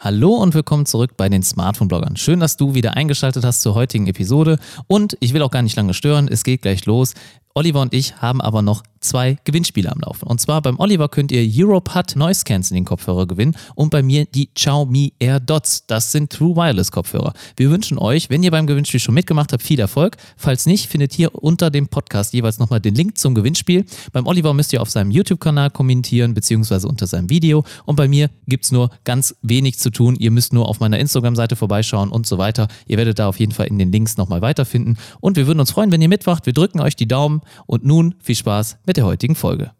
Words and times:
Hallo 0.00 0.36
und 0.36 0.54
willkommen 0.54 0.86
zurück 0.86 1.16
bei 1.16 1.28
den 1.28 1.42
Smartphone-Bloggern. 1.42 2.14
Schön, 2.14 2.38
dass 2.38 2.56
du 2.56 2.76
wieder 2.76 2.96
eingeschaltet 2.96 3.44
hast 3.44 3.62
zur 3.62 3.74
heutigen 3.74 4.06
Episode. 4.06 4.60
Und 4.86 5.16
ich 5.18 5.34
will 5.34 5.42
auch 5.42 5.50
gar 5.50 5.62
nicht 5.62 5.74
lange 5.74 5.92
stören, 5.92 6.28
es 6.28 6.44
geht 6.44 6.62
gleich 6.62 6.86
los. 6.86 7.14
Oliver 7.54 7.80
und 7.80 7.94
ich 7.94 8.16
haben 8.16 8.40
aber 8.40 8.62
noch 8.62 8.82
zwei 9.00 9.38
Gewinnspiele 9.44 9.90
am 9.90 10.00
Laufen. 10.00 10.26
Und 10.26 10.40
zwar 10.40 10.62
beim 10.62 10.78
Oliver 10.78 11.08
könnt 11.08 11.32
ihr 11.32 11.46
Europad 11.46 12.16
Noise 12.16 12.44
Cancelling 12.44 12.84
Kopfhörer 12.84 13.26
gewinnen 13.26 13.56
und 13.74 13.90
bei 13.90 14.02
mir 14.02 14.24
die 14.26 14.48
Xiaomi 14.54 15.12
Air 15.18 15.40
Dots. 15.40 15.86
Das 15.86 16.12
sind 16.12 16.30
True 16.30 16.56
Wireless 16.56 16.90
Kopfhörer. 16.92 17.32
Wir 17.56 17.70
wünschen 17.70 17.98
euch, 17.98 18.30
wenn 18.30 18.42
ihr 18.42 18.50
beim 18.50 18.66
Gewinnspiel 18.66 19.00
schon 19.00 19.14
mitgemacht 19.14 19.52
habt, 19.52 19.62
viel 19.62 19.80
Erfolg. 19.80 20.16
Falls 20.36 20.66
nicht, 20.66 20.86
findet 20.86 21.18
ihr 21.18 21.34
unter 21.34 21.70
dem 21.70 21.88
Podcast 21.88 22.32
jeweils 22.32 22.58
nochmal 22.58 22.80
den 22.80 22.94
Link 22.94 23.18
zum 23.18 23.34
Gewinnspiel. 23.34 23.84
Beim 24.12 24.26
Oliver 24.26 24.54
müsst 24.54 24.72
ihr 24.72 24.82
auf 24.82 24.90
seinem 24.90 25.10
YouTube-Kanal 25.10 25.70
kommentieren, 25.70 26.34
beziehungsweise 26.34 26.88
unter 26.88 27.06
seinem 27.06 27.30
Video. 27.30 27.64
Und 27.84 27.96
bei 27.96 28.08
mir 28.08 28.30
gibt 28.46 28.64
es 28.64 28.72
nur 28.72 28.90
ganz 29.04 29.34
wenig 29.42 29.78
zu 29.78 29.90
tun. 29.90 30.16
Ihr 30.18 30.30
müsst 30.30 30.52
nur 30.52 30.68
auf 30.68 30.80
meiner 30.80 30.98
Instagram-Seite 30.98 31.56
vorbeischauen 31.56 32.10
und 32.10 32.26
so 32.26 32.38
weiter. 32.38 32.68
Ihr 32.86 32.98
werdet 32.98 33.18
da 33.18 33.28
auf 33.28 33.38
jeden 33.38 33.52
Fall 33.52 33.66
in 33.66 33.78
den 33.78 33.92
Links 33.92 34.16
nochmal 34.16 34.42
weiterfinden. 34.42 34.98
Und 35.20 35.36
wir 35.36 35.46
würden 35.46 35.60
uns 35.60 35.70
freuen, 35.70 35.92
wenn 35.92 36.02
ihr 36.02 36.08
mitmacht. 36.08 36.46
Wir 36.46 36.52
drücken 36.52 36.80
euch 36.80 36.96
die 36.96 37.08
Daumen. 37.08 37.37
Und 37.66 37.84
nun 37.84 38.14
viel 38.20 38.36
Spaß 38.36 38.78
mit 38.86 38.96
der 38.96 39.04
heutigen 39.06 39.34
Folge. 39.34 39.72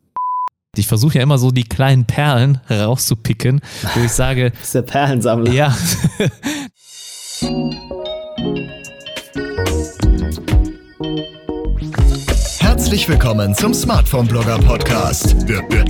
Ich 0.77 0.87
versuche 0.87 1.17
ja 1.19 1.23
immer 1.23 1.39
so 1.39 1.51
die 1.51 1.65
kleinen 1.65 2.05
Perlen 2.05 2.61
rauszupicken, 2.71 3.61
wo 3.95 4.05
ich 4.05 4.13
sage. 4.13 4.51
Das 4.51 4.63
ist 4.63 4.75
der 4.75 4.83
Perlensammler. 4.83 5.53
Ja. 5.53 5.77
Herzlich 12.61 13.09
willkommen 13.09 13.55
zum 13.55 13.75
Smartphone-Blogger 13.75 14.59
Podcast. 14.59 15.37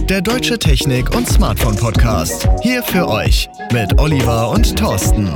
Der 0.09 0.21
deutsche 0.21 0.59
Technik- 0.59 1.15
und 1.15 1.29
Smartphone-Podcast. 1.29 2.49
Hier 2.63 2.83
für 2.83 3.09
euch 3.09 3.49
mit 3.73 3.99
Oliver 4.01 4.51
und 4.51 4.77
Thorsten. 4.77 5.29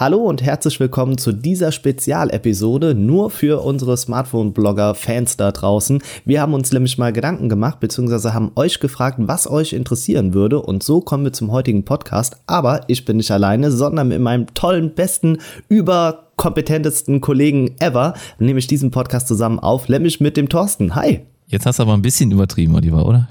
Hallo 0.00 0.16
und 0.16 0.40
herzlich 0.40 0.80
willkommen 0.80 1.18
zu 1.18 1.30
dieser 1.30 1.72
Spezialepisode 1.72 2.94
nur 2.94 3.28
für 3.28 3.62
unsere 3.62 3.98
Smartphone-Blogger-Fans 3.98 5.36
da 5.36 5.52
draußen. 5.52 6.02
Wir 6.24 6.40
haben 6.40 6.54
uns 6.54 6.72
nämlich 6.72 6.96
mal 6.96 7.12
Gedanken 7.12 7.50
gemacht, 7.50 7.80
beziehungsweise 7.80 8.32
haben 8.32 8.50
euch 8.56 8.80
gefragt, 8.80 9.18
was 9.20 9.46
euch 9.46 9.74
interessieren 9.74 10.32
würde. 10.32 10.62
Und 10.62 10.82
so 10.82 11.02
kommen 11.02 11.24
wir 11.24 11.34
zum 11.34 11.52
heutigen 11.52 11.84
Podcast. 11.84 12.38
Aber 12.46 12.80
ich 12.86 13.04
bin 13.04 13.18
nicht 13.18 13.30
alleine, 13.30 13.70
sondern 13.70 14.08
mit 14.08 14.20
meinem 14.20 14.46
tollen, 14.54 14.94
besten, 14.94 15.36
überkompetentesten 15.68 17.20
Kollegen 17.20 17.74
ever 17.78 18.14
nehme 18.38 18.58
ich 18.58 18.68
diesen 18.68 18.90
Podcast 18.90 19.28
zusammen 19.28 19.58
auf, 19.58 19.90
nämlich 19.90 20.18
mit 20.18 20.38
dem 20.38 20.48
Thorsten. 20.48 20.94
Hi! 20.94 21.26
Jetzt 21.50 21.66
hast 21.66 21.80
du 21.80 21.82
aber 21.82 21.94
ein 21.94 22.02
bisschen 22.02 22.30
übertrieben, 22.30 22.76
Oliver, 22.76 23.04
oder? 23.04 23.28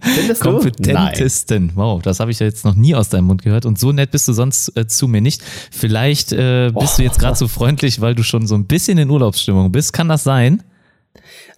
Findest 0.00 0.44
du? 0.44 0.50
Kompetentesten. 0.50 1.66
Nein. 1.66 1.76
Wow, 1.76 2.02
das 2.02 2.18
habe 2.18 2.32
ich 2.32 2.40
ja 2.40 2.46
jetzt 2.46 2.64
noch 2.64 2.74
nie 2.74 2.96
aus 2.96 3.08
deinem 3.08 3.26
Mund 3.26 3.42
gehört. 3.42 3.66
Und 3.66 3.78
so 3.78 3.92
nett 3.92 4.10
bist 4.10 4.26
du 4.26 4.32
sonst 4.32 4.76
äh, 4.76 4.88
zu 4.88 5.06
mir 5.06 5.20
nicht. 5.20 5.40
Vielleicht 5.70 6.32
äh, 6.32 6.72
bist 6.76 6.94
oh. 6.94 6.96
du 6.96 7.02
jetzt 7.04 7.20
gerade 7.20 7.36
so 7.36 7.46
freundlich, 7.46 8.00
weil 8.00 8.16
du 8.16 8.24
schon 8.24 8.48
so 8.48 8.56
ein 8.56 8.66
bisschen 8.66 8.98
in 8.98 9.08
Urlaubsstimmung 9.08 9.70
bist. 9.70 9.92
Kann 9.92 10.08
das 10.08 10.24
sein? 10.24 10.64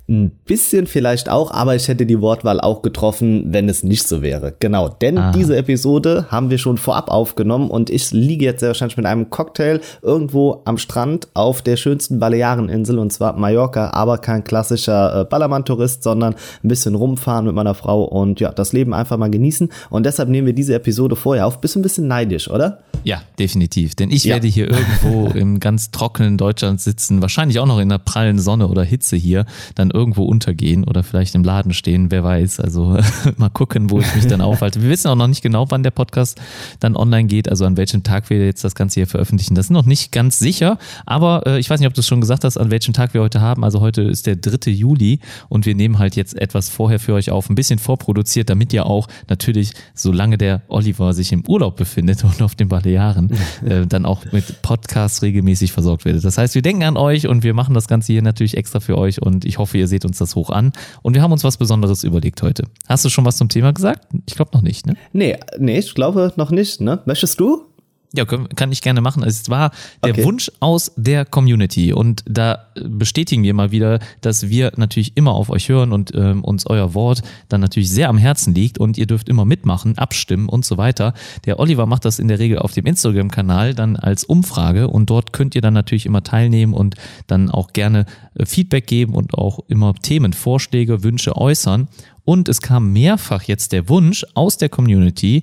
Ein 0.09 0.31
bisschen 0.47 0.87
vielleicht 0.87 1.29
auch, 1.29 1.53
aber 1.53 1.77
ich 1.77 1.87
hätte 1.87 2.07
die 2.07 2.21
Wortwahl 2.21 2.61
auch 2.61 2.83
getroffen, 2.83 3.45
wenn 3.53 3.69
es 3.69 3.85
nicht 3.85 4.07
so 4.09 4.21
wäre. 4.21 4.53
Genau, 4.59 4.89
denn 4.89 5.17
ah. 5.17 5.31
diese 5.31 5.57
Episode 5.57 6.27
haben 6.29 6.51
wir 6.51 6.59
schon 6.59 6.77
vorab 6.77 7.09
aufgenommen 7.09 7.71
und 7.71 7.89
ich 7.89 8.11
liege 8.11 8.45
jetzt 8.45 8.61
sehr 8.61 8.71
wahrscheinlich 8.71 8.97
mit 8.97 9.07
einem 9.07 9.31
Cocktail 9.31 9.81
irgendwo 10.03 10.63
am 10.65 10.77
Strand 10.77 11.29
auf 11.35 11.63
der 11.63 11.77
schönsten 11.77 12.19
Baleareninsel 12.19 12.99
und 12.99 13.13
zwar 13.13 13.37
Mallorca, 13.39 13.91
aber 13.91 14.19
kein 14.19 14.43
klassischer 14.43 15.21
äh, 15.21 15.25
Ballermann-Tourist, 15.25 16.03
sondern 16.03 16.35
ein 16.35 16.69
bisschen 16.69 16.97
rumfahren 16.97 17.47
mit 17.47 17.55
meiner 17.55 17.75
Frau 17.75 18.03
und 18.03 18.41
ja, 18.41 18.51
das 18.51 18.73
Leben 18.73 18.95
einfach 18.95 19.19
mal 19.19 19.31
genießen. 19.31 19.71
Und 19.89 20.05
deshalb 20.05 20.29
nehmen 20.29 20.47
wir 20.47 20.55
diese 20.55 20.75
Episode 20.75 21.15
vorher 21.15 21.47
auf. 21.47 21.61
Bist 21.61 21.77
ein 21.77 21.83
bisschen 21.83 22.09
neidisch, 22.09 22.51
oder? 22.51 22.81
Ja, 23.05 23.23
definitiv. 23.39 23.95
Denn 23.95 24.11
ich 24.11 24.25
ja. 24.25 24.35
werde 24.35 24.49
hier 24.49 24.71
irgendwo 24.71 25.27
im 25.39 25.61
ganz 25.61 25.91
trockenen 25.91 26.39
Deutschland 26.39 26.81
sitzen, 26.81 27.23
wahrscheinlich 27.23 27.59
auch 27.61 27.67
noch 27.67 27.79
in 27.79 27.89
der 27.89 27.99
prallen 27.99 28.39
Sonne 28.39 28.69
oder 28.69 28.83
Hitze 28.83 29.17
hier, 29.17 29.47
dann 29.75 29.92
irgendwo 29.93 30.25
untergehen 30.25 30.85
oder 30.85 31.03
vielleicht 31.03 31.35
im 31.35 31.45
Laden 31.45 31.73
stehen, 31.73 32.11
wer 32.11 32.25
weiß. 32.25 32.61
Also 32.61 32.99
mal 33.37 33.51
gucken, 33.51 33.91
wo 33.91 34.01
ich 34.01 34.15
mich 34.15 34.27
dann 34.27 34.41
aufhalte. 34.41 34.83
Wir 34.83 34.91
wissen 34.91 35.09
auch 35.09 35.17
noch 35.17 35.29
nicht 35.29 35.43
genau, 35.43 35.71
wann 35.71 35.83
der 35.83 35.91
Podcast 35.91 36.41
dann 36.81 36.97
online 36.97 37.29
geht, 37.29 37.49
also 37.49 37.65
an 37.65 37.77
welchem 37.77 38.03
Tag 38.03 38.31
wir 38.31 38.45
jetzt 38.45 38.65
das 38.65 38.75
Ganze 38.75 39.01
hier 39.01 39.07
veröffentlichen. 39.07 39.55
Das 39.55 39.67
ist 39.67 39.71
noch 39.71 39.87
nicht 39.87 40.13
ganz 40.13 40.39
sicher, 40.39 40.79
aber 41.07 41.47
äh, 41.47 41.59
ich 41.59 41.71
weiß 41.71 41.81
nicht, 41.81 41.89
ob 41.89 41.95
du 41.95 42.01
es 42.01 42.07
schon 42.07 42.21
gesagt 42.21 42.45
hast, 42.45 42.57
an 42.57 42.71
welchem 42.71 42.95
Tag 42.95 43.15
wir 43.15 43.21
heute 43.21 43.41
haben. 43.41 43.65
Also 43.65 43.81
heute 43.81 44.03
ist 44.03 44.27
der 44.27 44.37
3. 44.37 44.71
Juli 44.71 45.21
und 45.49 45.67
wir 45.67 45.75
nehmen 45.75 45.99
halt 45.99 46.17
jetzt 46.17 46.37
etwas 46.37 46.69
vorher 46.69 46.99
für 46.99 47.15
euch 47.15 47.31
auf, 47.31 47.51
ein 47.51 47.55
bisschen 47.55 47.79
vorproduziert, 47.79 48.51
damit 48.51 48.73
ihr 48.73 48.87
auch 48.87 49.09
natürlich, 49.29 49.73
solange 49.95 50.39
der 50.39 50.63
Oliver 50.69 51.13
sich 51.13 51.33
im 51.33 51.45
Urlaub 51.47 51.77
befindet 51.77 52.25
und 52.25 52.43
auf 52.43 52.55
dem 52.55 52.69
Balearen, 52.69 53.31
äh, 53.65 53.87
dann 53.87 54.07
auch 54.07 54.25
mit 54.33 54.63
Podcasts 54.63 55.23
regelmäßig 55.23 55.73
versorgt 55.73 56.05
werdet. 56.05 56.25
Das 56.25 56.39
heißt, 56.39 56.55
wir 56.55 56.63
denken 56.63 56.83
an 56.85 56.97
euch 56.97 57.27
und 57.27 57.43
wir 57.43 57.55
machen 57.55 57.75
das 57.75 57.89
Ganze 57.89 58.13
hier 58.13 58.23
natürlich 58.23 58.57
extra 58.57 58.81
für 58.81 58.97
euch 58.99 59.21
und 59.21 59.45
ich 59.45 59.59
hoffe, 59.59 59.79
ihr 59.79 59.82
seht 59.87 60.05
uns 60.05 60.19
das 60.19 60.35
hoch 60.35 60.51
an. 60.51 60.73
Und 61.03 61.15
wir 61.15 61.23
haben 61.23 61.33
uns 61.33 61.45
was 61.45 61.57
Besonderes 61.57 62.05
überlegt 62.05 62.43
heute. 62.43 62.65
Hast 62.89 63.05
du 63.05 63.09
schon 63.09 63.25
was 63.25 63.37
zum 63.37 63.49
Thema 63.49 63.73
gesagt? 63.73 64.07
Ich 64.27 64.35
glaube 64.35 64.51
noch 64.55 64.63
nicht, 64.63 64.87
ne? 64.87 64.95
Nee, 65.13 65.39
nee, 65.59 65.79
ich 65.79 65.95
glaube 65.95 66.33
noch 66.37 66.51
nicht, 66.51 66.81
ne? 66.81 67.01
Möchtest 67.07 67.41
du? 67.41 67.72
Ja, 68.15 68.27
kann 68.27 68.73
ich 68.73 68.83
gerne 68.83 69.01
machen. 69.01 69.23
Es 69.23 69.49
war 69.49 69.71
der 70.05 70.13
okay. 70.13 70.25
Wunsch 70.25 70.53
aus 70.61 70.93
der 70.97 71.25
Community 71.25 71.95
und 71.95 72.23
da 72.27 72.67
bestätigen 72.75 73.43
wir 73.43 73.55
mal 73.55 73.71
wieder, 73.71 74.01
dass 74.21 74.51
wir 74.51 74.73
natürlich 74.77 75.17
immer 75.17 75.33
auf 75.33 75.49
euch 75.49 75.71
hören 75.71 75.93
und 75.93 76.15
ähm, 76.15 76.45
uns 76.45 76.67
euer 76.67 76.93
Wort 76.93 77.23
dann 77.49 77.63
natürlich 77.63 77.91
sehr 77.91 78.11
am 78.11 78.19
Herzen 78.19 78.55
liegt 78.55 78.79
und 78.79 78.99
ihr 78.99 79.07
dürft 79.07 79.31
immer 79.31 79.47
mitmachen, 79.47 79.97
abstimmen 79.97 80.51
und 80.51 80.67
so 80.67 80.77
weiter. 80.77 81.15
Der 81.47 81.59
Oliver 81.59 81.87
macht 81.87 82.05
das 82.05 82.19
in 82.19 82.29
der 82.29 82.39
Regel 82.39 82.59
auf 82.59 82.73
dem 82.73 82.85
Instagram-Kanal 82.85 83.75
dann 83.75 83.97
als 83.97 84.25
Umfrage 84.25 84.89
und 84.89 85.09
dort 85.09 85.33
könnt 85.33 85.55
ihr 85.55 85.63
dann 85.63 85.75
natürlich 85.75 86.05
immer 86.05 86.23
teilnehmen 86.23 86.75
und 86.75 86.97
dann 87.29 87.51
auch 87.51 87.73
gerne 87.73 88.05
äh, 88.35 88.45
Feedback 88.45 88.87
geben 88.87 89.15
und 89.15 89.35
auch 89.35 89.61
immer 89.69 89.95
Themenvorschläge, 89.95 91.03
Wünsche 91.03 91.37
äußern. 91.37 91.89
Und 92.25 92.49
es 92.49 92.61
kam 92.61 92.93
mehrfach 92.93 93.43
jetzt 93.45 93.73
der 93.73 93.89
Wunsch 93.89 94.25
aus 94.35 94.57
der 94.57 94.69
Community, 94.69 95.43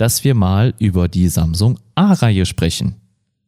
dass 0.00 0.24
wir 0.24 0.34
mal 0.34 0.72
über 0.78 1.08
die 1.08 1.28
Samsung 1.28 1.78
A-Reihe 1.94 2.46
sprechen. 2.46 2.94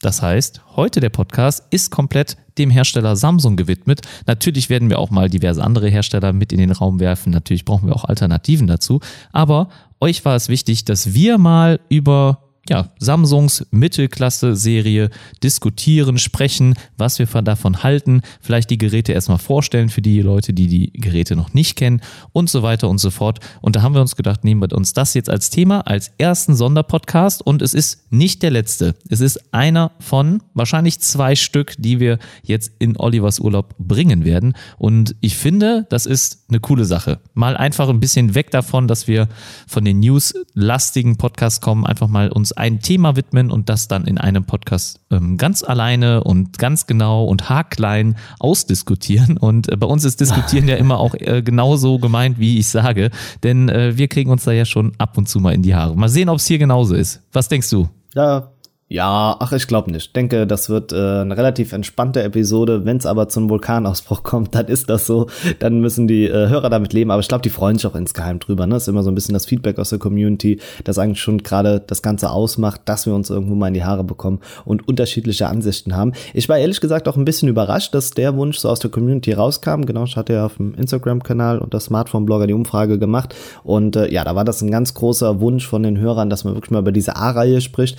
Das 0.03 0.21
heißt, 0.21 0.61
heute 0.77 1.01
der 1.01 1.09
Podcast 1.09 1.65
ist 1.71 1.91
komplett 1.91 2.37
dem 2.59 2.69
Hersteller 2.69 3.17
Samsung 3.17 3.57
gewidmet. 3.57 4.03
Natürlich 4.27 4.69
werden 4.69 4.91
wir 4.91 4.99
auch 4.99 5.09
mal 5.09 5.31
diverse 5.31 5.65
andere 5.65 5.89
Hersteller 5.89 6.35
mit 6.35 6.53
in 6.53 6.59
den 6.59 6.73
Raum 6.73 7.01
werfen. 7.01 7.31
Natürlich 7.31 7.65
brauchen 7.65 7.87
wir 7.87 7.97
auch 7.97 8.05
Alternativen 8.05 8.67
dazu. 8.67 9.01
Aber 9.33 9.71
euch 9.99 10.27
war 10.27 10.37
es 10.37 10.51
wichtig, 10.51 10.85
dass 10.85 11.15
wir 11.15 11.39
mal 11.39 11.81
über 11.89 12.52
ja, 12.69 12.91
Samsungs 12.99 13.67
Mittelklasse-Serie 13.73 15.11
diskutieren, 15.43 16.19
sprechen, 16.19 16.75
was 16.97 17.19
wir 17.19 17.27
davon 17.27 17.83
halten, 17.83 18.23
vielleicht 18.41 18.71
die 18.71 18.79
Geräte 18.79 19.13
erstmal 19.13 19.39
vorstellen 19.39 19.89
für 19.89 20.03
die 20.03 20.21
Leute, 20.21 20.53
die 20.53 20.69
die 20.69 20.93
Geräte 20.93 21.35
noch 21.35 21.55
nicht 21.55 21.77
kennen 21.77 22.01
und 22.33 22.49
so 22.49 22.63
weiter 22.63 22.89
und 22.89 22.99
so 22.99 23.11
fort. 23.11 23.41
Und 23.61 23.75
da 23.75 23.83
haben 23.83 23.95
wir 23.95 24.01
uns 24.01 24.15
gedacht, 24.15 24.45
nehmen 24.45 24.61
wir 24.61 24.77
uns 24.77 24.93
das 24.93 25.15
jetzt 25.15 25.29
als 25.29 25.51
Thema, 25.51 25.81
als 25.81 26.13
ersten 26.19 26.55
Sonderpodcast 26.55 27.43
und 27.43 27.63
es 27.63 27.75
ist 27.75 28.13
nicht 28.13 28.43
der 28.43 28.53
letzte. 28.53 28.95
Es 29.09 29.21
ist 29.21 29.53
einer 29.53 29.93
von 29.99 30.43
wahrscheinlich 30.55 31.01
zwei 31.01 31.35
Stück, 31.35 31.75
die 31.79 31.99
wir 31.99 32.19
jetzt 32.45 32.71
in 32.79 32.97
Olivers 32.97 33.41
Urlaub 33.41 33.75
bringen 33.79 34.25
werden. 34.25 34.55
Und 34.79 35.17
ich 35.21 35.37
finde, 35.37 35.87
das 35.91 36.07
ist 36.07 36.45
eine 36.49 36.61
coole 36.61 36.85
Sache. 36.85 37.19
Mal 37.35 37.57
einfach 37.57 37.89
ein 37.89 38.01
bisschen 38.01 38.37
weg 38.37 38.53
davon, 38.53 38.87
dass 38.87 39.09
wir 39.09 39.29
von 39.67 39.85
den 39.85 39.99
News-lastigen 40.01 41.17
Podcasts 41.17 41.61
kommen, 41.61 41.87
einfach 41.87 42.09
mal 42.09 42.31
uns 42.31 42.52
ein 42.57 42.81
Thema 42.81 43.17
widmen 43.17 43.51
und 43.51 43.69
das 43.69 43.89
dann 43.89 44.07
in 44.07 44.19
einem 44.19 44.45
Podcast 44.45 45.01
ähm, 45.11 45.37
ganz 45.37 45.63
alleine 45.63 46.25
und 46.25 46.59
ganz 46.59 46.87
genau 46.87 47.25
und 47.25 47.49
haarklein 47.49 48.17
ausdiskutieren. 48.39 49.37
Und 49.37 49.71
äh, 49.71 49.77
bei 49.77 49.87
uns 49.87 50.05
ist 50.05 50.21
Diskutieren 50.21 50.69
ja 50.69 50.77
immer 50.77 50.99
auch 50.99 51.15
äh, 51.15 51.43
genauso 51.43 51.99
gemeint, 51.99 52.39
wie 52.39 52.59
ich 52.59 52.69
sage, 52.69 53.11
denn 53.43 53.69
äh, 53.69 53.97
wir 53.97 54.09
kriegen 54.09 54.31
uns 54.31 54.45
da 54.45 54.53
ja 54.53 54.65
schon 54.65 54.93
ab 54.99 55.19
und 55.19 55.29
zu 55.29 55.41
mal 55.41 55.53
in 55.53 55.63
die 55.63 55.75
Haare. 55.75 55.97
Mal 55.97 56.09
sehen, 56.09 56.29
ob 56.29 56.37
es 56.37 56.47
hier 56.47 56.59
genauso 56.59 56.95
ist. 56.95 57.21
Was 57.33 57.49
denkst 57.49 57.71
du? 57.71 57.89
Ja, 58.15 58.51
ja, 58.93 59.37
ach, 59.39 59.53
ich 59.53 59.67
glaube 59.69 59.91
nicht. 59.91 60.09
Ich 60.09 60.13
denke, 60.13 60.47
das 60.47 60.69
wird 60.69 60.93
äh, 60.93 60.97
eine 60.97 61.35
relativ 61.35 61.73
entspannte 61.73 62.23
Episode. 62.23 62.85
Wenn 62.85 62.99
es 62.99 63.07
aber 63.07 63.27
zum 63.27 63.49
Vulkanausbruch 63.49 64.23
kommt, 64.23 64.55
dann 64.55 64.67
ist 64.67 64.91
das 64.91 65.07
so. 65.07 65.29
Dann 65.61 65.81
müssen 65.81 66.07
die 66.07 66.27
äh, 66.27 66.49
Hörer 66.51 66.69
damit 66.69 66.93
leben. 66.93 67.11
Aber 67.11 67.21
ich 67.21 67.29
glaube, 67.29 67.41
die 67.41 67.49
freuen 67.49 67.79
sich 67.79 67.87
auch 67.87 67.95
insgeheim 67.95 68.39
drüber. 68.39 68.67
Ne? 68.67 68.75
Das 68.75 68.83
ist 68.83 68.89
immer 68.89 69.03
so 69.03 69.11
ein 69.11 69.15
bisschen 69.15 69.33
das 69.33 69.47
Feedback 69.47 69.79
aus 69.79 69.89
der 69.89 69.99
Community, 69.99 70.61
das 70.85 70.99
eigentlich 70.99 71.23
schon 71.23 71.39
gerade 71.39 71.81
das 71.81 72.03
Ganze 72.03 72.31
ausmacht, 72.31 72.83
dass 72.85 73.07
wir 73.07 73.15
uns 73.15 73.31
irgendwo 73.31 73.55
mal 73.55 73.69
in 73.69 73.75
die 73.75 73.83
Haare 73.83 74.05
bekommen 74.05 74.41
und 74.67 74.87
unterschiedliche 74.87 75.47
Ansichten 75.47 75.97
haben. 75.97 76.13
Ich 76.35 76.51
war 76.51 76.59
ehrlich 76.59 76.83
gesagt 76.83 77.09
auch 77.09 77.17
ein 77.17 77.25
bisschen 77.25 77.49
überrascht, 77.49 77.95
dass 77.95 78.11
der 78.11 78.37
Wunsch 78.37 78.59
so 78.59 78.69
aus 78.69 78.81
der 78.81 78.91
Community 78.91 79.33
rauskam. 79.33 79.87
Genau, 79.87 80.05
ich 80.05 80.17
hatte 80.17 80.35
ja 80.35 80.45
auf 80.45 80.59
dem 80.59 80.75
Instagram-Kanal 80.75 81.61
und 81.61 81.73
der 81.73 81.81
Smartphone-Blogger 81.81 82.47
die 82.47 82.53
Umfrage 82.53 82.99
gemacht. 82.99 83.35
Und 83.65 83.97
äh, 83.97 84.13
ja, 84.13 84.23
da 84.23 84.37
war 84.37 84.45
das 84.45 84.61
ein 84.61 84.71
ganz 84.71 84.93
großer 84.93 85.41
Wunsch 85.41 85.67
von 85.67 85.83
den 85.83 85.99
Hörern, 85.99 86.29
dass 86.29 86.45
man 86.45 86.53
wirklich 86.53 86.73
mal 86.73 86.81
über 86.81 86.93
diese 86.93 87.17
A-Reihe 87.17 87.63
spricht. 87.63 87.99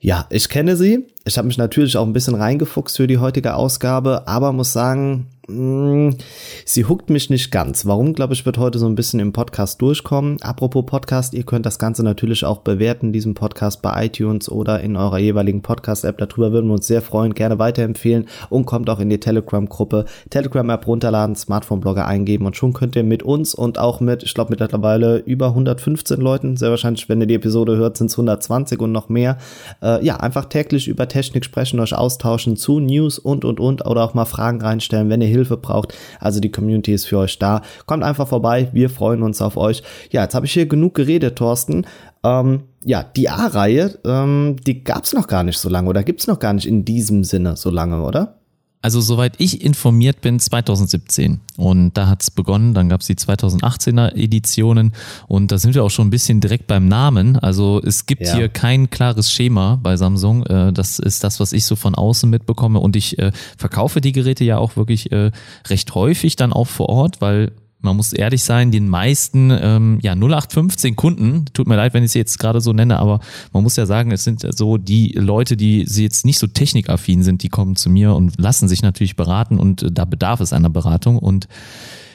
Ja, 0.00 0.26
ich 0.30 0.48
kenne 0.48 0.76
sie. 0.76 1.06
Ich 1.24 1.36
habe 1.36 1.46
mich 1.46 1.58
natürlich 1.58 1.98
auch 1.98 2.06
ein 2.06 2.14
bisschen 2.14 2.34
reingefuchst 2.34 2.96
für 2.96 3.06
die 3.06 3.18
heutige 3.18 3.54
Ausgabe, 3.54 4.26
aber 4.26 4.52
muss 4.52 4.72
sagen, 4.72 5.26
hm, 5.50 6.16
sie 6.64 6.84
huckt 6.84 7.10
mich 7.10 7.28
nicht 7.28 7.50
ganz. 7.50 7.84
Warum, 7.84 8.14
glaube 8.14 8.34
ich, 8.34 8.46
wird 8.46 8.58
heute 8.58 8.78
so 8.78 8.86
ein 8.86 8.94
bisschen 8.94 9.20
im 9.20 9.32
Podcast 9.32 9.82
durchkommen. 9.82 10.40
Apropos 10.42 10.86
Podcast, 10.86 11.34
ihr 11.34 11.42
könnt 11.42 11.66
das 11.66 11.78
Ganze 11.78 12.02
natürlich 12.02 12.44
auch 12.44 12.58
bewerten, 12.58 13.12
diesen 13.12 13.34
Podcast 13.34 13.82
bei 13.82 14.06
iTunes 14.06 14.48
oder 14.48 14.80
in 14.80 14.96
eurer 14.96 15.18
jeweiligen 15.18 15.62
Podcast-App. 15.62 16.18
Darüber 16.18 16.52
würden 16.52 16.68
wir 16.68 16.74
uns 16.74 16.86
sehr 16.86 17.02
freuen. 17.02 17.34
Gerne 17.34 17.58
weiterempfehlen 17.58 18.26
und 18.48 18.66
kommt 18.66 18.88
auch 18.90 19.00
in 19.00 19.10
die 19.10 19.18
Telegram-Gruppe. 19.18 20.04
Telegram-App 20.30 20.86
runterladen, 20.86 21.34
Smartphone-Blogger 21.34 22.06
eingeben 22.06 22.46
und 22.46 22.56
schon 22.56 22.72
könnt 22.72 22.94
ihr 22.94 23.04
mit 23.04 23.22
uns 23.22 23.54
und 23.54 23.78
auch 23.78 24.00
mit, 24.00 24.22
ich 24.22 24.34
glaube, 24.34 24.50
mittlerweile 24.50 25.18
über 25.18 25.48
115 25.48 26.20
Leuten, 26.20 26.56
sehr 26.56 26.70
wahrscheinlich, 26.70 27.08
wenn 27.08 27.20
ihr 27.20 27.26
die 27.26 27.34
Episode 27.34 27.76
hört, 27.76 27.96
sind 27.96 28.06
es 28.06 28.14
120 28.14 28.80
und 28.80 28.92
noch 28.92 29.08
mehr, 29.08 29.38
äh, 29.82 30.04
ja, 30.04 30.16
einfach 30.16 30.44
täglich 30.44 30.86
über 30.86 31.08
Technik 31.10 31.44
sprechen, 31.44 31.78
euch 31.80 31.94
austauschen 31.94 32.56
zu 32.56 32.80
News 32.80 33.18
und, 33.18 33.44
und, 33.44 33.60
und 33.60 33.84
oder 33.84 34.04
auch 34.04 34.14
mal 34.14 34.24
Fragen 34.24 34.62
reinstellen, 34.62 35.10
wenn 35.10 35.20
ihr 35.20 35.28
Hilfe 35.28 35.58
braucht. 35.58 35.94
Also 36.18 36.40
die 36.40 36.50
Community 36.50 36.94
ist 36.94 37.04
für 37.04 37.18
euch 37.18 37.38
da. 37.38 37.60
Kommt 37.84 38.02
einfach 38.02 38.28
vorbei, 38.28 38.70
wir 38.72 38.88
freuen 38.88 39.22
uns 39.22 39.42
auf 39.42 39.58
euch. 39.58 39.82
Ja, 40.10 40.22
jetzt 40.22 40.34
habe 40.34 40.46
ich 40.46 40.52
hier 40.52 40.66
genug 40.66 40.94
geredet, 40.94 41.36
Thorsten. 41.36 41.86
Ähm, 42.24 42.62
ja, 42.84 43.02
die 43.02 43.28
A-Reihe, 43.28 43.98
ähm, 44.04 44.56
die 44.66 44.82
gab 44.84 45.04
es 45.04 45.12
noch 45.12 45.26
gar 45.26 45.44
nicht 45.44 45.58
so 45.58 45.68
lange 45.68 45.90
oder 45.90 46.02
gibt 46.02 46.20
es 46.20 46.26
noch 46.26 46.38
gar 46.38 46.54
nicht 46.54 46.66
in 46.66 46.84
diesem 46.84 47.24
Sinne 47.24 47.56
so 47.56 47.70
lange, 47.70 48.02
oder? 48.02 48.39
Also 48.82 49.00
soweit 49.02 49.34
ich 49.38 49.62
informiert 49.62 50.22
bin, 50.22 50.40
2017. 50.40 51.40
Und 51.58 51.92
da 51.98 52.06
hat's 52.06 52.30
begonnen, 52.30 52.72
dann 52.72 52.88
gab's 52.88 53.06
die 53.06 53.14
2018er 53.14 54.14
Editionen 54.16 54.92
und 55.28 55.52
da 55.52 55.58
sind 55.58 55.74
wir 55.74 55.84
auch 55.84 55.90
schon 55.90 56.06
ein 56.06 56.10
bisschen 56.10 56.40
direkt 56.40 56.66
beim 56.66 56.88
Namen. 56.88 57.38
Also 57.38 57.80
es 57.84 58.06
gibt 58.06 58.22
ja. 58.22 58.34
hier 58.34 58.48
kein 58.48 58.88
klares 58.88 59.30
Schema 59.30 59.78
bei 59.82 59.96
Samsung. 59.96 60.46
Äh, 60.46 60.72
das 60.72 60.98
ist 60.98 61.22
das, 61.24 61.40
was 61.40 61.52
ich 61.52 61.66
so 61.66 61.76
von 61.76 61.94
außen 61.94 62.30
mitbekomme. 62.30 62.80
Und 62.80 62.96
ich 62.96 63.18
äh, 63.18 63.32
verkaufe 63.58 64.00
die 64.00 64.12
Geräte 64.12 64.44
ja 64.44 64.56
auch 64.56 64.76
wirklich 64.76 65.12
äh, 65.12 65.30
recht 65.68 65.94
häufig 65.94 66.36
dann 66.36 66.54
auch 66.54 66.66
vor 66.66 66.88
Ort, 66.88 67.20
weil 67.20 67.52
man 67.80 67.96
muss 67.96 68.12
ehrlich 68.12 68.44
sein, 68.44 68.70
den 68.70 68.88
meisten 68.88 69.50
ähm, 69.50 69.98
ja 70.02 70.12
0815 70.12 70.96
Kunden, 70.96 71.46
tut 71.52 71.66
mir 71.66 71.76
leid, 71.76 71.94
wenn 71.94 72.04
ich 72.04 72.12
sie 72.12 72.18
jetzt 72.18 72.38
gerade 72.38 72.60
so 72.60 72.72
nenne, 72.72 72.98
aber 72.98 73.20
man 73.52 73.62
muss 73.62 73.76
ja 73.76 73.86
sagen, 73.86 74.12
es 74.12 74.24
sind 74.24 74.46
so 74.54 74.76
die 74.76 75.12
Leute, 75.12 75.56
die 75.56 75.84
sie 75.86 76.02
jetzt 76.02 76.24
nicht 76.24 76.38
so 76.38 76.46
technikaffin 76.46 77.22
sind, 77.22 77.42
die 77.42 77.48
kommen 77.48 77.76
zu 77.76 77.90
mir 77.90 78.14
und 78.14 78.38
lassen 78.38 78.68
sich 78.68 78.82
natürlich 78.82 79.16
beraten 79.16 79.58
und 79.58 79.82
äh, 79.82 79.90
da 79.90 80.04
bedarf 80.04 80.40
es 80.40 80.52
einer 80.52 80.70
Beratung 80.70 81.18
und 81.18 81.48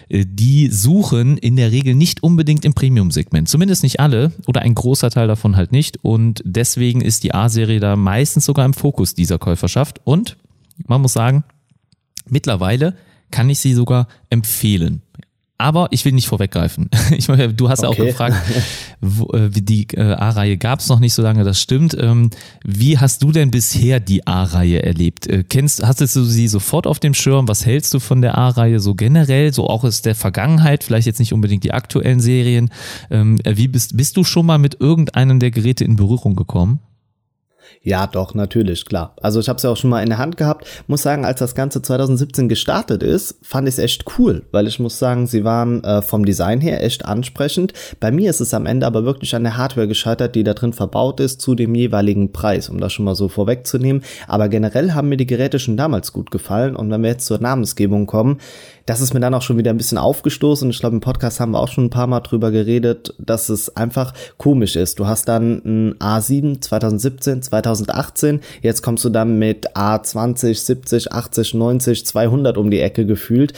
äh, 0.09 0.25
die 0.27 0.67
suchen 0.67 1.37
in 1.37 1.55
der 1.55 1.71
Regel 1.71 1.95
nicht 1.95 2.23
unbedingt 2.23 2.65
im 2.65 2.73
Premium-Segment. 2.73 3.49
Zumindest 3.49 3.83
nicht 3.83 3.99
alle 3.99 4.31
oder 4.47 4.61
ein 4.61 4.75
großer 4.75 5.09
Teil 5.09 5.27
davon 5.27 5.55
halt 5.55 5.71
nicht. 5.71 6.03
Und 6.03 6.41
deswegen 6.45 7.01
ist 7.01 7.23
die 7.23 7.33
A-Serie 7.33 7.79
da 7.79 7.95
meistens 7.95 8.45
sogar 8.45 8.65
im 8.65 8.73
Fokus 8.73 9.13
dieser 9.13 9.39
Käuferschaft. 9.39 10.01
Und 10.03 10.37
man 10.85 11.01
muss 11.01 11.13
sagen, 11.13 11.43
mittlerweile 12.27 12.95
kann 13.31 13.49
ich 13.49 13.59
sie 13.59 13.73
sogar 13.73 14.07
empfehlen. 14.29 15.01
Aber 15.57 15.87
ich 15.91 16.03
will 16.03 16.11
nicht 16.11 16.27
vorweggreifen. 16.27 16.89
Ich 17.17 17.27
meine, 17.27 17.53
du 17.53 17.69
hast 17.69 17.81
ja 17.81 17.89
okay. 17.89 18.01
auch 18.01 18.05
gefragt, 18.07 18.35
wo, 19.01 19.31
äh, 19.31 19.49
die 19.49 19.87
äh, 19.93 20.01
A-Reihe 20.01 20.57
gab 20.57 20.79
es 20.79 20.89
noch 20.89 20.99
nicht 20.99 21.13
so 21.13 21.21
lange, 21.21 21.43
das 21.43 21.61
stimmt. 21.61 21.95
Ähm, 21.97 22.29
wie 22.63 22.97
hast 22.97 23.23
du 23.23 23.31
denn 23.31 23.51
bisher 23.51 23.99
die 23.99 24.27
A-Reihe 24.27 24.83
erlebt? 24.83 25.27
Äh, 25.27 25.43
kennst, 25.43 25.85
hast 25.85 26.01
du 26.01 26.23
sie 26.23 26.47
sofort 26.47 26.87
auf 26.87 26.99
dem 26.99 27.13
Schirm? 27.13 27.47
Was 27.47 27.65
hältst 27.65 27.93
du 27.93 27.99
von 27.99 28.21
der 28.21 28.37
A-Reihe 28.37 28.79
so 28.79 28.95
generell, 28.95 29.53
so 29.53 29.67
auch 29.69 29.83
aus 29.83 30.01
der 30.01 30.15
Vergangenheit, 30.15 30.83
vielleicht 30.83 31.07
jetzt 31.07 31.19
nicht 31.19 31.31
unbedingt 31.31 31.63
die 31.63 31.73
aktuellen 31.73 32.19
Serien? 32.19 32.69
Ähm, 33.09 33.39
wie 33.45 33.67
bist, 33.67 33.95
bist 33.95 34.17
du 34.17 34.23
schon 34.23 34.45
mal 34.45 34.57
mit 34.57 34.81
irgendeinem 34.81 35.39
der 35.39 35.51
Geräte 35.51 35.85
in 35.85 35.95
Berührung 35.95 36.35
gekommen? 36.35 36.79
Ja, 37.81 38.07
doch, 38.07 38.33
natürlich, 38.33 38.85
klar. 38.85 39.15
Also 39.21 39.39
ich 39.39 39.47
habe 39.47 39.57
es 39.57 39.63
ja 39.63 39.69
auch 39.69 39.77
schon 39.77 39.89
mal 39.89 40.01
in 40.01 40.09
der 40.09 40.17
Hand 40.17 40.37
gehabt. 40.37 40.65
Muss 40.87 41.03
sagen, 41.03 41.25
als 41.25 41.39
das 41.39 41.55
Ganze 41.55 41.81
2017 41.81 42.49
gestartet 42.49 43.03
ist, 43.03 43.37
fand 43.43 43.67
ich 43.67 43.75
es 43.75 43.79
echt 43.79 44.05
cool, 44.17 44.43
weil 44.51 44.67
ich 44.67 44.79
muss 44.79 44.97
sagen, 44.97 45.27
sie 45.27 45.43
waren 45.43 45.83
äh, 45.83 46.01
vom 46.01 46.25
Design 46.25 46.61
her 46.61 46.83
echt 46.83 47.05
ansprechend. 47.05 47.73
Bei 47.99 48.11
mir 48.11 48.29
ist 48.29 48.41
es 48.41 48.53
am 48.53 48.65
Ende 48.65 48.87
aber 48.87 49.05
wirklich 49.05 49.35
an 49.35 49.43
der 49.43 49.57
Hardware 49.57 49.87
gescheitert, 49.87 50.35
die 50.35 50.43
da 50.43 50.53
drin 50.53 50.73
verbaut 50.73 51.19
ist, 51.19 51.41
zu 51.41 51.53
dem 51.53 51.75
jeweiligen 51.75 52.31
Preis, 52.31 52.69
um 52.69 52.79
das 52.79 52.93
schon 52.93 53.05
mal 53.05 53.15
so 53.15 53.27
vorwegzunehmen. 53.27 54.03
Aber 54.27 54.49
generell 54.49 54.93
haben 54.93 55.09
mir 55.09 55.17
die 55.17 55.27
Geräte 55.27 55.59
schon 55.59 55.77
damals 55.77 56.11
gut 56.11 56.31
gefallen 56.31 56.75
und 56.75 56.89
wenn 56.89 57.03
wir 57.03 57.11
jetzt 57.11 57.25
zur 57.25 57.39
Namensgebung 57.39 58.07
kommen, 58.07 58.39
das 58.85 59.01
ist 59.01 59.13
mir 59.13 59.19
dann 59.19 59.33
auch 59.33 59.41
schon 59.41 59.57
wieder 59.57 59.71
ein 59.71 59.77
bisschen 59.77 59.97
aufgestoßen. 59.97 60.69
Ich 60.69 60.79
glaube, 60.79 60.95
im 60.95 61.01
Podcast 61.01 61.39
haben 61.39 61.51
wir 61.51 61.59
auch 61.59 61.69
schon 61.69 61.85
ein 61.85 61.89
paar 61.89 62.05
Mal 62.07 62.19
drüber 62.19 62.51
geredet, 62.51 63.15
dass 63.17 63.49
es 63.49 63.75
einfach 63.75 64.13
komisch 64.37 64.75
ist. 64.75 64.99
Du 64.99 65.07
hast 65.07 65.27
dann 65.27 65.61
ein 65.65 65.95
A7 65.95 66.61
2017, 66.61 67.41
2018. 67.41 68.41
Jetzt 68.61 68.83
kommst 68.83 69.03
du 69.03 69.09
dann 69.09 69.39
mit 69.39 69.75
A20, 69.75 70.53
70, 70.53 71.11
80, 71.11 71.53
90, 71.55 72.05
200 72.05 72.57
um 72.57 72.69
die 72.69 72.79
Ecke 72.79 73.05
gefühlt 73.07 73.53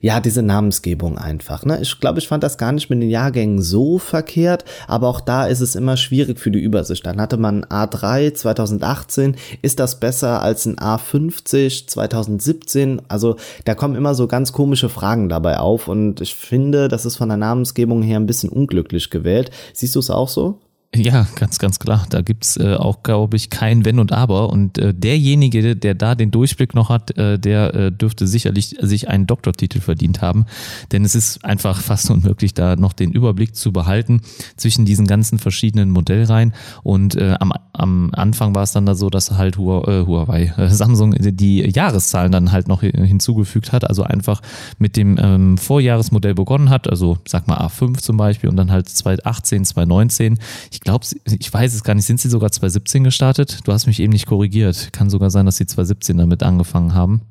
ja, 0.00 0.18
diese 0.20 0.42
Namensgebung 0.42 1.18
einfach. 1.18 1.64
Ne? 1.66 1.78
Ich 1.82 2.00
glaube, 2.00 2.18
ich 2.18 2.28
fand 2.28 2.42
das 2.42 2.56
gar 2.56 2.72
nicht 2.72 2.88
mit 2.88 3.02
den 3.02 3.10
Jahrgängen 3.10 3.60
so 3.60 3.98
verkehrt, 3.98 4.64
aber 4.88 5.08
auch 5.08 5.20
da 5.20 5.46
ist 5.46 5.60
es 5.60 5.74
immer 5.74 5.98
schwierig 5.98 6.40
für 6.40 6.50
die 6.50 6.58
Übersicht. 6.58 7.04
Dann 7.04 7.20
hatte 7.20 7.36
man 7.36 7.64
A3 7.66 8.32
2018, 8.32 9.36
ist 9.60 9.78
das 9.78 10.00
besser 10.00 10.42
als 10.42 10.64
ein 10.64 10.76
A50 10.76 11.86
2017? 11.86 13.02
Also 13.08 13.36
da 13.66 13.74
kommen 13.74 13.94
immer 13.94 14.14
so 14.14 14.26
ganz 14.26 14.52
komische 14.52 14.88
Fragen 14.88 15.28
dabei 15.28 15.58
auf 15.58 15.86
und 15.86 16.22
ich 16.22 16.34
finde, 16.34 16.88
das 16.88 17.04
ist 17.04 17.16
von 17.16 17.28
der 17.28 17.38
Namensgebung 17.38 18.02
her 18.02 18.18
ein 18.18 18.26
bisschen 18.26 18.48
unglücklich 18.48 19.10
gewählt. 19.10 19.50
Siehst 19.74 19.94
du 19.94 19.98
es 19.98 20.10
auch 20.10 20.28
so? 20.28 20.58
Ja, 21.10 21.26
ganz, 21.34 21.58
ganz 21.58 21.78
klar. 21.78 22.06
Da 22.10 22.20
gibt's 22.20 22.56
äh, 22.56 22.74
auch, 22.74 23.02
glaube 23.02 23.36
ich, 23.36 23.48
kein 23.50 23.84
Wenn 23.84 23.98
und 23.98 24.12
Aber. 24.12 24.50
Und 24.50 24.78
äh, 24.78 24.92
derjenige, 24.92 25.76
der 25.76 25.94
da 25.94 26.14
den 26.14 26.30
Durchblick 26.30 26.74
noch 26.74 26.88
hat, 26.88 27.16
äh, 27.16 27.38
der 27.38 27.74
äh, 27.74 27.92
dürfte 27.92 28.26
sicherlich 28.26 28.76
sich 28.80 29.08
einen 29.08 29.26
Doktortitel 29.26 29.80
verdient 29.80 30.20
haben. 30.20 30.44
Denn 30.92 31.04
es 31.04 31.14
ist 31.14 31.44
einfach 31.44 31.80
fast 31.80 32.10
unmöglich, 32.10 32.54
da 32.54 32.76
noch 32.76 32.92
den 32.92 33.12
Überblick 33.12 33.56
zu 33.56 33.72
behalten 33.72 34.20
zwischen 34.56 34.84
diesen 34.84 35.06
ganzen 35.06 35.38
verschiedenen 35.38 35.90
Modellreihen. 35.90 36.52
Und 36.82 37.16
äh, 37.16 37.36
am, 37.40 37.52
am 37.72 38.10
Anfang 38.12 38.54
war 38.54 38.62
es 38.62 38.72
dann 38.72 38.86
da 38.86 38.94
so, 38.94 39.08
dass 39.08 39.30
halt 39.32 39.56
Huawei, 39.56 40.52
äh, 40.56 40.68
Samsung 40.68 41.14
die 41.18 41.60
Jahreszahlen 41.60 42.32
dann 42.32 42.52
halt 42.52 42.68
noch 42.68 42.82
hinzugefügt 42.82 43.72
hat. 43.72 43.88
Also 43.88 44.02
einfach 44.02 44.42
mit 44.78 44.96
dem 44.96 45.18
ähm, 45.18 45.56
Vorjahresmodell 45.56 46.34
begonnen 46.34 46.68
hat. 46.68 46.90
Also 46.90 47.18
sag 47.26 47.48
mal 47.48 47.58
A5 47.58 47.98
zum 47.98 48.16
Beispiel 48.16 48.50
und 48.50 48.56
dann 48.56 48.70
halt 48.70 48.88
2018, 48.88 49.64
2019. 49.64 50.38
Ich 50.70 50.80
ich 50.80 50.84
glaube, 50.90 51.06
ich 51.38 51.52
weiß 51.52 51.74
es 51.74 51.84
gar 51.84 51.94
nicht, 51.94 52.06
sind 52.06 52.20
sie 52.20 52.28
sogar 52.28 52.50
2017 52.50 53.04
gestartet? 53.04 53.60
Du 53.64 53.72
hast 53.72 53.86
mich 53.86 54.00
eben 54.00 54.12
nicht 54.12 54.26
korrigiert. 54.26 54.92
Kann 54.92 55.10
sogar 55.10 55.30
sein, 55.30 55.46
dass 55.46 55.56
sie 55.56 55.66
2017 55.66 56.18
damit 56.18 56.42
angefangen 56.42 56.94
haben. 56.94 57.22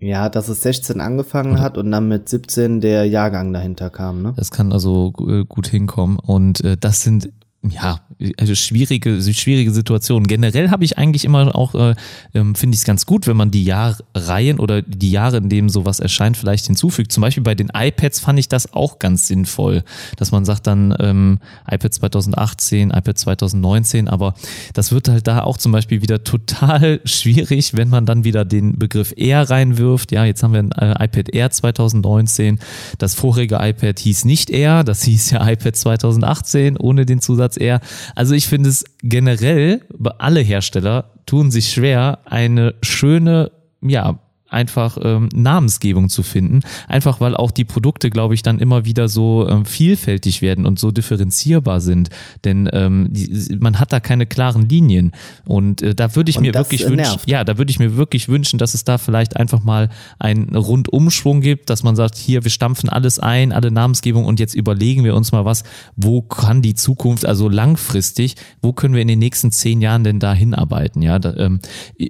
Ja, 0.00 0.28
dass 0.28 0.48
es 0.48 0.62
16 0.62 1.00
angefangen 1.00 1.54
Oder? 1.54 1.62
hat 1.62 1.78
und 1.78 1.90
dann 1.90 2.06
mit 2.06 2.28
17 2.28 2.80
der 2.80 3.04
Jahrgang 3.06 3.52
dahinter 3.52 3.90
kam, 3.90 4.22
ne? 4.22 4.32
Das 4.36 4.52
kann 4.52 4.72
also 4.72 5.12
äh, 5.26 5.44
gut 5.44 5.66
hinkommen. 5.66 6.18
Und 6.20 6.62
äh, 6.62 6.76
das 6.76 7.02
sind 7.02 7.30
ja, 7.62 8.00
also 8.36 8.54
schwierige, 8.54 9.20
schwierige 9.20 9.72
Situation. 9.72 10.28
Generell 10.28 10.70
habe 10.70 10.84
ich 10.84 10.96
eigentlich 10.96 11.24
immer 11.24 11.56
auch, 11.56 11.74
äh, 11.74 11.96
ähm, 12.32 12.54
finde 12.54 12.74
ich 12.74 12.80
es 12.80 12.84
ganz 12.84 13.04
gut, 13.04 13.26
wenn 13.26 13.36
man 13.36 13.50
die 13.50 13.64
Jahrreihen 13.64 14.60
oder 14.60 14.80
die 14.82 15.10
Jahre, 15.10 15.38
in 15.38 15.48
denen 15.48 15.68
sowas 15.68 15.98
erscheint, 15.98 16.36
vielleicht 16.36 16.66
hinzufügt. 16.66 17.10
Zum 17.10 17.20
Beispiel 17.20 17.42
bei 17.42 17.56
den 17.56 17.70
iPads 17.74 18.20
fand 18.20 18.38
ich 18.38 18.48
das 18.48 18.72
auch 18.74 19.00
ganz 19.00 19.26
sinnvoll, 19.26 19.82
dass 20.16 20.30
man 20.30 20.44
sagt 20.44 20.68
dann 20.68 20.94
ähm, 21.00 21.40
iPad 21.68 21.92
2018, 21.92 22.90
iPad 22.90 23.18
2019, 23.18 24.08
aber 24.08 24.34
das 24.72 24.92
wird 24.92 25.08
halt 25.08 25.26
da 25.26 25.42
auch 25.42 25.58
zum 25.58 25.72
Beispiel 25.72 26.00
wieder 26.00 26.22
total 26.22 27.00
schwierig, 27.04 27.76
wenn 27.76 27.88
man 27.88 28.06
dann 28.06 28.22
wieder 28.22 28.44
den 28.44 28.78
Begriff 28.78 29.12
Air 29.16 29.50
reinwirft. 29.50 30.12
Ja, 30.12 30.24
jetzt 30.24 30.44
haben 30.44 30.52
wir 30.52 30.60
ein 30.60 30.72
äh, 30.72 31.04
iPad 31.04 31.34
Air 31.34 31.50
2019. 31.50 32.60
Das 32.98 33.14
vorherige 33.14 33.58
iPad 33.60 33.98
hieß 33.98 34.26
nicht 34.26 34.48
Air, 34.48 34.84
das 34.84 35.02
hieß 35.02 35.30
ja 35.30 35.48
iPad 35.48 35.74
2018 35.74 36.76
ohne 36.76 37.04
den 37.04 37.20
Zusatz 37.20 37.47
Ansatz 37.48 37.56
eher. 37.56 37.80
Also 38.14 38.34
ich 38.34 38.46
finde 38.46 38.68
es 38.68 38.84
generell, 39.02 39.82
alle 40.18 40.40
Hersteller 40.40 41.10
tun 41.26 41.50
sich 41.50 41.70
schwer, 41.70 42.20
eine 42.24 42.74
schöne, 42.82 43.50
ja, 43.80 44.18
einfach 44.48 44.98
ähm, 45.02 45.28
Namensgebung 45.34 46.08
zu 46.08 46.22
finden. 46.22 46.60
Einfach 46.88 47.20
weil 47.20 47.36
auch 47.36 47.50
die 47.50 47.64
Produkte, 47.64 48.10
glaube 48.10 48.34
ich, 48.34 48.42
dann 48.42 48.58
immer 48.58 48.84
wieder 48.84 49.08
so 49.08 49.48
ähm, 49.48 49.64
vielfältig 49.64 50.42
werden 50.42 50.66
und 50.66 50.78
so 50.78 50.90
differenzierbar 50.90 51.80
sind. 51.80 52.10
Denn 52.44 52.68
ähm, 52.72 53.08
die, 53.10 53.56
man 53.60 53.78
hat 53.78 53.92
da 53.92 54.00
keine 54.00 54.26
klaren 54.26 54.68
Linien. 54.68 55.12
Und 55.44 55.82
äh, 55.82 55.94
da 55.94 56.14
würde 56.16 56.30
ich 56.30 56.38
und 56.38 56.42
mir 56.42 56.54
wirklich 56.54 56.88
wünschen, 56.88 57.20
ja, 57.26 57.44
da 57.44 57.58
würde 57.58 57.70
ich 57.70 57.78
mir 57.78 57.96
wirklich 57.96 58.28
wünschen, 58.28 58.58
dass 58.58 58.74
es 58.74 58.84
da 58.84 58.98
vielleicht 58.98 59.36
einfach 59.36 59.62
mal 59.62 59.90
einen 60.18 60.54
Rundumschwung 60.54 61.40
gibt, 61.40 61.70
dass 61.70 61.82
man 61.82 61.96
sagt, 61.96 62.16
hier, 62.16 62.44
wir 62.44 62.50
stampfen 62.50 62.88
alles 62.88 63.18
ein, 63.18 63.52
alle 63.52 63.70
Namensgebung 63.70 64.24
und 64.24 64.40
jetzt 64.40 64.54
überlegen 64.54 65.04
wir 65.04 65.14
uns 65.14 65.32
mal 65.32 65.44
was, 65.44 65.64
wo 65.96 66.22
kann 66.22 66.62
die 66.62 66.74
Zukunft, 66.74 67.26
also 67.26 67.48
langfristig, 67.48 68.36
wo 68.62 68.72
können 68.72 68.94
wir 68.94 69.02
in 69.02 69.08
den 69.08 69.18
nächsten 69.18 69.50
zehn 69.50 69.80
Jahren 69.80 70.04
denn 70.04 70.20
da 70.20 70.32
hinarbeiten? 70.32 71.02
Ja, 71.02 71.18
da, 71.18 71.34
ähm, 71.36 71.60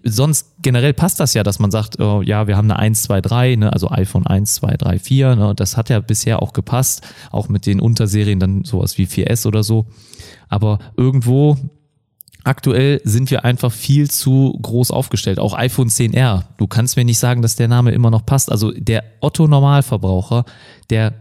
sonst 0.04 0.54
generell 0.62 0.92
passt 0.92 1.20
das 1.20 1.34
ja, 1.34 1.42
dass 1.42 1.58
man 1.58 1.70
sagt, 1.70 2.00
oh, 2.00 2.22
ja, 2.28 2.46
wir 2.46 2.58
haben 2.58 2.70
eine 2.70 2.78
1, 2.78 3.04
2, 3.04 3.22
3, 3.22 3.56
ne, 3.56 3.72
also 3.72 3.90
iPhone 3.90 4.26
1, 4.26 4.56
2, 4.56 4.76
3, 4.76 4.98
4, 4.98 5.36
ne, 5.36 5.54
das 5.56 5.78
hat 5.78 5.88
ja 5.88 5.98
bisher 5.98 6.42
auch 6.42 6.52
gepasst, 6.52 7.02
auch 7.30 7.48
mit 7.48 7.64
den 7.64 7.80
Unterserien 7.80 8.38
dann 8.38 8.64
sowas 8.64 8.98
wie 8.98 9.06
4S 9.06 9.46
oder 9.46 9.62
so. 9.62 9.86
Aber 10.50 10.78
irgendwo 10.94 11.56
aktuell 12.44 13.00
sind 13.04 13.30
wir 13.30 13.46
einfach 13.46 13.72
viel 13.72 14.10
zu 14.10 14.58
groß 14.60 14.90
aufgestellt. 14.90 15.38
Auch 15.38 15.56
iPhone 15.56 15.88
10R. 15.88 16.44
Du 16.58 16.66
kannst 16.66 16.98
mir 16.98 17.04
nicht 17.04 17.18
sagen, 17.18 17.40
dass 17.40 17.56
der 17.56 17.68
Name 17.68 17.92
immer 17.92 18.10
noch 18.10 18.26
passt. 18.26 18.52
Also 18.52 18.72
der 18.72 19.04
Otto 19.20 19.48
Normalverbraucher, 19.48 20.44
der 20.90 21.14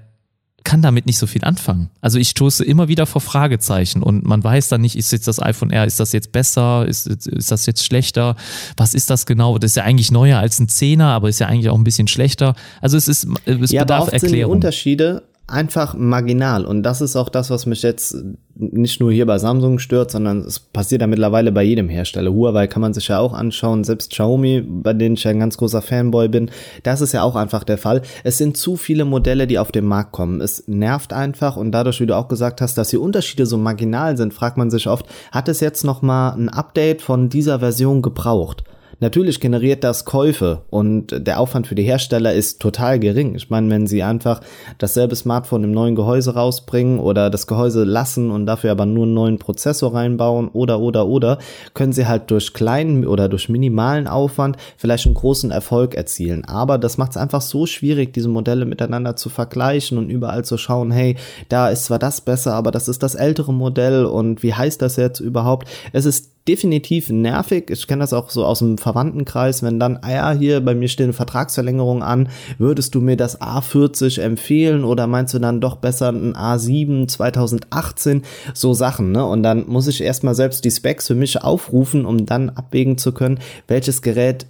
kann 0.68 0.82
damit 0.82 1.06
nicht 1.06 1.18
so 1.18 1.28
viel 1.28 1.46
anfangen. 1.46 1.90
Also 2.02 2.20
ich 2.20 2.28
stoße 2.28 2.62
immer 2.66 2.90
wieder 2.90 3.06
vor 3.06 3.22
Fragezeichen 3.22 4.04
und 4.04 4.26
man 4.26 4.44
weiß 4.44 4.68
dann 4.68 4.82
nicht, 4.82 4.98
ist 4.98 5.14
jetzt 5.14 5.26
das 5.26 5.42
iPhone 5.42 5.72
R, 5.72 5.86
ist 5.86 6.02
das 6.02 6.12
jetzt 6.12 6.34
besser, 6.34 6.86
ist, 6.86 7.08
ist 7.08 7.50
das 7.50 7.66
jetzt 7.66 7.86
schlechter, 7.86 8.36
was 8.76 8.94
ist 8.94 9.10
das 9.10 9.26
genau? 9.26 9.58
Das 9.60 9.72
ist 9.72 9.76
ja 9.78 9.84
eigentlich 9.84 10.12
neuer 10.12 10.40
als 10.40 10.60
ein 10.60 10.68
Zehner, 10.68 11.08
aber 11.08 11.30
ist 11.30 11.40
ja 11.40 11.48
eigentlich 11.48 11.70
auch 11.70 11.78
ein 11.78 11.86
bisschen 11.86 12.10
schlechter. 12.10 12.54
Also 12.82 12.98
es 12.98 13.08
ist, 13.08 13.30
es 13.46 13.72
ja, 13.72 13.84
bedarf 13.84 14.02
aber 14.02 14.04
oft 14.08 14.14
Erklärung. 14.14 14.32
Sind 14.32 14.34
die 14.34 14.44
Unterschiede 14.44 15.24
einfach 15.48 15.96
marginal. 15.96 16.66
Und 16.66 16.84
das 16.84 17.00
ist 17.00 17.16
auch 17.16 17.30
das, 17.30 17.50
was 17.50 17.66
mich 17.66 17.82
jetzt 17.82 18.18
nicht 18.56 19.00
nur 19.00 19.12
hier 19.12 19.26
bei 19.26 19.38
Samsung 19.38 19.80
stört, 19.80 20.12
sondern 20.12 20.40
es 20.40 20.60
passiert 20.60 21.02
ja 21.02 21.08
mittlerweile 21.08 21.54
bei 21.54 21.64
jedem 21.64 21.88
Hersteller. 21.88 22.34
Huawei 22.34 22.68
kann 22.68 22.82
man 22.82 22.94
sich 22.94 23.08
ja 23.08 23.20
auch 23.20 23.34
anschauen, 23.34 23.86
selbst 23.86 24.12
Xiaomi, 24.12 24.62
bei 24.68 24.94
denen 24.94 25.16
ich 25.16 25.24
ja 25.24 25.32
ein 25.32 25.40
ganz 25.40 25.58
großer 25.58 25.82
Fanboy 25.82 26.28
bin, 26.28 26.52
das 26.84 27.00
ist 27.00 27.14
ja 27.14 27.24
auch 27.24 27.36
einfach 27.36 27.64
der 27.64 27.78
Fall. 27.78 28.02
Es 28.24 28.38
sind 28.38 28.58
zu 28.58 28.76
viele 28.76 29.06
Modelle, 29.06 29.48
die 29.48 29.60
auf 29.60 29.72
den 29.72 29.86
Markt 29.86 30.12
kommen. 30.12 30.42
Es 30.42 30.68
nervt 30.68 31.14
einfach 31.14 31.56
und 31.56 31.72
dadurch, 31.72 32.02
wie 32.02 32.08
du 32.08 32.18
auch 32.18 32.28
gesagt 32.28 32.60
hast, 32.60 32.78
dass 32.78 32.90
die 32.90 32.98
Unterschiede 32.98 33.46
so 33.46 33.58
marginal 33.58 34.18
sind, 34.18 34.34
fragt 34.34 34.58
man 34.58 34.70
sich 34.70 34.88
oft, 34.88 35.06
hat 35.32 35.48
es 35.48 35.62
jetzt 35.62 35.86
noch 35.86 36.02
mal 36.02 36.32
ein 36.32 36.50
Update 36.50 37.02
von 37.02 37.30
dieser 37.30 37.60
Version 37.60 38.02
gebraucht? 38.02 38.64
Natürlich 39.00 39.40
generiert 39.40 39.84
das 39.84 40.06
Käufe 40.06 40.64
und 40.72 41.14
der 41.16 41.40
Aufwand 41.40 41.68
für 41.68 41.76
die 41.76 41.84
Hersteller 41.84 42.34
ist 42.34 42.60
total 42.60 43.00
gering. 43.00 43.36
Ich 43.36 43.52
meine, 43.52 43.70
wenn 43.70 43.86
sie 43.86 44.02
einfach 44.02 44.42
dasselbe 44.80 45.16
Smartphone 45.16 45.66
im 45.66 45.72
neuen 45.72 45.94
Gehäuse 45.94 46.34
rausbringen 46.34 47.00
oder 47.00 47.30
das 47.30 47.46
Gehäuse 47.46 47.84
lassen 47.84 48.32
und 48.32 48.48
dafür 48.48 48.72
aber 48.72 48.88
nur 48.88 49.04
einen 49.04 49.14
neuen 49.14 49.38
Prozessor 49.38 49.94
reinbauen 49.94 50.48
oder 50.48 50.80
oder 50.80 51.06
oder, 51.06 51.38
können 51.76 51.94
sie 51.94 52.08
halt 52.08 52.32
durch 52.32 52.54
kleinen 52.54 53.06
oder 53.06 53.30
durch 53.30 53.50
minimalen 53.50 54.08
Aufwand 54.08 54.58
vielleicht 54.78 55.06
einen 55.06 55.14
großen 55.14 55.52
Erfolg 55.52 55.94
erzielen. 55.94 56.44
Aber 56.46 56.80
das 56.80 56.98
macht 56.98 57.12
es 57.12 57.18
einfach 57.18 57.42
so 57.42 57.68
schwierig, 57.68 58.14
diese 58.14 58.30
Modelle 58.30 58.66
miteinander 58.66 59.16
zu 59.16 59.30
vergleichen 59.30 60.00
und 60.00 60.10
überall 60.10 60.44
zu 60.44 60.58
schauen, 60.58 60.90
hey, 60.90 61.18
da 61.50 61.70
ist 61.70 61.86
zwar 61.86 62.00
das 62.00 62.22
besser, 62.22 62.56
aber 62.56 62.72
das 62.72 62.88
ist 62.88 63.04
das 63.04 63.14
ältere 63.14 63.54
Modell 63.54 64.06
und 64.06 64.42
wie 64.42 64.56
heißt 64.56 64.82
das 64.82 64.96
jetzt 64.96 65.20
überhaupt? 65.20 65.68
Es 65.94 66.06
ist 66.06 66.37
definitiv 66.48 67.10
nervig. 67.10 67.70
Ich 67.70 67.88
kenne 67.88 68.02
das 68.02 68.14
auch 68.14 68.30
so 68.30 68.46
aus 68.46 68.60
dem 68.60 68.78
Verwandtenkreis, 68.78 69.64
wenn 69.64 69.80
dann, 69.80 70.00
ah 70.02 70.12
ja, 70.12 70.32
hier 70.32 70.62
bei 70.62 70.74
mir 70.74 70.88
steht 70.88 71.06
eine 71.06 71.14
Vertragsverlängerung 71.14 72.04
an, 72.04 72.30
würdest 72.58 72.96
du 72.96 73.02
mir 73.02 73.18
das 73.18 73.42
A40 73.42 74.22
empfehlen 74.22 74.84
oder 74.84 75.08
meinst 75.08 75.34
du 75.34 75.40
dann 75.40 75.62
doch 75.62 75.78
besser 75.78 76.10
ein 76.10 76.36
A7 76.36 77.08
2018? 77.08 78.24
So 78.54 78.74
Sachen, 78.74 79.12
ne? 79.12 79.26
Und 79.26 79.44
dann 79.44 79.68
muss 79.68 79.88
ich 79.88 80.02
erstmal 80.02 80.36
selbst 80.36 80.64
die 80.66 80.72
Specs 80.72 81.08
für 81.08 81.16
mich 81.16 81.42
aufrufen, 81.42 82.06
um 82.06 82.26
dann 82.26 82.50
abwägen 82.50 82.98
zu 82.98 83.12
können, 83.12 83.40
welches 83.68 84.02
Gerät 84.02 84.46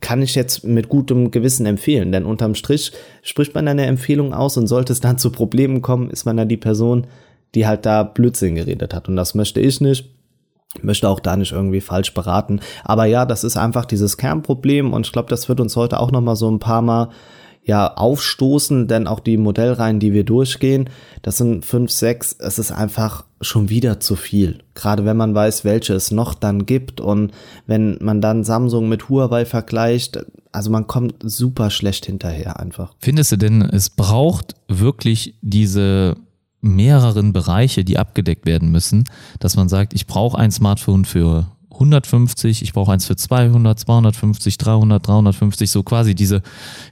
kann 0.00 0.22
ich 0.22 0.34
jetzt 0.34 0.64
mit 0.64 0.88
gutem 0.88 1.30
Gewissen 1.30 1.66
empfehlen. 1.66 2.10
Denn 2.12 2.24
unterm 2.24 2.54
Strich 2.54 2.92
spricht 3.22 3.54
man 3.54 3.68
eine 3.68 3.86
Empfehlung 3.86 4.32
aus 4.32 4.56
und 4.56 4.66
sollte 4.66 4.92
es 4.92 5.00
dann 5.00 5.18
zu 5.18 5.30
Problemen 5.30 5.82
kommen, 5.82 6.10
ist 6.10 6.24
man 6.24 6.36
dann 6.36 6.48
die 6.48 6.56
Person, 6.56 7.06
die 7.54 7.66
halt 7.66 7.86
da 7.86 8.02
Blödsinn 8.02 8.56
geredet 8.56 8.92
hat. 8.94 9.08
Und 9.08 9.16
das 9.16 9.34
möchte 9.34 9.60
ich 9.60 9.80
nicht 9.80 10.15
möchte 10.82 11.08
auch 11.08 11.20
da 11.20 11.36
nicht 11.36 11.52
irgendwie 11.52 11.80
falsch 11.80 12.14
beraten. 12.14 12.60
Aber 12.84 13.06
ja, 13.06 13.26
das 13.26 13.44
ist 13.44 13.56
einfach 13.56 13.84
dieses 13.84 14.16
Kernproblem 14.16 14.92
und 14.92 15.06
ich 15.06 15.12
glaube, 15.12 15.28
das 15.28 15.48
wird 15.48 15.60
uns 15.60 15.76
heute 15.76 16.00
auch 16.00 16.10
noch 16.10 16.20
mal 16.20 16.36
so 16.36 16.50
ein 16.50 16.58
paar 16.58 16.82
Mal 16.82 17.10
ja 17.66 17.92
aufstoßen, 17.94 18.86
denn 18.86 19.08
auch 19.08 19.18
die 19.18 19.36
Modellreihen, 19.36 19.98
die 19.98 20.12
wir 20.12 20.24
durchgehen, 20.24 20.88
das 21.22 21.36
sind 21.36 21.64
fünf, 21.64 21.90
sechs, 21.90 22.36
es 22.38 22.60
ist 22.60 22.70
einfach 22.70 23.24
schon 23.40 23.68
wieder 23.68 23.98
zu 23.98 24.14
viel. 24.14 24.60
Gerade 24.74 25.04
wenn 25.04 25.16
man 25.16 25.34
weiß, 25.34 25.64
welche 25.64 25.94
es 25.94 26.12
noch 26.12 26.34
dann 26.34 26.64
gibt 26.64 27.00
und 27.00 27.32
wenn 27.66 27.98
man 28.00 28.20
dann 28.20 28.44
Samsung 28.44 28.88
mit 28.88 29.08
Huawei 29.08 29.44
vergleicht, 29.44 30.24
also 30.52 30.70
man 30.70 30.86
kommt 30.86 31.16
super 31.24 31.70
schlecht 31.70 32.06
hinterher 32.06 32.60
einfach. 32.60 32.94
Findest 33.00 33.32
du 33.32 33.36
denn, 33.36 33.62
es 33.62 33.90
braucht 33.90 34.54
wirklich 34.68 35.34
diese 35.42 36.16
mehreren 36.66 37.32
Bereiche, 37.32 37.84
die 37.84 37.98
abgedeckt 37.98 38.46
werden 38.46 38.70
müssen, 38.70 39.04
dass 39.38 39.56
man 39.56 39.68
sagt, 39.68 39.94
ich 39.94 40.06
brauche 40.06 40.38
ein 40.38 40.50
Smartphone 40.50 41.04
für 41.04 41.46
150, 41.76 42.62
ich 42.62 42.72
brauche 42.72 42.92
eins 42.92 43.06
für 43.06 43.16
200, 43.16 43.78
250, 43.78 44.58
300, 44.58 45.06
350, 45.06 45.70
so 45.70 45.82
quasi 45.82 46.14
diese 46.14 46.42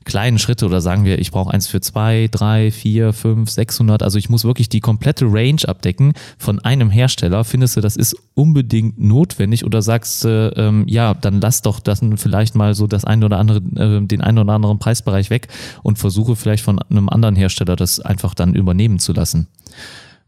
kleinen 0.04 0.38
Schritte 0.38 0.66
oder 0.66 0.80
sagen 0.80 1.04
wir, 1.04 1.18
ich 1.18 1.30
brauche 1.30 1.52
eins 1.52 1.66
für 1.66 1.80
2, 1.80 2.28
3, 2.30 2.70
4, 2.70 3.12
5, 3.12 3.50
600, 3.50 4.02
also 4.02 4.18
ich 4.18 4.28
muss 4.28 4.44
wirklich 4.44 4.68
die 4.68 4.80
komplette 4.80 5.26
Range 5.26 5.60
abdecken 5.66 6.12
von 6.38 6.60
einem 6.60 6.90
Hersteller. 6.90 7.44
Findest 7.44 7.76
du, 7.76 7.80
das 7.80 7.96
ist 7.96 8.16
unbedingt 8.34 8.98
notwendig 8.98 9.64
oder 9.64 9.82
sagst 9.82 10.24
du, 10.24 10.52
ähm, 10.56 10.84
ja, 10.86 11.14
dann 11.14 11.40
lass 11.40 11.62
doch 11.62 11.80
das 11.80 12.00
vielleicht 12.16 12.54
mal 12.54 12.74
so 12.74 12.86
das 12.86 13.04
eine 13.04 13.26
oder 13.26 13.38
andere, 13.38 13.58
äh, 13.76 14.06
den 14.06 14.20
einen 14.20 14.38
oder 14.38 14.52
anderen 14.52 14.78
Preisbereich 14.78 15.30
weg 15.30 15.48
und 15.82 15.98
versuche 15.98 16.36
vielleicht 16.36 16.64
von 16.64 16.78
einem 16.78 17.08
anderen 17.08 17.36
Hersteller 17.36 17.76
das 17.76 18.00
einfach 18.00 18.34
dann 18.34 18.54
übernehmen 18.54 18.98
zu 18.98 19.12
lassen? 19.12 19.48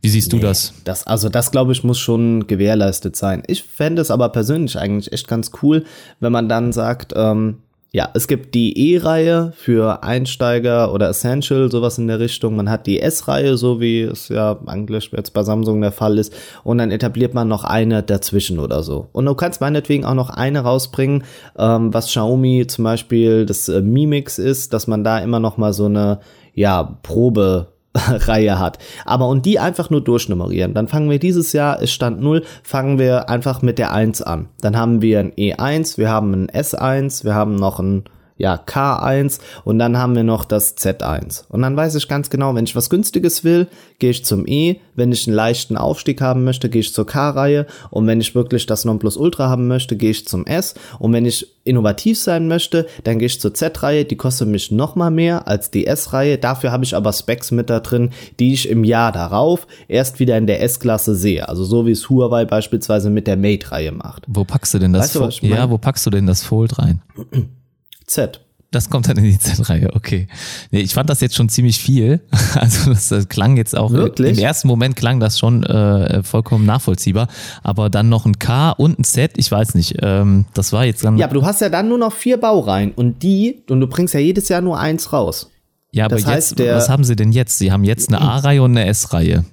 Wie 0.06 0.10
siehst 0.10 0.32
nee, 0.32 0.38
du 0.38 0.46
das? 0.46 0.72
das? 0.84 1.04
Also 1.04 1.28
das 1.28 1.50
glaube 1.50 1.72
ich 1.72 1.82
muss 1.82 1.98
schon 1.98 2.46
gewährleistet 2.46 3.16
sein. 3.16 3.42
Ich 3.48 3.64
fände 3.64 4.00
es 4.00 4.12
aber 4.12 4.28
persönlich 4.28 4.78
eigentlich 4.78 5.12
echt 5.12 5.26
ganz 5.26 5.50
cool, 5.64 5.82
wenn 6.20 6.30
man 6.30 6.48
dann 6.48 6.72
sagt, 6.72 7.12
ähm, 7.16 7.56
ja, 7.90 8.08
es 8.14 8.28
gibt 8.28 8.54
die 8.54 8.92
E-Reihe 8.94 9.52
für 9.56 10.04
Einsteiger 10.04 10.92
oder 10.92 11.08
Essential, 11.08 11.72
sowas 11.72 11.98
in 11.98 12.06
der 12.06 12.20
Richtung. 12.20 12.54
Man 12.54 12.70
hat 12.70 12.86
die 12.86 13.00
S-Reihe, 13.00 13.56
so 13.56 13.80
wie 13.80 14.02
es 14.02 14.28
ja 14.28 14.60
eigentlich 14.66 15.10
jetzt 15.10 15.32
bei 15.32 15.42
Samsung 15.42 15.80
der 15.80 15.90
Fall 15.90 16.18
ist. 16.18 16.32
Und 16.62 16.78
dann 16.78 16.92
etabliert 16.92 17.34
man 17.34 17.48
noch 17.48 17.64
eine 17.64 18.04
dazwischen 18.04 18.60
oder 18.60 18.84
so. 18.84 19.08
Und 19.10 19.26
du 19.26 19.34
kannst 19.34 19.60
meinetwegen 19.60 20.04
auch 20.04 20.14
noch 20.14 20.30
eine 20.30 20.60
rausbringen, 20.60 21.24
ähm, 21.58 21.92
was 21.92 22.06
Xiaomi 22.06 22.68
zum 22.68 22.84
Beispiel 22.84 23.44
das 23.44 23.68
äh, 23.68 23.80
Mimix 23.82 24.38
ist, 24.38 24.72
dass 24.72 24.86
man 24.86 25.02
da 25.02 25.18
immer 25.18 25.40
noch 25.40 25.56
mal 25.56 25.72
so 25.72 25.86
eine 25.86 26.20
ja, 26.54 26.98
Probe 27.02 27.72
Reihe 28.08 28.58
hat. 28.58 28.78
Aber 29.04 29.28
und 29.28 29.46
die 29.46 29.58
einfach 29.58 29.90
nur 29.90 30.02
durchnummerieren. 30.02 30.74
Dann 30.74 30.88
fangen 30.88 31.10
wir 31.10 31.18
dieses 31.18 31.52
Jahr, 31.52 31.82
es 31.82 31.92
stand 31.92 32.20
0, 32.20 32.42
fangen 32.62 32.98
wir 32.98 33.28
einfach 33.28 33.62
mit 33.62 33.78
der 33.78 33.92
1 33.92 34.22
an. 34.22 34.48
Dann 34.60 34.76
haben 34.76 35.02
wir 35.02 35.20
ein 35.20 35.32
E1, 35.32 35.98
wir 35.98 36.10
haben 36.10 36.32
ein 36.32 36.48
S1, 36.48 37.24
wir 37.24 37.34
haben 37.34 37.56
noch 37.56 37.80
ein 37.80 38.04
ja, 38.38 38.56
K1 38.56 39.40
und 39.64 39.78
dann 39.78 39.96
haben 39.96 40.14
wir 40.14 40.22
noch 40.22 40.44
das 40.44 40.76
Z1. 40.76 41.44
Und 41.48 41.62
dann 41.62 41.76
weiß 41.76 41.94
ich 41.94 42.08
ganz 42.08 42.30
genau, 42.30 42.54
wenn 42.54 42.64
ich 42.64 42.76
was 42.76 42.90
günstiges 42.90 43.44
will, 43.44 43.66
gehe 43.98 44.10
ich 44.10 44.24
zum 44.24 44.46
E, 44.46 44.76
wenn 44.94 45.12
ich 45.12 45.26
einen 45.26 45.36
leichten 45.36 45.76
Aufstieg 45.76 46.20
haben 46.20 46.44
möchte, 46.44 46.68
gehe 46.68 46.80
ich 46.80 46.92
zur 46.92 47.06
K-Reihe 47.06 47.66
und 47.90 48.06
wenn 48.06 48.20
ich 48.20 48.34
wirklich 48.34 48.66
das 48.66 48.84
Nonplusultra 48.84 49.48
haben 49.48 49.68
möchte, 49.68 49.96
gehe 49.96 50.10
ich 50.10 50.26
zum 50.26 50.46
S 50.46 50.74
und 50.98 51.12
wenn 51.12 51.24
ich 51.24 51.54
innovativ 51.64 52.18
sein 52.18 52.46
möchte, 52.46 52.86
dann 53.04 53.18
gehe 53.18 53.26
ich 53.26 53.40
zur 53.40 53.54
Z-Reihe, 53.54 54.04
die 54.04 54.16
kostet 54.16 54.48
mich 54.48 54.70
noch 54.70 54.96
mal 54.96 55.10
mehr 55.10 55.48
als 55.48 55.70
die 55.70 55.86
S-Reihe, 55.86 56.38
dafür 56.38 56.72
habe 56.72 56.84
ich 56.84 56.94
aber 56.94 57.12
Specs 57.12 57.50
mit 57.50 57.70
da 57.70 57.80
drin, 57.80 58.10
die 58.38 58.52
ich 58.52 58.68
im 58.68 58.84
Jahr 58.84 59.12
darauf 59.12 59.66
erst 59.88 60.20
wieder 60.20 60.36
in 60.36 60.46
der 60.46 60.62
S-Klasse 60.62 61.14
sehe, 61.14 61.48
also 61.48 61.64
so 61.64 61.86
wie 61.86 61.92
es 61.92 62.08
Huawei 62.10 62.44
beispielsweise 62.44 63.08
mit 63.08 63.26
der 63.26 63.36
Mate-Reihe 63.36 63.92
macht. 63.92 64.24
Wo 64.28 64.44
packst 64.44 64.74
du 64.74 64.78
denn 64.78 64.92
das? 64.92 65.18
Weißt 65.18 65.42
du, 65.42 65.46
ja, 65.46 65.70
wo 65.70 65.78
packst 65.78 66.04
du 66.04 66.10
denn 66.10 66.26
das 66.26 66.42
Fold 66.42 66.78
rein? 66.78 67.02
Z. 68.06 68.40
Das 68.72 68.90
kommt 68.90 69.08
dann 69.08 69.16
in 69.16 69.24
die 69.24 69.38
Z-Reihe, 69.38 69.94
okay. 69.94 70.26
Nee, 70.70 70.80
ich 70.80 70.92
fand 70.92 71.08
das 71.08 71.20
jetzt 71.20 71.34
schon 71.34 71.48
ziemlich 71.48 71.78
viel. 71.78 72.20
Also 72.56 72.90
das, 72.90 73.08
das 73.08 73.28
klang 73.28 73.56
jetzt 73.58 73.76
auch, 73.76 73.90
Wirklich? 73.90 74.38
im 74.38 74.42
ersten 74.42 74.66
Moment 74.66 74.96
klang 74.96 75.20
das 75.20 75.38
schon 75.38 75.62
äh, 75.62 76.22
vollkommen 76.22 76.64
nachvollziehbar. 76.64 77.28
Aber 77.62 77.90
dann 77.90 78.08
noch 78.08 78.24
ein 78.24 78.38
K 78.38 78.70
und 78.70 78.98
ein 78.98 79.04
Z, 79.04 79.32
ich 79.36 79.52
weiß 79.52 79.74
nicht. 79.74 79.96
Ähm, 80.00 80.46
das 80.54 80.72
war 80.72 80.86
jetzt 80.86 81.04
dann. 81.04 81.18
Ja, 81.18 81.26
aber 81.26 81.34
du 81.34 81.44
hast 81.44 81.60
ja 81.60 81.68
dann 81.68 81.88
nur 81.88 81.98
noch 81.98 82.12
vier 82.12 82.38
Baureihen 82.38 82.92
und 82.92 83.22
die, 83.22 83.62
und 83.68 83.80
du 83.80 83.86
bringst 83.86 84.14
ja 84.14 84.20
jedes 84.20 84.48
Jahr 84.48 84.62
nur 84.62 84.78
eins 84.78 85.12
raus. 85.12 85.50
Ja, 85.92 86.06
aber 86.06 86.16
das 86.16 86.26
heißt, 86.26 86.58
jetzt, 86.58 86.74
was 86.74 86.88
haben 86.88 87.04
sie 87.04 87.14
denn 87.14 87.32
jetzt? 87.32 87.58
Sie 87.58 87.72
haben 87.72 87.84
jetzt 87.84 88.08
eine 88.08 88.20
A-Reihe 88.22 88.62
und 88.62 88.70
eine 88.72 88.86
S-Reihe. 88.86 89.44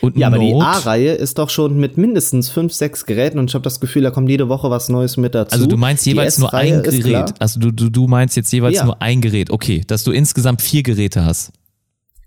Und 0.00 0.16
ja, 0.16 0.28
aber 0.28 0.38
die 0.38 0.54
A-Reihe 0.54 1.12
ist 1.12 1.38
doch 1.38 1.50
schon 1.50 1.78
mit 1.78 1.96
mindestens 1.96 2.48
fünf, 2.48 2.72
sechs 2.72 3.06
Geräten 3.06 3.38
und 3.38 3.50
ich 3.50 3.54
habe 3.54 3.62
das 3.62 3.80
Gefühl, 3.80 4.02
da 4.02 4.10
kommt 4.10 4.28
jede 4.28 4.48
Woche 4.48 4.70
was 4.70 4.88
Neues 4.88 5.16
mit 5.16 5.34
dazu. 5.34 5.54
Also 5.54 5.66
du 5.66 5.76
meinst 5.76 6.06
jeweils 6.06 6.38
nur 6.38 6.52
ein 6.54 6.82
Gerät. 6.82 7.34
Also 7.38 7.60
du, 7.60 7.70
du, 7.70 7.90
du 7.90 8.06
meinst 8.06 8.36
jetzt 8.36 8.52
jeweils 8.52 8.76
ja. 8.76 8.84
nur 8.84 9.00
ein 9.00 9.20
Gerät. 9.20 9.50
Okay, 9.50 9.82
dass 9.86 10.04
du 10.04 10.12
insgesamt 10.12 10.62
vier 10.62 10.82
Geräte 10.82 11.24
hast. 11.24 11.52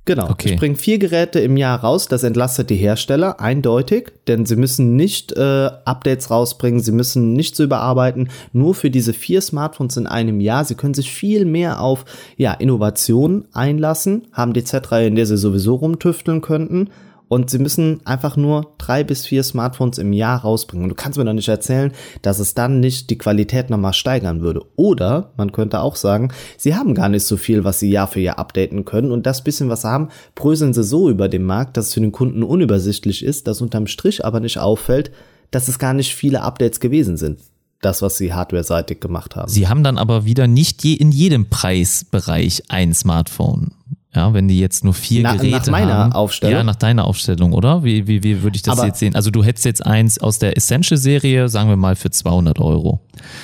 Genau. 0.08 0.30
Okay. 0.30 0.54
Ich 0.54 0.60
bringe 0.60 0.76
vier 0.76 1.00
Geräte 1.00 1.42
im 1.42 1.58
Jahr 1.58 1.82
raus. 1.82 2.08
Das 2.08 2.24
entlastet 2.24 2.70
die 2.70 2.78
Hersteller 2.78 3.42
eindeutig, 3.42 4.14
denn 4.28 4.46
sie 4.46 4.56
müssen 4.56 4.96
nicht 4.96 5.34
äh, 5.34 5.70
Updates 5.84 6.32
rausbringen, 6.32 6.80
sie 6.80 6.94
müssen 6.94 7.34
nichts 7.34 7.60
überarbeiten. 7.60 8.30
Nur 8.54 8.74
für 8.74 8.90
diese 8.90 9.12
vier 9.12 9.42
Smartphones 9.42 9.98
in 9.98 10.08
einem 10.08 10.40
Jahr. 10.40 10.64
Sie 10.64 10.76
können 10.76 10.94
sich 10.94 11.12
viel 11.12 11.44
mehr 11.44 11.82
auf 11.82 12.06
ja, 12.38 12.54
Innovation 12.54 13.50
einlassen, 13.52 14.28
haben 14.32 14.54
die 14.54 14.64
Z-Reihe, 14.64 15.08
in 15.08 15.16
der 15.16 15.26
sie 15.26 15.38
sowieso 15.38 15.76
rumtüfteln 15.76 16.40
könnten 16.40 16.90
und 17.30 17.50
sie 17.50 17.60
müssen 17.60 18.00
einfach 18.06 18.38
nur 18.38 18.74
drei 18.78 19.04
bis 19.04 19.26
vier 19.26 19.44
Smartphones 19.44 19.98
im 19.98 20.14
Jahr 20.14 20.42
rausbringen. 20.42 20.84
Und 20.84 20.90
du 20.90 20.96
kannst 20.96 21.18
mir 21.18 21.26
doch 21.26 21.34
nicht 21.34 21.50
erzählen, 21.50 21.92
dass 22.22 22.40
es 22.40 22.54
dann 22.54 22.80
nicht 22.80 23.10
die 23.10 23.18
Qualität 23.18 23.70
nochmal 23.70 23.94
steigern 23.94 24.42
würde. 24.42 24.62
Oder 24.76 25.34
man 25.36 25.52
könnte 25.52 25.82
auch 25.82 25.98
sagen, 25.98 26.30
sie 26.58 26.76
haben 26.76 26.96
gar 26.96 27.10
nicht 27.10 27.26
so 27.26 27.36
viel, 27.36 27.66
was 27.66 27.80
sie 27.80 27.90
Jahr 27.90 28.08
für 28.08 28.22
Jahr 28.22 28.40
updaten 28.40 28.86
können. 28.86 29.12
Und 29.12 29.26
das 29.26 29.44
bisschen, 29.44 29.70
was 29.70 29.82
sie 29.82 29.90
haben, 29.90 30.10
bröseln 30.36 30.74
sie 30.74 30.84
so 30.84 31.10
über 31.10 31.28
den 31.28 31.44
Markt, 31.44 31.76
dass 31.76 31.88
es 31.88 31.94
für 31.94 32.02
den 32.02 32.14
Kunden 32.14 32.44
unübersichtlich 32.44 33.24
ist, 33.24 33.48
dass 33.48 33.62
unterm 33.62 33.88
Strich 33.88 34.24
aber 34.24 34.40
nicht 34.40 34.58
auffällt, 34.58 35.12
dass 35.52 35.68
es 35.68 35.80
gar 35.80 35.94
nicht 35.94 36.16
viele 36.16 36.42
Updates 36.42 36.80
gewesen 36.80 37.18
sind. 37.18 37.40
Das, 37.82 38.02
was 38.02 38.18
sie 38.18 38.34
hardware-seitig 38.34 39.00
gemacht 39.00 39.36
haben. 39.36 39.52
Sie 39.52 39.68
haben 39.68 39.84
dann 39.84 40.00
aber 40.00 40.26
wieder 40.26 40.48
nicht 40.48 40.84
je 40.84 40.94
in 40.94 41.12
jedem 41.12 41.48
Preisbereich 41.48 42.64
ein 42.70 42.94
Smartphone. 42.94 43.72
Ja, 44.16 44.34
wenn 44.34 44.48
die 44.48 44.60
jetzt 44.60 44.84
nur 44.84 44.94
vier 44.94 45.22
Na, 45.24 45.34
Geräte 45.34 45.58
nach 45.58 45.68
meiner 45.68 45.94
haben. 45.94 46.14
Aufstellung? 46.14 46.56
Ja, 46.56 46.64
nach 46.64 46.76
deiner 46.78 47.06
Aufstellung, 47.06 47.52
oder? 47.54 47.84
Wie, 47.84 48.08
wie, 48.08 48.24
wie 48.24 48.42
würde 48.42 48.56
ich 48.56 48.62
das 48.64 48.78
Aber- 48.80 48.88
jetzt 48.88 49.00
sehen? 49.00 49.16
Also 49.16 49.30
du 49.32 49.44
hättest 49.44 49.66
jetzt 49.66 49.86
eins 49.86 50.18
aus 50.18 50.40
der 50.40 50.56
Essential-Serie, 50.58 51.50
sagen 51.50 51.70
wir 51.70 51.76
mal, 51.76 51.96
für 51.96 52.10
200 52.10 52.60
Euro. 52.60 53.02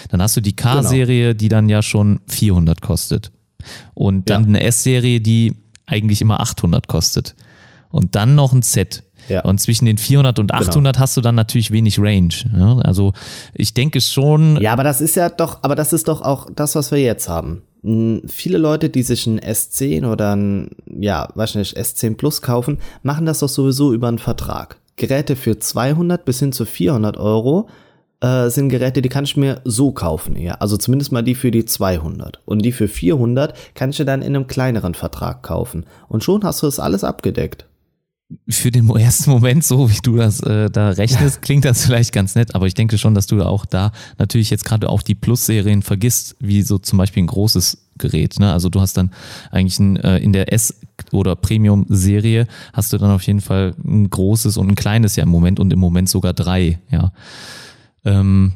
Dann 0.10 0.22
hast 0.22 0.36
du 0.38 0.42
die 0.42 0.56
K-Serie, 0.56 1.36
die 1.36 1.50
dann 1.50 1.70
ja 1.70 1.82
schon 1.82 2.22
400 2.28 2.82
kostet. 2.82 3.32
Und 3.94 4.30
dann 4.30 4.44
Ja. 4.44 4.48
eine 4.48 4.64
S-Serie, 4.64 5.20
die 5.22 5.54
eigentlich 5.86 6.22
immer 6.22 6.40
800 6.40 6.88
kostet. 6.88 7.36
Und 7.90 8.16
dann 8.16 8.34
noch 8.36 8.54
ein 8.54 8.62
Z. 8.64 9.04
Ja. 9.28 9.42
Genau. 9.42 9.50
Und 9.52 9.60
zwischen 9.62 9.86
den 9.86 9.98
400 9.98 10.40
und 10.40 10.54
800 10.54 10.98
hast 10.98 11.16
du 11.18 11.22
dann 11.22 11.36
natürlich 11.36 11.72
wenig 11.72 12.00
Range. 12.00 12.34
Ja, 12.58 12.78
also 12.80 13.14
ich 13.54 13.74
denke 13.74 14.02
schon, 14.02 14.60
Ja, 14.62 14.74
aber 14.74 14.84
das 14.84 15.02
ist 15.02 15.16
ja 15.16 15.30
doch, 15.30 15.60
aber 15.62 15.76
das 15.76 15.94
ist 15.94 16.08
doch 16.08 16.22
auch 16.22 16.48
das, 16.56 16.76
was 16.76 16.90
wir 16.92 17.00
jetzt 17.00 17.30
haben. 17.30 17.62
Viele 17.84 18.58
Leute, 18.58 18.90
die 18.90 19.04
sich 19.04 19.28
ein 19.28 19.42
S10 19.42 20.10
oder 20.10 20.36
ein, 20.36 20.70
ja, 20.86 21.28
nicht, 21.36 21.78
S10 21.78 22.16
Plus 22.16 22.42
kaufen, 22.42 22.78
machen 23.02 23.26
das 23.26 23.40
doch 23.40 23.50
sowieso 23.50 23.94
über 23.94 24.08
einen 24.08 24.20
Vertrag. 24.20 24.78
Geräte 24.96 25.36
für 25.36 25.60
200 25.60 26.24
bis 26.24 26.40
hin 26.40 26.54
zu 26.54 26.66
400 26.66 27.18
Euro 27.18 27.68
äh, 28.22 28.50
sind 28.50 28.70
Geräte, 28.70 29.02
die 29.02 29.10
kann 29.10 29.26
ich 29.26 29.36
mir 29.36 29.60
so 29.66 29.92
kaufen, 29.92 30.38
ja. 30.38 30.54
Also 30.56 30.78
zumindest 30.78 31.12
mal 31.12 31.24
die 31.24 31.36
für 31.36 31.52
die 31.52 31.66
200. 31.66 32.40
Und 32.46 32.62
die 32.64 32.72
für 32.72 32.88
400 32.88 33.54
kann 33.76 33.90
ich 33.90 33.98
dir 33.98 34.06
dann 34.06 34.22
in 34.22 34.36
einem 34.36 34.48
kleineren 34.48 34.94
Vertrag 34.94 35.44
kaufen. 35.44 35.86
Und 36.08 36.24
schon 36.24 36.44
hast 36.46 36.62
du 36.62 36.68
das 36.68 36.80
alles 36.80 37.04
abgedeckt. 37.04 37.66
Für 38.48 38.72
den 38.72 38.90
ersten 38.90 39.32
Moment, 39.32 39.64
so 39.64 39.90
wie 39.90 40.00
du 40.02 40.18
das 40.18 40.40
äh, 40.42 40.70
da 40.70 40.90
rechnest, 40.90 41.42
klingt 41.42 41.66
das 41.66 41.86
vielleicht 41.86 42.14
ganz 42.14 42.36
nett, 42.36 42.56
aber 42.56 42.68
ich 42.68 42.74
denke 42.74 42.98
schon, 42.98 43.14
dass 43.14 43.28
du 43.28 43.42
auch 43.44 43.66
da 43.66 43.92
natürlich 44.18 44.50
jetzt 44.50 44.66
gerade 44.66 44.90
auch 44.90 45.02
die 45.02 45.16
Plus-Serien 45.16 45.82
vergisst, 45.82 46.36
wie 46.40 46.62
so 46.62 46.78
zum 46.78 46.98
Beispiel 46.98 47.24
ein 47.24 47.28
großes 47.28 47.90
Gerät. 47.98 48.40
Ne? 48.40 48.52
Also 48.52 48.70
du 48.70 48.82
hast 48.82 48.98
dann 48.98 49.12
eigentlich 49.52 49.80
ein, 49.80 49.98
äh, 49.98 50.18
in 50.18 50.34
der 50.34 50.52
S- 50.52 50.80
oder 51.12 51.36
Premium-Serie 51.36 52.48
hast 52.74 52.94
du 52.94 52.98
dann 52.98 53.12
auf 53.12 53.24
jeden 53.24 53.42
Fall 53.42 53.76
ein 53.84 54.10
großes 54.10 54.58
und 54.58 54.70
ein 54.70 54.76
kleines 54.76 55.16
ja 55.16 55.24
im 55.24 55.30
Moment 55.30 55.60
und 55.60 55.72
im 55.72 55.80
Moment 55.80 56.10
sogar 56.10 56.34
drei, 56.34 56.80
ja. 56.90 57.12
Ähm, 58.06 58.54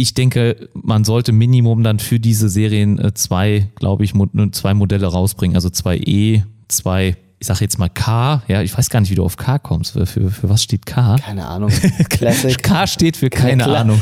ich 0.00 0.14
denke, 0.14 0.70
man 0.72 1.04
sollte 1.04 1.30
Minimum 1.30 1.82
dann 1.82 1.98
für 1.98 2.18
diese 2.18 2.48
Serien 2.48 2.98
äh, 2.98 3.12
zwei, 3.12 3.68
glaube 3.74 4.02
ich, 4.02 4.14
mo 4.14 4.26
zwei 4.50 4.72
Modelle 4.72 5.06
rausbringen. 5.06 5.54
Also 5.54 5.68
zwei 5.68 5.98
E, 5.98 6.42
zwei, 6.68 7.16
ich 7.42 7.46
sage 7.46 7.60
jetzt 7.62 7.78
mal 7.78 7.88
K. 7.88 8.42
Ja, 8.48 8.60
ich 8.60 8.76
weiß 8.76 8.90
gar 8.90 9.00
nicht, 9.00 9.10
wie 9.10 9.14
du 9.14 9.24
auf 9.24 9.38
K 9.38 9.58
kommst. 9.58 9.92
Für, 9.92 10.04
für, 10.04 10.30
für 10.30 10.50
was 10.50 10.62
steht 10.62 10.84
K? 10.84 11.16
Keine 11.16 11.46
Ahnung. 11.48 11.70
Classic. 12.10 12.62
K 12.62 12.86
steht 12.86 13.16
für 13.16 13.30
keine 13.30 13.64
Kla- 13.64 13.76
Ahnung. 13.76 14.00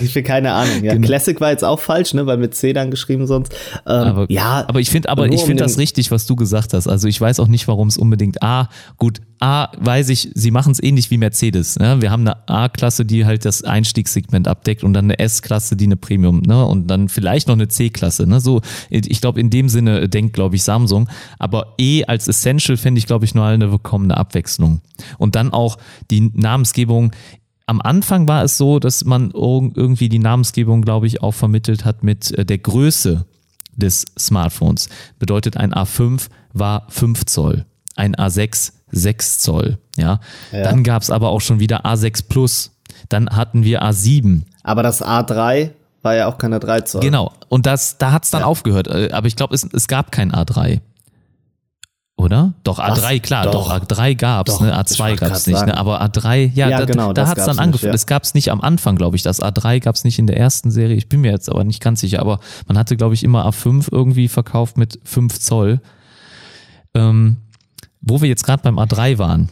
Ich 0.00 0.14
will 0.14 0.22
keine 0.22 0.52
Ahnung. 0.54 0.82
Ja, 0.82 0.94
Genau. 0.94 1.06
Classic 1.06 1.38
war 1.42 1.50
jetzt 1.50 1.62
auch 1.62 1.78
falsch, 1.78 2.14
ne, 2.14 2.24
weil 2.24 2.38
mit 2.38 2.54
C 2.54 2.72
dann 2.72 2.90
geschrieben 2.90 3.26
sonst. 3.26 3.52
Ähm, 3.86 3.92
Aber, 3.94 4.26
ja, 4.30 4.64
aber 4.66 4.80
ich 4.80 4.88
finde, 4.88 5.10
aber 5.10 5.26
ich 5.28 5.42
finde 5.42 5.62
das 5.62 5.76
richtig, 5.76 6.10
was 6.10 6.24
du 6.24 6.36
gesagt 6.36 6.72
hast. 6.72 6.88
Also 6.88 7.06
ich 7.06 7.20
weiß 7.20 7.38
auch 7.38 7.48
nicht, 7.48 7.68
warum 7.68 7.88
es 7.88 7.98
unbedingt 7.98 8.42
A, 8.42 8.70
gut, 8.96 9.20
A 9.44 9.70
weiß 9.76 10.08
ich, 10.08 10.30
sie 10.34 10.50
machen 10.50 10.72
es 10.72 10.82
ähnlich 10.82 11.10
wie 11.10 11.18
Mercedes. 11.18 11.78
Ne? 11.78 12.00
Wir 12.00 12.10
haben 12.10 12.22
eine 12.26 12.48
A-Klasse, 12.48 13.04
die 13.04 13.26
halt 13.26 13.44
das 13.44 13.62
Einstiegssegment 13.62 14.48
abdeckt 14.48 14.82
und 14.82 14.94
dann 14.94 15.04
eine 15.04 15.18
S-Klasse, 15.18 15.76
die 15.76 15.84
eine 15.84 15.98
Premium, 15.98 16.40
ne? 16.40 16.64
Und 16.64 16.86
dann 16.86 17.10
vielleicht 17.10 17.48
noch 17.48 17.54
eine 17.54 17.68
C-Klasse. 17.68 18.26
Ne? 18.26 18.40
So, 18.40 18.62
ich 18.88 19.20
glaube, 19.20 19.40
in 19.40 19.50
dem 19.50 19.68
Sinne 19.68 20.08
denkt, 20.08 20.32
glaube 20.32 20.56
ich, 20.56 20.62
Samsung. 20.62 21.10
Aber 21.38 21.74
E 21.78 22.04
als 22.06 22.26
Essential 22.26 22.78
finde 22.78 23.00
ich, 23.00 23.06
glaube 23.06 23.26
ich, 23.26 23.34
nur 23.34 23.44
eine 23.44 23.70
willkommene 23.70 24.16
Abwechslung. 24.16 24.80
Und 25.18 25.34
dann 25.34 25.52
auch 25.52 25.76
die 26.10 26.30
Namensgebung. 26.32 27.12
Am 27.66 27.82
Anfang 27.82 28.26
war 28.26 28.44
es 28.44 28.56
so, 28.56 28.78
dass 28.78 29.04
man 29.04 29.30
irg- 29.32 29.72
irgendwie 29.76 30.08
die 30.08 30.20
Namensgebung, 30.20 30.80
glaube 30.80 31.06
ich, 31.06 31.22
auch 31.22 31.32
vermittelt 31.32 31.84
hat 31.84 32.02
mit 32.02 32.30
äh, 32.32 32.46
der 32.46 32.58
Größe 32.58 33.26
des 33.76 34.06
Smartphones. 34.18 34.88
Bedeutet, 35.18 35.58
ein 35.58 35.74
A5 35.74 36.28
war 36.54 36.86
5 36.88 37.26
Zoll, 37.26 37.66
ein 37.94 38.14
A6 38.16 38.72
6 38.94 39.38
Zoll. 39.38 39.78
Ja. 39.96 40.20
Dann 40.52 40.82
gab 40.84 41.02
es 41.02 41.10
aber 41.10 41.28
auch 41.30 41.40
schon 41.40 41.60
wieder 41.60 41.84
A6 41.84 42.24
Plus. 42.28 42.70
Dann 43.08 43.28
hatten 43.30 43.64
wir 43.64 43.82
A7. 43.82 44.42
aber 44.62 44.82
das 44.82 45.04
A3 45.04 45.70
war 46.02 46.14
ja 46.14 46.26
auch 46.26 46.38
keine 46.38 46.60
3 46.60 46.80
Zoll. 46.82 47.00
Genau. 47.00 47.32
Und 47.48 47.66
das, 47.66 47.98
da 47.98 48.12
hat 48.12 48.24
es 48.24 48.30
dann 48.30 48.42
aufgehört. 48.42 48.88
Äh, 48.88 49.10
Aber 49.12 49.26
ich 49.26 49.36
glaube, 49.36 49.54
es, 49.54 49.64
es 49.72 49.88
gab 49.88 50.12
kein 50.12 50.32
A3. 50.32 50.80
Oder? 52.16 52.52
Doch, 52.62 52.78
A3, 52.78 53.18
klar, 53.20 53.46
doch, 53.50 53.68
Doch. 53.76 53.88
A3 53.88 54.14
gab's, 54.14 54.52
Doch, 54.52 54.60
ne? 54.60 54.68
ich 54.68 54.74
A2 54.74 54.98
wollte 55.00 55.16
gab's 55.28 55.46
nicht, 55.48 55.58
sagen. 55.58 55.72
ne? 55.72 55.76
Aber 55.76 56.00
A3, 56.00 56.50
ja, 56.54 56.68
Ja, 56.68 56.78
da, 56.80 56.84
genau, 56.84 57.12
da 57.12 57.22
das 57.22 57.30
hat's 57.30 57.44
dann 57.46 57.58
angefangen. 57.58 57.88
ja. 57.90 57.94
Es 57.94 58.06
gab's 58.06 58.34
nicht 58.34 58.50
am 58.52 58.60
Anfang, 58.60 58.94
glaube 58.96 59.16
ich. 59.16 59.22
Das 59.22 59.42
A3 59.42 59.80
gab's 59.80 60.04
nicht 60.04 60.18
in 60.20 60.26
der 60.28 60.36
ersten 60.36 60.70
Serie. 60.70 60.94
Ich 60.96 61.08
bin 61.08 61.22
mir 61.22 61.32
jetzt 61.32 61.50
aber 61.50 61.64
nicht 61.64 61.82
ganz 61.82 62.00
sicher. 62.00 62.20
Aber 62.20 62.38
man 62.68 62.78
hatte, 62.78 62.96
glaube 62.96 63.14
ich, 63.14 63.24
immer 63.24 63.46
A5 63.48 63.88
irgendwie 63.90 64.28
verkauft 64.28 64.76
mit 64.78 65.00
5 65.04 65.40
Zoll. 65.40 65.80
Ähm, 66.94 67.38
wo 68.06 68.20
wir 68.20 68.28
jetzt 68.28 68.44
gerade 68.44 68.62
beim 68.62 68.78
A3 68.78 69.18
waren, 69.18 69.48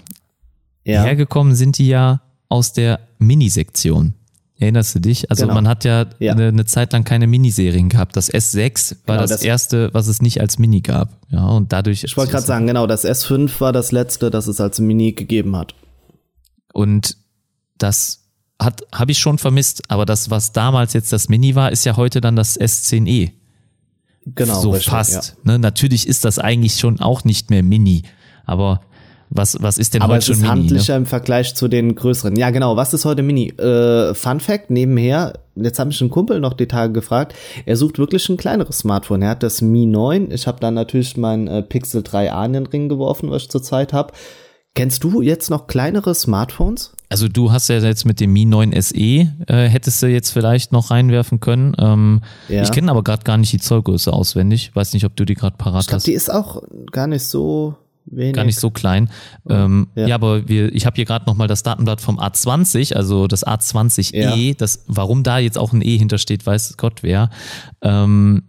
Ja. 0.84 1.02
hergekommen 1.04 1.54
sind 1.54 1.78
die 1.78 1.88
ja 1.88 2.22
aus 2.48 2.72
der 2.72 3.00
Mini-Sektion. 3.18 4.14
Erinnerst 4.58 4.94
du 4.94 5.00
dich? 5.00 5.28
Also 5.30 5.42
Genau. 5.44 5.54
man 5.54 5.66
hat 5.66 5.84
ja, 5.84 6.06
Ja. 6.20 6.32
Eine, 6.32 6.48
eine 6.48 6.64
Zeit 6.66 6.92
lang 6.92 7.02
keine 7.02 7.26
Miniserien 7.26 7.88
gehabt. 7.88 8.14
Das 8.16 8.30
S6 8.32 8.96
war 9.06 9.16
Genau, 9.16 9.22
das, 9.22 9.30
das- 9.30 9.42
erste, 9.42 9.92
was 9.92 10.06
es 10.06 10.22
nicht 10.22 10.40
als 10.40 10.58
Mini 10.58 10.80
gab. 10.82 11.08
Ja, 11.30 11.46
und 11.46 11.72
dadurch. 11.72 12.04
Ich 12.04 12.16
wollte 12.16 12.30
gerade 12.32 12.46
sagen, 12.46 12.66
genau, 12.68 12.86
das 12.86 13.04
S5 13.04 13.60
war 13.60 13.72
das 13.72 13.90
letzte, 13.90 14.30
das 14.30 14.46
es 14.46 14.60
als 14.60 14.78
Mini 14.78 15.12
gegeben 15.12 15.56
hat. 15.56 15.74
Und 16.72 17.16
das 17.78 18.20
hat 18.60 18.82
habe 18.92 19.10
ich 19.10 19.18
schon 19.18 19.38
vermisst. 19.38 19.82
Aber 19.88 20.06
das, 20.06 20.30
was 20.30 20.52
damals 20.52 20.92
jetzt 20.92 21.12
das 21.12 21.28
Mini 21.28 21.54
war, 21.56 21.72
ist 21.72 21.84
ja 21.84 21.96
heute 21.96 22.20
dann 22.20 22.36
das 22.36 22.56
S10e. 22.60 23.32
Genau, 24.24 24.60
so 24.60 24.70
richtig, 24.70 24.90
fast. 24.90 25.36
Ne? 25.44 25.58
Natürlich 25.58 26.06
ist 26.06 26.24
das 26.24 26.38
eigentlich 26.38 26.76
schon 26.78 27.00
auch 27.00 27.24
nicht 27.24 27.50
mehr 27.50 27.64
Mini. 27.64 28.02
Aber 28.44 28.81
was, 29.35 29.57
was 29.62 29.78
ist 29.78 29.94
denn 29.94 30.02
Aber 30.02 30.12
heute 30.14 30.18
es 30.18 30.24
schon 30.26 30.35
ist 30.35 30.40
Mini? 30.42 30.52
Ne? 30.55 30.61
handlicher 30.61 30.96
im 30.96 31.07
Vergleich 31.07 31.55
zu 31.55 31.68
den 31.68 31.94
größeren. 31.94 32.37
Ja, 32.37 32.50
genau. 32.50 32.76
Was 32.76 32.92
ist 32.92 33.05
heute 33.07 33.22
Mini? 33.22 33.48
Äh, 33.50 34.12
Fun 34.14 34.40
Fact 34.40 34.70
nebenher. 34.70 35.33
Jetzt 35.55 35.78
habe 35.78 35.90
ich 35.90 36.00
einen 36.02 36.11
Kumpel 36.11 36.38
noch 36.40 36.52
die 36.52 36.66
Tage 36.66 36.92
gefragt. 36.92 37.35
Er 37.64 37.76
sucht 37.76 37.98
wirklich 37.98 38.28
ein 38.28 38.37
kleineres 38.37 38.78
Smartphone. 38.78 39.22
Er 39.22 39.31
hat 39.31 39.42
das 39.42 39.62
Mi 39.62 39.87
9. 39.87 40.31
Ich 40.31 40.46
habe 40.46 40.61
dann 40.61 40.74
natürlich 40.74 41.16
mein 41.16 41.46
äh, 41.48 41.62
Pixel 41.62 42.02
3a 42.02 42.44
in 42.44 42.52
den 42.52 42.66
Ring 42.66 42.88
geworfen, 42.90 43.31
was 43.31 43.42
ich 43.44 43.48
zurzeit 43.50 43.92
habe. 43.94 44.12
Kennst 44.74 45.05
du 45.05 45.20
jetzt 45.20 45.50
noch 45.50 45.66
kleinere 45.66 46.14
Smartphones? 46.14 46.92
Also 47.11 47.28
du 47.28 47.52
hast 47.52 47.68
ja 47.68 47.78
jetzt 47.78 48.07
mit 48.07 48.20
dem 48.20 48.33
Mi 48.33 48.46
9 48.46 48.72
SE, 48.81 48.94
äh, 48.96 49.28
hättest 49.46 50.02
du 50.02 50.07
jetzt 50.07 50.31
vielleicht 50.31 50.72
noch 50.72 50.90
reinwerfen 50.90 51.40
können. 51.40 51.74
Ähm, 51.78 52.22
Ja. 52.48 52.62
Ich 52.62 52.72
kenne 52.72 52.90
aber 52.90 53.02
gerade 53.05 53.22
gar 53.22 53.37
nicht 53.37 53.52
die 53.52 53.61
Zollgröße 53.61 54.11
auswendig. 54.12 54.72
Weiß 54.74 54.94
nicht, 54.94 55.05
ob 55.05 55.14
du 55.16 55.26
die 55.26 55.35
gerade 55.35 55.57
parat 55.59 55.83
Ich 55.83 55.87
glaube, 55.88 55.96
hast. 55.98 56.07
die 56.07 56.12
ist 56.12 56.31
auch 56.33 56.62
gar 56.90 57.07
nicht 57.07 57.24
so 57.24 57.74
wenig. 58.06 58.34
Gar 58.34 58.44
nicht 58.44 58.58
so 58.58 58.70
klein. 58.70 59.08
Ähm, 59.48 59.88
ja. 59.94 60.08
Ja. 60.08 60.14
aber 60.16 60.48
wir, 60.48 60.74
ich 60.74 60.86
habe 60.86 60.96
hier 60.96 61.04
gerade 61.04 61.26
nochmal 61.26 61.48
das 61.48 61.62
Datenblatt 61.62 62.00
vom 62.00 62.18
A20, 62.18 62.94
also 62.94 63.26
das 63.26 63.46
A20e, 63.46 64.14
Ja. 64.48 64.54
das, 64.58 64.84
warum 64.86 65.22
da 65.22 65.38
jetzt 65.38 65.58
auch 65.58 65.72
ein 65.72 65.82
E 65.82 65.96
hintersteht, 65.96 66.44
weiß 66.46 66.76
Gott 66.76 67.02
wer. 67.02 67.30
Ähm, 67.82 68.44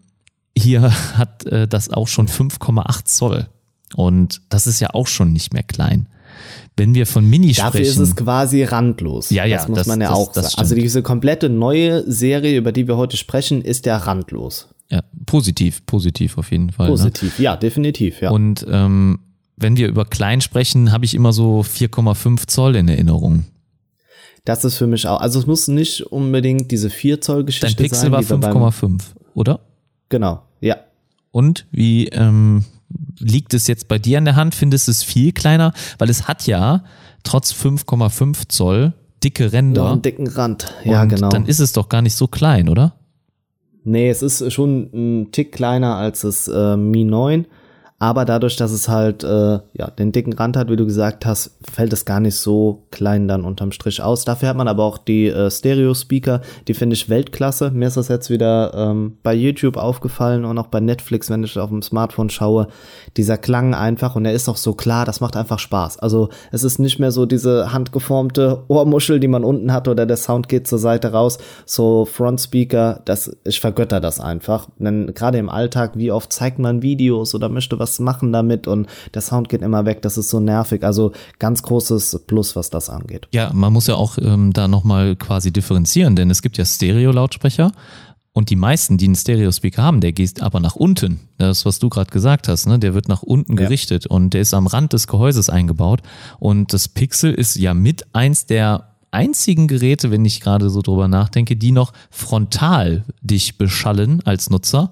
hier 0.58 0.82
hat 1.18 1.46
äh, 1.46 1.68
das 1.68 1.90
auch 1.92 2.08
schon 2.08 2.28
5,8 2.28 3.06
Zoll. 3.06 3.48
Und 3.96 4.42
das 4.50 4.66
ist 4.68 4.80
ja 4.80 4.90
auch 4.94 5.08
schon 5.08 5.34
nicht 5.34 5.54
mehr 5.54 5.64
klein. 5.64 6.08
Wenn 6.76 6.96
wir 6.96 7.06
von 7.06 7.30
Mini 7.30 7.54
Dafür 7.54 7.70
sprechen. 7.86 8.02
ist 8.02 8.10
es 8.10 8.16
quasi 8.16 8.64
randlos. 8.64 9.30
Ja, 9.30 9.46
ja, 9.46 9.58
Das 9.58 9.68
muss 9.68 9.78
das- 9.78 9.88
man 9.88 10.02
ja 10.02 10.10
das- 10.10 10.18
auch 10.18 10.32
das 10.32 10.46
sagen. 10.54 10.62
Also 10.62 10.74
diese 10.76 11.04
komplette 11.04 11.48
neue 11.50 12.10
Serie, 12.12 12.58
über 12.58 12.72
die 12.72 12.88
wir 12.88 12.98
heute 12.98 13.18
sprechen, 13.18 13.62
ist 13.62 13.86
ja 13.86 13.98
randlos. 13.98 14.68
ja, 14.90 15.02
positiv, 15.28 15.86
positiv 15.86 16.38
auf 16.40 16.52
jeden 16.52 16.72
Fall. 16.72 16.88
Ne? 16.88 16.92
Positiv. 16.92 17.38
Ja, 17.40 17.56
definitiv, 17.56 18.22
ja. 18.22 18.32
Und 18.32 18.66
ähm, 18.70 19.20
wenn 19.56 19.78
wir 19.78 19.88
über 19.88 20.06
klein 20.06 20.42
sprechen, 20.42 20.92
habe 20.92 21.06
ich 21.06 21.14
immer 21.16 21.34
so 21.34 21.62
4,5 21.62 22.48
Zoll 22.48 22.76
in 22.76 22.88
Erinnerung. 22.88 23.46
Das 24.46 24.66
ist 24.66 24.76
für 24.78 24.88
mich 24.88 25.08
auch. 25.08 25.22
Also 25.22 25.40
es 25.40 25.46
muss 25.48 25.68
nicht 25.68 26.02
unbedingt 26.12 26.72
diese 26.72 26.90
4 26.90 27.22
Zoll 27.22 27.46
Geschichte 27.46 27.68
Dein 27.68 27.76
Pixel 27.76 28.00
sein. 28.04 28.12
war 28.12 28.22
die 28.22 28.30
wir 28.30 28.38
beim- 28.38 28.58
5,5, 28.58 29.02
oder? 29.36 29.62
Genau, 30.10 30.42
ja. 30.60 30.78
Und 31.32 31.66
wie 31.72 32.08
ähm, 32.10 32.66
liegt 33.20 33.54
es 33.54 33.68
jetzt 33.68 33.88
bei 33.88 33.98
dir 34.00 34.18
an 34.18 34.26
der 34.26 34.36
Hand? 34.36 34.54
Findest 34.54 34.88
du 34.88 34.92
es 34.92 35.02
viel 35.04 35.32
kleiner? 35.32 35.74
Weil 35.98 36.10
es 36.10 36.28
hat 36.28 36.46
ja 36.46 36.84
trotz 37.24 37.54
5,5 37.54 38.50
Zoll 38.50 38.94
dicke 39.24 39.54
Ränder. 39.54 39.92
einen 39.92 40.02
dicken 40.02 40.28
Rand. 40.28 40.74
Ja, 40.84 41.04
und 41.04 41.10
genau. 41.10 41.30
Dann 41.30 41.46
ist 41.46 41.60
es 41.60 41.72
doch 41.72 41.88
gar 41.90 42.02
nicht 42.02 42.16
so 42.16 42.28
klein, 42.28 42.68
oder? 42.70 42.96
nee, 43.86 44.10
es 44.10 44.22
ist 44.22 44.54
schon 44.54 44.90
ein 44.94 45.32
Tick 45.34 45.52
kleiner 45.52 45.96
als 45.96 46.22
das 46.22 46.48
äh, 46.48 46.78
Mi 46.78 47.04
9. 47.04 47.46
aber 48.04 48.26
dadurch, 48.26 48.58
dass 48.58 48.74
es 48.74 48.90
halt 48.90 49.24
äh, 49.24 49.60
ja 49.72 49.90
den 49.98 50.12
dicken 50.12 50.34
Rand 50.34 50.58
hat, 50.58 50.70
wie 50.70 50.76
du 50.76 50.86
gesagt 50.86 51.26
hast, 51.26 51.58
fällt 51.72 51.94
es 51.94 52.04
gar 52.04 52.20
nicht 52.20 52.36
so 52.36 52.84
klein 52.92 53.30
dann 53.30 53.46
unterm 53.46 53.72
Strich 53.72 54.02
aus. 54.02 54.26
Dafür 54.26 54.50
hat 54.50 54.58
man 54.58 54.68
aber 54.68 54.84
auch 54.84 54.98
die 54.98 55.28
äh, 55.28 55.50
Stereo-Speaker, 55.50 56.42
die 56.68 56.74
finde 56.74 56.96
ich 56.96 57.08
Weltklasse. 57.08 57.72
Mir 57.72 57.88
ist 57.88 57.96
das 57.96 58.10
jetzt 58.10 58.30
wieder 58.30 58.74
ähm, 58.76 59.20
bei 59.24 59.34
YouTube 59.34 59.78
aufgefallen 59.78 60.44
und 60.44 60.58
auch 60.58 60.68
bei 60.68 60.82
Netflix, 60.82 61.30
wenn 61.30 61.46
ich 61.46 61.58
auf 61.58 61.70
dem 61.70 61.82
Smartphone 61.82 62.30
schaue. 62.30 62.68
Dieser 63.16 63.38
Klang 63.38 63.74
einfach 63.74 64.18
und 64.18 64.26
er 64.26 64.34
ist 64.34 64.50
auch 64.50 64.58
so 64.58 64.74
klar, 64.74 65.06
das 65.06 65.22
macht 65.22 65.38
einfach 65.38 65.60
Spaß. 65.60 66.00
Also 66.00 66.28
es 66.52 66.66
ist 66.66 66.80
nicht 66.80 67.00
mehr 67.00 67.14
so 67.14 67.26
diese 67.26 67.72
handgeformte 67.72 68.64
Ohrmuschel, 68.68 69.22
die 69.22 69.30
man 69.30 69.46
unten 69.46 69.72
hat 69.72 69.88
oder 69.88 70.06
der 70.06 70.18
Sound 70.18 70.50
geht 70.50 70.68
zur 70.68 70.80
Seite 70.80 71.14
raus. 71.14 71.38
So 71.66 72.04
Front 72.04 72.42
Speaker, 72.42 73.00
das 73.06 73.34
ich 73.46 73.62
vergötter 73.62 74.02
das 74.02 74.20
einfach. 74.20 74.68
Denn 74.78 75.14
gerade 75.14 75.38
im 75.38 75.48
Alltag, 75.48 75.92
wie 75.96 76.12
oft 76.12 76.34
zeigt 76.34 76.60
man 76.60 76.82
Videos 76.82 77.34
oder 77.34 77.48
möchte 77.48 77.80
was 77.80 77.93
machen 78.00 78.32
damit 78.32 78.68
und 78.68 78.88
der 79.14 79.22
Sound 79.22 79.50
geht 79.50 79.62
immer 79.62 79.86
weg. 79.86 80.02
Das 80.02 80.18
ist 80.18 80.30
so 80.30 80.40
nervig. 80.40 80.84
Also 80.84 81.12
ganz 81.40 81.64
großes 81.64 82.24
Plus, 82.28 82.56
was 82.56 82.70
das 82.70 82.90
angeht. 82.90 83.28
Ja, 83.34 83.52
man 83.54 83.74
muss 83.74 83.88
ja 83.88 83.96
auch 83.96 84.18
ähm, 84.18 84.54
da 84.54 84.68
nochmal 84.68 85.16
quasi 85.16 85.52
differenzieren, 85.52 86.16
denn 86.16 86.30
es 86.30 86.42
gibt 86.42 86.58
ja 86.58 86.66
Stereo-Lautsprecher. 86.66 87.72
Und 88.36 88.50
die 88.50 88.56
meisten, 88.56 88.98
die 88.98 89.06
einen 89.06 89.16
Stereo-Speaker 89.16 89.84
haben, 89.84 90.02
der 90.02 90.12
geht 90.12 90.42
aber 90.42 90.60
nach 90.60 90.76
unten. 90.76 91.20
Das, 91.38 91.66
was 91.66 91.78
du 91.78 91.90
gerade 91.90 92.10
gesagt 92.10 92.48
hast, 92.48 92.66
ne? 92.66 92.80
der 92.80 92.96
wird 92.96 93.08
nach 93.08 93.22
unten 93.22 93.54
ja. 93.54 93.64
gerichtet 93.64 94.08
und 94.08 94.34
der 94.34 94.42
ist 94.42 94.56
am 94.56 94.66
Rand 94.66 94.94
des 94.94 95.06
Gehäuses 95.06 95.52
eingebaut. 95.52 96.02
Und 96.40 96.74
das 96.74 96.88
Pixel 96.88 97.32
ist 97.32 97.56
ja 97.56 97.76
mit 97.76 98.08
eins 98.14 98.48
der 98.48 98.90
einzigen 99.12 99.68
Geräte, 99.68 100.10
wenn 100.10 100.26
ich 100.26 100.42
gerade 100.42 100.72
so 100.72 100.82
drüber 100.82 101.08
nachdenke, 101.08 101.56
die 101.56 101.72
noch 101.72 101.94
frontal 102.10 103.04
dich 103.22 103.60
beschallen 103.60 104.22
als 104.26 104.50
Nutzer. 104.50 104.92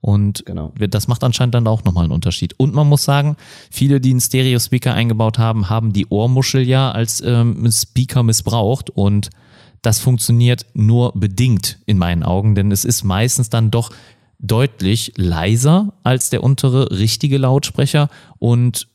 Und 0.00 0.46
genau. 0.46 0.72
das 0.78 1.08
macht 1.08 1.24
anscheinend 1.24 1.54
dann 1.54 1.66
auch 1.66 1.84
nochmal 1.84 2.04
einen 2.04 2.12
Unterschied. 2.12 2.54
Und 2.56 2.74
man 2.74 2.88
muss 2.88 3.04
sagen, 3.04 3.36
viele, 3.70 4.00
die 4.00 4.10
einen 4.10 4.20
Stereo-Speaker 4.20 4.94
eingebaut 4.94 5.38
haben, 5.38 5.68
haben 5.68 5.92
die 5.92 6.06
Ohrmuschel 6.08 6.62
ja 6.62 6.92
als 6.92 7.20
ähm, 7.20 7.68
Speaker 7.70 8.22
missbraucht 8.22 8.90
und 8.90 9.30
das 9.82 9.98
funktioniert 9.98 10.66
nur 10.74 11.12
bedingt 11.14 11.78
in 11.86 11.98
meinen 11.98 12.22
Augen, 12.22 12.54
denn 12.54 12.72
es 12.72 12.84
ist 12.84 13.04
meistens 13.04 13.48
dann 13.48 13.70
doch 13.70 13.90
deutlich 14.38 15.12
leiser 15.16 15.94
als 16.04 16.30
der 16.30 16.42
untere 16.42 16.90
richtige 16.90 17.38
Lautsprecher 17.38 18.08
und 18.38 18.88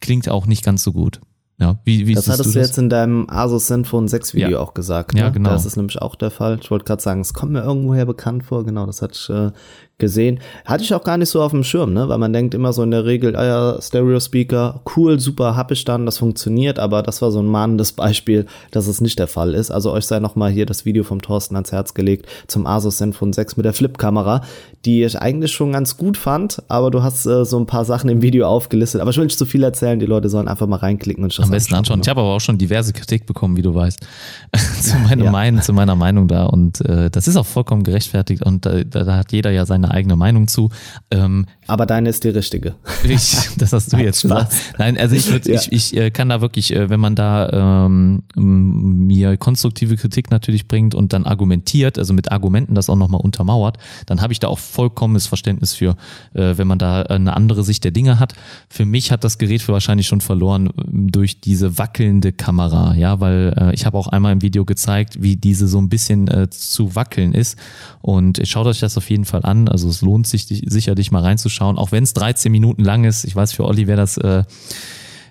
klingt 0.00 0.28
auch 0.28 0.46
nicht 0.46 0.64
ganz 0.64 0.82
so 0.82 0.92
gut. 0.92 1.20
Ja, 1.60 1.76
wie, 1.82 2.06
wie 2.06 2.14
das 2.14 2.28
hattest 2.28 2.54
du, 2.54 2.58
das? 2.58 2.68
jetzt 2.68 2.78
in 2.78 2.88
deinem 2.88 3.28
Asus 3.28 3.66
Zenfone 3.66 4.06
6 4.06 4.34
Video 4.34 4.50
ja. 4.50 4.58
auch 4.60 4.74
gesagt. 4.74 5.14
Ne? 5.14 5.20
Ja, 5.20 5.30
genau. 5.30 5.50
Das 5.50 5.66
ist 5.66 5.76
nämlich 5.76 6.00
auch 6.00 6.14
der 6.14 6.30
Fall. 6.30 6.58
Ich 6.62 6.70
wollte 6.70 6.84
gerade 6.84 7.02
sagen, 7.02 7.20
es 7.20 7.34
kommt 7.34 7.50
mir 7.50 7.62
irgendwoher 7.62 8.06
bekannt 8.06 8.44
vor. 8.44 8.64
Genau, 8.64 8.86
das 8.86 9.02
ich 9.02 9.28
äh, 9.28 9.50
gesehen. 9.98 10.38
Hatte 10.64 10.84
ich 10.84 10.94
auch 10.94 11.02
gar 11.02 11.18
nicht 11.18 11.28
so 11.28 11.42
auf 11.42 11.50
dem 11.50 11.64
Schirm, 11.64 11.92
ne? 11.92 12.08
Weil 12.08 12.18
man 12.18 12.32
denkt 12.32 12.54
immer 12.54 12.72
so 12.72 12.84
in 12.84 12.92
der 12.92 13.04
Regel, 13.04 13.34
ah 13.34 13.44
ja, 13.44 13.82
Stereo-Speaker, 13.82 14.80
cool, 14.96 15.18
super, 15.18 15.56
hab 15.56 15.72
ich 15.72 15.84
dann, 15.84 16.06
das 16.06 16.18
funktioniert, 16.18 16.78
aber 16.78 17.02
das 17.02 17.20
war 17.20 17.32
so 17.32 17.40
ein 17.40 17.46
mahnendes 17.46 17.92
Beispiel, 17.92 18.46
dass 18.70 18.86
es 18.86 19.00
nicht 19.00 19.18
der 19.18 19.26
Fall 19.26 19.54
ist. 19.54 19.72
Also 19.72 19.92
euch 19.92 20.06
sei 20.06 20.20
nochmal 20.20 20.50
hier 20.50 20.66
das 20.66 20.84
Video 20.84 21.02
vom 21.02 21.20
Thorsten 21.20 21.56
ans 21.56 21.72
Herz 21.72 21.94
gelegt 21.94 22.26
zum 22.46 22.66
Asus 22.66 22.98
Zenfone 22.98 23.32
6 23.32 23.56
mit 23.56 23.66
der 23.66 23.72
Flip-Kamera, 23.72 24.42
die 24.84 25.02
ich 25.02 25.20
eigentlich 25.20 25.52
schon 25.52 25.72
ganz 25.72 25.96
gut 25.96 26.16
fand, 26.16 26.62
aber 26.68 26.92
du 26.92 27.02
hast 27.02 27.26
äh, 27.26 27.44
so 27.44 27.58
ein 27.58 27.66
paar 27.66 27.84
Sachen 27.84 28.08
im 28.08 28.22
Video 28.22 28.46
aufgelistet. 28.46 29.00
Aber 29.00 29.10
ich 29.10 29.16
will 29.16 29.24
nicht 29.24 29.38
zu 29.38 29.46
viel 29.46 29.64
erzählen, 29.64 29.98
die 29.98 30.06
Leute 30.06 30.28
sollen 30.28 30.46
einfach 30.46 30.68
mal 30.68 30.76
reinklicken 30.76 31.24
und 31.24 31.34
schauen. 31.34 31.46
Am 31.46 31.50
besten 31.50 31.74
anschauen. 31.74 32.00
Ich 32.02 32.08
habe 32.08 32.20
aber 32.20 32.30
auch 32.30 32.40
schon 32.40 32.56
diverse 32.56 32.92
Kritik 32.92 33.26
bekommen, 33.26 33.56
wie 33.56 33.62
du 33.62 33.74
weißt, 33.74 33.98
zu, 34.80 34.96
meiner 34.98 35.24
ja. 35.24 35.30
Meinung, 35.32 35.60
zu 35.62 35.72
meiner 35.72 35.96
Meinung 35.96 36.28
da 36.28 36.46
und 36.46 36.80
äh, 36.82 37.10
das 37.10 37.26
ist 37.26 37.36
auch 37.36 37.46
vollkommen 37.46 37.82
gerechtfertigt 37.82 38.44
und 38.44 38.64
äh, 38.66 38.84
da, 38.86 39.02
da 39.02 39.16
hat 39.16 39.32
jeder 39.32 39.50
ja 39.50 39.66
seine 39.66 39.87
eine 39.88 39.94
eigene 39.94 40.16
Meinung 40.16 40.48
zu. 40.48 40.70
Ähm, 41.10 41.46
Aber 41.66 41.86
deine 41.86 42.08
ist 42.08 42.24
die 42.24 42.28
richtige. 42.30 42.74
Ich, 43.08 43.36
das 43.56 43.72
hast 43.72 43.92
du 43.92 43.96
jetzt 43.96 44.22
gesagt. 44.22 44.52
Nein, 44.76 44.98
also 44.98 45.16
ich, 45.16 45.30
würd, 45.30 45.46
ja. 45.46 45.54
ich, 45.54 45.72
ich 45.72 45.96
äh, 45.96 46.10
kann 46.10 46.28
da 46.28 46.40
wirklich, 46.42 46.74
äh, 46.74 46.90
wenn 46.90 47.00
man 47.00 47.14
da 47.14 47.86
ähm, 47.86 48.22
mir 48.36 49.36
konstruktive 49.38 49.96
Kritik 49.96 50.30
natürlich 50.30 50.68
bringt 50.68 50.94
und 50.94 51.12
dann 51.12 51.24
argumentiert, 51.24 51.98
also 51.98 52.12
mit 52.12 52.30
Argumenten 52.30 52.74
das 52.74 52.90
auch 52.90 52.96
nochmal 52.96 53.20
untermauert, 53.22 53.78
dann 54.06 54.20
habe 54.20 54.32
ich 54.32 54.40
da 54.40 54.48
auch 54.48 54.58
vollkommenes 54.58 55.26
Verständnis 55.26 55.72
für, 55.74 55.96
äh, 56.34 56.58
wenn 56.58 56.66
man 56.66 56.78
da 56.78 57.02
eine 57.02 57.34
andere 57.34 57.64
Sicht 57.64 57.84
der 57.84 57.92
Dinge 57.92 58.18
hat. 58.18 58.34
Für 58.68 58.84
mich 58.84 59.10
hat 59.10 59.24
das 59.24 59.38
Gerät 59.38 59.62
für 59.62 59.72
wahrscheinlich 59.72 60.06
schon 60.06 60.20
verloren 60.20 60.70
durch 60.86 61.40
diese 61.40 61.78
wackelnde 61.78 62.32
Kamera, 62.32 62.94
ja, 62.94 63.20
weil 63.20 63.54
äh, 63.58 63.74
ich 63.74 63.86
habe 63.86 63.96
auch 63.96 64.08
einmal 64.08 64.32
im 64.32 64.42
Video 64.42 64.64
gezeigt, 64.64 65.22
wie 65.22 65.36
diese 65.36 65.66
so 65.66 65.78
ein 65.78 65.88
bisschen 65.88 66.28
äh, 66.28 66.50
zu 66.50 66.94
wackeln 66.94 67.32
ist 67.32 67.58
und 68.02 68.40
schaut 68.44 68.66
euch 68.66 68.80
das 68.80 68.96
auf 68.96 69.08
jeden 69.10 69.24
Fall 69.24 69.44
an. 69.44 69.68
Also 69.78 69.90
es 69.90 70.02
lohnt 70.02 70.26
sich 70.26 70.46
sicherlich 70.46 71.12
mal 71.12 71.22
reinzuschauen, 71.22 71.78
auch 71.78 71.92
wenn 71.92 72.02
es 72.02 72.12
13 72.12 72.50
Minuten 72.50 72.82
lang 72.82 73.04
ist. 73.04 73.24
Ich 73.24 73.36
weiß, 73.36 73.52
für 73.52 73.64
Olli 73.64 73.86
wäre 73.86 73.96
das 73.96 74.16
äh, 74.16 74.42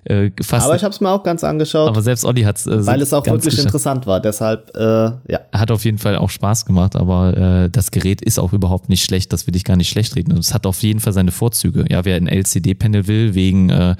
äh, 0.06 0.32
fast. 0.42 0.66
Aber 0.66 0.76
ich 0.76 0.84
habe 0.84 0.94
es 0.94 1.02
mir 1.02 1.10
auch 1.10 1.24
ganz 1.24 1.44
angeschaut. 1.44 1.90
Aber 1.90 2.02
selbst 2.02 2.26
Olli 2.26 2.44
hat 2.44 2.66
äh, 2.66 2.86
Weil 2.86 3.02
es 3.02 3.14
auch 3.14 3.26
wirklich 3.26 3.58
interessant 3.60 4.08
war, 4.08 4.20
deshalb, 4.20 4.76
äh, 4.76 4.82
ja. 4.82 5.40
Hat 5.54 5.72
auf 5.72 5.86
jeden 5.86 5.98
Fall 5.98 6.16
auch 6.16 6.30
Spaß 6.30 6.66
gemacht, 6.66 6.96
aber 6.96 7.38
äh, 7.38 7.70
das 7.70 7.92
Gerät 7.92 8.22
ist 8.22 8.40
auch 8.40 8.54
überhaupt 8.54 8.90
nicht 8.90 9.04
schlecht, 9.04 9.34
das 9.34 9.48
will 9.48 9.56
ich 9.56 9.64
gar 9.64 9.76
nicht 9.76 9.90
schlecht 9.90 10.16
reden. 10.16 10.32
Und 10.32 10.40
es 10.40 10.54
hat 10.54 10.66
auf 10.66 10.82
jeden 10.84 11.00
Fall 11.00 11.14
seine 11.14 11.32
Vorzüge. 11.32 11.86
Ja, 11.90 12.06
wer 12.06 12.16
ein 12.16 12.28
LCD-Panel 12.28 13.08
will, 13.08 13.36
wegen 13.36 13.70
äh, 13.70 13.96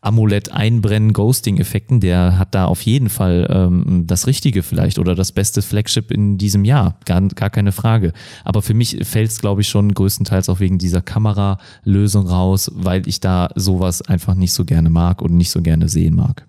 AMOLED-Einbrennen, 0.00 1.12
Ghosting-Effekten, 1.12 2.00
der 2.00 2.38
hat 2.38 2.54
da 2.54 2.66
auf 2.66 2.82
jeden 2.82 3.08
Fall 3.08 3.46
ähm, 3.50 4.04
das 4.06 4.26
Richtige 4.26 4.62
vielleicht 4.62 4.98
oder 4.98 5.14
das 5.14 5.32
beste 5.32 5.62
Flagship 5.62 6.10
in 6.10 6.38
diesem 6.38 6.64
Jahr. 6.64 6.96
Gar, 7.04 7.22
gar 7.28 7.50
keine 7.50 7.72
Frage. 7.72 8.12
Aber 8.44 8.62
für 8.62 8.74
mich 8.74 8.98
fällt 9.02 9.30
es, 9.30 9.40
glaube 9.40 9.62
ich, 9.62 9.68
schon 9.68 9.92
größtenteils 9.92 10.48
auch 10.48 10.60
wegen 10.60 10.78
dieser 10.78 11.02
Kameralösung 11.02 12.26
raus, 12.26 12.70
weil 12.74 13.06
ich 13.08 13.20
da 13.20 13.48
sowas 13.54 14.02
einfach 14.02 14.34
nicht 14.34 14.52
so 14.52 14.64
gerne 14.64 14.90
mag 14.90 15.22
und 15.22 15.33
nicht 15.36 15.50
so 15.50 15.62
gerne 15.62 15.88
sehen 15.88 16.14
mag. 16.14 16.46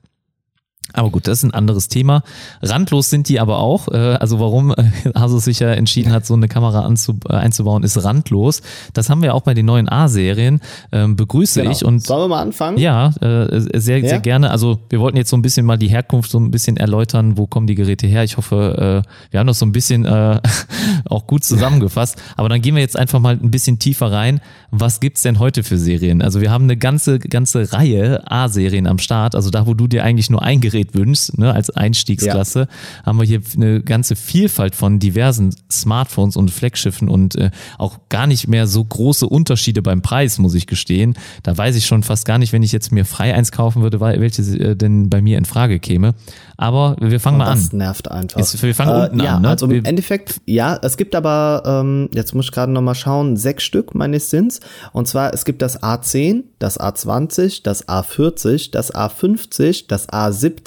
Aber 0.93 1.09
gut, 1.09 1.27
das 1.27 1.39
ist 1.39 1.43
ein 1.43 1.53
anderes 1.53 1.89
Thema. 1.89 2.23
Randlos 2.61 3.09
sind 3.09 3.27
die 3.27 3.39
aber 3.39 3.59
auch. 3.59 3.89
Äh, 3.89 3.97
also 3.97 4.39
warum 4.39 4.71
äh, 4.71 4.83
Asus 5.13 5.43
sich 5.45 5.59
ja 5.59 5.71
entschieden 5.71 6.11
hat, 6.11 6.25
so 6.25 6.33
eine 6.33 6.47
Kamera 6.47 6.87
äh, 6.87 7.33
einzubauen, 7.33 7.83
ist 7.83 8.03
randlos. 8.03 8.61
Das 8.93 9.09
haben 9.09 9.21
wir 9.21 9.33
auch 9.35 9.41
bei 9.41 9.53
den 9.53 9.65
neuen 9.65 9.89
A-Serien. 9.89 10.61
Ähm, 10.91 11.15
begrüße 11.15 11.61
genau. 11.61 11.71
ich. 11.71 11.83
Und 11.83 12.01
Sollen 12.01 12.23
wir 12.23 12.27
mal 12.29 12.41
anfangen? 12.41 12.77
Ja, 12.77 13.11
sehr, 13.19 13.99
ja? 13.99 14.09
sehr 14.09 14.19
gerne. 14.19 14.51
Also 14.51 14.79
wir 14.89 14.99
wollten 14.99 15.17
jetzt 15.17 15.29
so 15.29 15.37
ein 15.37 15.41
bisschen 15.41 15.65
mal 15.65 15.77
die 15.77 15.87
Herkunft 15.87 16.31
so 16.31 16.39
ein 16.39 16.51
bisschen 16.51 16.77
erläutern. 16.77 17.37
Wo 17.37 17.47
kommen 17.47 17.67
die 17.67 17.75
Geräte 17.75 18.07
her? 18.07 18.23
Ich 18.23 18.37
hoffe, 18.37 19.03
wir 19.31 19.39
haben 19.39 19.47
das 19.47 19.59
so 19.59 19.65
ein 19.65 19.71
bisschen 19.71 20.05
auch 21.05 21.27
gut 21.27 21.43
zusammengefasst. 21.43 22.21
Aber 22.37 22.49
dann 22.49 22.61
gehen 22.61 22.75
wir 22.75 22.81
jetzt 22.81 22.97
einfach 22.97 23.19
mal 23.19 23.33
ein 23.33 23.51
bisschen 23.51 23.79
tiefer 23.79 24.11
rein. 24.11 24.39
Was 24.71 24.99
gibt's 24.99 25.23
denn 25.23 25.39
heute 25.39 25.63
für 25.63 25.77
Serien? 25.77 26.21
Also 26.21 26.41
wir 26.41 26.51
haben 26.51 26.65
eine 26.65 26.77
ganze, 26.77 27.19
ganze 27.19 27.73
Reihe 27.73 28.23
A-Serien 28.29 28.87
am 28.87 28.99
Start. 28.99 29.35
Also 29.35 29.49
da, 29.49 29.67
wo 29.67 29.73
du 29.73 29.87
dir 29.87 30.03
eigentlich 30.03 30.29
nur 30.29 30.41
ein 30.41 30.61
Gerät 30.61 30.74
wünschst, 30.93 31.37
ne, 31.37 31.53
als 31.53 31.69
Einstiegsklasse, 31.69 32.59
ja. 32.61 33.05
haben 33.05 33.19
wir 33.19 33.25
hier 33.25 33.41
eine 33.55 33.81
ganze 33.81 34.15
Vielfalt 34.15 34.75
von 34.75 34.99
diversen 34.99 35.55
Smartphones 35.71 36.35
und 36.35 36.51
Flaggschiffen 36.51 37.09
und 37.09 37.35
äh, 37.35 37.51
auch 37.77 37.99
gar 38.09 38.27
nicht 38.27 38.47
mehr 38.47 38.67
so 38.67 38.83
große 38.83 39.27
Unterschiede 39.27 39.81
beim 39.81 40.01
Preis, 40.01 40.39
muss 40.39 40.53
ich 40.53 40.67
gestehen. 40.67 41.15
Da 41.43 41.57
weiß 41.57 41.75
ich 41.75 41.85
schon 41.85 42.03
fast 42.03 42.25
gar 42.25 42.37
nicht, 42.37 42.53
wenn 42.53 42.63
ich 42.63 42.71
jetzt 42.71 42.91
mir 42.91 43.05
frei 43.05 43.33
eins 43.33 43.51
kaufen 43.51 43.81
würde, 43.81 43.99
welche 43.99 44.41
äh, 44.41 44.75
denn 44.75 45.09
bei 45.09 45.21
mir 45.21 45.37
in 45.37 45.45
Frage 45.45 45.79
käme. 45.79 46.13
Aber 46.57 46.95
wir 46.99 47.19
fangen 47.19 47.37
mal 47.37 47.47
an. 47.47 47.57
Das 47.57 47.73
nervt 47.73 48.11
einfach. 48.11 48.39
Ist, 48.39 48.61
wir 48.61 48.75
fangen 48.75 49.01
äh, 49.01 49.05
unten 49.05 49.19
ja, 49.19 49.35
an. 49.35 49.41
Ne? 49.41 49.49
Also 49.49 49.67
im 49.67 49.85
Endeffekt, 49.85 50.41
ja, 50.45 50.77
es 50.81 50.97
gibt 50.97 51.15
aber, 51.15 51.63
ähm, 51.65 52.09
jetzt 52.13 52.33
muss 52.33 52.45
ich 52.45 52.51
gerade 52.51 52.71
nochmal 52.71 52.95
schauen, 52.95 53.37
sechs 53.37 53.63
Stück 53.63 53.95
meines 53.95 54.29
Sinns. 54.29 54.59
Und 54.93 55.07
zwar, 55.07 55.33
es 55.33 55.45
gibt 55.45 55.61
das 55.61 55.81
A10, 55.81 56.43
das 56.59 56.79
A20, 56.79 57.61
das 57.63 57.87
A40, 57.87 58.71
das 58.71 58.93
A50, 58.93 59.85
das 59.87 60.09
A70 60.09 60.64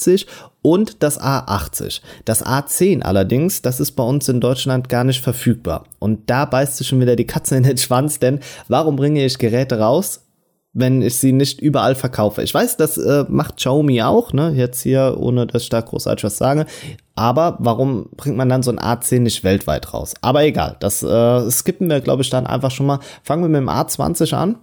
und 0.62 1.02
das 1.02 1.20
A80. 1.20 2.00
Das 2.24 2.44
A10 2.44 3.02
allerdings, 3.02 3.62
das 3.62 3.80
ist 3.80 3.92
bei 3.92 4.02
uns 4.02 4.28
in 4.28 4.40
Deutschland 4.40 4.88
gar 4.88 5.04
nicht 5.04 5.22
verfügbar. 5.22 5.84
Und 5.98 6.30
da 6.30 6.44
beißt 6.44 6.76
sich 6.76 6.88
schon 6.88 7.00
wieder 7.00 7.16
die 7.16 7.26
Katze 7.26 7.56
in 7.56 7.62
den 7.62 7.78
Schwanz, 7.78 8.18
denn 8.18 8.40
warum 8.68 8.96
bringe 8.96 9.24
ich 9.24 9.38
Geräte 9.38 9.78
raus? 9.78 10.22
wenn 10.78 11.02
ich 11.02 11.16
sie 11.16 11.32
nicht 11.32 11.61
überall 11.61 11.94
verkaufe. 11.94 12.42
Ich 12.42 12.54
weiß, 12.54 12.76
das 12.76 12.98
äh, 12.98 13.24
macht 13.28 13.56
Xiaomi 13.56 14.02
auch, 14.02 14.32
ne? 14.32 14.52
Jetzt 14.54 14.82
hier, 14.82 15.16
ohne 15.18 15.46
dass 15.46 15.62
ich 15.62 15.68
da 15.70 15.80
großartig 15.80 16.24
was 16.24 16.38
sage. 16.38 16.66
Aber 17.14 17.56
warum 17.58 18.11
bringt 18.16 18.37
man 18.37 18.48
dann 18.48 18.62
so 18.62 18.70
ein 18.70 18.78
A10 18.78 19.20
nicht 19.20 19.42
weltweit 19.42 19.92
raus? 19.92 20.14
Aber 20.20 20.44
egal, 20.44 20.76
das 20.78 21.02
äh, 21.02 21.50
skippen 21.50 21.88
wir, 21.88 22.00
glaube 22.00 22.22
ich, 22.22 22.30
dann 22.30 22.46
einfach 22.46 22.70
schon 22.70 22.87
mal. 22.87 23.00
Fangen 23.24 23.42
wir 23.42 23.48
mit 23.48 23.61
dem 23.61 23.68
A20 23.68 24.34
an. 24.34 24.56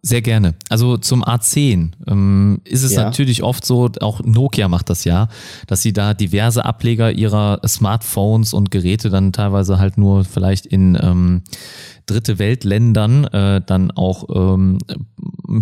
Sehr 0.00 0.22
gerne. 0.22 0.54
Also 0.68 0.96
zum 0.96 1.24
A10 1.24 1.90
ähm, 2.06 2.60
ist 2.64 2.84
es 2.84 2.94
ja. 2.94 3.02
natürlich 3.02 3.42
oft 3.42 3.64
so, 3.64 3.90
auch 4.00 4.20
Nokia 4.22 4.68
macht 4.68 4.90
das 4.90 5.04
ja, 5.04 5.28
dass 5.66 5.82
sie 5.82 5.92
da 5.92 6.14
diverse 6.14 6.64
Ableger 6.64 7.10
ihrer 7.10 7.60
Smartphones 7.66 8.54
und 8.54 8.70
Geräte 8.70 9.10
dann 9.10 9.32
teilweise 9.32 9.80
halt 9.80 9.98
nur 9.98 10.24
vielleicht 10.24 10.66
in 10.66 10.96
ähm, 11.00 11.42
dritte 12.08 12.38
Weltländern 12.38 13.24
äh, 13.24 13.60
dann 13.64 13.90
auch 13.90 14.28
ähm, 14.34 14.78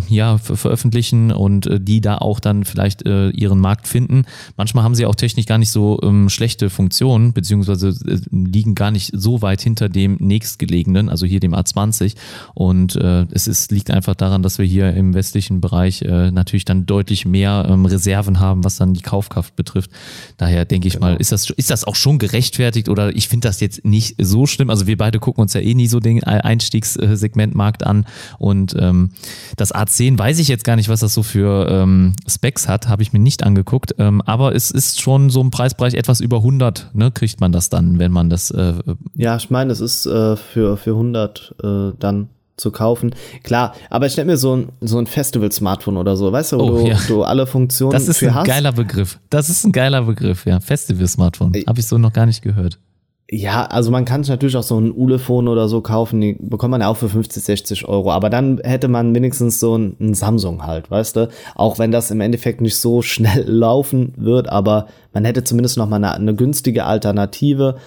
ja, 0.09 0.38
veröffentlichen 0.38 1.30
und 1.30 1.66
äh, 1.66 1.80
die 1.80 2.00
da 2.00 2.18
auch 2.18 2.40
dann 2.40 2.64
vielleicht 2.64 3.06
äh, 3.06 3.28
ihren 3.30 3.61
Markt 3.61 3.87
finden. 3.87 4.24
Manchmal 4.56 4.85
haben 4.85 4.94
sie 4.94 5.06
auch 5.06 5.14
technisch 5.14 5.46
gar 5.46 5.59
nicht 5.59 5.70
so 5.70 6.00
ähm, 6.02 6.28
schlechte 6.28 6.70
Funktionen, 6.70 7.32
beziehungsweise 7.32 7.88
äh, 7.88 8.18
liegen 8.30 8.74
gar 8.74 8.90
nicht 8.90 9.12
so 9.14 9.42
weit 9.42 9.61
hinter 9.61 9.88
dem 9.88 10.16
nächstgelegenen, 10.18 11.09
also 11.09 11.26
hier 11.26 11.40
dem 11.40 11.54
A20. 11.54 12.16
Und 12.54 12.96
äh, 12.96 13.26
es 13.30 13.46
ist, 13.46 13.70
liegt 13.70 13.90
einfach 13.90 14.14
daran, 14.14 14.42
dass 14.42 14.59
wir 14.59 14.66
hier 14.66 14.92
im 14.94 15.14
westlichen 15.14 15.61
Bereich 15.61 16.02
äh, 16.02 16.30
natürlich 16.30 16.64
dann 16.64 16.87
deutlich 16.87 17.24
mehr 17.24 17.66
ähm, 17.68 17.87
Reserven 17.87 18.40
haben, 18.40 18.64
was 18.64 18.76
dann 18.76 18.94
die 18.94 19.02
Kaufkraft 19.02 19.54
betrifft. 19.54 19.90
Daher 20.37 20.64
denke 20.64 20.88
ich 20.88 20.94
genau. 20.94 21.06
mal, 21.06 21.16
ist 21.16 21.32
das, 21.32 21.50
ist 21.50 21.70
das 21.70 21.85
auch 21.85 21.96
schon 21.96 22.18
gerechtfertigt 22.18 22.88
oder 22.88 23.14
ich 23.14 23.28
finde 23.28 23.48
das 23.48 23.61
jetzt 23.61 23.85
nicht 23.85 24.16
so 24.20 24.46
schlimm. 24.46 24.70
Also 24.70 24.87
wir 24.87 24.96
beide 24.96 25.20
gucken 25.20 25.42
uns 25.42 25.54
ja 25.54 25.61
eh 25.61 25.74
nie 25.74 25.87
so 25.87 26.00
den 26.00 26.22
Einstiegssegmentmarkt 26.44 27.87
an 27.87 28.07
und 28.38 28.75
ähm, 28.79 29.11
das 29.57 29.75
A10 29.75 30.18
weiß 30.18 30.38
ich 30.38 30.49
jetzt 30.49 30.64
gar 30.64 30.77
nicht, 30.77 30.88
was 30.88 31.01
das 31.01 31.14
so 31.14 31.22
für 31.22 31.68
ähm, 31.70 32.14
Specs 32.27 32.68
hat, 32.68 32.88
habe 32.88 33.03
ich 33.03 33.12
mir 33.12 33.18
nicht 33.18 33.44
angeguckt, 33.44 33.94
ähm, 33.99 34.22
aber 34.22 34.55
es 34.55 34.70
ist 34.70 35.01
schon 35.01 35.31
so 35.31 35.42
ein 35.42 35.51
Preisbereich 35.51 35.94
etwas 35.94 36.20
über 36.20 36.38
100, 36.38 36.90
ne, 36.94 37.11
kriegt 37.11 37.40
man 37.40 37.53
das 37.53 37.68
dann, 37.68 37.99
wenn 37.99 38.12
man 38.12 38.31
das 38.31 38.51
äh, 38.51 38.75
Ja, 39.14 39.37
ich 39.37 39.51
meine, 39.51 39.72
es 39.72 39.81
ist 39.81 40.07
äh, 40.07 40.37
für 40.37 40.77
für 40.77 40.90
100 40.90 41.55
äh, 41.62 41.92
dann 41.99 42.29
zu 42.57 42.70
kaufen. 42.70 43.14
Klar, 43.42 43.75
aber 43.90 44.07
ich 44.07 44.12
stelle 44.12 44.27
mir 44.27 44.37
so 44.37 44.57
ein, 44.57 44.72
so 44.81 44.99
ein 44.99 45.07
Festival-Smartphone 45.07 45.96
oder 45.96 46.16
so, 46.16 46.33
weißt 46.33 46.53
du, 46.53 46.59
wo 46.59 46.62
oh, 46.62 46.79
du, 46.79 46.88
ja. 46.88 46.99
du, 47.07 47.22
alle 47.22 47.46
Funktionen 47.46 47.92
Das 47.92 48.09
ist 48.09 48.22
ein 48.22 48.35
hast. 48.35 48.46
geiler 48.46 48.72
Begriff. 48.72 49.18
Das 49.31 49.51
ist 49.51 49.64
ein 49.64 49.72
geiler 49.72 50.03
Begriff, 50.03 50.46
ja. 50.46 50.61
Festival-Smartphone. 50.61 51.53
Habe 51.66 51.81
ich 51.81 51.87
so 51.87 51.99
noch 51.99 52.12
gar 52.12 52.27
nicht 52.27 52.42
gehört. 52.42 52.79
Ja, 53.28 53.64
also 53.64 53.90
man 53.90 54.04
kann 54.04 54.22
sich 54.22 54.30
natürlich 54.30 54.56
auch 54.56 54.62
so 54.62 54.78
ein 54.78 54.92
Ulefone 54.92 55.50
oder 55.50 55.68
so 55.68 55.80
kaufen, 55.80 56.20
die 56.20 56.36
bekommt 56.38 56.70
man 56.70 56.80
ja 56.80 56.86
auch 56.88 56.96
für 56.96 57.08
50, 57.08 57.42
60 57.42 57.88
Euro. 57.88 58.12
Aber 58.12 58.30
dann 58.30 58.60
hätte 58.62 58.86
man 58.86 59.16
wenigstens 59.16 59.58
so 59.58 59.76
ein, 59.76 60.14
Samsung 60.14 60.64
halt, 60.64 60.92
weißt 60.92 61.16
du? 61.16 61.28
Auch 61.56 61.80
wenn 61.80 61.90
das 61.90 62.12
im 62.12 62.20
Endeffekt 62.20 62.60
nicht 62.60 62.76
so 62.76 63.02
schnell 63.02 63.44
laufen 63.48 64.14
wird, 64.16 64.48
aber 64.48 64.86
man 65.12 65.24
hätte 65.24 65.42
zumindest 65.42 65.76
noch 65.76 65.88
mal 65.88 65.96
eine, 65.96 66.14
eine 66.14 66.36
günstige 66.36 66.84
Alternative. 66.84 67.78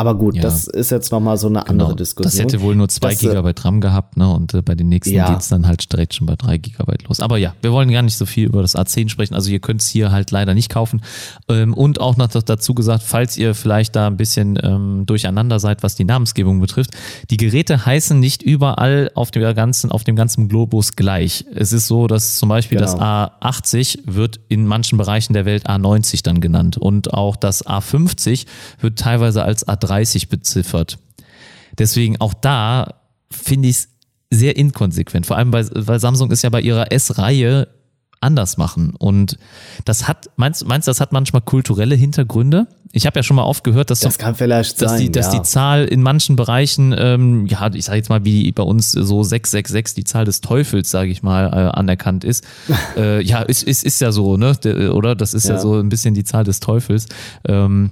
Aber 0.00 0.14
gut, 0.14 0.36
ja. 0.36 0.40
das 0.40 0.66
ist 0.66 0.90
jetzt 0.90 1.12
nochmal 1.12 1.36
so 1.36 1.48
eine 1.48 1.60
genau. 1.60 1.84
andere 1.84 1.94
Diskussion. 1.94 2.30
Das 2.30 2.40
hätte 2.40 2.62
wohl 2.62 2.74
nur 2.74 2.88
zwei 2.88 3.10
das, 3.10 3.22
äh, 3.22 3.26
Gigabyte 3.26 3.62
RAM 3.66 3.82
gehabt, 3.82 4.16
ne? 4.16 4.32
Und 4.32 4.54
äh, 4.54 4.62
bei 4.62 4.74
den 4.74 4.88
nächsten 4.88 5.12
ja. 5.12 5.30
geht's 5.30 5.48
dann 5.48 5.66
halt 5.66 5.92
direkt 5.92 6.14
schon 6.14 6.26
bei 6.26 6.36
drei 6.36 6.56
Gigabyte 6.56 7.06
los. 7.06 7.20
Aber 7.20 7.36
ja, 7.36 7.52
wir 7.60 7.70
wollen 7.72 7.90
gar 7.90 8.00
nicht 8.00 8.16
so 8.16 8.24
viel 8.24 8.46
über 8.46 8.62
das 8.62 8.74
A10 8.74 9.10
sprechen. 9.10 9.34
Also 9.34 9.50
ihr 9.50 9.60
könnt 9.60 9.82
es 9.82 9.88
hier 9.88 10.10
halt 10.10 10.30
leider 10.30 10.54
nicht 10.54 10.70
kaufen. 10.70 11.02
Ähm, 11.50 11.74
und 11.74 12.00
auch 12.00 12.16
noch 12.16 12.28
dazu 12.28 12.72
gesagt, 12.72 13.02
falls 13.02 13.36
ihr 13.36 13.54
vielleicht 13.54 13.94
da 13.94 14.06
ein 14.06 14.16
bisschen 14.16 14.58
ähm, 14.62 15.04
durcheinander 15.04 15.60
seid, 15.60 15.82
was 15.82 15.96
die 15.96 16.04
Namensgebung 16.04 16.60
betrifft, 16.60 16.92
die 17.28 17.36
Geräte 17.36 17.84
heißen 17.84 18.18
nicht 18.18 18.42
überall 18.42 19.10
auf 19.14 19.30
dem 19.30 19.42
ganzen, 19.54 19.92
auf 19.92 20.04
dem 20.04 20.16
ganzen 20.16 20.48
Globus 20.48 20.96
gleich. 20.96 21.44
Es 21.54 21.74
ist 21.74 21.88
so, 21.88 22.06
dass 22.06 22.36
zum 22.36 22.48
Beispiel 22.48 22.78
genau. 22.78 22.90
das 22.90 22.98
A80 22.98 23.98
wird 24.06 24.40
in 24.48 24.66
manchen 24.66 24.96
Bereichen 24.96 25.34
der 25.34 25.44
Welt 25.44 25.68
A90 25.68 26.22
dann 26.22 26.40
genannt. 26.40 26.78
Und 26.78 27.12
auch 27.12 27.36
das 27.36 27.66
A50 27.66 28.46
wird 28.80 28.98
teilweise 28.98 29.44
als 29.44 29.68
A 29.68 29.76
30 29.90 30.28
beziffert. 30.28 30.98
Deswegen 31.78 32.20
auch 32.20 32.34
da 32.34 32.94
finde 33.30 33.68
ich 33.68 33.76
es 33.76 33.88
sehr 34.30 34.56
inkonsequent. 34.56 35.26
Vor 35.26 35.36
allem, 35.36 35.52
weil, 35.52 35.68
weil 35.74 35.98
Samsung 35.98 36.30
ist 36.30 36.42
ja 36.42 36.50
bei 36.50 36.60
ihrer 36.60 36.92
S-Reihe 36.92 37.68
anders 38.20 38.58
machen. 38.58 38.94
Und 38.98 39.38
das 39.84 40.06
hat, 40.06 40.30
meinst, 40.36 40.66
meinst 40.66 40.86
du, 40.86 40.90
das 40.90 41.00
hat 41.00 41.12
manchmal 41.12 41.40
kulturelle 41.40 41.94
Hintergründe? 41.94 42.66
Ich 42.92 43.06
habe 43.06 43.18
ja 43.18 43.22
schon 43.22 43.36
mal 43.36 43.44
oft 43.44 43.64
gehört, 43.64 43.90
dass, 43.90 44.00
das 44.00 44.18
kann 44.18 44.34
vielleicht 44.34 44.82
dass, 44.82 44.92
sein, 44.92 45.00
die, 45.00 45.12
dass 45.12 45.32
ja. 45.32 45.38
die 45.38 45.42
Zahl 45.42 45.84
in 45.84 46.02
manchen 46.02 46.36
Bereichen, 46.36 46.94
ähm, 46.96 47.46
ja, 47.46 47.70
ich 47.72 47.86
sage 47.86 47.98
jetzt 47.98 48.10
mal, 48.10 48.24
wie 48.24 48.50
bei 48.52 48.62
uns 48.62 48.92
so 48.92 49.22
666 49.22 49.94
die 49.94 50.04
Zahl 50.04 50.24
des 50.24 50.40
Teufels, 50.40 50.90
sage 50.90 51.10
ich 51.10 51.22
mal, 51.22 51.46
äh, 51.46 51.78
anerkannt 51.78 52.24
ist. 52.24 52.46
äh, 52.96 53.22
ja, 53.22 53.40
ist, 53.40 53.62
ist, 53.62 53.84
ist 53.84 54.00
ja 54.00 54.12
so, 54.12 54.36
ne? 54.36 54.54
Oder? 54.92 55.14
Das 55.14 55.34
ist 55.34 55.48
ja. 55.48 55.54
ja 55.54 55.60
so 55.60 55.76
ein 55.76 55.88
bisschen 55.88 56.14
die 56.14 56.24
Zahl 56.24 56.44
des 56.44 56.60
Teufels. 56.60 57.06
Ähm, 57.46 57.90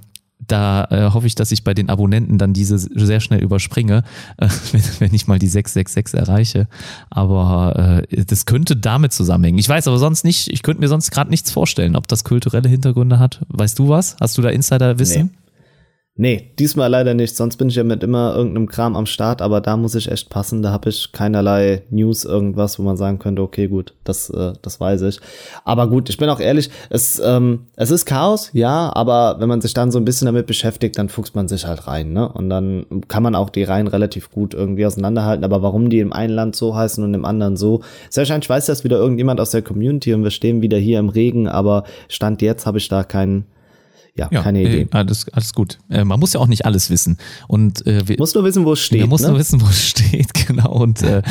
da 0.51 0.85
äh, 0.89 1.13
hoffe 1.13 1.27
ich, 1.27 1.35
dass 1.35 1.51
ich 1.51 1.63
bei 1.63 1.73
den 1.73 1.89
Abonnenten 1.89 2.37
dann 2.37 2.53
diese 2.53 2.77
sehr 2.77 3.19
schnell 3.19 3.41
überspringe, 3.41 4.03
äh, 4.37 4.47
wenn, 4.71 4.81
wenn, 4.99 5.13
ich 5.13 5.27
mal 5.27 5.39
die 5.39 5.47
666 5.47 6.19
erreiche. 6.19 6.67
Aber 7.09 8.03
äh, 8.09 8.25
das 8.25 8.45
könnte 8.45 8.75
damit 8.75 9.13
zusammenhängen. 9.13 9.59
Ich 9.59 9.69
weiß 9.69 9.87
aber 9.87 9.99
sonst 9.99 10.23
nicht, 10.23 10.49
ich 10.51 10.63
könnte 10.63 10.81
mir 10.81 10.87
sonst 10.87 11.11
gerade 11.11 11.29
nichts 11.29 11.51
vorstellen, 11.51 11.95
ob 11.95 12.07
das 12.07 12.23
kulturelle 12.23 12.69
Hintergründe 12.69 13.19
hat. 13.19 13.41
Weißt 13.49 13.79
du 13.79 13.89
was? 13.89 14.15
Hast 14.19 14.37
du 14.37 14.41
da 14.41 14.49
Insider-Wissen? 14.49 15.25
Nee. 15.25 15.48
Nee, 16.21 16.51
diesmal 16.59 16.89
leider 16.89 17.13
nicht. 17.13 17.37
Sonst 17.37 17.55
bin 17.55 17.69
ich 17.69 17.75
ja 17.75 17.85
mit 17.85 18.03
immer 18.03 18.35
irgendeinem 18.35 18.67
Kram 18.67 18.97
am 18.97 19.05
Start, 19.05 19.41
aber 19.41 19.61
da 19.61 19.77
muss 19.77 19.95
ich 19.95 20.11
echt 20.11 20.29
passen. 20.29 20.61
Da 20.61 20.69
habe 20.69 20.89
ich 20.89 21.13
keinerlei 21.13 21.83
News, 21.91 22.25
irgendwas, 22.25 22.77
wo 22.77 22.83
man 22.83 22.97
sagen 22.97 23.19
könnte, 23.19 23.41
okay, 23.41 23.69
gut, 23.69 23.93
das, 24.03 24.29
äh, 24.29 24.51
das 24.61 24.81
weiß 24.81 25.03
ich. 25.03 25.21
Aber 25.63 25.87
gut, 25.87 26.09
ich 26.09 26.17
bin 26.17 26.27
auch 26.27 26.41
ehrlich, 26.41 26.71
es, 26.89 27.21
ähm, 27.23 27.67
es 27.77 27.89
ist 27.89 28.05
Chaos, 28.05 28.49
ja, 28.51 28.93
aber 28.93 29.37
wenn 29.39 29.47
man 29.47 29.61
sich 29.61 29.73
dann 29.73 29.93
so 29.93 29.97
ein 29.97 30.03
bisschen 30.03 30.25
damit 30.25 30.45
beschäftigt, 30.45 30.97
dann 30.97 31.07
fuchst 31.07 31.35
man 31.35 31.47
sich 31.47 31.65
halt 31.65 31.87
rein, 31.87 32.11
ne? 32.11 32.27
Und 32.27 32.49
dann 32.49 32.85
kann 33.07 33.23
man 33.23 33.33
auch 33.33 33.49
die 33.49 33.63
Reihen 33.63 33.87
relativ 33.87 34.29
gut 34.29 34.53
irgendwie 34.53 34.85
auseinanderhalten. 34.85 35.45
Aber 35.45 35.61
warum 35.61 35.89
die 35.89 35.99
im 35.99 36.11
einen 36.11 36.33
Land 36.33 36.57
so 36.57 36.75
heißen 36.75 37.01
und 37.01 37.13
im 37.13 37.23
anderen 37.23 37.55
so, 37.55 37.79
sehr 38.09 38.23
wahrscheinlich 38.23 38.49
weiß 38.49 38.65
das 38.65 38.83
wieder 38.83 38.97
irgendjemand 38.97 39.39
aus 39.39 39.51
der 39.51 39.61
Community 39.61 40.13
und 40.13 40.25
wir 40.25 40.31
stehen 40.31 40.61
wieder 40.61 40.79
hier 40.79 40.99
im 40.99 41.07
Regen, 41.07 41.47
aber 41.47 41.85
Stand 42.09 42.41
jetzt 42.41 42.65
habe 42.65 42.77
ich 42.77 42.89
da 42.89 43.05
keinen 43.05 43.45
ja, 44.19 44.27
ja, 44.31 44.41
keine 44.41 44.61
Idee. 44.61 44.81
Äh, 44.81 44.87
alles, 44.91 45.27
alles 45.29 45.53
gut. 45.53 45.79
Äh, 45.89 46.03
man 46.03 46.19
muss 46.19 46.33
ja 46.33 46.39
auch 46.39 46.47
nicht 46.47 46.65
alles 46.65 46.89
wissen. 46.89 47.17
Und 47.47 47.85
äh, 47.87 48.07
wir, 48.07 48.17
muss 48.19 48.33
nur 48.33 48.43
wissen, 48.43 48.65
wo 48.65 48.73
es 48.73 48.79
steht. 48.79 49.01
Man 49.01 49.09
muss 49.09 49.21
ne? 49.21 49.29
nur 49.29 49.39
wissen, 49.39 49.61
wo 49.61 49.65
es 49.67 49.87
steht, 49.87 50.33
genau. 50.47 50.71
Und 50.71 51.01
äh, 51.01 51.21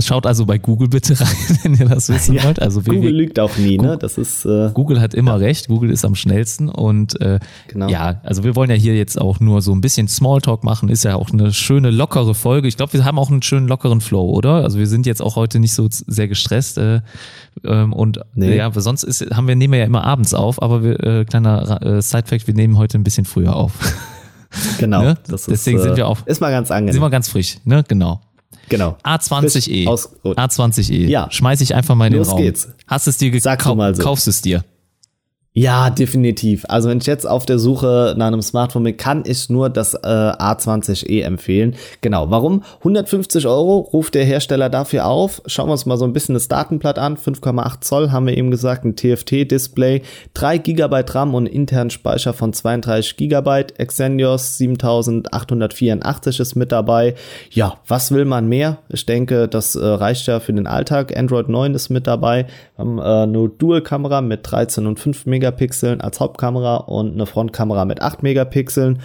schaut 0.00 0.26
also 0.26 0.46
bei 0.46 0.58
Google 0.58 0.88
bitte 0.88 1.18
rein, 1.18 1.28
wenn 1.62 1.74
ihr 1.74 1.86
das 1.86 2.08
wissen 2.08 2.34
ja, 2.36 2.44
wollt. 2.44 2.60
Also 2.60 2.82
Google 2.82 3.12
lügt 3.12 3.38
auch 3.38 3.56
nie, 3.56 3.78
ne? 3.78 3.96
Das 3.98 4.18
ist 4.18 4.44
äh, 4.44 4.70
Google 4.74 5.00
hat 5.00 5.14
immer 5.14 5.32
ja. 5.32 5.36
recht. 5.38 5.68
Google 5.68 5.90
ist 5.90 6.04
am 6.04 6.14
schnellsten 6.14 6.68
und 6.68 7.20
äh, 7.20 7.38
genau. 7.68 7.88
ja, 7.88 8.20
also 8.22 8.44
wir 8.44 8.56
wollen 8.56 8.70
ja 8.70 8.76
hier 8.76 8.96
jetzt 8.96 9.20
auch 9.20 9.40
nur 9.40 9.62
so 9.62 9.72
ein 9.72 9.80
bisschen 9.80 10.08
Smalltalk 10.08 10.64
machen. 10.64 10.88
Ist 10.88 11.04
ja 11.04 11.14
auch 11.14 11.30
eine 11.30 11.52
schöne 11.52 11.90
lockere 11.90 12.34
Folge. 12.34 12.68
Ich 12.68 12.76
glaube, 12.76 12.92
wir 12.94 13.04
haben 13.04 13.18
auch 13.18 13.30
einen 13.30 13.42
schönen 13.42 13.68
lockeren 13.68 14.00
Flow, 14.00 14.30
oder? 14.30 14.64
Also 14.64 14.78
wir 14.78 14.86
sind 14.86 15.06
jetzt 15.06 15.22
auch 15.22 15.36
heute 15.36 15.60
nicht 15.60 15.74
so 15.74 15.86
sehr 15.90 16.28
gestresst. 16.28 16.80
Äh, 17.64 17.68
ähm, 17.68 17.92
und 17.92 18.20
nee. 18.34 18.56
ja, 18.56 18.70
sonst 18.72 19.02
ist, 19.02 19.24
haben 19.34 19.48
wir 19.48 19.56
nehmen 19.56 19.72
wir 19.72 19.80
ja 19.80 19.86
immer 19.86 20.04
abends 20.04 20.34
auf, 20.34 20.62
aber 20.62 20.82
wir, 20.82 21.00
äh, 21.02 21.24
kleiner 21.24 21.80
äh, 21.82 22.02
Sidefact, 22.02 22.46
wir 22.46 22.54
nehmen 22.54 22.78
heute 22.78 22.98
ein 22.98 23.04
bisschen 23.04 23.24
früher 23.24 23.56
auf. 23.56 23.72
Genau. 24.78 25.00
ne? 25.00 25.18
Deswegen 25.30 25.78
ist, 25.78 25.84
sind 25.84 25.96
wir 25.96 26.06
auch. 26.06 26.26
Ist 26.26 26.42
mal 26.42 26.50
ganz 26.50 26.70
angenehm. 26.70 26.92
Sind 26.92 27.00
wir 27.00 27.08
ganz 27.08 27.26
frisch, 27.30 27.56
ne? 27.64 27.82
Genau. 27.88 28.20
Genau. 28.68 28.96
A20e. 29.02 29.86
A20e. 29.86 31.08
Ja. 31.08 31.30
Schmeiß 31.30 31.62
ich 31.62 31.74
einfach 31.74 31.94
mal 31.94 32.06
in 32.08 32.12
den 32.12 32.18
Los 32.18 32.30
Raum. 32.30 32.38
geht's. 32.38 32.68
Hast 32.86 33.06
es 33.06 33.16
dir 33.16 33.30
gekauft? 33.30 33.96
So. 33.96 34.02
Kaufst 34.02 34.28
es 34.28 34.42
dir? 34.42 34.62
Ja, 35.54 35.90
definitiv. 35.90 36.64
Also 36.68 36.88
wenn 36.88 36.96
ich 36.96 37.06
jetzt 37.06 37.26
auf 37.26 37.44
der 37.44 37.58
Suche 37.58 38.14
nach 38.16 38.28
einem 38.28 38.40
Smartphone 38.40 38.84
bin, 38.84 38.96
kann 38.96 39.24
ich 39.26 39.50
nur 39.50 39.68
das 39.68 39.92
äh, 39.92 39.98
A20e 39.98 41.22
empfehlen. 41.22 41.76
Genau. 42.00 42.30
Warum? 42.30 42.62
150 42.78 43.46
Euro 43.46 43.80
ruft 43.80 44.14
der 44.14 44.24
Hersteller 44.24 44.70
dafür 44.70 45.04
auf. 45.06 45.42
Schauen 45.44 45.68
wir 45.68 45.72
uns 45.72 45.84
mal 45.84 45.98
so 45.98 46.06
ein 46.06 46.14
bisschen 46.14 46.32
das 46.34 46.48
Datenblatt 46.48 46.98
an. 46.98 47.18
5,8 47.18 47.82
Zoll 47.82 48.10
haben 48.12 48.26
wir 48.26 48.36
eben 48.38 48.50
gesagt, 48.50 48.86
ein 48.86 48.96
TFT-Display, 48.96 50.00
3 50.32 50.56
GB 50.56 51.04
RAM 51.08 51.34
und 51.34 51.44
internen 51.44 51.90
Speicher 51.90 52.32
von 52.32 52.54
32 52.54 53.18
GB. 53.18 53.66
Exynos 53.76 54.56
7884 54.56 56.40
ist 56.40 56.54
mit 56.54 56.72
dabei. 56.72 57.14
Ja, 57.50 57.74
was 57.86 58.10
will 58.10 58.24
man 58.24 58.48
mehr? 58.48 58.78
Ich 58.88 59.04
denke, 59.04 59.48
das 59.48 59.74
äh, 59.74 59.84
reicht 59.84 60.26
ja 60.28 60.40
für 60.40 60.54
den 60.54 60.66
Alltag. 60.66 61.14
Android 61.14 61.50
9 61.50 61.74
ist 61.74 61.90
mit 61.90 62.06
dabei. 62.06 62.46
Haben 62.82 62.98
äh, 62.98 63.02
eine 63.02 63.48
Dual-Kamera 63.48 64.20
mit 64.20 64.40
13 64.50 64.86
und 64.86 64.98
5 64.98 65.26
Megapixel. 65.26 65.62
Megapixeln 65.62 66.00
als 66.00 66.20
Hauptkamera 66.20 66.76
und 66.76 67.12
eine 67.12 67.26
Frontkamera 67.26 67.84
mit 67.84 68.02
8 68.02 68.22
Megapixeln. 68.22 69.00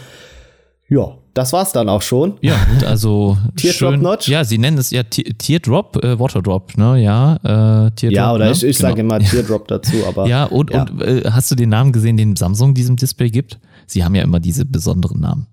Ja, 0.90 1.18
das 1.34 1.52
war's 1.52 1.74
dann 1.74 1.90
auch 1.90 2.02
schon. 2.02 2.38
Ja, 2.42 2.56
also 2.86 3.38
Teardrop 3.58 3.98
Notch. 3.98 4.30
Ja, 4.30 4.46
sie 4.46 4.58
nennen 4.58 4.78
es 4.78 4.92
ja 4.92 5.04
Teardrop, 5.04 6.02
äh, 6.04 6.18
Waterdrop, 6.18 6.78
ne? 6.78 7.02
Ja, 7.02 7.36
äh, 7.36 7.92
Teardrop. 7.92 8.16
Ja, 8.16 8.34
oder 8.34 8.46
ne? 8.46 8.52
ich, 8.52 8.64
ich 8.64 8.78
genau. 8.78 8.90
sage 8.90 9.02
immer 9.02 9.20
Teardrop 9.20 9.68
dazu, 9.68 9.98
aber. 10.08 10.28
Ja, 10.28 10.46
und, 10.46 10.72
ja. 10.72 10.84
und 10.84 11.02
äh, 11.02 11.24
hast 11.30 11.52
du 11.52 11.56
den 11.56 11.70
Namen 11.70 11.92
gesehen, 11.92 12.16
den 12.16 12.36
Samsung 12.36 12.74
diesem 12.74 12.96
Display 12.96 13.30
gibt? 13.30 13.60
Sie 13.86 14.04
haben 14.04 14.16
ja 14.16 14.24
immer 14.24 14.40
diese 14.40 14.66
besonderen 14.66 15.20
Namen. 15.20 15.48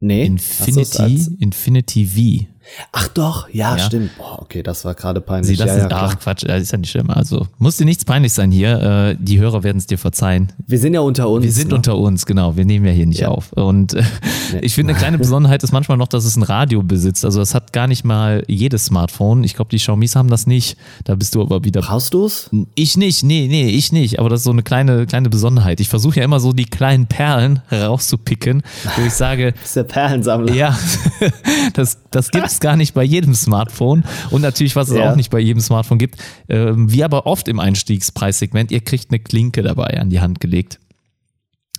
Nee. 0.00 0.26
Infinity, 0.26 1.36
Infinity 1.38 2.06
V. 2.06 2.46
Ach 2.92 3.08
doch, 3.08 3.48
ja, 3.50 3.76
ja. 3.76 3.84
stimmt. 3.84 4.16
Boah, 4.16 4.40
okay, 4.40 4.62
das 4.62 4.84
war 4.84 4.94
gerade 4.94 5.20
peinlich. 5.20 5.48
Sie, 5.48 5.56
das 5.56 5.76
ja, 5.76 5.84
ist, 5.84 5.90
ja, 5.90 5.96
ach 5.96 6.18
Quatsch, 6.18 6.44
das 6.46 6.62
ist 6.62 6.72
ja 6.72 6.78
nicht 6.78 6.90
schlimm. 6.90 7.10
Also 7.10 7.46
muss 7.58 7.76
dir 7.76 7.84
nichts 7.84 8.04
peinlich 8.04 8.32
sein 8.32 8.50
hier. 8.50 8.80
Äh, 8.80 9.16
die 9.18 9.38
Hörer 9.38 9.62
werden 9.62 9.78
es 9.78 9.86
dir 9.86 9.98
verzeihen. 9.98 10.52
Wir 10.66 10.78
sind 10.78 10.94
ja 10.94 11.00
unter 11.00 11.28
uns. 11.28 11.44
Wir 11.44 11.52
sind 11.52 11.68
ne? 11.68 11.76
unter 11.76 11.96
uns, 11.96 12.26
genau. 12.26 12.56
Wir 12.56 12.64
nehmen 12.64 12.86
ja 12.86 12.92
hier 12.92 13.06
nicht 13.06 13.20
ja. 13.20 13.28
auf. 13.28 13.52
Und 13.52 13.94
äh, 13.94 14.02
nee. 14.52 14.60
ich 14.62 14.74
finde, 14.74 14.92
eine 14.92 14.98
kleine 14.98 15.18
Besonderheit 15.24 15.62
ist 15.62 15.72
manchmal 15.72 15.98
noch, 15.98 16.08
dass 16.08 16.24
es 16.24 16.36
ein 16.36 16.42
Radio 16.42 16.82
besitzt. 16.82 17.24
Also 17.24 17.40
das 17.40 17.54
hat 17.54 17.72
gar 17.72 17.86
nicht 17.86 18.04
mal 18.04 18.44
jedes 18.48 18.86
Smartphone. 18.86 19.44
Ich 19.44 19.54
glaube, 19.54 19.70
die 19.70 19.76
Xiaomis 19.76 20.16
haben 20.16 20.28
das 20.28 20.46
nicht. 20.46 20.76
Da 21.04 21.14
bist 21.14 21.34
du 21.34 21.42
aber 21.42 21.64
wieder. 21.64 21.82
Brauchst 21.82 22.14
du 22.14 22.26
es? 22.26 22.50
Ich 22.74 22.96
nicht, 22.96 23.22
nee, 23.24 23.46
nee, 23.48 23.68
ich 23.68 23.92
nicht. 23.92 24.18
Aber 24.18 24.30
das 24.30 24.40
ist 24.40 24.44
so 24.44 24.50
eine 24.50 24.62
kleine, 24.62 25.06
kleine 25.06 25.28
Besonderheit. 25.28 25.80
Ich 25.80 25.88
versuche 25.88 26.18
ja 26.18 26.24
immer 26.24 26.40
so 26.40 26.52
die 26.52 26.66
kleinen 26.66 27.06
Perlen 27.06 27.60
herauszupicken, 27.68 28.62
wo 28.96 29.02
ich 29.06 29.12
sage. 29.12 29.54
Das 29.64 29.70
ist 29.70 29.76
der 29.76 29.84
Perlensammler. 29.84 30.54
Ja, 30.54 30.78
das 31.74 31.98
das 32.14 32.30
gibt 32.30 32.46
es 32.54 32.60
gar 32.60 32.76
nicht 32.76 32.94
bei 32.94 33.02
jedem 33.04 33.34
Smartphone 33.34 34.04
und 34.30 34.42
natürlich, 34.42 34.74
was 34.76 34.88
es 34.90 34.96
Ja. 34.96 35.10
auch 35.12 35.16
nicht 35.16 35.30
bei 35.30 35.40
jedem 35.40 35.60
Smartphone 35.60 35.98
gibt, 35.98 36.16
ähm, 36.48 36.90
wie 36.90 37.04
aber 37.04 37.26
oft 37.26 37.48
im 37.48 37.60
Einstiegspreissegment, 37.60 38.70
ihr 38.70 38.80
kriegt 38.80 39.10
eine 39.10 39.18
Klinke 39.18 39.62
dabei 39.62 40.00
an 40.00 40.10
die 40.10 40.20
Hand 40.20 40.40
gelegt. 40.40 40.78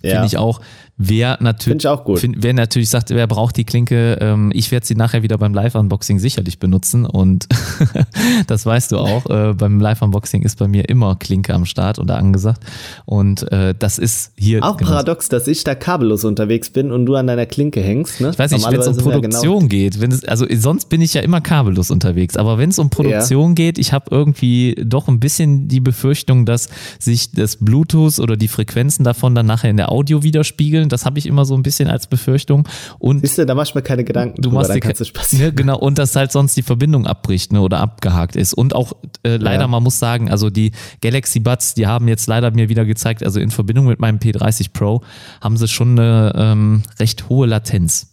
Finde 0.02 0.26
ich 0.26 0.36
auch. 0.36 0.60
Wer 0.98 1.36
natürlich, 1.42 1.84
ich 1.84 1.88
auch 1.88 2.04
gut. 2.04 2.20
find- 2.20 2.36
wer 2.42 2.54
natürlich 2.54 2.88
sagt, 2.88 3.10
wer 3.10 3.26
braucht 3.26 3.56
die 3.58 3.64
Klinke, 3.64 4.16
ähm, 4.20 4.50
ich 4.54 4.70
werde 4.72 4.86
sie 4.86 4.94
nachher 4.94 5.22
wieder 5.22 5.36
beim 5.36 5.52
Live-Unboxing 5.52 6.18
sicherlich 6.18 6.58
benutzen 6.58 7.04
und 7.04 7.46
das 8.46 8.64
weißt 8.64 8.92
du 8.92 8.98
auch. 8.98 9.26
Äh, 9.28 9.52
beim 9.54 9.78
Live-Unboxing 9.80 10.42
ist 10.42 10.58
bei 10.58 10.68
mir 10.68 10.88
immer 10.88 11.16
Klinke 11.16 11.52
am 11.54 11.66
Start 11.66 11.98
oder 11.98 12.16
angesagt 12.16 12.64
und 13.04 13.50
äh, 13.52 13.74
das 13.78 13.98
ist 13.98 14.32
hier 14.36 14.62
Auch 14.64 14.76
genauso. 14.78 14.94
paradox, 14.94 15.28
dass 15.28 15.46
ich 15.48 15.64
da 15.64 15.74
kabellos 15.74 16.24
unterwegs 16.24 16.70
bin 16.70 16.90
und 16.90 17.04
du 17.06 17.14
an 17.14 17.26
deiner 17.26 17.46
Klinke 17.46 17.80
hängst. 17.82 18.20
Ne? 18.20 18.30
Ich 18.30 18.38
weiß 18.38 18.52
nicht, 18.52 18.70
wenn 18.70 18.80
es 18.80 18.86
um 18.88 18.96
genau- 18.96 19.10
Produktion 19.10 19.68
geht, 19.68 20.00
wenn 20.00 20.10
es, 20.12 20.24
also 20.24 20.46
sonst 20.54 20.88
bin 20.88 21.00
ich 21.02 21.14
ja 21.14 21.20
immer 21.20 21.40
kabellos 21.42 21.90
unterwegs, 21.90 22.36
aber 22.36 22.58
wenn 22.58 22.70
es 22.70 22.78
um 22.78 22.88
Produktion 22.90 23.54
geht, 23.54 23.78
ich 23.78 23.92
habe 23.92 24.06
irgendwie 24.10 24.74
doch 24.82 25.08
ein 25.08 25.20
bisschen 25.20 25.68
die 25.68 25.80
Befürchtung, 25.80 26.46
dass 26.46 26.68
sich 26.98 27.32
das 27.32 27.56
Bluetooth 27.56 28.18
oder 28.18 28.36
die 28.38 28.48
Frequenzen 28.48 29.04
davon 29.04 29.34
dann 29.34 29.44
nachher 29.46 29.68
in 29.70 29.76
der 29.76 29.85
Audio 29.90 30.22
widerspiegeln. 30.22 30.88
Das 30.88 31.04
habe 31.06 31.18
ich 31.18 31.26
immer 31.26 31.44
so 31.44 31.54
ein 31.54 31.62
bisschen 31.62 31.88
als 31.88 32.06
Befürchtung. 32.06 32.68
Und 32.98 33.20
Siehst 33.20 33.38
du, 33.38 33.46
da 33.46 33.54
mach 33.54 33.66
ich 33.66 33.74
mir 33.74 33.82
keine 33.82 34.04
Gedanken 34.04 34.36
du 34.42 34.48
drüber, 34.48 34.60
machst 34.62 34.74
dir 34.74 34.80
kannst 34.80 35.00
du 35.00 35.04
spazieren. 35.04 35.46
ne, 35.46 35.52
genau 35.52 35.78
und 35.78 35.98
dass 35.98 36.14
halt 36.16 36.32
sonst 36.32 36.56
die 36.56 36.62
Verbindung 36.62 37.06
abbricht 37.06 37.52
ne, 37.52 37.60
oder 37.60 37.80
abgehakt 37.80 38.36
ist 38.36 38.54
und 38.54 38.74
auch 38.74 38.92
äh, 39.24 39.36
leider 39.36 39.62
Ja. 39.62 39.68
man 39.68 39.82
muss 39.82 39.98
sagen 39.98 40.30
also 40.30 40.50
die 40.50 40.72
Galaxy 41.00 41.40
Buds 41.40 41.74
die 41.74 41.86
haben 41.86 42.08
jetzt 42.08 42.26
leider 42.26 42.50
mir 42.50 42.68
wieder 42.68 42.84
gezeigt 42.84 43.22
also 43.24 43.40
in 43.40 43.50
Verbindung 43.50 43.86
mit 43.86 44.00
meinem 44.00 44.18
P30 44.18 44.72
Pro 44.72 45.02
haben 45.40 45.56
sie 45.56 45.68
schon 45.68 45.98
eine 45.98 46.32
ähm, 46.36 46.82
recht 46.98 47.28
hohe 47.28 47.46
Latenz 47.46 48.12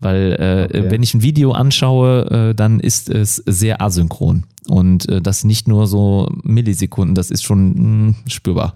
weil 0.00 0.32
äh, 0.38 0.62
Okay. 0.78 0.90
wenn 0.90 1.02
ich 1.02 1.14
ein 1.14 1.22
Video 1.22 1.52
anschaue 1.52 2.50
äh, 2.50 2.54
dann 2.54 2.80
ist 2.80 3.08
es 3.08 3.36
sehr 3.36 3.80
asynchron 3.80 4.44
und 4.68 5.08
äh, 5.08 5.20
das 5.20 5.44
nicht 5.44 5.68
nur 5.68 5.86
so 5.86 6.28
Millisekunden 6.42 7.14
das 7.14 7.30
ist 7.30 7.42
schon 7.44 8.08
mh, 8.08 8.14
spürbar 8.28 8.74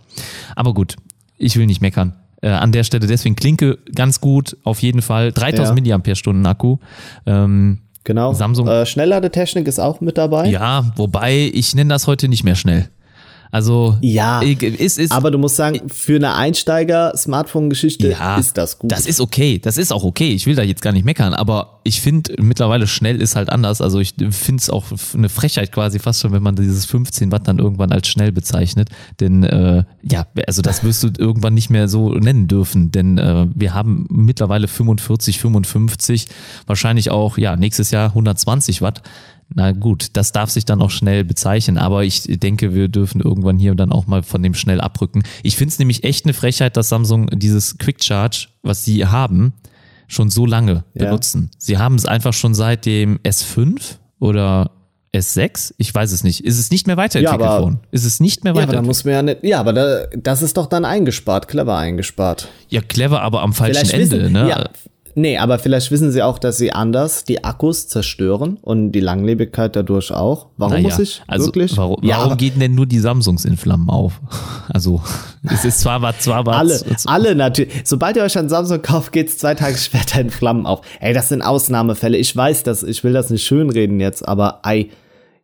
aber 0.54 0.74
gut 0.74 0.96
ich 1.38 1.56
will 1.56 1.66
nicht 1.66 1.80
meckern 1.82 2.14
äh, 2.42 2.48
an 2.48 2.72
der 2.72 2.84
Stelle 2.84 3.06
deswegen 3.06 3.36
Klinke 3.36 3.78
ganz 3.94 4.20
gut 4.20 4.56
auf 4.64 4.80
jeden 4.82 5.02
Fall 5.02 5.32
3000 5.32 5.74
Milliampere-Stunden 5.74 6.44
Akku 6.46 6.78
ähm, 7.26 7.78
Genau. 8.04 8.32
Samsung- 8.34 8.68
Äh, 8.68 8.86
Schnellladetechnik 8.86 9.66
ist 9.66 9.80
auch 9.80 10.00
mit 10.00 10.16
dabei. 10.16 10.48
ja, 10.48 10.84
wobei 10.96 11.50
ich 11.52 11.74
nenne 11.74 11.90
das 11.92 12.06
heute 12.06 12.28
nicht 12.28 12.44
mehr 12.44 12.54
schnell. 12.54 12.88
Also 13.50 13.96
Ja, 14.00 14.40
ist, 14.42 14.98
ist, 14.98 15.12
Aber 15.12 15.30
du 15.30 15.38
musst 15.38 15.56
sagen, 15.56 15.88
für 15.88 16.16
eine 16.16 16.34
Einsteiger-Smartphone-Geschichte 16.34 18.10
ja, 18.10 18.36
ist 18.36 18.56
das 18.56 18.78
gut. 18.78 18.90
Das 18.90 19.06
ist 19.06 19.20
okay, 19.20 19.58
das 19.58 19.78
ist 19.78 19.92
auch 19.92 20.04
okay. 20.04 20.32
Ich 20.32 20.46
will 20.46 20.54
da 20.54 20.62
jetzt 20.62 20.82
gar 20.82 20.92
nicht 20.92 21.04
meckern, 21.04 21.34
aber 21.34 21.80
ich 21.84 22.00
finde 22.00 22.34
mittlerweile 22.42 22.86
schnell 22.86 23.20
ist 23.20 23.36
halt 23.36 23.50
anders. 23.50 23.80
Also 23.80 24.00
ich 24.00 24.14
finde 24.30 24.60
es 24.60 24.70
auch 24.70 24.86
eine 25.14 25.28
Frechheit 25.28 25.72
quasi 25.72 25.98
fast 25.98 26.20
schon, 26.20 26.32
wenn 26.32 26.42
man 26.42 26.56
dieses 26.56 26.84
15 26.86 27.30
Watt 27.32 27.46
dann 27.48 27.58
irgendwann 27.58 27.92
als 27.92 28.08
schnell 28.08 28.32
bezeichnet. 28.32 28.90
Denn 29.20 29.44
äh, 29.44 29.84
ja, 30.02 30.26
also 30.46 30.62
das 30.62 30.82
wirst 30.84 31.02
du 31.02 31.10
irgendwann 31.16 31.54
nicht 31.54 31.70
mehr 31.70 31.88
so 31.88 32.10
nennen 32.10 32.48
dürfen, 32.48 32.90
denn 32.90 33.18
äh, 33.18 33.46
wir 33.54 33.74
haben 33.74 34.06
mittlerweile 34.10 34.68
45, 34.68 35.38
55, 35.38 36.26
wahrscheinlich 36.66 37.10
auch 37.10 37.38
ja 37.38 37.56
nächstes 37.56 37.90
Jahr 37.90 38.08
120 38.08 38.82
Watt. 38.82 39.02
Na 39.54 39.72
gut, 39.72 40.08
das 40.14 40.32
darf 40.32 40.50
sich 40.50 40.64
dann 40.64 40.82
auch 40.82 40.90
schnell 40.90 41.24
bezeichnen, 41.24 41.78
aber 41.78 42.04
ich 42.04 42.22
denke, 42.26 42.74
wir 42.74 42.88
dürfen 42.88 43.20
irgendwann 43.20 43.58
hier 43.58 43.74
dann 43.74 43.92
auch 43.92 44.06
mal 44.06 44.22
von 44.22 44.42
dem 44.42 44.54
schnell 44.54 44.80
abrücken. 44.80 45.22
Ich 45.42 45.56
finde 45.56 45.70
es 45.72 45.78
nämlich 45.78 46.04
echt 46.04 46.24
eine 46.26 46.34
Frechheit, 46.34 46.76
dass 46.76 46.88
Samsung 46.88 47.28
dieses 47.32 47.78
Quick 47.78 48.02
Charge, 48.02 48.48
was 48.62 48.84
sie 48.84 49.06
haben, 49.06 49.52
schon 50.08 50.30
so 50.30 50.46
lange 50.46 50.84
Ja. 50.94 51.04
benutzen. 51.06 51.50
Sie 51.58 51.78
haben 51.78 51.94
es 51.94 52.06
einfach 52.06 52.32
schon 52.32 52.54
seit 52.54 52.86
dem 52.86 53.18
S5 53.22 53.96
oder 54.18 54.72
S6, 55.14 55.72
ich 55.78 55.94
weiß 55.94 56.12
es 56.12 56.24
nicht. 56.24 56.44
Ist 56.44 56.58
es 56.58 56.70
nicht 56.70 56.86
mehr 56.86 56.96
weiterentwickelt 56.96 57.40
Ja, 57.40 57.48
aber- 57.50 57.62
worden? 57.62 57.80
Ist 57.90 58.04
es 58.04 58.20
nicht 58.20 58.44
mehr 58.44 58.52
ja, 58.52 58.62
aber 58.62 58.72
da 58.72 58.78
weiterentwickelt? 58.82 58.86
muss 58.88 59.04
man 59.04 59.14
ja 59.14 59.22
nicht. 59.22 59.38
Ja, 59.44 59.60
aber 59.60 59.72
da, 59.72 60.06
das 60.16 60.42
ist 60.42 60.56
doch 60.56 60.66
dann 60.66 60.84
eingespart, 60.84 61.48
clever 61.48 61.76
eingespart. 61.76 62.48
Ja, 62.68 62.82
clever, 62.82 63.22
aber 63.22 63.42
am 63.42 63.52
falschen 63.54 63.88
Ende, 63.90 64.10
wissen, 64.20 64.32
ne? 64.32 64.48
Ja, 64.48 64.68
nee, 65.16 65.36
aber 65.38 65.58
vielleicht 65.58 65.90
wissen 65.90 66.12
sie 66.12 66.22
auch, 66.22 66.38
dass 66.38 66.56
sie 66.58 66.72
anders 66.72 67.24
die 67.24 67.42
Akkus 67.42 67.88
zerstören 67.88 68.58
und 68.62 68.92
die 68.92 69.00
Langlebigkeit 69.00 69.74
dadurch 69.74 70.12
auch. 70.12 70.46
Warum 70.56 70.74
Naja, 70.74 70.84
muss 70.88 70.98
ich 71.00 71.22
also 71.26 71.46
wirklich? 71.46 71.76
Warum, 71.76 71.96
ja, 72.04 72.18
warum 72.18 72.36
gehen 72.36 72.60
denn 72.60 72.76
nur 72.76 72.86
die 72.86 73.00
Samsungs 73.00 73.44
in 73.44 73.56
Flammen 73.56 73.90
auf? 73.90 74.20
Also, 74.68 75.00
es 75.44 75.64
ist 75.64 75.78
zwar 75.80 76.02
was, 76.02 76.18
zwar 76.18 76.44
was. 76.44 76.56
alle, 76.56 76.80
alle 77.06 77.34
natürlich. 77.36 77.72
Sobald 77.84 78.16
ihr 78.16 78.24
euch 78.24 78.36
ein 78.36 78.48
Samsung 78.48 78.82
kauft, 78.82 79.12
geht's 79.12 79.38
zwei 79.38 79.54
Tage 79.54 79.76
später 79.78 80.20
in 80.20 80.30
Flammen 80.30 80.66
auf. 80.66 80.80
Ey, 81.00 81.14
das 81.14 81.28
sind 81.30 81.40
Ausnahmefälle. 81.40 82.18
Ich 82.18 82.34
weiß 82.36 82.62
das, 82.64 82.82
ich 82.82 83.02
will 83.04 83.12
das 83.12 83.30
nicht 83.30 83.44
schönreden 83.46 84.00
jetzt, 84.00 84.26
aber 84.26 84.60
ei, 84.66 84.88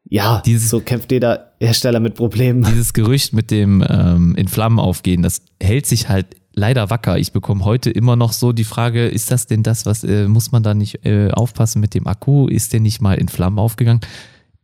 ja, 0.09 0.43
Dieses- 0.45 0.69
so 0.71 0.81
kämpft 0.81 1.13
jeder 1.13 1.53
Hersteller 1.61 2.01
mit 2.01 2.17
Problemen. 2.17 2.65
dieses 2.65 2.93
Gerücht 2.93 3.33
mit 3.33 3.51
dem 3.53 3.83
ähm, 3.89 4.35
in 4.37 4.49
Flammen 4.49 4.81
aufgehen, 4.81 5.23
das 5.23 5.43
hält 5.63 5.87
sich 5.87 6.09
halt 6.09 6.27
leider 6.55 6.91
wacker. 6.91 7.19
Ich 7.19 7.33
bekomme 7.33 7.65
heute 7.65 7.91
immer 7.91 8.17
noch 8.17 8.33
so 8.33 8.53
die 8.53 8.65
Frage, 8.65 9.09
ist 9.09 9.31
das 9.31 9.47
denn 9.47 9.63
das, 9.63 9.87
was 9.87 10.05
äh, 10.05 10.29
muss 10.29 10.53
man 10.53 10.63
da 10.63 10.75
nicht 10.75 11.05
äh, 11.05 11.31
aufpassen 11.31 11.81
mit 11.81 11.95
dem 11.95 12.07
Akku? 12.07 12.49
Ist 12.49 12.73
der 12.73 12.81
nicht 12.81 13.01
mal 13.01 13.15
in 13.15 13.29
Flammen 13.29 13.59
aufgegangen? 13.59 14.01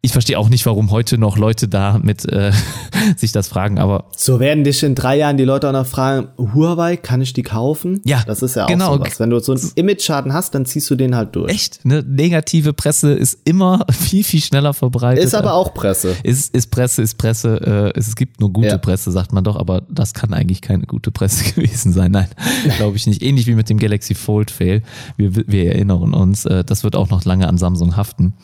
Ich 0.00 0.12
verstehe 0.12 0.38
auch 0.38 0.48
nicht, 0.48 0.64
warum 0.64 0.92
heute 0.92 1.18
noch 1.18 1.38
Leute 1.38 1.66
da 1.66 1.98
mit 2.00 2.24
äh, 2.24 2.52
sich 3.16 3.32
das 3.32 3.48
fragen, 3.48 3.80
aber 3.80 4.04
So 4.16 4.38
werden 4.38 4.62
dich 4.62 4.84
in 4.84 4.94
drei 4.94 5.16
Jahren 5.18 5.36
die 5.36 5.42
Leute 5.44 5.68
auch 5.68 5.72
noch 5.72 5.86
fragen, 5.86 6.28
Huawei, 6.38 6.96
kann 6.96 7.20
ich 7.20 7.32
die 7.32 7.42
kaufen? 7.42 8.00
Ja, 8.04 8.22
Das 8.24 8.42
ist 8.42 8.54
ja 8.54 8.64
auch 8.64 8.68
genau. 8.68 8.94
sowas. 8.94 9.18
Wenn 9.18 9.30
du 9.30 9.40
so 9.40 9.52
einen 9.52 9.72
Image-Schaden 9.74 10.32
hast, 10.32 10.54
dann 10.54 10.66
ziehst 10.66 10.88
du 10.90 10.94
den 10.94 11.16
halt 11.16 11.34
durch. 11.34 11.50
echt, 11.52 11.84
ne, 11.84 12.04
negative 12.06 12.74
Presse 12.74 13.12
ist 13.12 13.38
immer 13.44 13.84
viel, 13.90 14.22
viel 14.22 14.40
schneller 14.40 14.72
verbreitet. 14.72 15.24
Ist 15.24 15.34
aber 15.34 15.54
auch 15.54 15.74
Presse. 15.74 16.14
Ist, 16.22 16.54
ist 16.54 16.70
Presse, 16.70 17.02
ist 17.02 17.16
Presse, 17.18 17.92
äh, 17.94 17.98
es 17.98 18.14
gibt 18.14 18.40
nur 18.40 18.52
gute 18.52 18.68
Ja. 18.68 18.78
Presse, 18.78 19.10
sagt 19.10 19.32
man 19.32 19.42
doch, 19.42 19.56
aber 19.56 19.82
das 19.90 20.14
kann 20.14 20.32
eigentlich 20.32 20.60
keine 20.62 20.84
gute 20.86 21.10
Presse 21.10 21.42
gewesen 21.54 21.92
sein. 21.92 22.12
Nein, 22.12 22.28
glaube 22.76 22.96
ich 22.96 23.08
nicht. 23.08 23.20
Ähnlich 23.20 23.48
wie 23.48 23.54
mit 23.56 23.68
dem 23.68 23.80
Galaxy 23.80 24.14
Fold 24.14 24.52
Fail. 24.52 24.82
Wir, 25.16 25.34
wir 25.34 25.72
erinnern 25.72 26.14
uns, 26.14 26.44
äh, 26.44 26.62
das 26.62 26.84
wird 26.84 26.94
auch 26.94 27.10
noch 27.10 27.24
lange 27.24 27.48
an 27.48 27.58
Samsung 27.58 27.96
haften. 27.96 28.34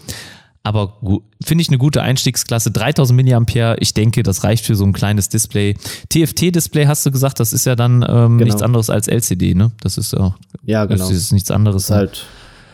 Aber 0.67 0.95
finde 1.45 1.61
ich 1.63 1.69
eine 1.69 1.77
gute 1.77 2.01
Einstiegsklasse. 2.03 2.71
3000 2.71 3.15
Milliampere, 3.15 3.77
ich 3.81 3.93
denke, 3.93 4.23
das 4.23 4.45
reicht 4.45 4.65
für 4.65 4.75
so 4.75 4.85
ein 4.85 4.95
kleines 4.95 5.29
Display. 5.29 5.75
TFT-Display 6.09 6.87
hast 6.87 7.05
du 7.05 7.11
gesagt, 7.11 7.39
das 7.39 7.53
ist 7.53 7.67
ja 7.67 7.77
dann 7.77 7.97
ähm, 7.97 8.39
Genau. 8.39 8.45
nichts 8.45 8.63
anderes 8.63 8.89
als 8.89 9.07
LCD, 9.07 9.55
ne? 9.55 9.73
Das 9.83 9.99
ist 9.99 10.15
ja, 10.15 10.35
Ja, 10.65 10.87
genau. 10.87 10.99
das 11.07 11.11
ist 11.11 11.33
nichts 11.33 11.51
anderes. 11.51 11.85
ist 11.85 11.91
halt, 11.91 12.25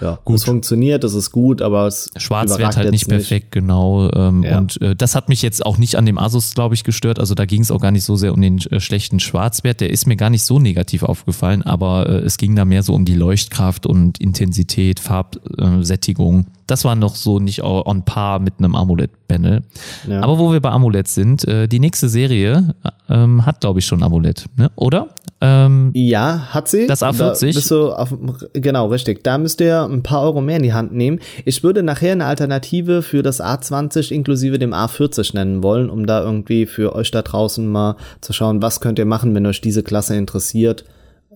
ja, 0.00 0.18
gut. 0.24 0.36
Es 0.36 0.44
funktioniert, 0.44 1.02
es 1.02 1.14
ist 1.14 1.32
gut, 1.32 1.60
aber 1.60 1.88
es 1.88 2.08
Schwarz 2.16 2.56
wird 2.56 2.76
halt 2.76 2.92
nicht 2.92 3.08
perfekt, 3.08 3.50
genau. 3.50 4.08
Ähm, 4.12 4.44
Ja. 4.44 4.58
Und 4.58 4.80
äh, 4.80 4.94
das 4.94 5.16
hat 5.16 5.28
mich 5.28 5.42
jetzt 5.42 5.66
auch 5.66 5.76
nicht 5.76 5.96
an 5.96 6.06
dem 6.06 6.16
Asus, 6.16 6.54
glaube 6.54 6.76
ich, 6.76 6.84
gestört. 6.84 7.18
Also 7.18 7.34
da 7.34 7.44
ging 7.44 7.60
es 7.60 7.72
auch 7.72 7.80
gar 7.80 7.90
nicht 7.90 8.04
so 8.04 8.14
sehr 8.14 8.32
um 8.32 8.40
den 8.40 8.58
äh, 8.70 8.78
schlechten 8.78 9.18
Schwarzwert. 9.18 9.80
Der 9.80 9.90
ist 9.90 10.06
mir 10.06 10.16
gar 10.16 10.30
nicht 10.30 10.44
so 10.44 10.60
negativ 10.60 11.02
aufgefallen, 11.02 11.62
aber 11.62 12.08
äh, 12.08 12.12
es 12.20 12.38
ging 12.38 12.54
da 12.54 12.64
mehr 12.64 12.84
so 12.84 12.94
um 12.94 13.04
die 13.04 13.14
Leuchtkraft 13.16 13.84
und 13.84 14.18
Intensität, 14.20 15.00
Farbsättigung. 15.00 16.46
Das 16.70 16.84
war 16.84 16.94
noch 16.94 17.16
so 17.16 17.40
nicht 17.40 17.62
on 17.62 18.04
par 18.04 18.38
mit 18.38 18.54
einem 18.58 18.76
AMOLED-Panel. 18.76 19.62
Ja. 20.08 20.20
Aber 20.22 20.38
wo 20.38 20.52
wir 20.52 20.60
bei 20.60 20.70
AMOLED 20.70 21.08
sind, 21.08 21.46
äh, 21.48 21.66
die 21.66 21.80
nächste 21.80 22.08
Serie 22.08 22.74
ähm, 23.08 23.44
hat, 23.44 23.60
glaube 23.60 23.80
ich, 23.80 23.86
schon 23.86 24.02
AMOLED, 24.02 24.46
ne? 24.56 24.70
oder? 24.76 25.08
Ähm, 25.40 25.90
Ja, 25.94 26.48
hat 26.50 26.68
sie. 26.68 26.86
Das 26.86 27.02
A40? 27.02 27.40
Da 27.40 27.46
bist 27.46 27.70
du 27.70 27.90
auf, 27.90 28.14
genau, 28.52 28.86
richtig. 28.86 29.24
Da 29.24 29.38
müsst 29.38 29.60
ihr 29.60 29.82
ein 29.82 30.02
paar 30.02 30.22
Euro 30.22 30.40
mehr 30.40 30.58
in 30.58 30.62
die 30.62 30.72
Hand 30.72 30.92
nehmen. 30.92 31.18
Ich 31.44 31.64
würde 31.64 31.82
nachher 31.82 32.12
eine 32.12 32.26
Alternative 32.26 33.02
für 33.02 33.22
das 33.22 33.40
A20 33.42 34.12
inklusive 34.12 34.58
dem 34.58 34.72
A40 34.72 35.34
nennen 35.34 35.62
wollen, 35.62 35.90
um 35.90 36.06
da 36.06 36.22
irgendwie 36.22 36.66
für 36.66 36.94
euch 36.94 37.10
da 37.10 37.22
draußen 37.22 37.66
mal 37.66 37.96
zu 38.20 38.32
schauen, 38.32 38.62
was 38.62 38.80
könnt 38.80 38.98
ihr 38.98 39.06
machen, 39.06 39.34
wenn 39.34 39.46
euch 39.46 39.60
diese 39.60 39.82
Klasse 39.82 40.14
interessiert. 40.14 40.84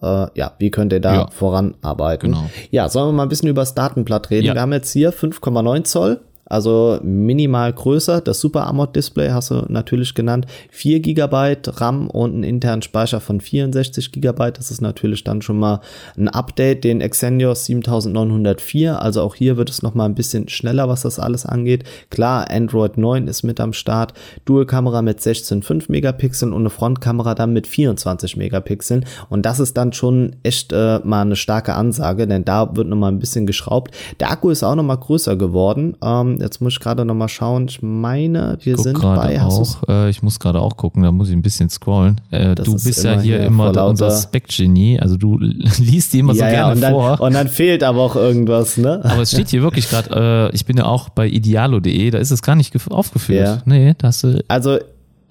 Äh, 0.05 0.39
ja, 0.39 0.53
wie 0.59 0.71
könnt 0.71 0.93
ihr 0.93 1.01
da 1.01 1.15
Ja. 1.15 1.27
voranarbeiten? 1.31 2.33
Genau. 2.33 2.45
Ja, 2.71 2.89
sollen 2.89 3.09
wir 3.09 3.13
mal 3.13 3.23
ein 3.25 3.29
bisschen 3.29 3.49
über 3.49 3.63
das 3.63 3.75
Datenblatt 3.75 4.31
reden? 4.31 4.47
Ja. 4.47 4.55
Wir 4.55 4.61
haben 4.61 4.73
jetzt 4.73 4.93
hier 4.93 5.13
5,9 5.13 5.85
Zoll. 5.85 6.21
Also 6.47 6.99
minimal 7.03 7.73
größer. 7.73 8.21
Das 8.21 8.41
Super 8.41 8.67
AMOLED 8.67 8.97
Display 8.97 9.31
hast 9.31 9.51
du 9.51 9.65
natürlich 9.69 10.15
genannt. 10.15 10.47
4 10.71 11.01
GB 11.01 11.57
RAM 11.67 12.09
und 12.09 12.35
einen 12.35 12.45
internen 12.45 12.83
Speicher 12.83 13.21
von 13.21 13.41
64 13.41 14.13
GB. 14.13 14.51
Das 14.53 14.71
ist 14.71 14.81
natürlich 14.81 15.25
dann 15.25 15.43
schon 15.43 15.59
mal 15.59 15.81
ein 16.17 16.29
Update, 16.29 16.85
den 16.85 17.01
Exynos 17.01 17.65
7904. 17.65 19.01
Also 19.01 19.23
auch 19.23 19.35
hier 19.35 19.57
wird 19.57 19.71
es 19.71 19.83
noch 19.83 19.95
mal 19.95 20.05
ein 20.05 20.15
bisschen 20.15 20.49
schneller, 20.49 20.89
was 20.89 21.03
das 21.03 21.19
alles 21.19 21.47
angeht. 21.47 21.85
Klar, 22.11 22.51
Android 22.51 22.99
9 22.99 23.27
ist 23.27 23.43
mit 23.43 23.61
am 23.61 23.73
Start. 23.73 24.13
Dual-Kamera 24.45 25.03
mit 25.03 25.21
16,5 25.21 25.87
Megapixeln 25.89 26.53
und 26.53 26.63
eine 26.63 26.71
Frontkamera 26.71 27.35
dann 27.35 27.53
mit 27.53 27.67
24 27.67 28.37
Megapixeln. 28.37 29.07
Und 29.31 29.47
das 29.47 29.61
ist 29.61 29.77
dann 29.77 29.93
schon 29.93 30.37
echt 30.43 30.73
äh, 30.73 31.01
mal 31.05 31.23
eine 31.23 31.37
starke 31.37 31.75
Ansage, 31.75 32.27
denn 32.27 32.45
da 32.45 32.77
wird 32.77 32.89
noch 32.89 32.97
mal 32.97 33.09
ein 33.09 33.19
bisschen 33.19 33.47
geschraubt. 33.47 33.95
Der 34.21 34.31
Akku 34.31 34.51
ist 34.51 34.63
auch 34.63 34.75
noch 34.75 34.83
mal 34.83 34.97
größer 34.97 35.37
geworden. 35.37 35.97
Ähm, 36.03 36.34
Ähm, 36.35 36.41
jetzt 36.41 36.61
muss 36.61 36.75
ich 36.75 36.81
gerade 36.81 37.05
noch 37.05 37.15
mal 37.15 37.29
schauen. 37.29 37.67
Ich 37.69 37.81
meine, 37.83 38.59
wir 38.63 38.75
Guck 38.75 38.85
sind 38.85 39.01
bei. 39.01 39.41
auch, 39.43 39.83
äh, 39.89 40.11
ich 40.11 40.23
muss 40.23 40.39
gerade 40.39 40.61
auch 40.61 40.77
gucken, 40.77 41.03
da 41.03 41.13
muss 41.13 41.29
ich 41.29 41.35
ein 41.35 41.43
bisschen 41.43 41.71
scrollen. 41.71 42.21
Äh, 42.31 42.55
du 42.55 42.75
ist 42.75 42.85
bist 42.85 43.05
ja 43.05 43.13
hier 43.21 43.39
hier 43.39 43.47
immer 43.47 43.87
unser 43.87 44.11
Spec-Genie, 44.11 44.99
also 45.01 45.17
du 45.17 45.39
liest 45.79 46.13
die 46.13 46.19
immer 46.21 46.35
so 46.35 46.41
ja, 46.41 46.47
ja, 46.49 46.53
gerne 46.55 46.75
und 46.75 46.81
dann, 46.81 46.93
vor. 46.93 47.21
und 47.21 47.35
dann 47.35 47.49
fehlt 47.49 47.83
aber 47.83 48.01
auch 48.01 48.17
irgendwas, 48.17 48.77
ne? 48.77 49.01
Aber 49.05 49.23
es 49.23 49.31
steht 49.33 49.49
hier 49.49 49.63
wirklich 49.63 49.89
gerade, 49.89 50.51
äh, 50.53 50.55
ich 50.55 50.65
bin 50.67 50.77
ja 50.77 50.85
auch 50.87 51.09
bei 51.09 51.27
idealo.de, 51.29 52.11
da 52.11 52.19
ist 52.19 52.31
es 52.31 52.43
gar 52.43 52.55
nicht 52.57 52.75
gef- 52.75 52.91
aufgeführt. 52.91 53.47
Ja. 53.47 53.63
Nee, 53.65 53.95
da 53.99 54.09
hast 54.09 54.25
du, 54.25 54.43
Also, 54.49 54.79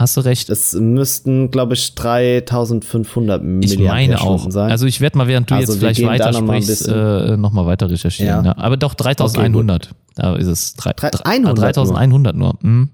hast 0.04 0.18
du 0.18 0.22
recht. 0.22 0.50
es 0.50 0.74
müssten, 0.74 1.50
glaube 1.50 1.74
ich, 1.74 1.96
3500 1.96 3.42
Ich 3.64 3.80
meine 3.80 4.22
auch. 4.22 4.50
Sein. 4.52 4.70
Also 4.72 4.86
ich 4.86 5.02
werde 5.02 5.18
mal, 5.18 5.28
während 5.28 5.50
du 5.50 5.56
Also 5.56 5.74
jetzt 5.74 5.80
vielleicht 5.80 6.00
gehen 6.00 6.08
da 6.18 6.32
noch 6.32 6.42
mal 6.42 6.54
ein 6.56 6.62
weitersprichst, 6.62 6.86
bisschen- 6.88 7.34
äh, 7.34 7.38
nochmal 7.38 7.66
weiter 7.66 7.90
recherchieren. 7.90 8.46
Ja. 8.46 8.52
Ja. 8.52 8.58
Aber 8.58 8.78
doch 8.78 8.94
3100. 8.94 9.90
da 10.16 10.36
ist 10.36 10.48
es. 10.48 10.74
Drei, 10.76 10.94
Drei- 10.94 11.10
drei- 11.10 11.24
100 11.32 11.56
nur. 11.56 11.56
3100 11.56 12.36
nur. 12.36 12.56
Mhm. 12.62 12.90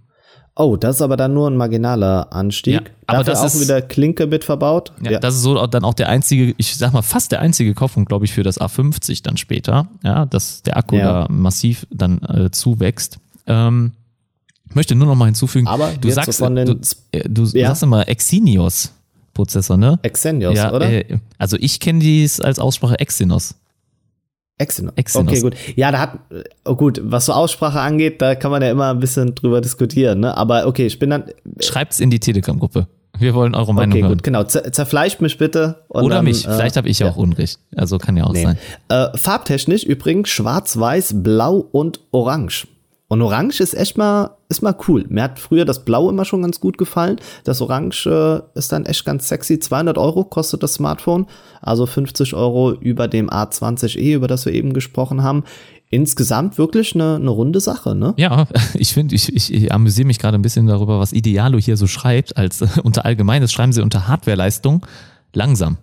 oh, 0.56 0.76
das 0.76 0.98
ist 0.98 1.02
aber 1.02 1.16
dann 1.16 1.34
nur 1.34 1.50
ein 1.50 1.56
marginaler 1.56 2.34
Anstieg. 2.34 2.74
Ja, 2.74 2.82
aber 3.08 3.20
Dafür 3.20 3.34
das 3.34 3.42
auch 3.42 3.46
ist- 3.46 3.62
wieder 3.62 3.82
Klinke 3.82 4.28
mit 4.28 4.44
verbaut. 4.44 4.92
Ja, 5.02 5.18
Das 5.20 5.36
ist 5.36 5.42
so 5.44 5.66
dann 5.68 5.84
auch 5.86 5.94
der 5.94 6.10
einzige, 6.10 6.54
ich 6.58 6.76
sag 6.76 6.92
mal, 6.92 7.02
fast 7.02 7.32
der 7.32 7.40
einzige 7.40 7.74
Kaufpunkt, 7.74 8.10
glaube 8.10 8.26
ich, 8.26 8.34
für 8.34 8.44
das 8.44 8.60
A50 8.60 9.24
dann 9.24 9.38
später. 9.38 9.88
Ja, 10.04 10.26
dass 10.26 10.62
der 10.64 10.76
Akku 10.78 10.96
Ja. 10.98 11.24
da 11.24 11.28
massiv 11.34 11.88
dann 11.92 12.22
äh, 12.24 12.52
zuwächst. 12.52 13.20
Ähm, 13.48 13.94
ich 14.70 14.76
möchte 14.76 14.96
nur 14.96 15.08
noch 15.08 15.16
mal 15.16 15.26
hinzufügen, 15.26 15.68
Aber 15.68 15.92
du 16.00 16.10
sagst, 16.12 16.34
so 16.40 16.48
du, 16.50 16.80
äh, 17.12 17.28
du 17.28 17.44
Ja. 17.54 17.68
sagst 17.70 17.84
immer 17.84 18.08
Exynos 18.08 18.92
Prozessor, 19.34 19.78
ne? 19.78 20.00
Exynos, 20.02 20.56
ja, 20.56 20.74
oder? 20.74 20.90
Äh, 20.92 21.20
also 21.38 21.58
ich 21.60 21.80
kenne 21.80 22.00
dies 22.00 22.40
als 22.42 22.60
Aussprache 22.60 23.00
Exynos. 23.00 23.56
Exynos. 24.58 24.92
Exynos. 24.98 25.32
Okay, 25.32 25.42
gut. 25.42 25.56
Ja, 25.78 25.92
da 25.92 26.00
hat, 26.00 26.20
oh 26.66 26.76
gut, 26.76 27.00
was 27.04 27.28
so 27.28 27.34
Aussprache 27.34 27.80
angeht, 27.80 28.22
da 28.22 28.36
kann 28.36 28.52
man 28.52 28.62
ja 28.62 28.70
immer 28.70 28.90
ein 28.90 29.00
bisschen 29.00 29.34
drüber 29.34 29.62
diskutieren, 29.62 30.20
ne? 30.20 30.36
Aber 30.36 30.68
okay, 30.68 30.86
ich 30.86 31.00
bin 31.00 31.12
dann, 31.12 31.24
Schreibt's 31.62 32.02
in 32.02 32.10
die 32.10 32.20
Telegram-Gruppe. 32.20 32.88
Wir 33.18 33.34
wollen 33.34 33.56
eure 33.56 33.74
Meinung 33.74 33.94
okay, 33.94 34.02
hören. 34.04 34.12
gut, 34.14 34.24
genau. 34.24 34.44
Zer 34.44 34.72
zerfleischt 34.72 35.22
mich 35.22 35.38
bitte. 35.38 35.84
Oder 35.90 36.16
dann, 36.18 36.26
mich. 36.26 36.46
äh, 36.46 36.54
Vielleicht 36.54 36.76
habe 36.78 36.90
ich 36.90 37.00
ja 37.00 37.10
auch 37.10 37.16
Unrecht. 37.18 37.60
Also 37.76 37.98
kann 37.98 38.16
ja 38.18 38.26
auch 38.26 38.34
Nee. 38.34 38.44
sein. 38.44 38.58
Äh, 38.90 39.18
farbtechnisch 39.18 39.84
übrigens 39.84 40.30
schwarz, 40.30 40.78
weiß, 40.78 41.16
blau 41.24 41.66
und 41.72 42.02
orange. 42.12 42.68
Und 43.10 43.24
orange 43.24 43.60
ist 43.60 43.74
echt 43.74 43.98
mal, 43.98 44.38
ist 44.50 44.62
mal 44.62 44.76
cool. 44.88 45.04
Mir 45.10 45.24
hat 45.24 45.40
früher 45.40 45.66
das 45.66 45.84
Blau 45.84 46.10
immer 46.10 46.26
schon 46.26 46.44
ganz 46.44 46.60
gut 46.60 46.78
gefallen. 46.78 47.18
Das 47.44 47.60
Orange 47.60 48.06
äh, 48.06 48.58
ist 48.58 48.72
dann 48.72 48.86
echt 48.86 49.04
ganz 49.04 49.28
sexy. 49.28 49.58
200 49.58 49.98
Euro 49.98 50.24
kostet 50.24 50.62
das 50.62 50.76
Smartphone. 50.76 51.26
Also 51.60 51.88
50 51.88 52.36
Euro 52.36 52.72
über 52.72 53.08
dem 53.08 53.28
A20e, 53.28 54.14
über 54.14 54.28
das 54.28 54.46
wir 54.46 54.54
eben 54.54 54.74
gesprochen 54.74 55.24
haben. 55.24 55.44
Insgesamt 55.90 56.60
wirklich 56.60 56.94
eine, 56.94 57.16
eine 57.16 57.32
runde 57.32 57.60
Sache, 57.60 57.96
ne? 57.96 58.14
Ja, 58.18 58.48
ich 58.76 58.94
finde, 58.94 59.16
ich, 59.16 59.36
ich, 59.36 59.52
ich 59.52 59.74
amüsiere 59.74 60.06
mich 60.06 60.20
gerade 60.20 60.38
ein 60.38 60.44
bisschen 60.44 60.68
darüber, 60.68 61.00
was 61.00 61.12
Idealo 61.12 61.58
hier 61.58 61.78
so 61.78 61.88
schreibt, 61.88 62.38
als 62.38 62.62
äh, 62.62 62.68
unter 62.84 63.06
Allgemeines 63.06 63.52
schreiben 63.52 63.74
sie 63.74 63.82
unter 63.82 64.08
Hardwareleistung 64.08 64.86
langsam. 65.34 65.78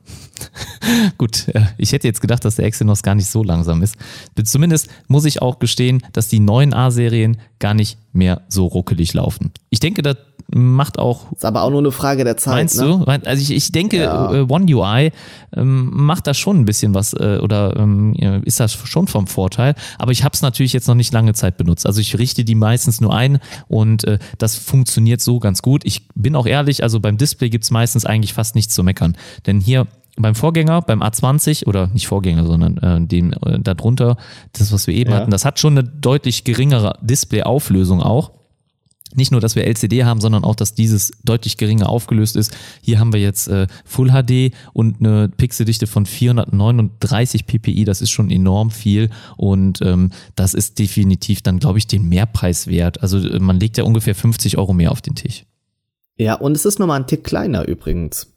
Gut, 1.18 1.48
äh, 1.48 1.62
ich 1.78 1.92
hätte 1.92 2.06
jetzt 2.06 2.20
gedacht, 2.20 2.44
dass 2.44 2.56
der 2.56 2.66
Exynos 2.66 3.02
gar 3.02 3.14
nicht 3.14 3.30
so 3.30 3.42
langsam 3.42 3.82
ist. 3.82 3.96
Zumindest 4.44 4.88
muss 5.08 5.24
ich 5.24 5.42
auch 5.42 5.58
gestehen, 5.58 6.02
dass 6.12 6.28
die 6.28 6.40
neuen 6.40 6.74
A-Serien 6.74 7.38
gar 7.58 7.74
nicht 7.74 7.98
mehr 8.12 8.42
so 8.48 8.66
ruckelig 8.66 9.14
laufen. 9.14 9.52
Ich 9.70 9.80
denke, 9.80 10.02
das 10.02 10.16
macht 10.54 10.98
auch 10.98 11.32
Ist 11.32 11.44
aber 11.44 11.62
auch 11.62 11.70
nur 11.70 11.80
eine 11.80 11.90
Frage 11.90 12.22
der 12.22 12.36
Zeit. 12.36 12.54
Meinst 12.54 12.78
ne? 12.78 12.84
du? 12.84 13.04
Also 13.04 13.42
ich, 13.42 13.50
ich 13.50 13.72
denke, 13.72 13.96
Ja. 13.96 14.32
äh, 14.32 14.40
One 14.48 14.72
UI 14.72 15.10
ähm, 15.56 15.90
macht 15.92 16.26
da 16.28 16.34
schon 16.34 16.60
ein 16.60 16.64
bisschen 16.64 16.94
was 16.94 17.14
äh, 17.14 17.40
oder 17.42 17.76
ähm, 17.76 18.14
ist 18.44 18.60
das 18.60 18.72
schon 18.72 19.08
vom 19.08 19.26
Vorteil. 19.26 19.74
Aber 19.98 20.12
ich 20.12 20.22
habe 20.22 20.34
es 20.34 20.42
natürlich 20.42 20.72
jetzt 20.72 20.86
noch 20.86 20.94
nicht 20.94 21.12
lange 21.12 21.34
Zeit 21.34 21.56
benutzt. 21.56 21.84
Also 21.84 22.00
ich 22.00 22.16
richte 22.16 22.44
die 22.44 22.54
meistens 22.54 23.00
nur 23.00 23.12
ein 23.14 23.40
und 23.68 24.06
das 24.38 24.56
funktioniert 24.56 25.20
so 25.20 25.40
ganz 25.40 25.62
gut. 25.62 25.82
Ich 25.84 26.06
bin 26.14 26.36
auch 26.36 26.46
ehrlich, 26.46 26.82
also 26.82 27.00
beim 27.00 27.16
Display 27.18 27.50
gibt's 27.50 27.70
meistens 27.70 28.04
eigentlich 28.04 28.32
fast 28.32 28.54
nichts 28.54 28.74
zu 28.74 28.84
meckern. 28.84 29.16
Denn 29.46 29.60
hier 29.60 29.86
beim 30.16 30.34
Vorgänger, 30.34 30.82
beim 30.82 31.02
A20 31.02 31.66
oder 31.66 31.88
nicht 31.88 32.06
Vorgänger, 32.08 32.46
sondern 32.46 32.78
äh, 32.78 33.06
dem 33.06 33.32
äh, 33.32 33.58
darunter, 33.60 34.16
das, 34.52 34.72
was 34.72 34.86
wir 34.86 34.94
eben 34.94 35.10
Ja. 35.10 35.18
hatten, 35.18 35.30
das 35.30 35.44
hat 35.44 35.58
schon 35.58 35.76
eine 35.78 35.86
deutlich 35.88 36.44
geringere 36.44 36.98
Displayauflösung 37.02 38.02
auch. 38.02 38.32
Nicht 39.14 39.30
nur, 39.30 39.40
dass 39.40 39.54
wir 39.56 39.64
LCD 39.64 40.04
haben, 40.04 40.20
sondern 40.20 40.44
auch, 40.44 40.56
dass 40.56 40.74
dieses 40.74 41.12
deutlich 41.24 41.56
geringer 41.56 41.88
aufgelöst 41.88 42.36
ist. 42.36 42.54
Hier 42.82 42.98
haben 42.98 43.12
wir 43.12 43.20
jetzt 43.20 43.46
äh, 43.48 43.66
Full 43.84 44.10
HD 44.10 44.52
und 44.72 45.00
eine 45.00 45.28
Pixeldichte 45.28 45.86
von 45.86 46.04
439 46.06 47.46
ppi. 47.46 47.84
Das 47.84 48.02
ist 48.02 48.10
schon 48.10 48.30
enorm 48.30 48.70
viel 48.70 49.10
und 49.36 49.80
ähm, 49.82 50.10
das 50.34 50.54
ist 50.54 50.78
definitiv 50.78 51.40
dann, 51.42 51.60
glaube 51.60 51.78
ich, 51.78 51.86
den 51.86 52.08
Mehrpreis 52.08 52.66
wert. 52.66 53.00
Also 53.02 53.18
äh, 53.18 53.38
man 53.38 53.60
legt 53.60 53.78
ja 53.78 53.84
ungefähr 53.84 54.14
50 54.14 54.58
Euro 54.58 54.74
mehr 54.74 54.90
auf 54.92 55.00
den 55.00 55.14
Tisch. 55.14 55.44
Ja, 56.18 56.34
und 56.34 56.56
es 56.56 56.64
ist 56.64 56.78
nochmal 56.78 57.00
ein 57.00 57.06
Tick 57.06 57.24
kleiner 57.24 57.66
übrigens. 57.68 58.32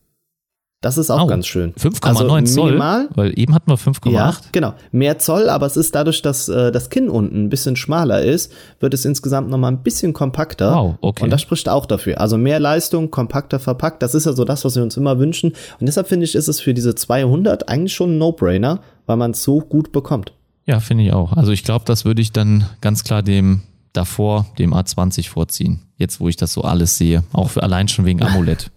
Das 0.82 0.98
ist 0.98 1.10
auch 1.10 1.24
Oh, 1.24 1.28
ganz 1.28 1.46
schön. 1.46 1.74
5,9 1.74 2.06
Also 2.06 2.54
Zoll, 2.54 2.66
minimal. 2.68 3.10
weil 3.14 3.38
eben 3.38 3.54
hatten 3.54 3.70
wir 3.70 3.78
5,8. 3.78 4.12
Ja, 4.14 4.34
genau. 4.54 4.74
Mehr 4.94 5.20
Zoll, 5.20 5.50
aber 5.50 5.66
es 5.66 5.76
ist 5.76 5.94
dadurch, 5.94 6.22
dass 6.22 6.48
äh, 6.48 6.72
das 6.72 6.90
Kinn 6.90 7.10
unten 7.10 7.44
ein 7.46 7.50
bisschen 7.50 7.76
schmaler 7.76 8.22
ist, 8.22 8.52
wird 8.80 8.94
es 8.94 9.04
insgesamt 9.04 9.50
nochmal 9.50 9.74
ein 9.74 9.84
bisschen 9.84 10.14
kompakter. 10.14 10.74
Wow, 10.74 10.96
okay. 11.02 11.26
Und 11.26 11.32
das 11.32 11.42
spricht 11.42 11.68
auch 11.68 11.86
dafür. 11.86 12.22
Also 12.22 12.38
mehr 12.38 12.62
Leistung, 12.62 13.12
kompakter 13.12 13.60
verpackt, 13.60 14.02
das 14.02 14.16
ist 14.16 14.26
ja 14.26 14.32
so 14.32 14.46
das, 14.46 14.64
was 14.64 14.78
wir 14.78 14.84
uns 14.84 14.96
immer 14.96 15.20
wünschen. 15.20 15.50
Und 15.82 15.86
deshalb 15.86 16.08
finde 16.08 16.24
ich, 16.24 16.34
ist 16.34 16.48
es 16.48 16.62
für 16.62 16.74
diese 16.74 16.96
200 16.96 17.68
eigentlich 17.68 17.94
schon 17.94 18.12
ein 18.16 18.18
No-Brainer, 18.18 18.80
weil 19.06 19.18
man 19.18 19.32
es 19.32 19.44
so 19.44 19.60
gut 19.60 19.92
bekommt. 19.92 20.32
Ja, 20.66 20.80
finde 20.80 21.04
ich 21.04 21.12
auch. 21.12 21.34
Also 21.34 21.52
ich 21.52 21.64
glaube, 21.66 21.84
das 21.86 22.06
würde 22.06 22.22
ich 22.22 22.32
dann 22.32 22.64
ganz 22.80 23.04
klar 23.04 23.22
dem 23.22 23.64
davor, 23.92 24.46
dem 24.60 24.74
A20 24.74 25.28
vorziehen. 25.30 25.82
Jetzt, 25.98 26.22
wo 26.22 26.30
ich 26.30 26.38
das 26.38 26.54
so 26.54 26.62
alles 26.62 26.98
sehe. 26.98 27.24
Auch 27.34 27.50
für 27.50 27.64
allein 27.64 27.90
schon 27.90 28.06
wegen 28.06 28.22
AMOLED. 28.24 28.72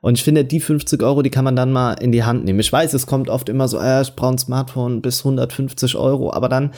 Und 0.00 0.18
ich 0.18 0.24
finde, 0.24 0.44
die 0.44 0.60
50 0.60 1.02
Euro, 1.02 1.22
die 1.22 1.30
kann 1.30 1.44
man 1.44 1.56
dann 1.56 1.72
mal 1.72 1.94
in 1.94 2.12
die 2.12 2.24
Hand 2.24 2.44
nehmen. 2.44 2.60
Ich 2.60 2.72
weiß, 2.72 2.94
es 2.94 3.06
kommt 3.06 3.28
oft 3.28 3.48
immer 3.48 3.68
so, 3.68 3.78
äh, 3.78 4.02
ich 4.02 4.14
brauche 4.14 4.34
ein 4.34 4.38
Smartphone 4.38 5.02
bis 5.02 5.20
150 5.20 5.96
Euro, 5.96 6.32
aber 6.32 6.48
dann 6.48 6.72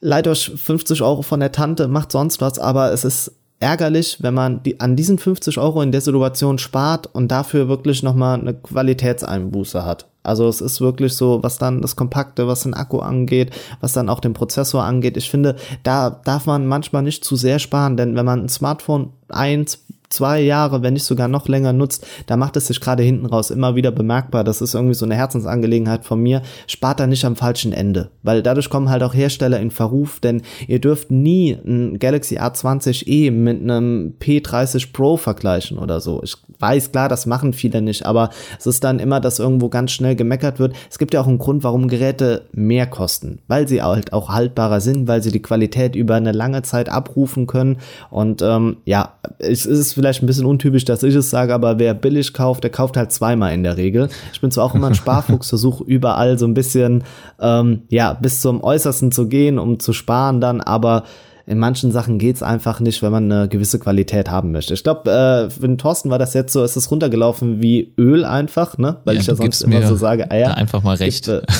leiht 0.00 0.28
euch 0.28 0.52
50 0.54 1.02
Euro 1.02 1.22
von 1.22 1.40
der 1.40 1.52
Tante, 1.52 1.88
macht 1.88 2.12
sonst 2.12 2.40
was, 2.40 2.58
aber 2.58 2.92
es 2.92 3.04
ist 3.04 3.32
ärgerlich, 3.60 4.18
wenn 4.20 4.34
man 4.34 4.62
die, 4.62 4.80
an 4.80 4.96
diesen 4.96 5.18
50 5.18 5.58
Euro 5.58 5.82
in 5.82 5.92
der 5.92 6.00
Situation 6.00 6.58
spart 6.58 7.08
und 7.12 7.28
dafür 7.28 7.68
wirklich 7.68 8.02
nochmal 8.02 8.38
eine 8.38 8.54
Qualitätseinbuße 8.54 9.84
hat. 9.84 10.06
Also 10.22 10.46
es 10.46 10.60
ist 10.60 10.80
wirklich 10.80 11.14
so, 11.14 11.42
was 11.42 11.58
dann 11.58 11.80
das 11.80 11.96
Kompakte, 11.96 12.46
was 12.46 12.64
den 12.64 12.74
Akku 12.74 12.98
angeht, 12.98 13.50
was 13.80 13.94
dann 13.94 14.08
auch 14.08 14.20
den 14.20 14.34
Prozessor 14.34 14.84
angeht. 14.84 15.16
Ich 15.16 15.30
finde, 15.30 15.56
da 15.82 16.10
darf 16.10 16.46
man 16.46 16.66
manchmal 16.66 17.02
nicht 17.02 17.24
zu 17.24 17.34
sehr 17.34 17.58
sparen, 17.58 17.96
denn 17.96 18.14
wenn 18.14 18.26
man 18.26 18.44
ein 18.44 18.48
Smartphone 18.48 19.12
eins, 19.28 19.86
zwei 20.08 20.40
Jahre, 20.40 20.82
wenn 20.82 20.94
nicht 20.94 21.04
sogar 21.04 21.28
noch 21.28 21.48
länger 21.48 21.72
nutzt, 21.72 22.06
da 22.26 22.36
macht 22.36 22.56
es 22.56 22.68
sich 22.68 22.80
gerade 22.80 23.02
hinten 23.02 23.26
raus 23.26 23.50
immer 23.50 23.74
wieder 23.76 23.90
bemerkbar. 23.90 24.44
Das 24.44 24.60
ist 24.60 24.74
irgendwie 24.74 24.94
so 24.94 25.04
eine 25.04 25.16
Herzensangelegenheit 25.16 26.04
von 26.04 26.20
mir. 26.20 26.42
Spart 26.66 27.00
da 27.00 27.06
nicht 27.06 27.24
am 27.24 27.36
falschen 27.36 27.72
Ende, 27.72 28.10
weil 28.22 28.42
dadurch 28.42 28.70
kommen 28.70 28.88
halt 28.88 29.02
auch 29.02 29.14
Hersteller 29.14 29.60
in 29.60 29.70
Verruf, 29.70 30.20
denn 30.20 30.42
ihr 30.66 30.80
dürft 30.80 31.10
nie 31.10 31.52
ein 31.52 31.98
Galaxy 31.98 32.38
A20e 32.38 33.30
mit 33.30 33.60
einem 33.60 34.14
P30 34.20 34.92
Pro 34.92 35.16
vergleichen 35.16 35.78
oder 35.78 36.00
so. 36.00 36.22
Ich 36.22 36.36
weiß 36.58 36.92
klar, 36.92 37.08
das 37.08 37.26
machen 37.26 37.52
viele 37.52 37.82
nicht, 37.82 38.06
aber 38.06 38.30
es 38.58 38.66
ist 38.66 38.84
dann 38.84 38.98
immer, 38.98 39.20
dass 39.20 39.38
irgendwo 39.38 39.68
ganz 39.68 39.92
schnell 39.92 40.16
gemeckert 40.16 40.58
wird. 40.58 40.74
Es 40.90 40.98
gibt 40.98 41.14
ja 41.14 41.20
auch 41.20 41.28
einen 41.28 41.38
Grund, 41.38 41.64
warum 41.64 41.88
Geräte 41.88 42.46
mehr 42.52 42.86
kosten, 42.86 43.40
weil 43.46 43.68
sie 43.68 43.82
halt 43.82 44.12
auch 44.12 44.30
haltbarer 44.30 44.80
sind, 44.80 45.06
weil 45.08 45.22
sie 45.22 45.32
die 45.32 45.42
Qualität 45.42 45.94
über 45.94 46.14
eine 46.14 46.32
lange 46.32 46.62
Zeit 46.62 46.88
abrufen 46.88 47.46
können 47.46 47.78
und 48.10 48.42
ähm, 48.42 48.78
ja, 48.84 49.14
es 49.38 49.66
ist 49.66 49.97
vielleicht 49.98 50.22
ein 50.22 50.26
bisschen 50.26 50.46
untypisch, 50.46 50.84
dass 50.84 51.02
ich 51.02 51.14
es 51.16 51.28
sage, 51.28 51.52
aber 51.52 51.80
wer 51.80 51.92
billig 51.92 52.32
kauft, 52.32 52.62
der 52.62 52.70
kauft 52.70 52.96
halt 52.96 53.10
zweimal 53.10 53.52
in 53.52 53.64
der 53.64 53.76
Regel. 53.76 54.08
Ich 54.32 54.40
bin 54.40 54.52
zwar 54.52 54.64
auch 54.64 54.74
immer 54.76 54.86
ein 54.86 54.94
Sparfuchs, 55.02 55.48
versuche 55.48 55.82
überall 55.82 56.38
so 56.38 56.46
ein 56.46 56.54
bisschen, 56.54 57.02
ähm, 57.40 57.82
ja, 57.88 58.12
bis 58.14 58.40
zum 58.40 58.62
Äußersten 58.62 59.10
zu 59.10 59.26
gehen, 59.26 59.58
um 59.58 59.80
zu 59.80 59.92
sparen 59.92 60.40
dann, 60.40 60.60
aber 60.60 61.02
in 61.46 61.58
manchen 61.58 61.90
Sachen 61.90 62.18
geht's 62.18 62.42
einfach 62.42 62.78
nicht, 62.78 63.02
wenn 63.02 63.10
man 63.10 63.32
eine 63.32 63.48
gewisse 63.48 63.80
Qualität 63.80 64.30
haben 64.30 64.52
möchte. 64.52 64.74
Ich 64.74 64.84
glaube, 64.84 65.10
äh, 65.10 65.50
für 65.50 65.66
den 65.66 65.78
Thorsten 65.78 66.10
war 66.10 66.18
das 66.18 66.34
jetzt 66.34 66.52
so, 66.52 66.62
es 66.62 66.76
ist 66.76 66.90
runtergelaufen 66.90 67.60
wie 67.60 67.94
Öl 67.98 68.24
einfach, 68.24 68.78
ne? 68.78 68.98
Weil 69.04 69.16
Ja, 69.16 69.20
ich 69.22 69.26
ja 69.26 69.34
sonst 69.34 69.62
immer 69.62 69.84
so 69.84 69.96
sage, 69.96 70.30
ah 70.30 70.36
ja, 70.36 70.50
einfach 70.52 70.82
mal 70.82 70.96
recht. 70.96 71.24
Gibt, 71.24 71.42
äh, 71.42 71.52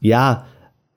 ja, 0.00 0.44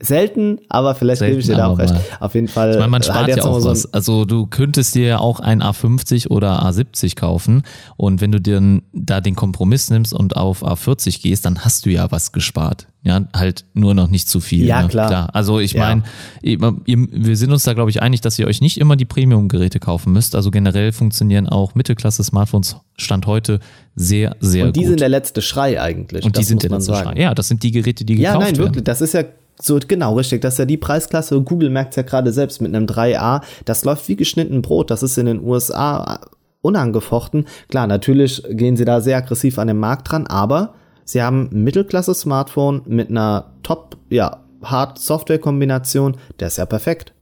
selten, 0.03 0.59
aber 0.69 0.95
vielleicht 0.95 1.21
gebe 1.21 1.31
ich 1.33 1.45
dir 1.45 1.55
Selten, 1.55 1.61
da 1.61 1.67
auch 1.67 1.77
recht. 1.79 1.93
mal. 1.93 2.01
Auf 2.19 2.35
jeden 2.35 2.47
Fall. 2.47 2.71
Ich 2.71 2.77
meine, 2.77 2.89
man 2.89 3.01
äh, 3.01 3.05
spart 3.05 3.27
ja 3.29 3.43
auch 3.43 3.59
so 3.59 3.69
was. 3.69 3.91
Also 3.93 4.25
du 4.25 4.45
könntest 4.47 4.95
dir 4.95 5.05
ja 5.07 5.17
auch 5.19 5.39
ein 5.39 5.61
A50 5.63 6.27
oder 6.29 6.63
A70 6.65 7.15
kaufen 7.15 7.63
und 7.97 8.21
wenn 8.21 8.31
du 8.31 8.39
dir 8.41 8.81
da 8.93 9.21
den 9.21 9.35
Kompromiss 9.35 9.89
nimmst 9.89 10.13
und 10.13 10.35
auf 10.35 10.63
A40 10.65 11.21
gehst, 11.21 11.45
dann 11.45 11.59
hast 11.65 11.85
du 11.85 11.89
ja 11.89 12.11
was 12.11 12.31
gespart. 12.31 12.87
Ja, 13.05 13.21
halt 13.35 13.65
nur 13.73 13.93
noch 13.93 14.07
nicht 14.09 14.29
zu 14.29 14.39
viel. 14.39 14.65
Ja, 14.65 14.81
ne? 14.81 14.87
klar. 14.87 15.29
Also 15.33 15.59
ich 15.59 15.73
Ja. 15.73 15.81
meine, 15.81 16.03
wir 16.41 17.35
sind 17.37 17.51
uns 17.51 17.63
da 17.63 17.73
glaube 17.73 17.89
ich 17.89 18.01
einig, 18.01 18.21
dass 18.21 18.39
ihr 18.39 18.47
euch 18.47 18.61
nicht 18.61 18.77
immer 18.79 18.95
die 18.95 19.03
Premium-Geräte 19.05 19.79
kaufen 19.79 20.13
müsst. 20.13 20.35
Also 20.35 20.51
generell 20.51 20.91
funktionieren 20.93 21.47
auch 21.49 21.75
Mittelklasse-Smartphones 21.75 22.77
Stand 22.97 23.25
heute 23.27 23.59
sehr, 23.95 24.35
sehr 24.39 24.67
Und 24.67 24.75
die 24.75 24.81
gut. 24.81 24.89
sind 24.89 24.99
der 25.01 25.09
letzte 25.09 25.41
Schrei 25.41 25.81
eigentlich. 25.81 26.23
und 26.23 26.37
die 26.37 26.43
sind 26.43 26.63
der 26.63 26.69
letzte 26.69 26.93
sagen. 26.93 27.09
Schrei. 27.11 27.21
Ja, 27.21 27.33
das 27.35 27.47
sind 27.47 27.63
die 27.63 27.71
Geräte, 27.71 28.05
die 28.05 28.15
Ja, 28.15 28.31
gekauft 28.31 28.45
nein, 28.45 28.57
werden. 28.57 28.65
wirklich. 28.67 28.83
Das 28.85 29.01
ist 29.01 29.13
ja 29.13 29.23
so, 29.61 29.79
genau, 29.87 30.15
richtig. 30.15 30.41
Das 30.41 30.55
ist 30.55 30.59
ja 30.59 30.65
die 30.65 30.77
Preisklasse. 30.77 31.39
Google 31.41 31.69
merkt 31.69 31.95
ja 31.95 32.03
gerade 32.03 32.31
selbst 32.31 32.61
mit 32.61 32.73
einem 32.73 32.85
3A. 32.85 33.41
Das 33.65 33.85
läuft 33.85 34.07
wie 34.07 34.15
geschnitten 34.15 34.61
Brot. 34.61 34.89
Das 34.89 35.03
ist 35.03 35.17
in 35.17 35.25
den 35.25 35.43
USA 35.43 36.19
unangefochten. 36.61 37.45
Klar, 37.69 37.87
natürlich 37.87 38.43
gehen 38.49 38.75
sie 38.75 38.85
da 38.85 39.01
sehr 39.01 39.17
aggressiv 39.17 39.59
an 39.59 39.67
den 39.67 39.77
Markt 39.77 40.11
dran, 40.11 40.27
aber 40.27 40.73
sie 41.03 41.21
haben 41.21 41.49
ein 41.51 41.63
Mittelklasse-Smartphone 41.63 42.83
mit 42.85 43.09
einer 43.09 43.53
Top, 43.63 43.97
ja, 44.09 44.39
Hard-Software-Kombination. 44.63 46.17
Der 46.39 46.47
ist 46.47 46.57
ja 46.57 46.65
perfekt 46.65 47.13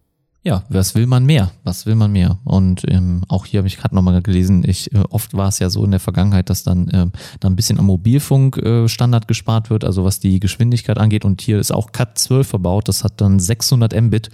ja, 0.44 0.64
was 0.70 0.96
will 0.96 1.06
man 1.06 1.26
mehr? 1.26 1.52
Was 1.64 1.86
will 1.86 1.94
man 1.94 2.12
mehr? 2.12 2.40
Und 2.44 2.84
ähm, 2.88 3.24
auch 3.28 3.46
hier 3.46 3.60
habe 3.60 3.68
ich 3.68 3.78
gerade 3.78 3.94
nochmal 3.94 4.22
gelesen, 4.24 4.64
ich, 4.68 4.92
äh, 4.92 5.04
oft 5.10 5.36
war 5.36 5.50
es 5.50 5.60
ja 5.60 5.70
so 5.70 5.86
in 5.86 5.92
der 5.92 6.00
Vergangenheit, 6.00 6.50
dass 6.50 6.64
dann, 6.64 6.88
äh, 6.88 7.08
dann 7.40 7.54
ein 7.54 7.56
bisschen 7.56 7.78
am 7.78 7.86
Mobilfunk-Standard 7.86 9.24
äh, 9.24 9.28
gespart 9.28 9.70
wird, 9.70 9.84
also 9.84 10.04
was 10.04 10.20
die 10.20 10.40
Geschwindigkeit 10.40 10.98
angeht. 10.98 11.26
Und 11.26 11.42
hier 11.42 11.60
ist 11.60 11.72
auch 11.72 11.92
Cat 11.92 12.18
12 12.18 12.48
verbaut, 12.48 12.88
das 12.88 13.04
hat 13.04 13.22
dann 13.22 13.40
600 13.40 14.00
Mbit. 14.02 14.30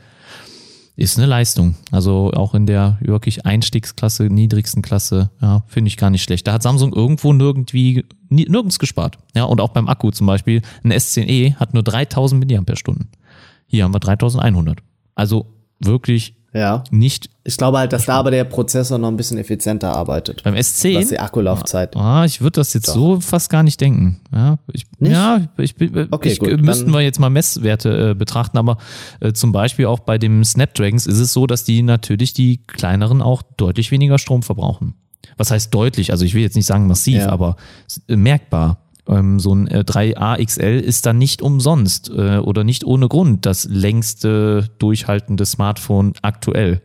Ist 0.96 1.18
eine 1.18 1.28
Leistung. 1.28 1.76
Also 1.92 2.32
auch 2.34 2.56
in 2.56 2.66
der 2.66 2.98
wirklich 3.02 3.46
Einstiegsklasse, 3.46 4.24
niedrigsten 4.28 4.82
Klasse, 4.82 5.30
ja, 5.42 5.64
finde 5.68 5.90
ich 5.90 5.98
gar 5.98 6.10
nicht 6.10 6.24
schlecht. 6.24 6.48
Da 6.48 6.54
hat 6.54 6.64
Samsung 6.64 6.94
irgendwo 6.94 7.34
nirgendwie, 7.34 8.06
nirgends 8.30 8.80
gespart. 8.80 9.18
Ja, 9.36 9.44
und 9.44 9.60
auch 9.60 9.70
beim 9.70 9.90
Akku 9.90 10.10
zum 10.12 10.26
Beispiel, 10.26 10.62
ein 10.84 10.94
S10e 10.94 11.56
hat 11.56 11.74
nur 11.74 11.84
3000 11.84 12.50
mAh. 12.50 12.96
Hier 13.68 13.84
haben 13.84 13.94
wir 13.94 14.00
3100. 14.00 14.80
Also 15.14 15.57
wirklich 15.80 16.36
ja. 16.54 16.84
nicht. 16.92 17.30
Ich 17.44 17.58
glaube 17.58 17.78
halt, 17.78 17.94
dass 17.94 18.06
da 18.06 18.16
aber 18.16 18.32
der 18.32 18.44
Prozessor 18.44 18.98
noch 18.98 19.08
ein 19.08 19.18
bisschen 19.18 19.38
effizienter 19.38 19.94
arbeitet. 19.94 20.44
Beim 20.44 20.56
S10? 20.56 20.98
Was 20.98 21.08
die 21.10 21.20
Akkulaufzeit. 21.20 21.96
Ah, 21.96 22.26
ich 22.26 22.42
würde 22.42 22.60
das 22.60 22.74
jetzt 22.74 22.90
Doch. 22.90 22.94
so 22.94 23.20
fast 23.20 23.50
gar 23.50 23.64
nicht 23.64 23.80
denken. 23.80 24.20
Ja, 24.34 24.58
ich, 24.74 24.86
nicht? 25.00 25.12
ja, 25.12 25.48
ich, 25.58 25.80
ich, 25.80 25.92
okay, 26.12 26.30
ich 26.30 26.40
gut, 26.40 26.62
müssten 26.62 26.92
wir 26.92 27.02
jetzt 27.02 27.20
mal 27.20 27.30
Messwerte 27.30 28.12
äh, 28.12 28.16
betrachten, 28.16 28.58
aber 28.58 28.78
äh, 29.20 29.34
zum 29.34 29.52
Beispiel 29.52 29.86
auch 29.86 30.00
bei 30.00 30.18
dem 30.18 30.44
Snapdragons 30.44 31.06
ist 31.06 31.20
es 31.20 31.34
so, 31.34 31.48
dass 31.48 31.64
die 31.64 31.82
natürlich 31.84 32.34
die 32.34 32.58
kleineren 32.66 33.22
auch 33.22 33.42
deutlich 33.58 33.92
weniger 33.92 34.18
Strom 34.18 34.44
verbrauchen. 34.44 34.96
Was 35.38 35.52
heißt 35.52 35.74
deutlich? 35.74 36.12
Also 36.12 36.26
ich 36.26 36.34
will 36.34 36.42
jetzt 36.42 36.56
nicht 36.56 36.66
sagen 36.66 36.88
massiv, 36.88 37.18
ja. 37.18 37.30
aber 37.30 37.58
äh, 38.08 38.16
merkbar 38.16 38.87
ähm, 39.08 39.40
so 39.40 39.54
ein 39.54 39.68
äh, 39.68 39.84
3A 39.88 40.44
XL 40.44 40.80
ist 40.80 41.06
dann 41.06 41.18
nicht 41.18 41.42
umsonst 41.42 42.10
äh, 42.10 42.38
oder 42.38 42.64
nicht 42.64 42.84
ohne 42.84 43.08
Grund 43.08 43.46
das 43.46 43.66
längste 43.66 44.70
durchhaltende 44.80 45.46
Smartphone 45.46 46.14
aktuell. 46.22 46.82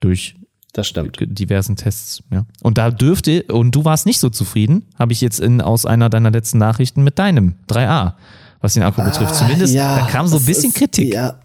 Durch 0.00 0.36
das 0.72 0.88
stimmt. 0.88 1.16
diversen 1.20 1.76
Tests. 1.76 2.22
Ja. 2.30 2.44
Und 2.62 2.76
da 2.76 2.90
dürfte, 2.90 3.44
und 3.44 3.74
du 3.74 3.84
warst 3.84 4.04
nicht 4.04 4.20
so 4.20 4.28
zufrieden, 4.28 4.84
habe 4.98 5.12
ich 5.12 5.22
jetzt 5.22 5.40
in, 5.40 5.62
aus 5.62 5.86
einer 5.86 6.10
deiner 6.10 6.30
letzten 6.30 6.58
Nachrichten 6.58 7.02
mit 7.02 7.18
deinem 7.18 7.54
3A, 7.68 8.12
was 8.60 8.74
den 8.74 8.82
Akku 8.82 9.00
ah, 9.00 9.04
betrifft. 9.04 9.34
Zumindest, 9.36 9.74
ja, 9.74 10.00
da 10.00 10.06
kam 10.06 10.26
so 10.26 10.36
ein 10.36 10.44
bisschen 10.44 10.70
ist, 10.70 10.76
Kritik. 10.76 11.14
Ja, 11.14 11.40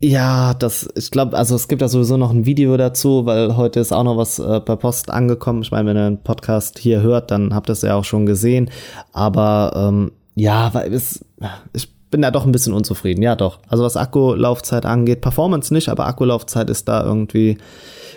ja, 0.00 0.54
das, 0.54 0.88
ich 0.94 1.10
glaube, 1.10 1.36
also 1.36 1.54
es 1.54 1.68
gibt 1.68 1.80
da 1.80 1.88
sowieso 1.88 2.16
noch 2.16 2.30
ein 2.30 2.44
Video 2.44 2.76
dazu, 2.76 3.24
weil 3.24 3.56
heute 3.56 3.80
ist 3.80 3.92
auch 3.92 4.04
noch 4.04 4.16
was 4.16 4.38
äh, 4.38 4.60
per 4.60 4.76
Post 4.76 5.10
angekommen. 5.10 5.62
Ich 5.62 5.70
meine, 5.70 5.88
wenn 5.88 5.96
ihr 5.96 6.06
einen 6.06 6.22
Podcast 6.22 6.78
hier 6.78 7.00
hört, 7.00 7.30
dann 7.30 7.54
habt 7.54 7.70
ihr 7.70 7.72
es 7.72 7.82
ja 7.82 7.94
auch 7.94 8.04
schon 8.04 8.26
gesehen. 8.26 8.70
Aber 9.12 9.72
ähm, 9.74 10.12
ja, 10.34 10.72
weil 10.74 10.92
es, 10.92 11.24
ich 11.72 11.88
bin 12.10 12.22
da 12.22 12.30
doch 12.30 12.44
ein 12.44 12.52
bisschen 12.52 12.74
unzufrieden. 12.74 13.22
Ja, 13.22 13.36
doch. 13.36 13.58
Also 13.68 13.84
was 13.84 13.96
Akkulaufzeit 13.96 14.84
angeht, 14.84 15.22
Performance 15.22 15.72
nicht, 15.72 15.88
aber 15.88 16.06
Akkulaufzeit 16.06 16.68
ist 16.68 16.88
da 16.88 17.02
irgendwie 17.02 17.56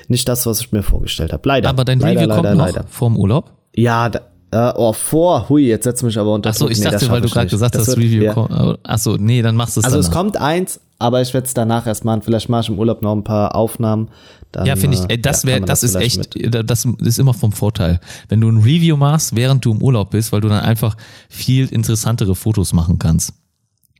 nicht 0.09 0.27
das, 0.27 0.45
was 0.45 0.59
ich 0.59 0.71
mir 0.71 0.83
vorgestellt 0.83 1.31
habe. 1.31 1.47
Leider. 1.47 1.69
Aber 1.69 1.85
dein 1.85 1.99
leider, 1.99 2.21
Review 2.21 2.29
leider, 2.29 2.41
kommt 2.41 2.57
noch 2.57 2.65
leider. 2.65 2.85
vorm 2.89 3.17
Urlaub? 3.17 3.51
Ja, 3.75 4.09
da, 4.09 4.21
äh, 4.51 4.73
oh, 4.75 4.93
vor, 4.93 5.47
hui, 5.49 5.67
jetzt 5.67 5.83
setzt 5.83 6.03
mich 6.03 6.17
aber 6.17 6.33
unter 6.33 6.49
Achso, 6.49 6.67
ich 6.67 6.79
nee, 6.79 6.89
dachte, 6.89 7.09
weil 7.09 7.21
du 7.21 7.29
gerade 7.29 7.49
gesagt 7.49 7.77
hast, 7.77 7.95
Review 7.95 8.23
ja. 8.23 8.33
kommt. 8.33 8.79
Achso, 8.83 9.15
nee, 9.17 9.41
dann 9.41 9.55
machst 9.55 9.77
du 9.77 9.81
es 9.81 9.85
Also 9.85 9.97
danach. 9.97 10.09
es 10.09 10.15
kommt 10.15 10.37
eins, 10.37 10.81
aber 10.99 11.21
ich 11.21 11.33
werde 11.33 11.47
es 11.47 11.53
danach 11.53 11.87
erst 11.87 12.05
machen. 12.05 12.21
Vielleicht 12.21 12.49
mache 12.49 12.63
ich 12.63 12.69
im 12.69 12.77
Urlaub 12.77 13.01
noch 13.01 13.13
ein 13.13 13.23
paar 13.23 13.55
Aufnahmen. 13.55 14.09
Dann, 14.51 14.65
ja, 14.65 14.75
finde 14.75 14.97
ich, 14.97 15.09
äh, 15.09 15.17
das 15.17 15.45
wäre, 15.45 15.59
ja, 15.59 15.65
das, 15.65 15.81
das 15.81 15.91
ist 15.91 15.95
echt, 15.95 16.35
mit. 16.35 16.69
das 16.69 16.85
ist 16.85 17.19
immer 17.19 17.33
vom 17.33 17.51
Vorteil. 17.51 17.99
Wenn 18.27 18.41
du 18.41 18.49
ein 18.49 18.57
Review 18.57 18.97
machst, 18.97 19.35
während 19.35 19.63
du 19.63 19.71
im 19.71 19.81
Urlaub 19.81 20.11
bist, 20.11 20.31
weil 20.31 20.41
du 20.41 20.49
dann 20.49 20.59
einfach 20.61 20.97
viel 21.29 21.67
interessantere 21.67 22.35
Fotos 22.35 22.73
machen 22.73 22.99
kannst. 22.99 23.33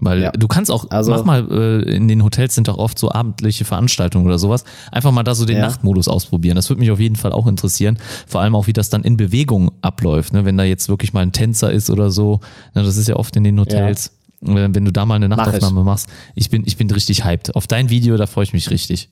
Weil 0.01 0.21
ja. 0.21 0.31
du 0.31 0.47
kannst 0.47 0.71
auch, 0.71 0.89
also, 0.91 1.11
mach 1.11 1.25
mal, 1.25 1.47
äh, 1.51 1.95
in 1.95 2.07
den 2.07 2.23
Hotels 2.23 2.55
sind 2.55 2.69
doch 2.69 2.77
oft 2.77 2.97
so 2.97 3.11
abendliche 3.11 3.65
Veranstaltungen 3.65 4.25
oder 4.25 4.39
sowas, 4.39 4.63
einfach 4.91 5.11
mal 5.11 5.23
da 5.23 5.35
so 5.35 5.45
den 5.45 5.57
ja. 5.57 5.63
Nachtmodus 5.63 6.07
ausprobieren. 6.07 6.55
Das 6.55 6.69
würde 6.69 6.79
mich 6.79 6.89
auf 6.89 7.01
jeden 7.01 7.17
Fall 7.17 7.33
auch 7.33 7.47
interessieren. 7.47 7.97
Vor 8.25 8.39
allem 8.41 8.55
auch, 8.55 8.67
wie 8.67 8.73
das 8.73 8.89
dann 8.89 9.03
in 9.03 9.17
Bewegung 9.17 9.71
abläuft, 9.81 10.31
ne? 10.31 10.45
wenn 10.45 10.57
da 10.57 10.63
jetzt 10.63 10.87
wirklich 10.87 11.11
mal 11.11 11.21
ein 11.21 11.33
Tänzer 11.33 11.71
ist 11.71 11.89
oder 11.89 12.11
so. 12.11 12.39
Ne? 12.75 12.83
Das 12.83 12.95
ist 12.95 13.09
ja 13.09 13.17
oft 13.17 13.35
in 13.35 13.43
den 13.43 13.59
Hotels. 13.59 14.05
Ja 14.05 14.18
wenn 14.41 14.73
du 14.73 14.91
da 14.91 15.05
mal 15.05 15.15
eine 15.15 15.29
Nachtaufnahme 15.29 15.81
Mach 15.81 15.85
machst. 15.85 16.09
Ich 16.35 16.49
bin, 16.49 16.63
ich 16.65 16.77
bin 16.77 16.89
richtig 16.91 17.25
hyped. 17.25 17.55
Auf 17.55 17.67
dein 17.67 17.89
Video, 17.89 18.17
da 18.17 18.25
freue 18.25 18.43
ich 18.43 18.53
mich 18.53 18.69
richtig. 18.69 19.09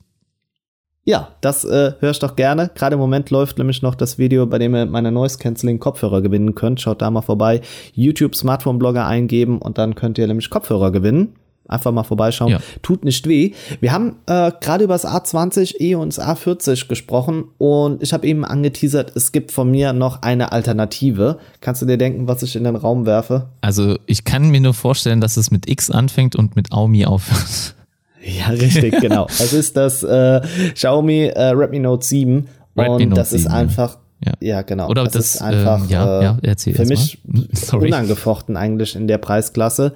Ja, 1.04 1.30
das 1.40 1.64
äh, 1.64 1.94
höre 2.00 2.12
ich 2.12 2.20
doch 2.20 2.36
gerne. 2.36 2.70
Gerade 2.76 2.96
im 2.96 3.00
Moment 3.00 3.30
läuft 3.30 3.58
nämlich 3.58 3.82
noch 3.82 3.96
das 3.96 4.18
Video, 4.18 4.46
bei 4.46 4.60
dem 4.60 4.76
ihr 4.76 4.86
meine 4.86 5.10
Noise 5.10 5.38
Cancelling 5.38 5.80
Kopfhörer 5.80 6.22
gewinnen 6.22 6.54
könnt. 6.54 6.82
Schaut 6.82 7.02
da 7.02 7.10
mal 7.10 7.22
vorbei. 7.22 7.62
YouTube 7.94 8.36
Smartphone 8.36 8.78
Blogger 8.78 9.08
eingeben 9.08 9.60
und 9.60 9.78
dann 9.78 9.96
könnt 9.96 10.18
ihr 10.18 10.28
nämlich 10.28 10.50
Kopfhörer 10.50 10.92
gewinnen. 10.92 11.36
Einfach 11.68 11.92
mal 11.92 12.04
vorbeischauen. 12.04 12.52
Ja. 12.52 12.60
Tut 12.82 13.04
nicht 13.04 13.28
weh. 13.28 13.52
Wir 13.82 13.92
haben 13.92 14.18
äh, 14.26 14.52
gerade 14.62 14.84
über 14.84 14.94
das 14.94 15.06
A20e 15.06 15.96
und 15.96 16.16
das 16.16 16.26
A40 16.26 16.88
gesprochen 16.88 17.46
und 17.58 18.02
ich 18.02 18.14
habe 18.14 18.26
eben 18.26 18.46
angeteasert, 18.46 19.12
es 19.16 19.32
gibt 19.32 19.52
von 19.52 19.70
mir 19.70 19.94
noch 19.94 20.22
eine 20.22 20.52
Alternative. 20.52 21.40
Kannst 21.62 21.82
du 21.82 21.86
dir 21.86 21.98
denken, 21.98 22.28
was 22.28 22.44
ich 22.44 22.56
in 22.56 22.64
den 22.64 22.76
Raum 22.76 23.06
werfe? 23.06 23.48
Also 23.62 23.98
ich 24.06 24.24
kann 24.24 24.50
mir 24.50 24.62
nur 24.62 24.74
vorstellen, 24.74 25.22
dass 25.22 25.38
es 25.38 25.52
mit 25.52 25.70
X 25.70 25.92
anfängt 25.92 26.36
und 26.36 26.56
mit 26.56 26.72
Aumi 26.72 27.06
aufhört. 27.06 27.76
Ja, 28.24 28.48
richtig, 28.48 28.98
genau. 29.02 29.28
Es 29.28 29.54
ist 29.54 29.78
das 29.78 30.04
äh, 30.04 30.42
Xiaomi 30.74 31.26
äh, 31.26 31.50
Redmi 31.50 31.80
Note 31.80 32.06
7 32.06 32.48
Redmi 32.78 33.04
und 33.04 33.10
Note 33.10 33.22
das 33.22 33.30
7, 33.32 33.42
ist 33.42 33.48
einfach 33.48 33.98
ja. 34.26 34.34
ja, 34.40 34.62
genau. 34.64 34.90
Oder 34.90 35.04
das, 35.04 35.14
das 35.14 35.36
ist 35.36 35.42
einfach 35.42 35.84
ähm, 35.84 35.90
ja, 35.90 36.22
ja, 36.22 36.38
äh, 36.42 36.56
für 36.58 36.86
mich 36.86 37.20
unangefochten 37.72 38.58
eigentlich 38.58 38.96
in 38.96 39.08
der 39.08 39.20
Preisklasse. 39.20 39.94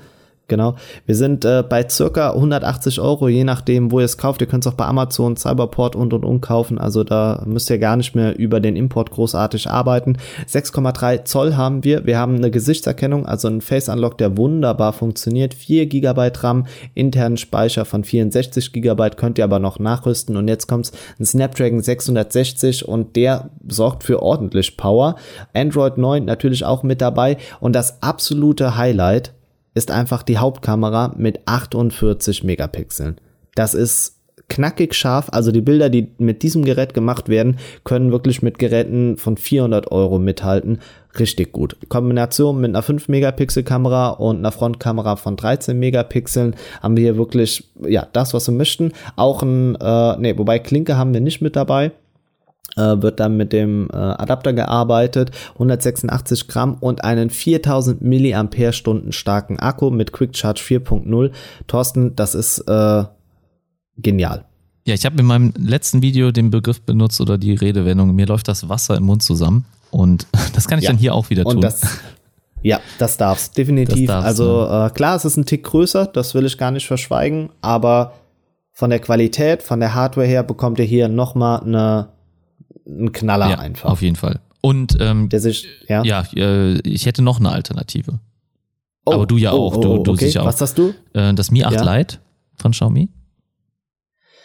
Genau. 0.52 0.76
Wir 1.06 1.16
sind 1.16 1.46
äh, 1.46 1.64
bei 1.64 1.88
circa 1.88 2.32
180 2.32 3.00
Euro, 3.00 3.30
je 3.30 3.46
nachdem, 3.46 3.90
wo 3.90 4.02
ihr 4.02 4.06
es 4.06 4.18
kauft. 4.18 4.42
Ihr 4.42 4.48
könnt 4.48 4.66
es 4.66 4.70
auch 4.70 4.76
bei 4.76 4.86
Amazon, 4.86 5.38
Cyberport 5.38 5.96
und 5.96 6.14
und 6.14 6.26
und 6.26 6.42
kaufen. 6.42 6.78
Also 6.78 7.06
da 7.06 7.42
müsst 7.46 7.70
ihr 7.70 7.78
gar 7.78 7.96
nicht 7.96 8.16
mehr 8.16 8.38
über 8.38 8.60
den 8.60 8.76
Import 8.76 9.12
großartig 9.12 9.70
arbeiten. 9.70 10.18
6,3 10.50 11.24
Zoll 11.24 11.56
haben 11.56 11.86
wir. 11.86 12.06
Wir 12.06 12.18
haben 12.18 12.36
eine 12.36 12.52
Gesichtserkennung, 12.52 13.26
also 13.26 13.48
ein 13.48 13.62
Face 13.62 13.88
Unlock, 13.88 14.18
der 14.18 14.36
wunderbar 14.36 14.92
funktioniert. 14.92 15.54
4 15.54 15.86
GB 15.86 16.32
RAM, 16.42 16.66
internen 16.96 17.38
Speicher 17.38 17.86
von 17.86 18.04
64 18.04 18.74
GB 18.74 19.12
könnt 19.12 19.38
ihr 19.38 19.46
aber 19.46 19.60
noch 19.60 19.80
nachrüsten. 19.80 20.36
Und 20.36 20.50
jetzt 20.50 20.68
kommt's 20.68 20.92
ein 21.18 21.24
Snapdragon 21.24 21.80
660 21.80 22.86
und 22.90 23.16
der 23.16 23.52
sorgt 23.70 24.04
für 24.04 24.22
ordentlich 24.22 24.76
Power. 24.76 25.16
Android 25.54 25.98
9 25.98 26.26
natürlich 26.26 26.66
auch 26.66 26.84
mit 26.84 27.00
dabei. 27.00 27.38
Und 27.62 27.74
das 27.74 28.04
absolute 28.04 28.76
Highlight 28.76 29.32
ist 29.74 29.92
einfach 29.92 30.24
die 30.24 30.38
Hauptkamera 30.38 31.14
mit 31.18 31.48
48 31.48 32.44
Megapixeln. 32.44 33.20
Das 33.56 33.74
ist 33.74 34.18
knackig 34.52 34.94
scharf. 34.94 35.30
Also 35.32 35.52
die 35.52 35.62
Bilder, 35.62 35.90
die 35.90 36.12
mit 36.18 36.44
diesem 36.44 36.66
Gerät 36.66 36.94
gemacht 36.94 37.30
werden, 37.30 37.58
können 37.84 38.12
wirklich 38.12 38.42
mit 38.42 38.60
Geräten 38.60 39.18
von 39.18 39.38
400 39.38 39.92
Euro 39.92 40.20
mithalten. 40.20 40.80
Richtig 41.18 41.52
gut. 41.52 41.78
Kombination 41.90 42.60
mit 42.60 42.70
einer 42.70 42.82
5 42.82 43.08
Megapixel 43.08 43.64
Kamera 43.64 44.10
und 44.10 44.38
einer 44.38 44.52
Frontkamera 44.52 45.16
von 45.16 45.38
13 45.38 45.78
Megapixeln 45.80 46.56
haben 46.82 46.98
wir 46.98 47.04
hier 47.04 47.18
wirklich, 47.18 47.72
ja, 47.82 48.08
das, 48.12 48.34
was 48.34 48.48
wir 48.48 48.56
möchten. 48.56 48.92
Auch 49.16 49.42
ein, 49.42 49.76
äh, 49.76 50.18
nee, 50.18 50.38
wobei 50.38 50.60
Klinke 50.60 50.98
haben 50.98 51.14
wir 51.14 51.22
nicht 51.22 51.42
mit 51.42 51.56
dabei 51.56 51.92
wird 52.80 53.20
dann 53.20 53.38
mit 53.38 53.54
dem 53.54 53.90
äh, 53.92 53.96
Adapter 53.96 54.54
gearbeitet, 54.54 55.32
186 55.54 56.48
Gramm 56.48 56.76
und 56.80 57.04
einen 57.04 57.30
4000 57.30 58.02
Milliampere-Stunden 58.02 59.12
starken 59.12 59.60
Akku 59.60 59.90
mit 59.90 60.14
Quick 60.14 60.36
Charge 60.36 60.62
4.0. 60.62 61.32
Thorsten, 61.68 62.16
das 62.16 62.36
ist 62.36 62.60
äh, 62.60 63.04
genial. 63.98 64.46
Ja, 64.86 64.96
ich 64.96 65.06
habe 65.06 65.20
in 65.20 65.26
meinem 65.26 65.54
letzten 65.58 66.02
Video 66.02 66.32
den 66.32 66.50
Begriff 66.50 66.82
benutzt 66.82 67.22
oder 67.22 67.38
die 67.38 67.54
Redewendung, 67.54 68.16
mir 68.16 68.26
läuft 68.26 68.48
das 68.48 68.68
Wasser 68.68 68.98
im 68.98 69.04
Mund 69.04 69.22
zusammen 69.22 69.66
und 69.92 70.26
das 70.54 70.68
kann 70.68 70.80
ich 70.80 70.86
ja. 70.86 70.92
dann 70.92 70.98
hier 70.98 71.14
auch 71.14 71.30
wieder 71.30 71.44
tun. 71.44 71.66
Ja, 72.64 72.80
das 73.00 73.18
darf's, 73.18 73.52
definitiv. 73.52 74.08
Das 74.08 74.24
darf's, 74.24 74.26
also 74.28 74.68
äh, 74.68 74.90
klar, 74.92 75.16
es 75.16 75.26
ist 75.26 75.36
ein 75.36 75.46
Tick 75.46 75.64
größer, 75.64 76.06
das 76.06 76.36
will 76.36 76.46
ich 76.46 76.58
gar 76.58 76.72
nicht 76.72 76.86
verschweigen, 76.86 77.50
aber 77.62 78.14
von 78.72 78.90
der 78.90 79.00
Qualität, 79.00 79.64
von 79.64 79.80
der 79.80 79.94
Hardware 79.94 80.28
her 80.28 80.44
bekommt 80.44 80.80
ihr 80.80 80.86
hier 80.86 81.08
nochmal 81.08 81.62
eine 81.62 82.10
ein 82.86 83.12
Knaller 83.12 83.50
ja, 83.50 83.60
einfach. 83.60 83.90
Auf 83.90 84.02
jeden 84.02 84.16
Fall. 84.16 84.40
Und 84.62 84.98
ähm, 85.00 85.30
der 85.30 85.40
sich, 85.40 85.68
ja, 85.88 86.04
ja 86.04 86.24
äh, 86.36 86.80
ich 86.88 87.06
hätte 87.06 87.22
noch 87.22 87.40
eine 87.40 87.52
Alternative. 87.52 88.20
Oh, 89.06 89.14
Aber 89.14 89.26
du 89.26 89.38
ja 89.38 89.54
oh, 89.54 89.68
auch, 89.68 89.82
du, 89.82 90.04
du 90.04 90.12
okay. 90.12 90.26
sicher 90.26 90.44
auch. 90.44 90.48
Was 90.48 90.62
hast 90.62 90.78
du? 90.78 90.94
Äh, 91.14 91.34
das 91.34 91.50
Mi 91.52 91.64
8 91.64 91.74
ja. 91.74 91.98
Lite 91.98 92.18
von 92.56 92.72
Xiaomi. 92.72 93.10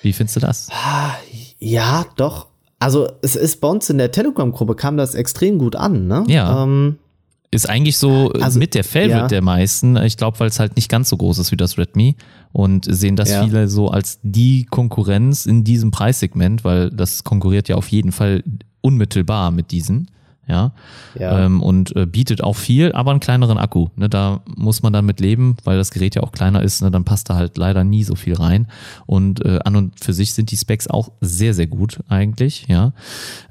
Wie 0.02 0.12
findest 0.12 0.36
du 0.36 0.40
das? 0.40 0.68
Ah, 0.70 1.14
ja, 1.58 2.06
doch. 2.16 2.46
Also 2.78 3.08
es 3.22 3.36
ist 3.36 3.60
bei 3.60 3.68
uns 3.68 3.88
in 3.90 3.98
der 3.98 4.12
Telegram-Gruppe 4.12 4.74
kam 4.74 4.96
das 4.96 5.14
extrem 5.14 5.58
gut 5.58 5.76
an, 5.76 6.06
ne? 6.06 6.24
Ja. 6.28 6.62
Ähm, 6.62 6.98
Ist 7.50 7.68
eigentlich 7.68 7.96
so 7.96 8.30
Also, 8.32 8.58
mit 8.58 8.74
der 8.74 8.84
Favorite 8.84 9.12
ja. 9.12 9.26
der 9.28 9.42
meisten. 9.42 9.96
Ich 9.96 10.16
glaube, 10.16 10.38
weil 10.40 10.48
es 10.48 10.60
halt 10.60 10.76
nicht 10.76 10.90
ganz 10.90 11.08
so 11.08 11.16
groß 11.16 11.38
ist 11.38 11.52
wie 11.52 11.56
das 11.56 11.78
Redmi 11.78 12.16
und 12.56 12.86
sehen 12.88 13.16
das 13.16 13.30
Ja. 13.30 13.44
viele 13.44 13.68
so 13.68 13.90
als 13.90 14.18
die 14.22 14.64
Konkurrenz 14.64 15.44
in 15.44 15.62
diesem 15.62 15.90
Preissegment, 15.90 16.64
weil 16.64 16.90
das 16.90 17.22
konkurriert 17.22 17.68
ja 17.68 17.76
auf 17.76 17.88
jeden 17.88 18.12
Fall 18.12 18.42
unmittelbar 18.80 19.50
mit 19.50 19.72
diesen. 19.72 20.10
Ja, 20.48 20.72
Ja. 21.18 21.44
Ähm, 21.44 21.60
und 21.60 21.94
äh, 21.96 22.06
bietet 22.06 22.42
auch 22.42 22.54
viel, 22.56 22.92
aber 22.92 23.10
einen 23.10 23.20
kleineren 23.20 23.58
Akku. 23.58 23.88
Ne, 23.96 24.08
da 24.08 24.40
muss 24.56 24.80
man 24.80 24.92
dann 24.94 25.04
mit 25.04 25.20
leben, 25.20 25.56
weil 25.64 25.76
das 25.76 25.90
Gerät 25.90 26.14
ja 26.14 26.22
auch 26.22 26.32
kleiner 26.32 26.62
ist. 26.62 26.80
Ne, 26.82 26.90
dann 26.90 27.04
passt 27.04 27.28
da 27.28 27.34
halt 27.34 27.58
leider 27.58 27.84
nie 27.84 28.04
so 28.04 28.14
viel 28.14 28.34
rein. 28.34 28.68
Und 29.04 29.44
äh, 29.44 29.58
an 29.64 29.76
und 29.76 30.02
für 30.02 30.14
sich 30.14 30.32
sind 30.32 30.50
die 30.50 30.56
Specs 30.56 30.86
auch 30.88 31.10
sehr, 31.20 31.52
sehr 31.52 31.66
gut 31.66 31.98
eigentlich. 32.08 32.66
Ja, 32.68 32.92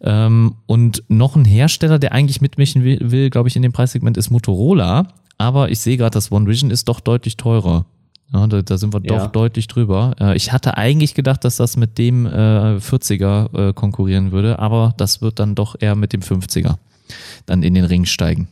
ähm, 0.02 0.56
und 0.66 1.04
noch 1.10 1.36
ein 1.36 1.46
Hersteller, 1.46 2.00
der 2.00 2.14
eigentlich 2.14 2.42
mitmischen 2.42 2.84
will, 2.84 2.98
will 3.04 3.30
glaube 3.30 3.50
ich, 3.50 3.56
in 3.56 3.62
dem 3.62 3.74
Preissegment 3.74 4.18
ist 4.18 4.32
Motorola. 4.32 5.10
Aber 5.38 5.70
ich 5.70 5.80
sehe 5.80 5.98
gerade, 5.98 6.14
das 6.14 6.32
One 6.32 6.48
Vision 6.48 6.72
ist 6.72 6.88
doch 6.88 7.02
deutlich 7.02 7.36
teurer. 7.38 7.86
Ja, 8.34 8.48
da, 8.48 8.62
da 8.62 8.78
sind 8.78 8.94
wir 8.94 9.02
Ja. 9.04 9.18
doch 9.20 9.32
deutlich 9.32 9.68
drüber. 9.68 10.16
Äh, 10.20 10.36
ich 10.36 10.52
hatte 10.52 10.78
eigentlich 10.78 11.14
gedacht, 11.14 11.44
dass 11.46 11.58
das 11.58 11.78
mit 11.78 11.98
dem 11.98 12.26
äh, 12.26 12.30
40er 12.78 13.70
äh, 13.70 13.74
konkurrieren 13.74 14.32
würde, 14.32 14.60
aber 14.60 14.94
das 14.98 15.22
wird 15.22 15.40
dann 15.40 15.56
doch 15.56 15.76
eher 15.80 15.96
mit 15.96 16.12
dem 16.14 16.22
50er 16.22 16.76
dann 17.46 17.62
in 17.64 17.74
den 17.76 17.86
Ring 17.86 18.06
steigen. 18.06 18.48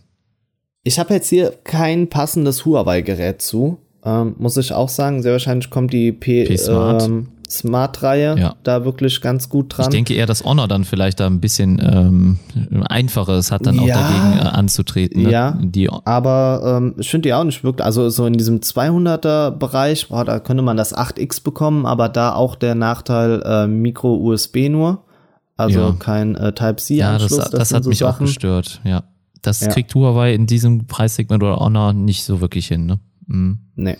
Ich 0.84 1.00
habe 1.00 1.14
jetzt 1.14 1.30
hier 1.30 1.54
kein 1.64 2.08
passendes 2.10 2.66
Huawei-Gerät 2.66 3.42
zu. 3.42 3.78
Ähm, 4.06 4.36
muss 4.38 4.58
ich 4.58 4.74
auch 4.74 4.90
sagen, 4.90 5.22
sehr 5.24 5.32
wahrscheinlich 5.32 5.70
kommt 5.70 5.94
die 5.94 6.12
P, 6.12 6.44
P-Smart. 6.46 7.04
Ähm, 7.04 7.28
Smart-Reihe 7.50 8.36
Ja. 8.38 8.56
da 8.64 8.86
wirklich 8.86 9.22
ganz 9.22 9.50
gut 9.50 9.76
dran. 9.78 9.86
Ich 9.86 9.90
denke 9.90 10.14
eher, 10.14 10.26
dass 10.26 10.44
Honor 10.44 10.68
dann 10.68 10.84
vielleicht 10.86 11.20
da 11.20 11.28
ein 11.28 11.40
bisschen 11.40 11.80
ähm, 11.84 12.40
einfacheres 12.88 13.52
hat, 13.52 13.66
dann 13.66 13.80
auch 13.80 13.86
Ja. 13.88 14.02
dagegen 14.02 14.38
äh, 14.40 14.50
anzutreten. 14.50 15.24
Ne? 15.24 15.32
Ja. 15.32 15.58
Die, 15.62 15.90
Aber 16.06 16.78
ähm, 16.78 16.96
ich 16.98 17.10
finde 17.10 17.30
die 17.30 17.34
auch 17.34 17.44
nicht 17.44 17.64
wirklich, 17.64 17.86
also 17.86 18.10
so 18.10 18.26
in 18.26 18.34
diesem 18.34 18.60
200er 18.60 19.52
Bereich, 19.52 20.10
boah, 20.10 20.26
da 20.26 20.40
könnte 20.40 20.64
man 20.64 20.78
das 20.78 20.96
8X 20.96 21.44
bekommen, 21.44 21.86
aber 21.86 22.10
da 22.10 22.34
auch 22.34 22.56
der 22.56 22.76
Nachteil 22.76 23.42
äh, 23.46 23.68
Micro-USB 23.68 24.70
nur, 24.70 25.04
also 25.58 25.80
Ja. 25.80 25.96
kein 26.00 26.36
äh, 26.36 26.46
ja, 26.46 26.52
Type-C-Anschluss. 26.52 27.38
das, 27.38 27.50
das, 27.52 27.70
sind 27.70 27.76
hat 27.78 27.84
so 27.84 27.90
mich 27.90 28.04
auch 28.04 28.14
Sachen. 28.14 28.26
gestört. 28.26 28.82
Ja, 28.84 29.04
das 29.42 29.62
Ja. 29.62 29.70
kriegt 29.72 29.94
Huawei 29.96 30.34
in 30.34 30.48
diesem 30.48 30.88
Preissegment 30.88 31.44
oder 31.44 31.58
Honor 31.58 31.94
nicht 31.94 32.24
so 32.24 32.42
wirklich 32.42 32.68
hin. 32.68 32.86
Ne? 32.86 33.00
Mhm. 33.28 33.58
Nee. 33.76 33.98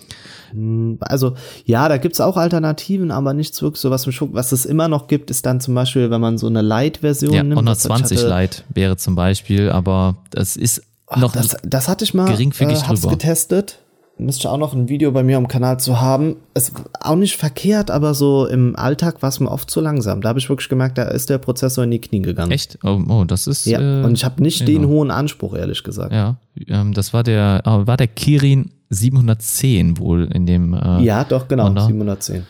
Hm, 0.50 0.98
Also, 1.00 1.34
ja, 1.64 1.88
da 1.88 1.96
gibt's 1.96 2.20
auch 2.20 2.36
Alternativen, 2.36 3.10
aber 3.10 3.34
nichts 3.34 3.60
wirklich 3.62 3.80
so, 3.80 3.90
was 3.90 4.06
mich 4.06 4.14
schuckt. 4.16 4.34
Was 4.34 4.52
es 4.52 4.64
immer 4.66 4.88
noch 4.88 5.06
gibt, 5.08 5.30
ist 5.30 5.46
dann 5.46 5.60
zum 5.60 5.74
Beispiel, 5.74 6.10
wenn 6.10 6.20
man 6.20 6.38
so 6.38 6.46
eine 6.46 6.62
Light-Version 6.62 7.32
Ja, 7.32 7.42
nimmt. 7.42 7.56
Honor 7.56 7.72
was 7.72 7.78
ich 7.78 7.84
20 7.86 8.18
hatte- 8.18 8.40
Lite 8.42 8.62
wäre 8.72 8.96
zum 8.96 9.14
Beispiel, 9.14 9.70
aber 9.70 10.16
das 10.30 10.56
ist 10.56 10.82
noch 11.16 11.32
das, 11.32 11.56
das 11.64 11.88
hatte 11.88 12.04
ich 12.04 12.14
mal 12.14 12.26
geringfügig 12.30 12.78
äh, 12.78 12.82
hab's 12.82 13.00
drüber. 13.00 13.12
getestet. 13.12 13.78
Müsste 14.16 14.42
ich 14.42 14.46
auch 14.46 14.58
noch 14.58 14.74
ein 14.74 14.88
Video 14.88 15.10
bei 15.10 15.24
mir 15.24 15.36
am 15.36 15.48
Kanal 15.48 15.80
zu 15.80 16.00
haben. 16.00 16.36
Es 16.54 16.70
auch 17.00 17.16
nicht 17.16 17.36
verkehrt, 17.36 17.90
aber 17.90 18.14
so 18.14 18.46
im 18.46 18.76
Alltag 18.76 19.22
war 19.22 19.28
es 19.28 19.40
mir 19.40 19.50
oft 19.50 19.68
zu 19.68 19.80
langsam. 19.80 20.20
Da 20.20 20.28
habe 20.28 20.38
ich 20.38 20.48
wirklich 20.48 20.68
gemerkt, 20.68 20.98
da 20.98 21.04
ist 21.04 21.30
der 21.30 21.38
Prozessor 21.38 21.82
in 21.82 21.90
die 21.90 22.00
Knie 22.00 22.22
gegangen. 22.22 22.52
echt. 22.52 22.78
Oh, 22.84 23.02
oh 23.08 23.24
das 23.24 23.48
ist. 23.48 23.66
Ja, 23.66 23.80
äh, 23.80 24.04
und 24.04 24.14
ich 24.14 24.24
habe 24.24 24.40
nicht 24.40 24.60
ja. 24.60 24.66
den 24.66 24.86
hohen 24.86 25.10
Anspruch, 25.10 25.54
ehrlich 25.54 25.82
gesagt. 25.82 26.12
Ja, 26.12 26.36
ähm, 26.68 26.92
das 26.92 27.12
war 27.12 27.24
der, 27.24 27.62
äh, 27.64 27.86
war 27.88 27.96
der 27.96 28.06
Kirin 28.06 28.70
710 28.90 29.98
wohl 29.98 30.28
in 30.32 30.46
dem. 30.46 30.74
Äh, 30.74 31.02
Ja, 31.02 31.24
doch, 31.24 31.48
genau, 31.48 31.64
Honor. 31.64 31.86
710. 31.86 32.46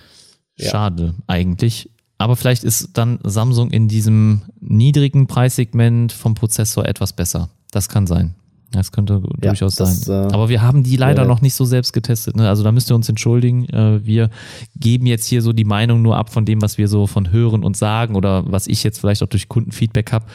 ja. 0.56 0.70
Schade 0.70 1.14
eigentlich. 1.26 1.90
Aber 2.18 2.36
vielleicht 2.36 2.62
ist 2.62 2.90
dann 2.92 3.18
Samsung 3.24 3.70
in 3.70 3.88
diesem 3.88 4.42
niedrigen 4.60 5.26
Preissegment 5.26 6.12
vom 6.12 6.34
Prozessor 6.34 6.86
etwas 6.86 7.14
besser. 7.14 7.48
Das 7.70 7.88
kann 7.88 8.06
sein. 8.06 8.34
Das 8.75 8.93
könnte 8.93 9.22
Ja, 9.43 9.51
durchaus 9.51 9.77
das, 9.77 10.03
sein. 10.03 10.31
äh, 10.31 10.33
Aber 10.35 10.49
wir 10.49 10.61
haben 10.62 10.83
die 10.83 10.97
leider 10.97 11.22
wäre- 11.22 11.29
noch 11.29 11.41
nicht 11.41 11.55
so 11.55 11.64
selbst 11.64 11.93
getestet. 11.93 12.37
Ne? 12.37 12.49
Also 12.49 12.62
da 12.62 12.72
müsst 12.72 12.91
ihr 12.91 12.95
uns 12.95 13.09
entschuldigen. 13.09 13.64
Äh, 13.70 14.05
wir 14.05 14.31
geben 14.77 15.07
jetzt 15.07 15.27
hier 15.27 15.43
so 15.43 15.53
die 15.53 15.64
Meinung 15.64 16.03
nur 16.03 16.16
ab 16.16 16.31
von 16.33 16.45
dem, 16.45 16.61
was 16.62 16.77
wir 16.79 16.89
so 16.89 17.07
von 17.07 17.31
hören 17.33 17.62
und 17.64 17.77
sagen 17.77 18.16
oder 18.16 18.45
was 18.51 18.66
ich 18.66 18.83
jetzt 18.85 18.99
vielleicht 19.01 19.22
auch 19.22 19.29
durch 19.29 19.49
Kundenfeedback 19.49 20.12
habe. 20.12 20.27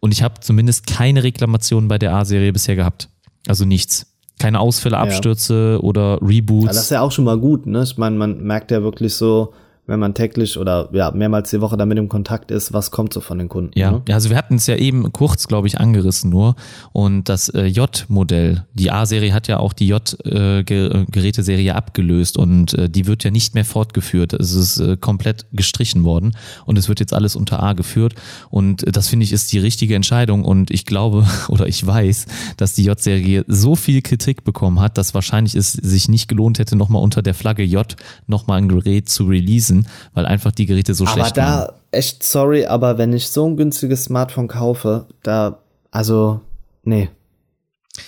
Und 0.00 0.12
ich 0.12 0.22
habe 0.22 0.34
zumindest 0.40 0.86
keine 0.86 1.22
Reklamationen 1.22 1.88
bei 1.88 1.98
der 1.98 2.14
A-Serie 2.14 2.52
bisher 2.52 2.76
gehabt. 2.76 3.08
Also 3.48 3.64
nichts. 3.64 4.06
Keine 4.38 4.60
Ausfälle, 4.60 4.98
Abstürze 4.98 5.78
oder 5.82 6.18
Reboots. 6.20 6.66
Ja, 6.66 6.72
das 6.72 6.82
ist 6.82 6.90
ja 6.90 7.00
auch 7.00 7.10
schon 7.12 7.24
mal 7.24 7.38
gut, 7.38 7.66
ne? 7.66 7.82
Ich 7.84 7.96
meine, 7.96 8.16
man 8.16 8.42
merkt 8.42 8.70
ja 8.70 8.82
wirklich 8.82 9.14
so, 9.14 9.54
wenn 9.86 9.98
man 9.98 10.14
täglich 10.14 10.58
oder 10.58 10.88
ja, 10.92 11.10
mehrmals 11.10 11.50
die 11.50 11.60
Woche 11.60 11.76
damit 11.76 11.98
im 11.98 12.08
Kontakt 12.08 12.50
ist, 12.50 12.72
was 12.72 12.90
kommt 12.90 13.12
so 13.12 13.20
von 13.20 13.38
den 13.38 13.48
Kunden. 13.48 13.72
Ja, 13.74 13.96
Ne? 13.96 14.02
ja, 14.08 14.14
also 14.14 14.30
wir 14.30 14.36
hatten 14.36 14.56
es 14.56 14.66
ja 14.66 14.76
eben 14.76 15.12
kurz, 15.12 15.48
glaube 15.48 15.66
ich, 15.68 15.78
angerissen 15.80 16.30
nur. 16.30 16.56
Und 16.92 17.28
das 17.28 17.48
äh, 17.48 17.66
J-Modell, 17.66 18.64
die 18.74 18.90
A-Serie 18.90 19.32
hat 19.32 19.48
ja 19.48 19.58
auch 19.58 19.72
die 19.72 19.88
J-Geräteserie 19.88 21.74
abgelöst 21.74 22.36
und 22.36 22.74
äh, 22.74 22.88
die 22.88 23.06
wird 23.06 23.24
ja 23.24 23.30
nicht 23.30 23.54
mehr 23.54 23.64
fortgeführt. 23.64 24.32
Es 24.32 24.52
ist 24.52 24.78
äh, 24.78 24.96
komplett 24.96 25.46
gestrichen 25.52 26.04
worden 26.04 26.36
und 26.64 26.78
es 26.78 26.88
wird 26.88 27.00
jetzt 27.00 27.12
alles 27.12 27.36
unter 27.36 27.62
A 27.62 27.72
geführt. 27.72 28.14
Und 28.50 28.86
äh, 28.86 28.92
das 28.92 29.08
finde 29.08 29.24
ich 29.24 29.32
ist 29.32 29.52
die 29.52 29.58
richtige 29.58 29.94
Entscheidung. 29.94 30.44
Und 30.44 30.70
ich 30.70 30.84
glaube 30.84 31.26
oder 31.48 31.66
ich 31.66 31.86
weiß, 31.86 32.26
dass 32.56 32.74
die 32.74 32.84
J-Serie 32.84 33.44
so 33.46 33.76
viel 33.76 34.02
Kritik 34.02 34.44
bekommen 34.44 34.80
hat, 34.80 34.98
dass 34.98 35.14
wahrscheinlich 35.14 35.54
es 35.54 35.72
sich 35.72 36.08
nicht 36.08 36.28
gelohnt 36.28 36.58
hätte, 36.58 36.76
nochmal 36.76 37.02
unter 37.02 37.22
der 37.22 37.34
Flagge 37.34 37.62
J 37.62 37.96
nochmal 38.26 38.58
ein 38.58 38.68
Gerät 38.68 39.08
zu 39.08 39.24
releasen, 39.24 39.75
weil 40.14 40.24
einfach 40.26 40.52
die 40.52 40.66
Geräte 40.66 40.94
so 40.94 41.04
Aber 41.04 41.12
schlecht 41.14 41.36
waren. 41.36 41.66
da, 41.66 41.72
echt 41.90 42.22
sorry, 42.22 42.64
aber 42.66 42.96
wenn 42.98 43.12
ich 43.12 43.28
so 43.28 43.46
ein 43.46 43.56
günstiges 43.56 44.04
Smartphone 44.04 44.48
kaufe, 44.48 45.06
da, 45.22 45.58
also, 45.90 46.40
nee, 46.84 47.08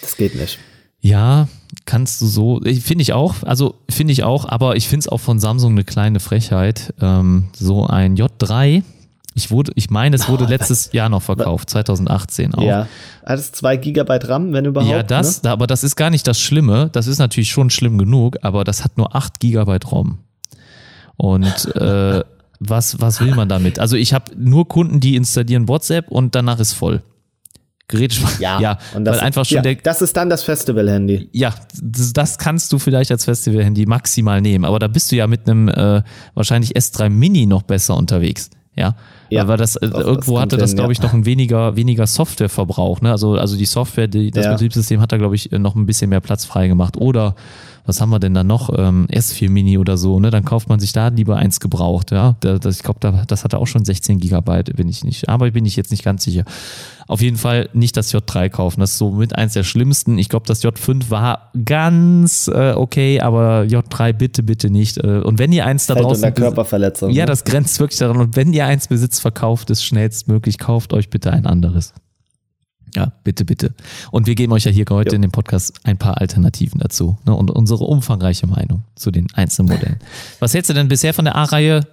das 0.01 0.17
geht 0.17 0.35
nicht. 0.35 0.59
Ja, 1.01 1.49
kannst 1.85 2.21
du 2.21 2.27
so, 2.27 2.61
finde 2.81 3.03
ich 3.03 3.13
auch, 3.13 3.37
also 3.45 3.77
finde 3.89 4.13
ich 4.13 4.25
auch, 4.25 4.47
aber 4.49 4.77
ich 4.77 4.89
finde 4.89 5.05
es 5.05 5.09
auch 5.09 5.21
von 5.21 5.39
Samsung 5.39 5.73
eine 5.73 5.85
kleine 5.85 6.21
Frechheit. 6.21 6.93
Ähm, 7.01 7.49
so 7.57 7.87
ein 7.87 8.17
J3, 8.17 8.83
ich 9.35 9.51
wurde, 9.53 9.71
ich 9.77 9.89
meine, 9.91 10.17
es 10.17 10.29
wurde 10.29 10.45
letztes 10.49 10.91
Jahr 10.93 11.09
noch 11.09 11.23
verkauft, 11.23 11.71
2018 11.71 12.55
auch. 12.55 12.63
Ja. 12.63 12.89
Alles 13.23 13.53
zwei 13.53 13.77
Gigabyte 13.77 14.29
RAM, 14.29 14.53
wenn 14.53 14.65
überhaupt. 14.65 14.91
Ja, 14.91 15.03
das, 15.05 15.37
Ne? 15.37 15.41
da, 15.45 15.53
aber 15.53 15.69
das 15.69 15.85
ist 15.85 15.95
gar 15.95 16.11
nicht 16.11 16.27
das 16.27 16.41
Schlimme. 16.41 16.91
Das 16.93 17.07
ist 17.07 17.19
natürlich 17.19 17.51
schon 17.51 17.71
schlimm 17.71 17.97
genug, 17.97 18.37
aber 18.43 18.65
das 18.65 18.83
hat 18.83 18.99
nur 18.99 19.15
8 19.15 19.39
Gigabyte 19.39 19.93
ROM. 19.93 20.19
Und 21.19 21.75
äh, 21.75 22.23
was, 22.61 23.01
was 23.01 23.21
will 23.21 23.35
man 23.35 23.49
damit? 23.49 23.79
Also 23.79 23.97
ich 23.97 24.15
habe 24.15 24.33
nur 24.37 24.67
Kunden, 24.69 25.01
die 25.01 25.17
installieren 25.17 25.69
WhatsApp 25.69 26.11
und 26.11 26.35
danach 26.35 26.59
ist 26.59 26.73
voll. 26.73 27.03
Gerät, 27.89 28.19
Ja, 28.39 28.61
ja 28.61 28.79
und 28.95 29.05
das, 29.05 29.17
weil 29.17 29.25
einfach 29.25 29.45
schon 29.45 29.57
ja, 29.57 29.63
der, 29.63 29.77
das 29.77 30.03
ist 30.03 30.17
dann 30.17 30.31
das 30.31 30.43
Festival-Handy. 30.45 31.31
ja, 31.33 31.55
das, 31.83 32.13
das 32.13 32.39
kannst 32.39 32.73
du 32.73 32.79
vielleicht 32.79 33.11
als 33.11 33.25
Festival-Handy 33.25 33.87
maximal 33.87 34.41
nehmen, 34.41 34.65
aber 34.65 34.79
da 34.79 34.89
bist 34.89 35.11
du 35.11 35.17
ja 35.17 35.27
mit 35.27 35.49
einem 35.49 35.69
äh, 35.69 36.03
wahrscheinlich 36.35 36.77
S3 36.77 37.09
Mini 37.09 37.47
noch 37.47 37.63
besser 37.63 37.97
unterwegs. 37.97 38.51
Ja, 38.77 38.95
Ja, 39.29 39.49
weil 39.49 39.57
das, 39.57 39.75
äh, 39.77 39.89
das 39.89 40.05
irgendwo 40.05 40.33
kommt 40.35 40.43
hatte 40.43 40.57
das, 40.57 40.75
glaube 40.75 40.93
ja. 40.93 40.93
ich, 40.93 41.03
noch 41.03 41.13
ein 41.13 41.25
weniger, 41.25 41.75
weniger 41.75 42.07
Softwareverbrauch. 42.07 43.01
Ne? 43.01 43.11
Also, 43.11 43.33
also 43.35 43.57
die 43.57 43.67
Software, 43.67 44.07
die, 44.07 44.31
das 44.31 44.45
Ja. 44.45 44.53
Betriebssystem 44.53 45.01
hat 45.01 45.11
da, 45.11 45.17
glaube 45.17 45.35
ich, 45.35 45.51
noch 45.51 45.75
ein 45.75 45.85
bisschen 45.85 46.11
mehr 46.11 46.21
Platz 46.21 46.45
freigemacht. 46.45 46.97
Oder 46.97 47.35
was 47.89 48.03
haben 48.03 48.11
wir 48.11 48.19
denn 48.19 48.35
da 48.35 48.45
noch? 48.45 48.71
Ähm, 48.77 49.07
S4 49.11 49.49
Mini 49.49 49.79
oder 49.79 49.97
so, 49.97 50.21
ne? 50.21 50.31
Dann 50.31 50.45
kauft 50.45 50.69
man 50.69 50.79
sich 50.79 50.93
da 50.93 51.09
lieber 51.09 51.37
eins 51.37 51.59
gebraucht, 51.59 52.11
ja. 52.11 52.37
Da, 52.41 52.59
das, 52.59 52.77
ich 52.77 52.83
glaube, 52.83 53.01
da, 53.01 53.25
das 53.27 53.45
hatte 53.45 53.57
auch 53.57 53.67
schon 53.67 53.83
16 53.83 54.21
Gigabyte, 54.21 54.77
bin 54.77 54.89
ich 54.91 55.05
nicht, 55.05 55.29
aber 55.31 55.51
bin 55.51 55.65
ich 55.65 55.75
jetzt 55.75 55.91
nicht 55.91 56.05
ganz 56.05 56.23
sicher. 56.23 56.45
Auf 57.07 57.23
jeden 57.23 57.39
Fall 57.39 57.71
nicht 57.73 57.97
das 57.97 58.13
J3 58.13 58.51
kaufen. 58.51 58.81
Das 58.81 58.91
ist 58.91 58.99
so 58.99 59.13
mit 59.13 59.35
eins 59.35 59.55
der 59.55 59.65
schlimmsten. 59.65 60.19
Ich 60.19 60.29
glaube, 60.29 60.45
das 60.47 60.63
J5 60.63 61.09
war 61.09 61.51
ganz 61.65 62.49
äh, 62.49 62.75
okay, 62.77 63.23
aber 63.23 63.63
J3 63.63 64.13
bitte, 64.13 64.43
bitte 64.43 64.69
nicht. 64.69 64.99
Äh, 64.99 65.23
Und 65.25 65.39
wenn 65.39 65.51
ihr 65.51 65.65
eins 65.65 65.87
da 65.87 65.95
Fällt 65.95 66.05
draußen. 66.07 66.35
Körperverletzung. 66.35 67.11
Ja, 67.11 67.23
ne? 67.23 67.29
das 67.29 67.45
grenzt 67.45 67.81
wirklich 67.81 67.99
daran. 67.99 68.19
Und 68.19 68.37
wenn 68.37 68.53
ihr 68.53 68.67
eins 68.67 68.89
besitzt, 68.89 69.23
verkauft 69.23 69.71
es 69.71 69.83
schnellstmöglich. 69.83 70.59
Kauft 70.59 70.93
euch 70.93 71.09
bitte 71.09 71.33
ein 71.33 71.47
anderes. 71.47 71.95
Ja, 72.95 73.13
bitte, 73.25 73.45
bitte. 73.45 73.73
Und 74.11 74.27
wir 74.27 74.35
geben 74.35 74.53
euch 74.53 74.65
ja 74.65 74.71
hier 74.71 74.87
heute 74.91 75.11
Ja. 75.11 75.17
in 75.17 75.23
dem 75.23 75.31
Podcast 75.31 75.75
ein 75.85 75.99
paar 75.99 76.19
Alternativen 76.21 76.81
dazu 76.81 77.19
ne, 77.27 77.35
und 77.35 77.51
unsere 77.51 77.85
umfangreiche 77.85 78.47
Meinung 78.47 78.85
zu 78.95 79.11
den 79.11 79.27
einzelnen 79.35 79.71
Modellen. 79.73 79.97
Was 80.41 80.55
hältst 80.55 80.71
du 80.71 80.75
denn 80.75 80.89
bisher 80.89 81.15
von 81.15 81.25
der 81.25 81.37
A-Reihe? 81.37 81.87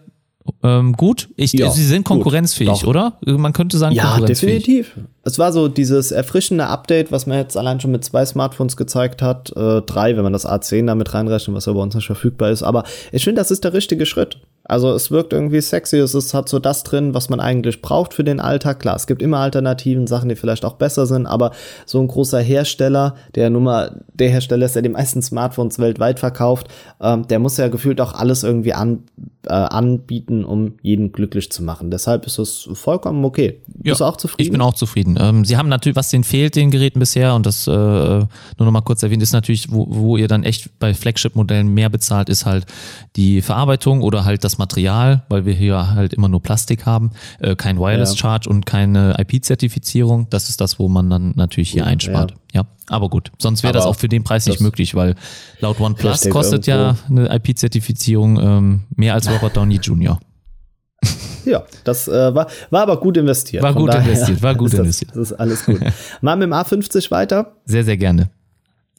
Ähm, 0.61 0.93
gut, 0.93 1.29
ich, 1.37 1.53
Ja, 1.53 1.71
sie 1.71 1.83
sind 1.83 2.05
gut. 2.05 2.17
konkurrenzfähig, 2.17 2.69
Doch. 2.81 2.83
oder? 2.87 3.13
Man 3.25 3.51
könnte 3.51 3.79
sagen, 3.79 3.95
Ja, 3.95 4.19
definitiv. 4.19 4.95
Es 5.23 5.39
war 5.39 5.51
so 5.51 5.67
dieses 5.67 6.11
erfrischende 6.11 6.67
Update, 6.67 7.11
was 7.11 7.25
man 7.25 7.39
jetzt 7.39 7.57
allein 7.57 7.79
schon 7.79 7.91
mit 7.91 8.03
zwei 8.05 8.23
Smartphones 8.25 8.77
gezeigt 8.77 9.23
hat. 9.23 9.51
Äh, 9.55 9.81
drei, 9.81 10.15
wenn 10.15 10.23
man 10.23 10.33
das 10.33 10.45
A10 10.45 10.85
damit 10.85 11.15
reinrechnet, 11.15 11.55
was 11.55 11.65
ja 11.65 11.73
bei 11.73 11.79
uns 11.79 11.95
nicht 11.95 12.05
verfügbar 12.05 12.51
ist. 12.51 12.61
Aber 12.61 12.83
ich 13.11 13.23
finde, 13.23 13.41
das 13.41 13.49
ist 13.49 13.63
der 13.63 13.73
richtige 13.73 14.05
Schritt. 14.05 14.37
Also 14.67 14.91
es 14.93 15.11
wirkt 15.11 15.31
irgendwie 15.31 15.61
sexy, 15.61 15.97
es 15.97 16.15
ist, 16.15 16.33
hat 16.33 16.49
so 16.49 16.59
das 16.59 16.83
drin, 16.83 17.13
was 17.13 17.29
man 17.29 17.39
eigentlich 17.39 17.81
braucht 17.81 18.13
für 18.13 18.23
den 18.23 18.39
Alltag. 18.39 18.79
Klar, 18.79 18.95
es 18.95 19.05
gibt 19.05 19.21
immer 19.21 19.37
Alternativen, 19.37 20.07
Sachen, 20.07 20.29
die 20.29 20.35
vielleicht 20.35 20.65
auch 20.65 20.73
besser 20.73 21.05
sind, 21.05 21.27
aber 21.27 21.51
so 21.85 21.99
ein 21.99 22.07
großer 22.07 22.39
Hersteller, 22.39 23.15
der 23.35 23.51
nun 23.51 23.63
mal 23.63 24.01
der 24.13 24.29
Hersteller 24.29 24.65
ist, 24.65 24.75
der 24.75 24.81
die 24.81 24.89
meisten 24.89 25.21
Smartphones 25.21 25.77
weltweit 25.77 26.19
verkauft, 26.19 26.67
ähm, 26.99 27.27
der 27.27 27.39
muss 27.39 27.57
ja 27.57 27.67
gefühlt 27.67 28.01
auch 28.01 28.13
alles 28.13 28.43
irgendwie 28.43 28.73
an, 28.73 29.03
äh, 29.45 29.53
anbieten, 29.53 30.43
um 30.43 30.73
jeden 30.81 31.11
glücklich 31.11 31.51
zu 31.51 31.63
machen. 31.63 31.91
Deshalb 31.91 32.25
ist 32.25 32.39
es 32.39 32.67
vollkommen 32.73 33.23
okay. 33.23 33.61
Bist 33.67 33.99
ja, 33.99 34.05
du 34.05 34.11
auch 34.11 34.17
zufrieden? 34.17 34.47
Ich 34.47 34.51
bin 34.51 34.61
auch 34.61 34.73
zufrieden. 34.73 35.17
Ähm, 35.19 35.45
Sie 35.45 35.57
haben 35.57 35.69
natürlich, 35.69 35.95
was 35.95 36.09
denen 36.09 36.23
fehlt, 36.23 36.55
den 36.55 36.71
Geräten 36.71 36.99
bisher, 36.99 37.35
und 37.35 37.45
das 37.45 37.67
äh, 37.67 37.71
nur 37.71 38.27
noch 38.57 38.71
mal 38.71 38.81
kurz 38.81 39.03
erwähnt, 39.03 39.21
ist 39.21 39.33
natürlich, 39.33 39.71
wo, 39.71 39.85
wo 39.89 40.17
ihr 40.17 40.27
dann 40.27 40.43
echt 40.43 40.79
bei 40.79 40.95
Flagship-Modellen 40.95 41.67
mehr 41.67 41.89
bezahlt, 41.89 42.29
ist 42.29 42.47
halt 42.47 42.65
die 43.15 43.43
Verarbeitung 43.43 44.01
oder 44.01 44.25
halt 44.25 44.43
das 44.43 44.54
Material, 44.57 45.23
weil 45.29 45.45
wir 45.45 45.53
hier 45.53 45.93
halt 45.93 46.13
immer 46.13 46.27
nur 46.27 46.41
Plastik 46.41 46.85
haben, 46.85 47.11
äh, 47.39 47.55
kein 47.55 47.79
Wireless. 47.79 48.17
Charge 48.17 48.49
und 48.49 48.65
keine 48.65 49.15
IP-Zertifizierung. 49.19 50.27
Das 50.29 50.49
ist 50.49 50.61
das, 50.61 50.79
wo 50.79 50.87
man 50.87 51.09
dann 51.09 51.33
natürlich 51.35 51.71
hier 51.71 51.85
einspart. 51.85 52.31
Ja. 52.53 52.61
ja. 52.61 52.67
aber 52.87 53.09
gut. 53.09 53.31
Sonst 53.39 53.63
wäre 53.63 53.73
das 53.73 53.85
auch 53.85 53.95
für 53.95 54.09
den 54.09 54.23
Preis 54.23 54.45
nicht 54.45 54.61
möglich, 54.61 54.95
weil 54.95 55.15
laut 55.59 55.79
OnePlus 55.79 56.29
kostet 56.29 56.67
ja 56.67 56.95
eine 57.09 57.33
IP-Zertifizierung 57.33 58.39
ähm, 58.39 58.83
mehr 58.95 59.13
als 59.13 59.29
Robert 59.29 59.55
Downey 59.57 59.75
Jr. 59.75 60.19
Ja, 61.45 61.63
das 61.83 62.07
äh, 62.07 62.33
war, 62.33 62.47
war 62.71 62.81
aber 62.81 62.99
gut 62.99 63.17
investiert. 63.17 63.61
War 63.61 63.75
gut 63.75 63.89
daher, 63.89 64.01
investiert, 64.01 64.41
war 64.41 64.55
gut 64.55 64.73
investiert. 64.73 65.11
Das, 65.11 65.29
das 65.29 65.31
ist 65.31 65.39
alles 65.39 65.65
gut. 65.65 65.79
Mal 66.21 66.35
mit 66.37 66.47
dem 66.47 66.53
A50 66.53 67.11
weiter. 67.11 67.55
Sehr, 67.65 67.83
sehr 67.83 67.97
gerne. 67.97 68.31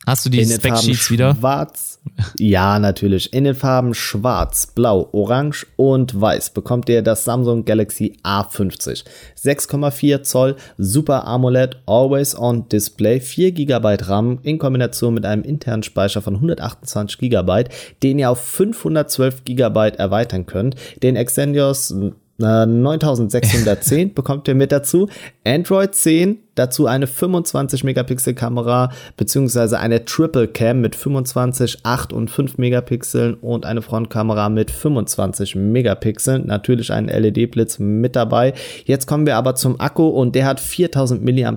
Hast 0.06 0.24
du 0.24 0.30
die 0.30 0.44
Spec-Sheets 0.44 1.10
wieder? 1.10 1.34
Schwarz. 1.34 1.98
Ja, 2.38 2.78
natürlich. 2.78 3.32
In 3.32 3.42
den 3.42 3.56
Farben 3.56 3.92
Schwarz, 3.92 4.68
Blau, 4.68 5.08
Orange 5.10 5.66
und 5.74 6.20
Weiß 6.20 6.50
bekommt 6.50 6.88
ihr 6.88 7.02
das 7.02 7.24
Samsung 7.24 7.64
Galaxy 7.64 8.16
A50. 8.22 9.04
6,4 9.36 10.22
Zoll 10.22 10.54
Super 10.78 11.26
AMOLED 11.26 11.82
Always 11.86 12.38
On 12.38 12.68
Display, 12.68 13.18
4 13.18 13.50
GB 13.50 13.96
RAM 14.02 14.38
in 14.44 14.58
Kombination 14.58 15.12
mit 15.12 15.26
einem 15.26 15.42
internen 15.42 15.82
Speicher 15.82 16.22
von 16.22 16.36
128 16.36 17.18
GB, 17.18 17.64
den 18.04 18.20
ihr 18.20 18.30
auf 18.30 18.40
512 18.40 19.42
GB 19.44 19.88
erweitern 19.96 20.46
könnt. 20.46 20.76
Den 21.02 21.16
Exynos 21.16 21.92
9610 22.38 24.14
bekommt 24.14 24.46
ihr 24.48 24.54
mit 24.54 24.72
dazu. 24.72 25.08
Android 25.44 25.94
10, 25.94 26.38
dazu 26.54 26.86
eine 26.86 27.06
25 27.06 27.84
Megapixel 27.84 28.34
Kamera 28.34 28.90
beziehungsweise 29.16 29.78
eine 29.78 30.04
Triple 30.04 30.48
Cam 30.48 30.80
mit 30.80 30.94
25, 30.94 31.80
8 31.82 32.12
und 32.12 32.30
5 32.30 32.58
Megapixeln 32.58 33.34
und 33.34 33.64
eine 33.64 33.82
Frontkamera 33.82 34.48
mit 34.48 34.70
25 34.70 35.54
Megapixeln. 35.56 36.46
Natürlich 36.46 36.92
ein 36.92 37.06
LED-Blitz 37.08 37.78
mit 37.78 38.16
dabei. 38.16 38.52
Jetzt 38.84 39.06
kommen 39.06 39.26
wir 39.26 39.36
aber 39.36 39.54
zum 39.54 39.80
Akku 39.80 40.08
und 40.08 40.34
der 40.34 40.46
hat 40.46 40.60
4000 40.60 41.24
mAh 41.24 41.56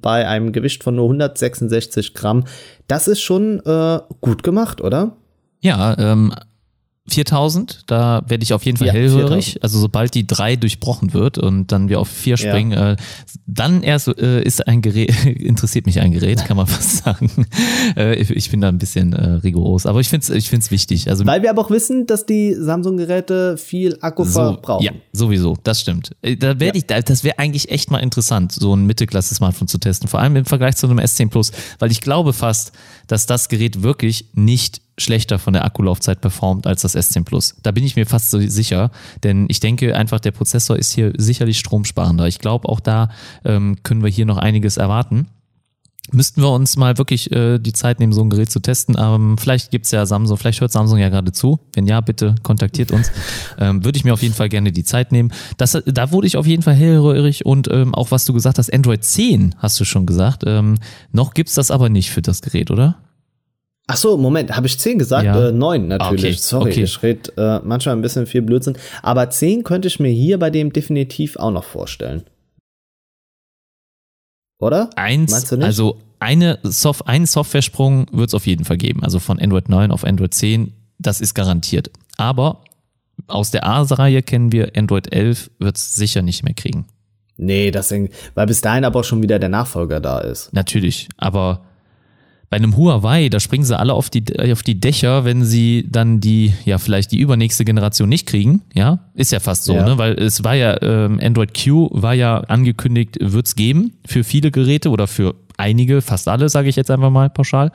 bei 0.00 0.26
einem 0.26 0.52
Gewicht 0.52 0.82
von 0.82 0.96
nur 0.96 1.06
166 1.06 2.14
Gramm. 2.14 2.44
Das 2.88 3.08
ist 3.08 3.20
schon 3.20 3.60
äh, 3.66 4.00
gut 4.20 4.42
gemacht, 4.42 4.80
oder? 4.80 5.16
Ja, 5.60 5.96
ähm, 5.98 6.34
4000, 7.08 7.82
da 7.88 8.22
werde 8.28 8.44
ich 8.44 8.52
auf 8.52 8.64
jeden 8.64 8.78
Fall 8.78 8.86
ja, 8.86 8.92
hellhörig. 8.92 9.46
4000. 9.52 9.64
Also 9.64 9.80
sobald 9.80 10.14
die 10.14 10.24
drei 10.24 10.54
durchbrochen 10.54 11.12
wird 11.12 11.36
und 11.36 11.72
dann 11.72 11.88
wir 11.88 11.98
auf 11.98 12.08
vier 12.08 12.36
springen, 12.36 12.70
ja. 12.70 12.92
äh, 12.92 12.96
dann 13.44 13.82
erst 13.82 14.06
äh, 14.06 14.40
ist 14.42 14.68
ein 14.68 14.82
Gerät, 14.82 15.12
interessiert 15.26 15.86
mich 15.86 16.00
ein 16.00 16.12
Gerät, 16.12 16.44
kann 16.44 16.56
man 16.56 16.66
fast 16.68 16.98
sagen. 16.98 17.28
äh, 17.96 18.14
ich 18.14 18.50
bin 18.50 18.60
da 18.60 18.68
ein 18.68 18.78
bisschen 18.78 19.14
äh, 19.14 19.30
rigoros, 19.34 19.84
aber 19.86 19.98
ich 19.98 20.08
finde 20.08 20.24
es 20.24 20.30
ich 20.30 20.48
find's 20.48 20.70
wichtig. 20.70 21.10
Also, 21.10 21.26
Weil 21.26 21.42
wir 21.42 21.50
aber 21.50 21.62
auch 21.62 21.70
wissen, 21.70 22.06
dass 22.06 22.24
die 22.24 22.54
Samsung-Geräte 22.54 23.56
viel 23.56 23.98
Akku 24.00 24.24
so, 24.24 24.32
verbrauchen. 24.32 24.84
Ja, 24.84 24.92
sowieso, 25.12 25.56
das 25.64 25.80
stimmt. 25.80 26.12
Äh, 26.22 26.36
da 26.36 26.60
werde 26.60 26.78
ich, 26.78 26.86
das 26.86 27.24
wäre 27.24 27.36
eigentlich 27.38 27.70
echt 27.70 27.90
mal 27.90 27.98
interessant, 27.98 28.52
so 28.52 28.76
ein 28.76 28.86
Mittelklasse-Smartphone 28.86 29.66
zu 29.66 29.78
testen, 29.78 30.08
vor 30.08 30.20
allem 30.20 30.36
im 30.36 30.44
Vergleich 30.44 30.76
zu 30.76 30.86
einem 30.86 31.00
S10 31.00 31.30
Plus, 31.30 31.50
weil 31.80 31.90
ich 31.90 32.00
glaube 32.00 32.32
fast, 32.32 32.70
dass 33.06 33.26
das 33.26 33.48
Gerät 33.48 33.82
wirklich 33.82 34.26
nicht 34.34 34.80
schlechter 34.98 35.38
von 35.38 35.52
der 35.52 35.64
Akkulaufzeit 35.64 36.20
performt 36.20 36.66
als 36.66 36.82
das 36.82 36.96
S10 36.96 37.24
Plus. 37.24 37.56
Da 37.62 37.70
bin 37.70 37.84
ich 37.84 37.96
mir 37.96 38.06
fast 38.06 38.30
so 38.30 38.38
sicher, 38.40 38.90
denn 39.22 39.46
ich 39.48 39.60
denke 39.60 39.96
einfach, 39.96 40.20
der 40.20 40.32
Prozessor 40.32 40.76
ist 40.76 40.92
hier 40.92 41.12
sicherlich 41.16 41.58
stromsparender. 41.58 42.26
Ich 42.26 42.38
glaube, 42.38 42.68
auch 42.68 42.80
da 42.80 43.10
ähm, 43.44 43.76
können 43.82 44.02
wir 44.02 44.10
hier 44.10 44.26
noch 44.26 44.38
einiges 44.38 44.76
erwarten. 44.76 45.28
Müssten 46.10 46.42
wir 46.42 46.50
uns 46.50 46.76
mal 46.76 46.98
wirklich 46.98 47.30
äh, 47.30 47.58
die 47.58 47.72
Zeit 47.72 48.00
nehmen, 48.00 48.12
so 48.12 48.22
ein 48.22 48.28
Gerät 48.28 48.50
zu 48.50 48.58
testen. 48.58 48.96
Ähm, 48.98 49.38
vielleicht 49.38 49.70
gibt's 49.70 49.92
ja 49.92 50.04
Samsung, 50.04 50.36
vielleicht 50.36 50.60
hört 50.60 50.72
Samsung 50.72 50.98
ja 50.98 51.08
gerade 51.10 51.30
zu. 51.30 51.60
Wenn 51.74 51.86
ja, 51.86 52.00
bitte 52.00 52.34
kontaktiert 52.42 52.90
uns. 52.90 53.10
Ähm, 53.58 53.84
Würde 53.84 53.96
ich 53.96 54.04
mir 54.04 54.12
auf 54.12 54.22
jeden 54.22 54.34
Fall 54.34 54.48
gerne 54.48 54.72
die 54.72 54.82
Zeit 54.82 55.12
nehmen. 55.12 55.32
Das, 55.58 55.80
da 55.86 56.10
wurde 56.10 56.26
ich 56.26 56.36
auf 56.36 56.46
jeden 56.46 56.62
Fall 56.62 56.74
hellröhrig 56.74 57.46
und 57.46 57.68
ähm, 57.70 57.94
auch 57.94 58.10
was 58.10 58.24
du 58.24 58.32
gesagt 58.32 58.58
hast, 58.58 58.72
Android 58.72 59.04
10 59.04 59.54
hast 59.58 59.78
du 59.78 59.84
schon 59.84 60.06
gesagt. 60.06 60.42
Ähm, 60.46 60.78
noch 61.12 61.34
gibt's 61.34 61.54
das 61.54 61.70
aber 61.70 61.88
nicht 61.88 62.10
für 62.10 62.22
das 62.22 62.42
Gerät, 62.42 62.70
oder? 62.70 62.96
Ach 63.86 63.96
so, 63.96 64.16
Moment, 64.16 64.56
habe 64.56 64.66
ich 64.66 64.78
10 64.78 64.98
gesagt? 64.98 65.24
Ja. 65.24 65.48
Äh, 65.48 65.52
9 65.52 65.86
natürlich. 65.86 66.24
Okay. 66.24 66.32
Sorry, 66.34 66.70
okay. 66.70 66.82
ich 66.82 67.02
rede 67.02 67.32
äh, 67.36 67.60
manchmal 67.64 67.94
ein 67.94 68.02
bisschen 68.02 68.26
viel 68.26 68.42
Blödsinn. 68.42 68.76
Aber 69.02 69.28
10 69.28 69.64
könnte 69.64 69.88
ich 69.88 70.00
mir 70.00 70.10
hier 70.10 70.38
bei 70.38 70.50
dem 70.50 70.72
definitiv 70.72 71.36
auch 71.36 71.50
noch 71.50 71.64
vorstellen. 71.64 72.22
Oder? 74.62 74.90
Eins, 74.94 75.52
also 75.52 75.98
eine 76.20 76.60
Soft, 76.62 77.08
einen 77.08 77.26
Software-Sprung 77.26 78.06
wird 78.12 78.28
es 78.28 78.34
auf 78.34 78.46
jeden 78.46 78.64
Fall 78.64 78.76
geben. 78.76 79.02
Also 79.02 79.18
von 79.18 79.40
Android 79.40 79.68
9 79.68 79.90
auf 79.90 80.04
Android 80.04 80.32
10, 80.32 80.72
das 81.00 81.20
ist 81.20 81.34
garantiert. 81.34 81.90
Aber 82.16 82.62
aus 83.26 83.50
der 83.50 83.66
A-Reihe 83.66 84.22
kennen 84.22 84.52
wir 84.52 84.70
Android 84.76 85.12
11 85.12 85.50
wird 85.58 85.76
es 85.76 85.96
sicher 85.96 86.22
nicht 86.22 86.44
mehr 86.44 86.54
kriegen. 86.54 86.86
Nee, 87.36 87.72
das, 87.72 87.90
weil 87.90 88.46
bis 88.46 88.60
dahin 88.60 88.84
aber 88.84 89.00
auch 89.00 89.04
schon 89.04 89.20
wieder 89.20 89.40
der 89.40 89.48
Nachfolger 89.48 89.98
da 89.98 90.20
ist. 90.20 90.52
Natürlich, 90.52 91.08
aber 91.16 91.64
bei 92.52 92.58
einem 92.58 92.76
Huawei, 92.76 93.30
da 93.30 93.40
springen 93.40 93.64
sie 93.64 93.78
alle 93.78 93.94
auf 93.94 94.10
die, 94.10 94.24
auf 94.52 94.62
die 94.62 94.78
Dächer, 94.78 95.24
wenn 95.24 95.42
sie 95.42 95.86
dann 95.90 96.20
die, 96.20 96.52
ja, 96.66 96.76
vielleicht 96.76 97.10
die 97.10 97.18
übernächste 97.18 97.64
Generation 97.64 98.10
nicht 98.10 98.26
kriegen. 98.26 98.60
Ja, 98.74 98.98
ist 99.14 99.32
ja 99.32 99.40
fast 99.40 99.64
so, 99.64 99.72
ja. 99.72 99.86
ne? 99.86 99.96
Weil 99.96 100.20
es 100.20 100.44
war 100.44 100.54
ja, 100.54 100.76
ähm, 100.82 101.18
Android 101.22 101.54
Q 101.54 101.88
war 101.92 102.12
ja 102.12 102.40
angekündigt, 102.40 103.16
wird's 103.22 103.56
geben 103.56 103.94
für 104.04 104.22
viele 104.22 104.50
Geräte 104.50 104.90
oder 104.90 105.06
für 105.06 105.34
einige, 105.56 106.02
fast 106.02 106.28
alle, 106.28 106.50
sage 106.50 106.68
ich 106.68 106.76
jetzt 106.76 106.90
einfach 106.90 107.08
mal 107.08 107.30
pauschal. 107.30 107.72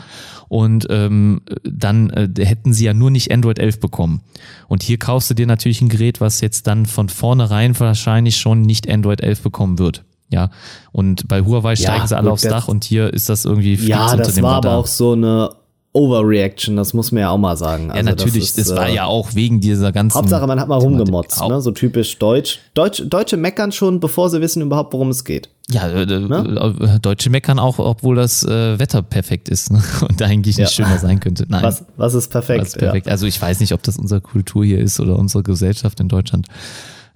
Und 0.48 0.86
ähm, 0.92 1.42
dann 1.64 2.12
äh, 2.12 2.30
hätten 2.46 2.72
sie 2.72 2.86
ja 2.86 2.94
nur 2.94 3.10
nicht 3.10 3.32
Android 3.32 3.58
11 3.58 3.80
bekommen. 3.80 4.22
Und 4.68 4.84
hier 4.84 5.00
kaufst 5.00 5.28
du 5.32 5.34
dir 5.34 5.48
natürlich 5.48 5.82
ein 5.82 5.90
Gerät, 5.90 6.22
was 6.22 6.40
jetzt 6.40 6.68
dann 6.68 6.86
von 6.86 7.10
vornherein 7.10 7.80
wahrscheinlich 7.80 8.38
schon 8.38 8.62
nicht 8.62 8.88
Android 8.88 9.22
11 9.22 9.42
bekommen 9.42 9.80
wird. 9.80 10.04
Ja, 10.30 10.50
und 10.92 11.28
bei 11.28 11.42
Huawei 11.42 11.76
steigen 11.76 12.02
ja, 12.02 12.08
sie 12.08 12.18
alle 12.18 12.26
gut, 12.26 12.34
aufs 12.34 12.42
Dach 12.42 12.68
und 12.68 12.84
hier 12.84 13.14
ist 13.14 13.30
das 13.30 13.46
irgendwie 13.46 13.76
Ja, 13.76 14.16
das 14.16 14.42
war 14.42 14.56
aber 14.56 14.74
auch 14.74 14.88
so 14.88 15.14
eine 15.14 15.52
Overreaction, 15.98 16.76
das 16.76 16.94
muss 16.94 17.12
man 17.12 17.22
ja 17.22 17.30
auch 17.32 17.40
mal 17.40 17.58
sagen. 17.58 17.90
Also 17.90 17.98
ja, 17.98 18.04
natürlich, 18.04 18.52
das, 18.52 18.58
ist, 18.58 18.70
das 18.70 18.78
war 18.78 18.88
äh, 18.88 18.94
ja 18.94 19.06
auch 19.06 19.34
wegen 19.34 19.62
dieser 19.62 19.92
ganzen. 19.92 20.18
Hauptsache, 20.18 20.46
man 20.46 20.60
hat 20.60 20.68
mal 20.68 20.78
rumgemotzt, 20.78 21.42
ne? 21.42 21.60
so 21.60 21.72
typisch 21.72 22.20
deutsch. 22.20 22.60
Deutsch. 22.76 23.02
Deutsche 23.08 23.36
meckern 23.36 23.72
schon, 23.72 24.00
bevor 24.00 24.30
sie 24.30 24.40
wissen 24.40 24.62
überhaupt, 24.62 24.94
worum 24.94 25.10
es 25.10 25.24
geht. 25.24 25.50
Ja, 25.70 25.88
äh, 25.90 26.06
ne? 26.06 26.78
Äh, 26.80 27.00
Deutsche 27.00 27.32
meckern 27.32 27.58
auch, 27.58 27.80
obwohl 27.80 28.16
das 28.16 28.44
äh, 28.44 28.78
Wetter 28.78 29.02
perfekt 29.02 29.50
ist 29.50 29.72
ne? 29.72 29.82
und 30.08 30.22
eigentlich 30.22 30.58
nicht 30.58 30.78
ja. 30.78 30.86
schöner 30.86 31.00
sein 31.00 31.20
könnte. 31.20 31.46
Nein. 31.48 31.64
Was, 31.64 31.84
was 31.96 32.14
ist 32.14 32.30
perfekt? 32.30 32.62
Was 32.62 32.68
ist 32.70 32.78
perfekt? 32.78 33.08
Ja. 33.08 33.12
Also 33.14 33.26
ich 33.26 33.42
weiß 33.42 33.60
nicht, 33.60 33.74
ob 33.74 33.82
das 33.82 33.98
unsere 33.98 34.22
Kultur 34.22 34.64
hier 34.64 34.80
ist 34.80 35.00
oder 35.00 35.18
unsere 35.18 35.42
Gesellschaft 35.42 36.00
in 36.00 36.10
Deutschland. 36.10 36.48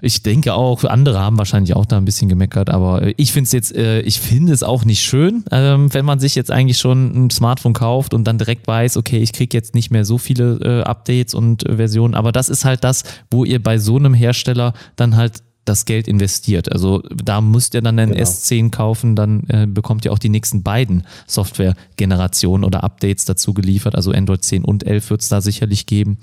Ich 0.01 0.23
denke 0.23 0.55
auch, 0.55 0.83
andere 0.83 1.19
haben 1.19 1.37
wahrscheinlich 1.37 1.75
auch 1.75 1.85
da 1.85 1.97
ein 1.97 2.05
bisschen 2.05 2.27
gemeckert, 2.27 2.69
aber 2.69 3.11
ich 3.17 3.31
finde 3.31 3.45
es 3.45 3.51
jetzt, 3.51 3.75
äh, 3.75 4.01
ich 4.01 4.19
finde 4.19 4.51
es 4.51 4.63
auch 4.63 4.83
nicht 4.83 5.01
schön, 5.01 5.43
ähm, 5.51 5.93
wenn 5.93 6.05
man 6.05 6.19
sich 6.19 6.33
jetzt 6.33 6.49
eigentlich 6.49 6.79
schon 6.79 7.25
ein 7.25 7.29
Smartphone 7.29 7.73
kauft 7.73 8.13
und 8.13 8.23
dann 8.25 8.39
direkt 8.39 8.67
weiß, 8.67 8.97
okay, 8.97 9.19
ich 9.19 9.31
kriege 9.31 9.55
jetzt 9.55 9.75
nicht 9.75 9.91
mehr 9.91 10.03
so 10.03 10.17
viele 10.17 10.57
äh, 10.61 10.83
Updates 10.83 11.35
und 11.35 11.67
äh, 11.67 11.75
Versionen, 11.75 12.15
aber 12.15 12.31
das 12.31 12.49
ist 12.49 12.65
halt 12.65 12.83
das, 12.83 13.03
wo 13.29 13.45
ihr 13.45 13.61
bei 13.61 13.77
so 13.77 13.95
einem 13.95 14.15
Hersteller 14.15 14.73
dann 14.95 15.15
halt 15.15 15.43
das 15.66 15.86
Geld 15.86 16.07
investiert. 16.07 16.72
Also 16.72 17.03
da 17.14 17.39
müsst 17.41 17.74
ihr 17.74 17.82
dann 17.82 17.99
einen 17.99 18.14
genau. 18.14 18.24
S10 18.24 18.72
kaufen, 18.72 19.16
dann 19.16 19.43
äh, 19.47 19.68
bekommt 19.68 20.05
ihr 20.05 20.14
auch 20.14 20.20
die 20.20 20.30
nächsten 20.30 20.64
beiden 20.64 21.05
Software-Generationen 21.28 22.64
oder 22.64 22.84
Updates 22.84 23.26
dazu 23.26 23.53
geliefert. 23.53 23.95
Also 23.95 24.12
Android 24.12 24.43
10 24.43 24.66
und 24.66 24.86
11 24.86 25.09
wird 25.12 25.22
es 25.22 25.30
da 25.30 25.41
sicherlich 25.41 25.86
geben. 25.86 26.18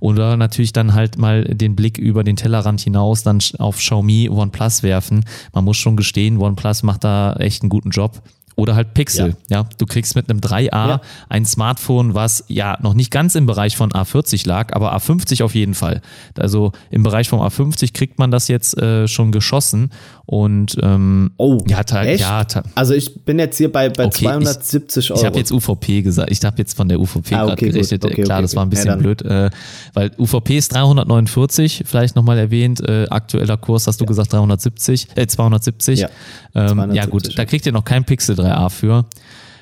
Oder 0.00 0.36
natürlich 0.36 0.72
dann 0.72 0.94
halt 0.94 1.18
mal 1.18 1.44
den 1.44 1.76
Blick 1.76 1.98
über 1.98 2.24
den 2.24 2.36
Tellerrand 2.36 2.80
hinaus 2.80 3.22
dann 3.22 3.38
auf 3.58 3.78
Xiaomi 3.78 4.28
OnePlus 4.28 4.82
werfen. 4.82 5.24
Man 5.52 5.64
muss 5.64 5.76
schon 5.76 5.96
gestehen, 5.96 6.38
OnePlus 6.38 6.82
macht 6.82 7.04
da 7.04 7.34
echt 7.34 7.62
einen 7.62 7.70
guten 7.70 7.90
Job. 7.90 8.22
Oder 8.60 8.74
halt 8.74 8.94
Pixel. 8.94 9.36
Ja. 9.48 9.58
ja. 9.58 9.68
du 9.78 9.86
kriegst 9.86 10.14
mit 10.14 10.30
einem 10.30 10.40
3A 10.40 10.66
ja. 10.70 11.00
ein 11.28 11.44
Smartphone, 11.44 12.14
was 12.14 12.44
ja 12.48 12.78
noch 12.80 12.94
nicht 12.94 13.10
ganz 13.10 13.34
im 13.34 13.46
Bereich 13.46 13.76
von 13.76 13.90
A40 13.90 14.46
lag, 14.46 14.74
aber 14.74 14.94
A50 14.96 15.42
auf 15.42 15.54
jeden 15.54 15.74
Fall. 15.74 16.00
Also 16.38 16.72
im 16.90 17.02
Bereich 17.02 17.28
von 17.28 17.40
A50 17.40 17.92
kriegt 17.92 18.18
man 18.18 18.30
das 18.30 18.48
jetzt 18.48 18.76
äh, 18.78 19.08
schon 19.08 19.32
geschossen 19.32 19.90
und 20.30 20.76
ähm, 20.80 21.32
oh, 21.38 21.58
ja, 21.66 21.80
echt? 21.80 22.20
ja 22.20 22.46
also 22.76 22.94
ich 22.94 23.24
bin 23.24 23.40
jetzt 23.40 23.56
hier 23.56 23.72
bei, 23.72 23.88
bei 23.88 24.06
okay, 24.06 24.26
270 24.26 25.04
ich, 25.04 25.10
Euro. 25.10 25.20
Ich 25.20 25.26
habe 25.26 25.38
jetzt 25.38 25.50
UVP 25.50 26.02
gesagt. 26.02 26.30
Ich 26.30 26.44
habe 26.44 26.56
jetzt 26.58 26.76
von 26.76 26.88
der 26.88 27.00
UVP 27.00 27.34
ah, 27.34 27.46
okay, 27.46 27.48
gerade 27.48 27.72
gerechnet. 27.72 28.04
Okay, 28.04 28.22
Klar, 28.22 28.40
das 28.40 28.54
war 28.54 28.64
ein 28.64 28.70
bisschen 28.70 28.96
blöd, 29.00 29.22
äh, 29.22 29.50
weil 29.92 30.12
UVP 30.16 30.56
ist 30.56 30.72
349, 30.72 31.82
vielleicht 31.84 32.14
nochmal 32.14 32.38
erwähnt. 32.38 32.80
Äh, 32.88 33.08
aktueller 33.10 33.56
Kurs 33.56 33.88
hast 33.88 34.00
du 34.00 34.06
gesagt 34.06 34.32
370, 34.32 35.08
äh 35.16 35.26
270. 35.26 35.98
Ja, 35.98 36.10
ähm, 36.54 36.94
ja 36.94 37.06
gut, 37.06 37.36
da 37.36 37.44
kriegt 37.44 37.66
ihr 37.66 37.72
noch 37.72 37.84
kein 37.84 38.04
Pixel 38.04 38.36
3a 38.38 38.70
für. 38.70 39.06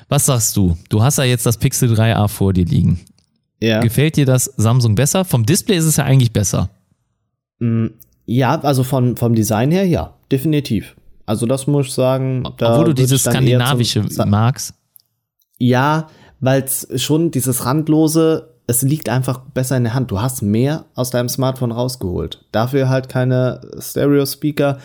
Was 0.07 0.27
sagst 0.27 0.55
du? 0.55 0.77
Du 0.89 1.01
hast 1.01 1.17
ja 1.17 1.23
jetzt 1.23 1.47
das 1.47 1.57
Pixel 1.57 1.91
3a 1.91 2.27
vor 2.27 2.53
dir 2.53 2.65
liegen. 2.65 2.99
Ja. 3.59 3.79
Gefällt 3.79 4.17
dir 4.17 4.27
das 4.27 4.45
Samsung 4.55 4.93
besser? 4.93 5.25
Vom 5.25 5.47
Display 5.47 5.77
ist 5.77 5.85
es 5.85 5.97
ja 5.97 6.03
eigentlich 6.03 6.31
besser. 6.31 6.69
Mm, 7.57 7.87
ja, 8.27 8.59
also 8.61 8.83
von, 8.83 9.17
vom 9.17 9.33
Design 9.33 9.71
her 9.71 9.87
ja, 9.87 10.13
definitiv. 10.31 10.95
Also 11.25 11.45
das 11.45 11.67
muss 11.67 11.87
ich 11.87 11.93
sagen. 11.93 12.43
Da 12.57 12.73
Obwohl 12.73 12.85
du 12.85 12.93
dieses 12.93 13.23
skandinavische 13.23 14.07
zum, 14.07 14.29
magst. 14.29 14.73
Ja, 15.59 16.07
weil 16.39 16.63
es 16.63 16.87
schon 16.95 17.31
dieses 17.31 17.65
randlose, 17.65 18.49
es 18.65 18.81
liegt 18.81 19.09
einfach 19.09 19.39
besser 19.39 19.77
in 19.77 19.83
der 19.83 19.93
Hand. 19.93 20.09
Du 20.09 20.21
hast 20.21 20.41
mehr 20.41 20.85
aus 20.95 21.11
deinem 21.11 21.29
Smartphone 21.29 21.71
rausgeholt. 21.71 22.45
Dafür 22.51 22.89
halt 22.89 23.09
keine 23.09 23.61
Stereo-Speaker. 23.79 24.79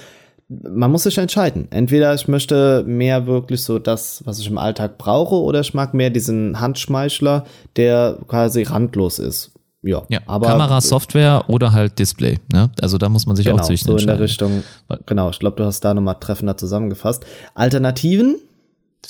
Man 0.49 0.91
muss 0.91 1.05
sich 1.05 1.17
entscheiden. 1.17 1.69
Entweder 1.71 2.13
ich 2.15 2.29
möchte 2.29 2.85
mehr 2.87 3.27
wirklich 3.27 3.63
so 3.63 3.79
das, 3.79 4.23
was 4.27 4.39
ich 4.39 4.49
im 4.49 4.59
Alltag 4.59 4.99
brauche, 4.99 5.37
oder 5.37 5.61
ich 5.61 5.73
mag 5.73 5.95
mehr 5.95 6.11
diesen 6.11 6.61
Handschmeichler, 6.61 7.45
der 7.77 8.19
quasi 8.29 8.65
randlos 8.65 9.19
ist. 9.19 9.54
Ja, 9.85 10.03
ja 10.09 10.21
aber 10.27 10.47
Kamera, 10.47 10.81
Software 10.81 11.45
oder 11.49 11.73
halt 11.73 11.99
Display. 11.99 12.39
Ne? 12.53 12.71
Also 12.81 12.99
da 12.99 13.09
muss 13.09 13.27
man 13.27 13.37
sich 13.37 13.47
genau, 13.47 13.59
auch 13.59 13.67
zwischen 13.67 13.87
so 13.87 13.97
in 13.97 14.07
der 14.07 14.19
Richtung. 14.19 14.65
Genau, 15.07 15.31
ich 15.31 15.39
glaube, 15.39 15.57
du 15.57 15.65
hast 15.65 15.81
da 15.81 15.93
nochmal 15.93 16.17
treffender 16.19 16.57
zusammengefasst. 16.57 17.25
Alternativen? 17.55 18.37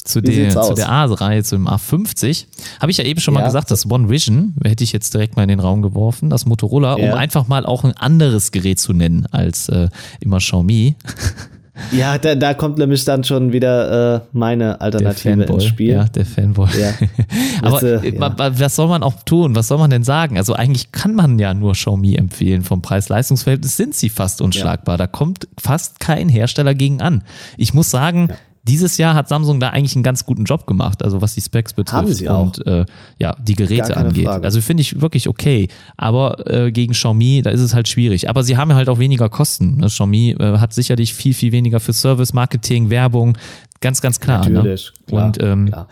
Zu, 0.04 0.20
der, 0.20 0.50
zu 0.50 0.74
der 0.74 0.90
A-Reihe, 0.90 1.44
zu 1.44 1.54
dem 1.54 1.68
A50, 1.68 2.46
habe 2.80 2.90
ich 2.90 2.98
ja 2.98 3.04
eben 3.04 3.20
schon 3.20 3.32
ja. 3.34 3.40
mal 3.40 3.46
gesagt, 3.46 3.70
das 3.70 3.88
One 3.88 4.10
Vision, 4.10 4.54
hätte 4.64 4.82
ich 4.82 4.92
jetzt 4.92 5.14
direkt 5.14 5.36
mal 5.36 5.44
in 5.44 5.48
den 5.48 5.60
Raum 5.60 5.82
geworfen, 5.82 6.30
das 6.30 6.46
Motorola, 6.46 6.98
ja. 6.98 7.12
um 7.12 7.16
einfach 7.16 7.46
mal 7.46 7.64
auch 7.64 7.84
ein 7.84 7.96
anderes 7.96 8.50
Gerät 8.50 8.80
zu 8.80 8.92
nennen 8.92 9.26
als 9.30 9.68
äh, 9.68 9.88
immer 10.20 10.38
Xiaomi. 10.38 10.96
Ja, 11.90 12.18
da, 12.18 12.36
da 12.36 12.54
kommt 12.54 12.78
nämlich 12.78 13.04
dann 13.04 13.24
schon 13.24 13.52
wieder 13.52 14.16
äh, 14.16 14.20
meine 14.32 14.80
Alternative 14.80 15.42
ins 15.42 15.64
Spiel. 15.64 15.90
Ja, 15.90 16.04
der 16.04 16.24
Fanboy. 16.24 16.68
Ja. 16.78 16.92
Aber 17.62 17.82
äh, 17.82 18.16
ja. 18.16 18.60
was 18.60 18.76
soll 18.76 18.88
man 18.88 19.02
auch 19.02 19.22
tun? 19.24 19.56
Was 19.56 19.68
soll 19.68 19.78
man 19.78 19.90
denn 19.90 20.04
sagen? 20.04 20.38
Also 20.38 20.54
eigentlich 20.54 20.92
kann 20.92 21.14
man 21.14 21.38
ja 21.38 21.52
nur 21.52 21.72
Xiaomi 21.72 22.14
empfehlen. 22.14 22.62
Vom 22.62 22.80
Preis-Leistungs-Verhältnis 22.80 23.76
sind 23.76 23.94
sie 23.94 24.08
fast 24.08 24.40
unschlagbar. 24.40 24.94
Ja. 24.94 24.98
Da 24.98 25.06
kommt 25.08 25.48
fast 25.58 25.98
kein 25.98 26.28
Hersteller 26.28 26.74
gegen 26.74 27.00
an. 27.00 27.24
Ich 27.56 27.74
muss 27.74 27.90
sagen, 27.90 28.28
dieses 28.66 28.96
Jahr 28.96 29.14
hat 29.14 29.28
Samsung 29.28 29.60
da 29.60 29.70
eigentlich 29.70 29.94
einen 29.94 30.02
ganz 30.02 30.24
guten 30.24 30.44
Job 30.44 30.66
gemacht, 30.66 31.02
also 31.02 31.20
was 31.20 31.34
die 31.34 31.42
Specs 31.42 31.74
betrifft 31.74 32.22
und 32.22 32.66
äh, 32.66 32.86
ja, 33.18 33.36
die 33.38 33.54
Geräte 33.54 33.96
angeht. 33.96 34.24
Frage. 34.24 34.44
Also 34.44 34.60
finde 34.62 34.80
ich 34.80 35.00
wirklich 35.02 35.28
okay. 35.28 35.68
Aber 35.96 36.50
äh, 36.50 36.72
gegen 36.72 36.94
Xiaomi, 36.94 37.42
da 37.42 37.50
ist 37.50 37.60
es 37.60 37.74
halt 37.74 37.88
schwierig. 37.88 38.30
Aber 38.30 38.42
sie 38.42 38.56
haben 38.56 38.70
ja 38.70 38.76
halt 38.76 38.88
auch 38.88 38.98
weniger 38.98 39.28
Kosten. 39.28 39.76
Ne? 39.76 39.86
Xiaomi 39.86 40.36
äh, 40.38 40.58
hat 40.58 40.72
sicherlich 40.72 41.12
viel, 41.12 41.34
viel 41.34 41.52
weniger 41.52 41.78
für 41.78 41.92
Service, 41.92 42.32
Marketing, 42.32 42.88
Werbung. 42.88 43.36
Ganz, 43.80 44.00
ganz 44.00 44.18
klar. 44.18 44.48
Ne? 44.48 44.54
Natürlich, 44.54 44.92
ne? 44.92 45.06
klar, 45.06 45.26
und 45.26 45.42
ähm, 45.42 45.66
klar. 45.66 45.88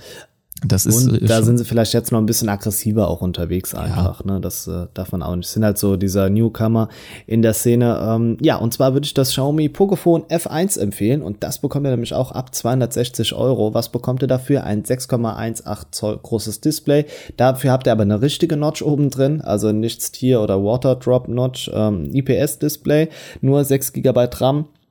Das 0.65 0.87
ist, 0.87 1.09
und 1.09 1.29
da 1.29 1.43
sind 1.43 1.59
sie 1.59 1.65
vielleicht 1.65 1.93
jetzt 1.93 2.13
noch 2.13 2.21
ein 2.21 2.27
bisschen 2.27 2.49
aggressiver 2.49 3.09
auch 3.09 3.21
unterwegs 3.21 3.75
einfach. 3.75 4.25
Ja. 4.25 4.33
Ne? 4.33 4.41
Das 4.41 4.69
äh, 4.69 4.87
darf 4.95 5.11
man 5.11 5.23
auch 5.23 5.35
nicht. 5.35 5.49
Sind 5.49 5.65
halt 5.65 5.77
so 5.77 5.97
dieser 5.97 6.31
Newcomer 6.31 6.89
in 7.27 7.43
der 7.43 7.53
Szene. 7.53 7.99
Ähm, 8.01 8.37
ja, 8.41 8.57
und 8.57 8.73
zwar 8.73 8.93
würde 8.93 9.05
ich 9.05 9.15
das 9.15 9.31
Xiaomi 9.31 9.69
Pocophone 9.69 10.23
F1 10.25 10.79
empfehlen 10.79 11.23
und 11.23 11.43
das 11.43 11.59
bekommt 11.59 11.87
ihr 11.87 11.91
nämlich 11.91 12.15
auch 12.15 12.31
ab 12.31 12.55
260 12.55 13.35
Euro. 13.35 13.75
Was 13.75 13.91
bekommt 13.91 14.23
ihr 14.23 14.29
dafür? 14.29 14.63
Ein 14.63 14.85
6,18 14.85 15.87
Zoll 15.91 16.19
großes 16.23 16.61
Display. 16.61 17.07
Dafür 17.37 17.73
habt 17.73 17.89
ihr 17.89 17.93
aber 17.93 18.03
eine 18.03 18.23
richtige 18.23 18.57
Notch 18.57 18.83
oben 18.83 19.11
drin, 19.11 19.41
also 19.41 19.73
nichts 19.73 20.13
Tier- 20.13 20.41
oder 20.41 20.63
Waterdrop 20.63 21.27
Notch, 21.27 21.71
ähm, 21.75 22.11
IPS-Display, 22.13 23.09
nur 23.41 23.65
6 23.65 23.95
GB 23.95 24.29
RAM 24.35 24.61
äh, 24.61 24.82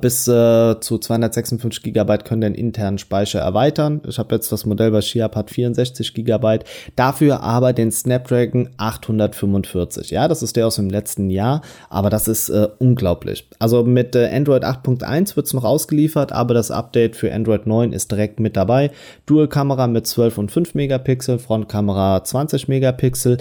bis 0.00 0.26
äh, 0.28 0.80
zu 0.80 0.98
256 0.98 1.82
Gigabyte 1.82 2.24
können 2.24 2.40
den 2.40 2.54
internen 2.54 2.98
Speicher 2.98 3.40
erweitern. 3.40 4.00
Ich 4.08 4.18
habe 4.18 4.34
jetzt 4.34 4.50
das 4.50 4.64
Modell 4.64 4.90
bei 4.90 5.00
Shiap 5.00 5.36
hat 5.36 5.50
64 5.50 6.14
Gigabyte, 6.14 6.64
dafür 6.96 7.42
aber 7.42 7.72
den 7.72 7.92
Snapdragon 7.92 8.70
845. 8.76 10.10
Ja, 10.10 10.28
das 10.28 10.42
ist 10.42 10.56
der 10.56 10.66
aus 10.66 10.76
dem 10.76 10.90
letzten 10.90 11.30
Jahr, 11.30 11.62
aber 11.90 12.10
das 12.10 12.28
ist 12.28 12.48
äh, 12.48 12.68
unglaublich. 12.78 13.48
Also 13.58 13.84
mit 13.84 14.14
äh, 14.16 14.28
Android 14.32 14.64
8.1 14.64 15.36
wird's 15.36 15.52
noch 15.52 15.64
ausgeliefert, 15.64 16.32
aber 16.32 16.54
das 16.54 16.70
Update 16.70 17.16
für 17.16 17.32
Android 17.32 17.66
9 17.66 17.92
ist 17.92 18.10
direkt 18.10 18.40
mit 18.40 18.56
dabei. 18.56 18.90
Dual-Kamera 19.26 19.86
mit 19.86 20.06
12 20.06 20.38
und 20.38 20.50
5 20.50 20.74
Megapixel, 20.74 21.38
Frontkamera 21.38 22.24
20 22.24 22.68
Megapixel. 22.68 23.38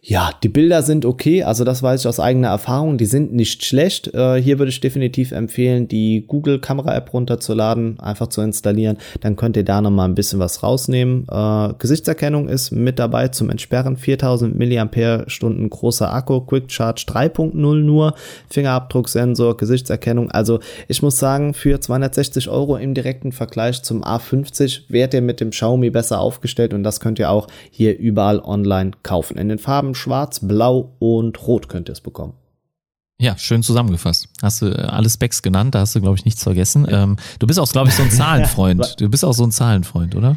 Ja, 0.00 0.30
die 0.42 0.48
Bilder 0.48 0.82
sind 0.82 1.04
okay, 1.04 1.42
also 1.42 1.64
das 1.64 1.82
weiß 1.82 2.00
ich 2.00 2.06
aus 2.06 2.20
eigener 2.20 2.48
Erfahrung, 2.48 2.98
die 2.98 3.04
sind 3.04 3.32
nicht 3.32 3.64
schlecht. 3.64 4.14
Äh, 4.14 4.40
hier 4.40 4.58
würde 4.58 4.70
ich 4.70 4.80
definitiv 4.80 5.32
empfehlen, 5.32 5.88
die 5.88 6.24
Google 6.26 6.60
Kamera 6.60 6.96
App 6.96 7.12
runterzuladen, 7.12 7.98
einfach 7.98 8.28
zu 8.28 8.40
installieren, 8.40 8.98
dann 9.20 9.34
könnt 9.34 9.56
ihr 9.56 9.64
da 9.64 9.80
nochmal 9.80 10.08
ein 10.08 10.14
bisschen 10.14 10.38
was 10.38 10.62
rausnehmen. 10.62 11.26
Äh, 11.28 11.74
Gesichtserkennung 11.78 12.48
ist 12.48 12.70
mit 12.70 12.98
dabei 13.00 13.28
zum 13.28 13.50
Entsperren, 13.50 13.96
4000 13.96 14.56
mAh 14.56 15.68
großer 15.68 16.12
Akku, 16.12 16.40
Quick 16.42 16.70
Charge 16.70 17.04
3.0 17.08 17.52
nur, 17.54 18.14
Fingerabdrucksensor, 18.48 19.56
Gesichtserkennung. 19.56 20.30
Also 20.30 20.60
ich 20.86 21.02
muss 21.02 21.18
sagen, 21.18 21.54
für 21.54 21.80
260 21.80 22.48
Euro 22.48 22.76
im 22.76 22.94
direkten 22.94 23.32
Vergleich 23.32 23.82
zum 23.82 24.04
A50 24.04 24.82
werdet 24.88 25.14
ihr 25.14 25.22
mit 25.22 25.40
dem 25.40 25.50
Xiaomi 25.50 25.90
besser 25.90 26.20
aufgestellt 26.20 26.72
und 26.72 26.84
das 26.84 27.00
könnt 27.00 27.18
ihr 27.18 27.30
auch 27.30 27.48
hier 27.70 27.98
überall 27.98 28.38
online 28.38 28.92
kaufen. 29.02 29.36
In 29.36 29.48
den 29.48 29.58
Farben 29.58 29.87
Farben 29.88 29.94
schwarz, 29.94 30.40
blau 30.40 30.96
und 30.98 31.46
rot 31.46 31.68
könnt 31.68 31.88
ihr 31.88 31.92
es 31.92 32.00
bekommen. 32.00 32.34
Ja, 33.20 33.36
schön 33.36 33.62
zusammengefasst. 33.62 34.28
Hast 34.42 34.62
du 34.62 34.66
äh, 34.66 34.82
alle 34.82 35.10
Specs 35.10 35.42
genannt, 35.42 35.74
da 35.74 35.80
hast 35.80 35.94
du, 35.94 36.00
glaube 36.00 36.16
ich, 36.16 36.24
nichts 36.24 36.42
vergessen. 36.42 36.86
Ähm, 36.88 37.16
du 37.40 37.46
bist 37.46 37.58
auch, 37.58 37.70
glaube 37.70 37.88
ich, 37.88 37.94
so 37.94 38.02
ein 38.02 38.10
Zahlenfreund. 38.12 39.00
Du 39.00 39.08
bist 39.08 39.24
auch 39.24 39.32
so 39.32 39.44
ein 39.44 39.50
Zahlenfreund, 39.50 40.14
oder? 40.14 40.36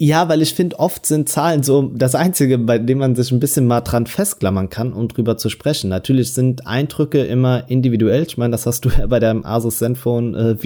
Ja, 0.00 0.28
weil 0.28 0.40
ich 0.42 0.54
finde, 0.54 0.78
oft 0.78 1.04
sind 1.04 1.28
Zahlen 1.28 1.64
so 1.64 1.90
das 1.92 2.14
Einzige, 2.14 2.56
bei 2.56 2.78
dem 2.78 2.98
man 2.98 3.16
sich 3.16 3.32
ein 3.32 3.40
bisschen 3.40 3.66
mal 3.66 3.80
dran 3.80 4.06
festklammern 4.06 4.70
kann, 4.70 4.92
um 4.92 5.08
drüber 5.08 5.36
zu 5.36 5.50
sprechen. 5.50 5.90
Natürlich 5.90 6.32
sind 6.32 6.66
Eindrücke 6.66 7.24
immer 7.24 7.68
individuell. 7.68 8.22
Ich 8.22 8.38
meine, 8.38 8.52
das 8.52 8.64
hast 8.64 8.84
du 8.84 8.90
ja 8.90 9.06
bei 9.08 9.18
deinem 9.18 9.44
Asus 9.44 9.78
Zenfone 9.78 10.38
äh, 10.38 10.62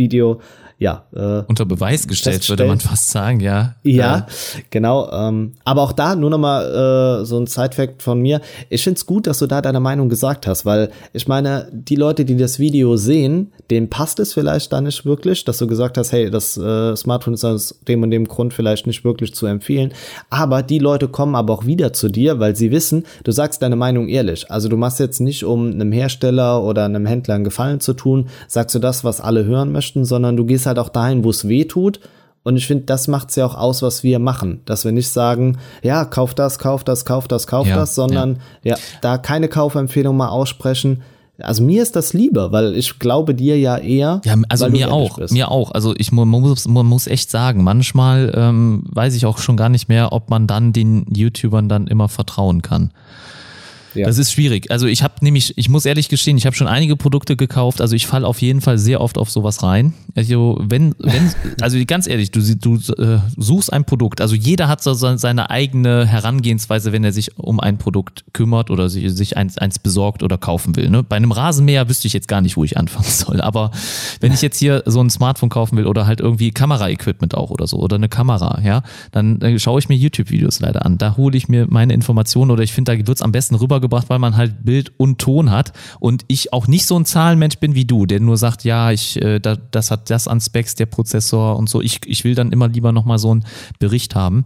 ja, 0.82 1.04
äh, 1.14 1.44
unter 1.46 1.64
Beweis 1.64 2.08
gestellt, 2.08 2.48
würde 2.48 2.66
man 2.66 2.80
fast 2.80 3.10
sagen, 3.10 3.38
ja. 3.38 3.76
Ja, 3.84 4.18
äh. 4.18 4.22
genau. 4.70 5.08
Ähm, 5.12 5.52
aber 5.64 5.82
auch 5.82 5.92
da 5.92 6.16
nur 6.16 6.28
noch 6.28 6.38
mal 6.38 7.20
äh, 7.20 7.24
so 7.24 7.38
ein 7.38 7.46
Side-Fact 7.46 8.02
von 8.02 8.20
mir. 8.20 8.40
Ich 8.68 8.82
find's 8.82 9.06
gut, 9.06 9.28
dass 9.28 9.38
du 9.38 9.46
da 9.46 9.62
deine 9.62 9.78
Meinung 9.78 10.08
gesagt 10.08 10.48
hast, 10.48 10.66
weil 10.66 10.90
ich 11.12 11.28
meine, 11.28 11.68
die 11.72 11.94
Leute, 11.94 12.24
die 12.24 12.36
das 12.36 12.58
Video 12.58 12.96
sehen, 12.96 13.52
denen 13.70 13.90
passt 13.90 14.18
es 14.18 14.34
vielleicht 14.34 14.72
da 14.72 14.80
nicht 14.80 15.04
wirklich, 15.04 15.44
dass 15.44 15.58
du 15.58 15.68
gesagt 15.68 15.96
hast, 15.98 16.10
hey, 16.10 16.30
das 16.30 16.56
äh, 16.56 16.96
Smartphone 16.96 17.34
ist 17.34 17.44
aus 17.44 17.78
dem 17.86 18.02
und 18.02 18.10
dem 18.10 18.26
Grund 18.26 18.52
vielleicht 18.52 18.88
nicht 18.88 19.04
wirklich 19.04 19.34
zu 19.34 19.46
empfehlen. 19.46 19.92
Aber 20.30 20.64
die 20.64 20.80
Leute 20.80 21.06
kommen 21.06 21.36
aber 21.36 21.54
auch 21.54 21.64
wieder 21.64 21.92
zu 21.92 22.08
dir, 22.08 22.40
weil 22.40 22.56
sie 22.56 22.72
wissen, 22.72 23.04
du 23.22 23.30
sagst 23.30 23.62
deine 23.62 23.76
Meinung 23.76 24.08
ehrlich. 24.08 24.50
Also 24.50 24.68
du 24.68 24.76
machst 24.76 24.98
jetzt 24.98 25.20
nicht, 25.20 25.44
um 25.44 25.70
einem 25.70 25.92
Hersteller 25.92 26.64
oder 26.64 26.86
einem 26.86 27.06
Händler 27.06 27.36
einen 27.36 27.44
Gefallen 27.44 27.78
zu 27.78 27.94
tun, 27.94 28.26
sagst 28.48 28.74
du 28.74 28.80
das, 28.80 29.04
was 29.04 29.20
alle 29.20 29.44
hören 29.44 29.70
möchten, 29.70 30.04
sondern 30.04 30.36
du 30.36 30.44
gehst 30.44 30.66
halt 30.66 30.71
auch 30.78 30.88
dahin, 30.88 31.24
wo 31.24 31.30
es 31.30 31.48
weh 31.48 31.64
tut. 31.64 32.00
Und 32.44 32.56
ich 32.56 32.66
finde, 32.66 32.84
das 32.84 33.06
macht's 33.06 33.36
ja 33.36 33.46
auch 33.46 33.54
aus, 33.54 33.82
was 33.82 34.02
wir 34.02 34.18
machen. 34.18 34.60
Dass 34.64 34.84
wir 34.84 34.92
nicht 34.92 35.10
sagen, 35.10 35.58
ja, 35.82 36.04
kauf 36.04 36.34
das, 36.34 36.58
kauf 36.58 36.82
das, 36.82 37.04
kauf 37.04 37.28
das, 37.28 37.46
kauf 37.46 37.68
ja, 37.68 37.76
das, 37.76 37.94
sondern 37.94 38.38
ja. 38.64 38.74
ja, 38.74 38.82
da 39.00 39.18
keine 39.18 39.48
Kaufempfehlung 39.48 40.16
mal 40.16 40.28
aussprechen. 40.28 41.02
Also 41.40 41.62
mir 41.62 41.82
ist 41.82 41.96
das 41.96 42.12
lieber, 42.12 42.52
weil 42.52 42.74
ich 42.76 42.98
glaube 42.98 43.34
dir 43.34 43.58
ja 43.58 43.76
eher. 43.78 44.20
Ja, 44.24 44.34
also 44.48 44.68
mir 44.68 44.92
auch, 44.92 45.18
bist. 45.18 45.32
mir 45.32 45.50
auch. 45.50 45.70
Also 45.72 45.94
ich 45.96 46.12
man 46.12 46.28
muss, 46.28 46.68
man 46.68 46.86
muss 46.86 47.06
echt 47.06 47.30
sagen, 47.30 47.64
manchmal 47.64 48.32
ähm, 48.36 48.84
weiß 48.90 49.14
ich 49.14 49.24
auch 49.24 49.38
schon 49.38 49.56
gar 49.56 49.68
nicht 49.68 49.88
mehr, 49.88 50.12
ob 50.12 50.28
man 50.28 50.46
dann 50.46 50.72
den 50.72 51.06
YouTubern 51.14 51.68
dann 51.68 51.86
immer 51.86 52.08
vertrauen 52.08 52.60
kann. 52.60 52.92
Ja. 53.95 54.07
Das 54.07 54.18
ist 54.18 54.32
schwierig. 54.32 54.70
Also 54.70 54.86
ich 54.86 55.03
habe 55.03 55.14
nämlich, 55.20 55.57
ich 55.57 55.68
muss 55.68 55.84
ehrlich 55.84 56.09
gestehen, 56.09 56.36
ich 56.36 56.47
habe 56.47 56.57
schon 56.57 56.66
einige 56.66 56.97
Produkte 56.97 57.36
gekauft. 57.36 57.80
Also 57.80 57.97
ich 57.97 58.07
falle 58.07 58.26
auf 58.26 58.40
jeden 58.40 58.61
Fall 58.61 58.78
sehr 58.78 59.01
oft 59.01 59.18
auf 59.18 59.30
sowas 59.30 59.62
rein. 59.62 59.95
Also 60.14 60.59
wenn, 60.62 60.95
wenn, 60.99 61.32
also 61.61 61.78
ganz 61.86 62.07
ehrlich, 62.07 62.30
du, 62.30 62.40
du 62.57 62.76
äh, 63.03 63.18
suchst 63.36 63.72
ein 63.72 63.84
Produkt. 63.84 64.20
Also 64.20 64.34
jeder 64.34 64.68
hat 64.68 64.82
so 64.82 64.95
seine 64.95 65.51
eigene 65.51 66.07
Herangehensweise, 66.07 66.93
wenn 66.93 67.05
er 67.05 67.12
sich 67.12 67.38
um 67.38 67.61
ein 67.61 67.78
Produkt 67.78 68.24
kümmert 68.32 68.70
oder 68.70 68.88
sich, 68.88 69.11
sich 69.12 69.36
eins, 69.36 69.59
eins 69.59 69.78
besorgt 69.78 70.22
oder 70.22 70.38
kaufen 70.38 70.76
will. 70.76 70.90
Ne? 70.90 71.03
Bei 71.03 71.16
einem 71.16 71.32
Rasenmäher 71.32 71.88
wüsste 71.88 72.07
ich 72.07 72.12
jetzt 72.12 72.28
gar 72.28 72.40
nicht, 72.40 72.57
wo 72.57 72.64
ich 72.64 72.76
anfangen 72.76 73.05
soll. 73.09 73.40
Aber 73.40 73.70
wenn 74.20 74.32
ich 74.32 74.43
jetzt 74.43 74.59
hier 74.59 74.82
so 74.86 75.01
ein 75.01 75.11
Smartphone 75.11 75.49
kaufen 75.49 75.76
will 75.76 75.86
oder 75.86 76.07
halt 76.07 76.20
irgendwie 76.20 76.51
Kamera-Equipment 76.51 77.34
auch 77.34 77.51
oder 77.51 77.66
so 77.66 77.78
oder 77.78 77.97
eine 77.97 78.09
Kamera, 78.09 78.61
ja, 78.64 78.82
dann 79.11 79.40
äh, 79.40 79.59
schaue 79.59 79.78
ich 79.78 79.88
mir 79.88 79.97
YouTube-Videos 79.97 80.61
leider 80.61 80.84
an. 80.84 80.99
Da 80.99 81.16
hole 81.16 81.36
ich 81.36 81.49
mir 81.49 81.66
meine 81.68 81.93
Informationen 81.93 82.51
oder 82.51 82.62
ich 82.62 82.72
finde, 82.72 82.93
da 82.93 83.07
wird 83.07 83.18
es 83.18 83.22
am 83.22 83.32
besten 83.32 83.55
rübergebracht, 83.82 84.08
weil 84.08 84.18
man 84.18 84.36
halt 84.36 84.64
Bild 84.64 84.92
und 84.96 85.18
Ton 85.18 85.50
hat 85.50 85.72
und 86.00 86.24
ich 86.28 86.52
auch 86.52 86.66
nicht 86.66 86.86
so 86.86 86.98
ein 86.98 87.04
Zahlenmensch 87.04 87.58
bin 87.58 87.74
wie 87.74 87.84
du, 87.84 88.06
der 88.06 88.20
nur 88.20 88.36
sagt, 88.36 88.64
ja, 88.64 88.90
ich, 88.92 89.20
äh, 89.20 89.40
da, 89.40 89.56
das 89.56 89.90
hat 89.90 90.10
das 90.10 90.28
an 90.28 90.40
Specs, 90.40 90.74
der 90.74 90.86
Prozessor 90.86 91.56
und 91.56 91.68
so. 91.68 91.80
Ich, 91.82 92.00
ich 92.06 92.24
will 92.24 92.34
dann 92.34 92.52
immer 92.52 92.68
lieber 92.68 92.92
nochmal 92.92 93.18
so 93.18 93.30
einen 93.30 93.44
Bericht 93.78 94.14
haben 94.14 94.44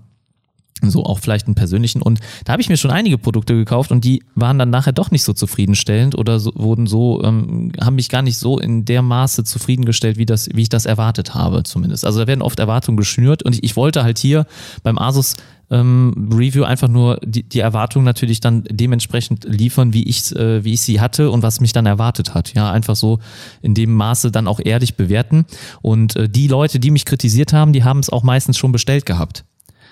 so 0.82 1.04
auch 1.04 1.20
vielleicht 1.20 1.46
einen 1.46 1.54
persönlichen. 1.54 2.02
Und 2.02 2.20
da 2.44 2.52
habe 2.52 2.60
ich 2.60 2.68
mir 2.68 2.76
schon 2.76 2.90
einige 2.90 3.16
Produkte 3.16 3.54
gekauft 3.54 3.90
und 3.92 4.04
die 4.04 4.22
waren 4.34 4.58
dann 4.58 4.68
nachher 4.68 4.92
doch 4.92 5.10
nicht 5.10 5.22
so 5.24 5.32
zufriedenstellend 5.32 6.16
oder 6.16 6.38
so, 6.38 6.52
wurden 6.54 6.86
so, 6.86 7.22
ähm, 7.24 7.72
haben 7.80 7.96
mich 7.96 8.10
gar 8.10 8.20
nicht 8.20 8.36
so 8.36 8.58
in 8.58 8.84
der 8.84 9.00
Maße 9.00 9.44
zufriedengestellt, 9.44 10.18
wie, 10.18 10.26
das, 10.26 10.50
wie 10.52 10.62
ich 10.62 10.68
das 10.68 10.84
erwartet 10.84 11.34
habe, 11.34 11.62
zumindest. 11.62 12.04
Also 12.04 12.20
da 12.20 12.26
werden 12.26 12.42
oft 12.42 12.58
Erwartungen 12.58 12.98
geschnürt 12.98 13.42
und 13.42 13.54
ich, 13.54 13.64
ich 13.64 13.76
wollte 13.76 14.04
halt 14.04 14.18
hier 14.18 14.46
beim 14.82 14.98
Asus 14.98 15.36
ähm, 15.70 16.30
Review 16.32 16.64
einfach 16.64 16.88
nur 16.88 17.18
die, 17.24 17.42
die 17.42 17.60
Erwartung 17.60 18.04
natürlich 18.04 18.40
dann 18.40 18.64
dementsprechend 18.70 19.44
liefern, 19.48 19.92
wie 19.92 20.04
ich, 20.04 20.34
äh, 20.36 20.62
wie 20.64 20.74
ich 20.74 20.82
sie 20.82 21.00
hatte 21.00 21.30
und 21.30 21.42
was 21.42 21.60
mich 21.60 21.72
dann 21.72 21.86
erwartet 21.86 22.34
hat. 22.34 22.54
Ja, 22.54 22.70
einfach 22.70 22.96
so 22.96 23.18
in 23.62 23.74
dem 23.74 23.94
Maße 23.94 24.30
dann 24.30 24.46
auch 24.46 24.60
ehrlich 24.62 24.96
bewerten. 24.96 25.46
Und 25.82 26.16
äh, 26.16 26.28
die 26.28 26.48
Leute, 26.48 26.78
die 26.78 26.90
mich 26.90 27.04
kritisiert 27.04 27.52
haben, 27.52 27.72
die 27.72 27.84
haben 27.84 28.00
es 28.00 28.10
auch 28.10 28.22
meistens 28.22 28.58
schon 28.58 28.72
bestellt 28.72 29.06
gehabt. 29.06 29.44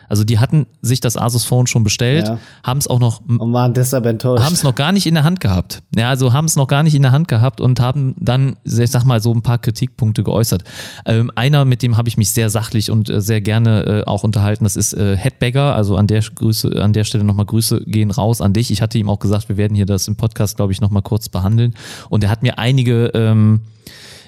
Also 0.08 0.24
die 0.24 0.38
hatten 0.38 0.66
sich 0.82 1.00
das 1.00 1.16
Asus 1.16 1.44
Phone 1.44 1.66
schon 1.66 1.84
bestellt, 1.84 2.28
ja. 2.28 2.38
haben 2.62 2.78
es 2.78 2.86
auch 2.86 3.00
noch 3.00 3.20
und 3.26 3.52
waren 3.52 3.74
deshalb 3.74 4.06
enttäuscht. 4.06 4.44
Haben 4.44 4.54
es 4.54 4.62
noch 4.62 4.74
gar 4.74 4.92
nicht 4.92 5.06
in 5.06 5.14
der 5.14 5.24
Hand 5.24 5.40
gehabt. 5.40 5.82
Ja, 5.96 6.08
also 6.08 6.32
haben 6.32 6.46
es 6.46 6.56
noch 6.56 6.66
gar 6.66 6.82
nicht 6.82 6.94
in 6.94 7.02
der 7.02 7.12
Hand 7.12 7.28
gehabt 7.28 7.60
und 7.60 7.80
haben 7.80 8.14
dann, 8.18 8.56
ich 8.64 8.90
sag 8.90 9.04
mal, 9.04 9.20
so 9.20 9.32
ein 9.32 9.42
paar 9.42 9.58
Kritikpunkte 9.58 10.22
geäußert. 10.22 10.64
Ähm, 11.06 11.30
einer, 11.34 11.64
mit 11.64 11.82
dem 11.82 11.96
habe 11.96 12.08
ich 12.08 12.16
mich 12.16 12.30
sehr 12.30 12.50
sachlich 12.50 12.90
und 12.90 13.08
äh, 13.10 13.20
sehr 13.20 13.40
gerne 13.40 13.84
äh, 13.84 14.04
auch 14.04 14.24
unterhalten, 14.24 14.64
das 14.64 14.76
ist 14.76 14.94
äh, 14.94 15.16
Headbagger. 15.16 15.74
Also 15.74 15.96
an 15.96 16.06
der 16.06 16.20
Grüße, 16.20 16.82
an 16.82 16.92
der 16.92 17.04
Stelle 17.04 17.24
nochmal 17.24 17.46
Grüße 17.46 17.82
gehen 17.86 18.10
raus 18.10 18.40
an 18.40 18.52
dich. 18.52 18.70
Ich 18.70 18.82
hatte 18.82 18.98
ihm 18.98 19.08
auch 19.08 19.18
gesagt, 19.18 19.48
wir 19.48 19.56
werden 19.56 19.74
hier 19.74 19.86
das 19.86 20.08
im 20.08 20.16
Podcast, 20.16 20.56
glaube 20.56 20.72
ich, 20.72 20.80
nochmal 20.80 21.02
kurz 21.02 21.28
behandeln. 21.28 21.74
Und 22.08 22.24
er 22.24 22.30
hat 22.30 22.42
mir 22.42 22.58
einige 22.58 23.06
ähm, 23.14 23.60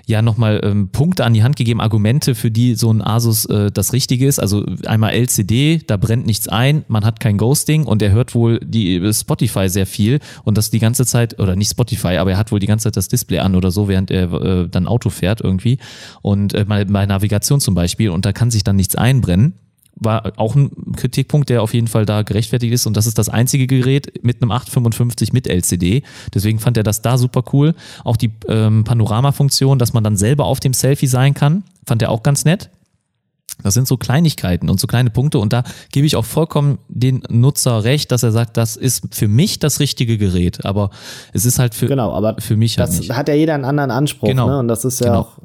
ja 0.07 0.23
nochmal 0.23 0.61
ähm, 0.63 0.89
Punkte 0.91 1.25
an 1.25 1.35
die 1.35 1.43
Hand 1.43 1.57
gegeben, 1.57 1.81
Argumente, 1.81 2.37
für 2.37 2.51
die 2.51 2.77
so 2.77 2.93
ein 2.93 3.03
Asus 3.03 3.45
äh, 3.47 3.73
das 3.73 3.93
Richtige 3.93 4.27
ist. 4.27 4.39
Also 4.39 4.65
einmal 4.87 5.13
LCD, 5.13 5.83
da 5.85 5.97
brennt 5.97 6.27
nichts 6.27 6.49
ein, 6.49 6.85
man 6.87 7.05
hat 7.05 7.19
kein 7.19 7.37
Ghosting 7.37 7.85
und 7.85 8.01
er 8.03 8.13
hört 8.13 8.35
wohl 8.35 8.61
die 8.61 8.97
äh, 8.97 9.13
Spotify 9.13 9.69
sehr 9.69 9.87
viel 9.87 10.21
und 10.45 10.57
das 10.57 10.71
die 10.71 10.79
ganze 10.79 11.05
Zeit, 11.05 11.41
oder 11.41 11.57
nicht 11.57 11.71
Spotify, 11.71 12.17
aber 12.19 12.31
er 12.31 12.39
hat 12.39 12.53
wohl 12.53 12.61
die 12.61 12.69
ganze 12.69 12.85
Zeit 12.85 12.97
das 12.97 13.09
Display 13.09 13.41
an 13.41 13.57
oder 13.57 13.73
so, 13.73 13.89
während 13.89 14.13
er 14.13 14.33
äh, 14.33 14.69
dann 14.69 14.87
Auto 14.87 15.11
fährt 15.11 15.41
irgendwie 15.41 15.79
und 16.23 16.55
äh, 16.55 16.65
bei, 16.65 16.85
bei 16.85 17.05
Navigation 17.05 17.61
zum 17.61 17.75
Beispiel 17.75 18.11
und 18.11 18.25
da 18.25 18.33
kann 18.33 18.53
sich 18.53 18.63
dann 18.63 18.77
nichts 18.77 18.95
einbrennen 18.95 19.55
war 19.97 20.33
auch 20.37 20.55
ein 20.55 20.71
Kritikpunkt, 20.95 21.49
der 21.49 21.63
auf 21.63 21.75
jeden 21.75 21.89
Fall 21.89 22.05
da 22.05 22.23
gerechtfertigt 22.23 22.73
ist. 22.73 22.87
Und 22.87 22.97
das 22.97 23.07
ist 23.07 23.19
das 23.19 23.29
einzige 23.29 23.67
Gerät 23.67 24.23
mit 24.23 24.43
einem 24.43 24.51
855 24.51 25.33
mit 25.33 25.49
LCD. 25.49 26.03
Deswegen 26.35 26.59
fand 26.59 26.77
er 26.77 26.83
das 26.83 27.03
da 27.03 27.19
super 27.19 27.43
cool. 27.53 27.75
Auch 28.05 28.17
die 28.17 28.31
ähm, 28.49 28.85
Panorama-Funktion, 28.85 29.79
dass 29.79 29.95
man 29.95 30.05
dann 30.05 30.17
selber 30.17 30.45
auf 30.45 30.61
dem 30.61 30.75
Selfie 30.75 31.07
sein 31.07 31.35
kann, 31.35 31.65
fand 31.87 32.03
er 32.03 32.11
auch 32.11 32.23
ganz 32.23 32.45
nett. 32.45 32.71
Das 33.63 33.73
sind 33.73 33.89
so 33.89 33.97
Kleinigkeiten 33.97 34.69
und 34.69 34.79
so 34.79 34.87
kleine 34.87 35.09
Punkte 35.09 35.39
und 35.39 35.53
da 35.53 35.65
gebe 35.91 36.07
ich 36.07 36.17
auch 36.17 36.27
vollkommen 36.27 36.79
den 36.89 37.23
Nutzer 37.31 37.85
recht, 37.85 38.13
dass 38.13 38.23
er 38.23 38.31
sagt, 38.31 38.59
das 38.59 38.77
ist 38.77 39.15
für 39.15 39.29
mich 39.29 39.59
das 39.59 39.81
richtige 39.81 40.19
Gerät, 40.19 40.67
aber 40.67 40.91
es 41.33 41.47
ist 41.47 41.59
halt 41.59 41.75
für, 41.75 41.87
genau, 41.87 42.13
aber 42.13 42.37
für 42.39 42.57
mich 42.57 42.79
halt 42.79 42.91
das 42.91 42.99
nicht. 42.99 43.13
hat 43.13 43.29
ja 43.29 43.35
jeder 43.35 43.55
einen 43.55 43.65
anderen 43.65 43.91
Anspruch 43.91 44.29
genau. 44.29 44.49
ne? 44.49 44.59
und 44.59 44.69
das 44.69 44.85
ist 44.85 45.01
ja 45.01 45.07
genau. 45.07 45.21
auch 45.21 45.39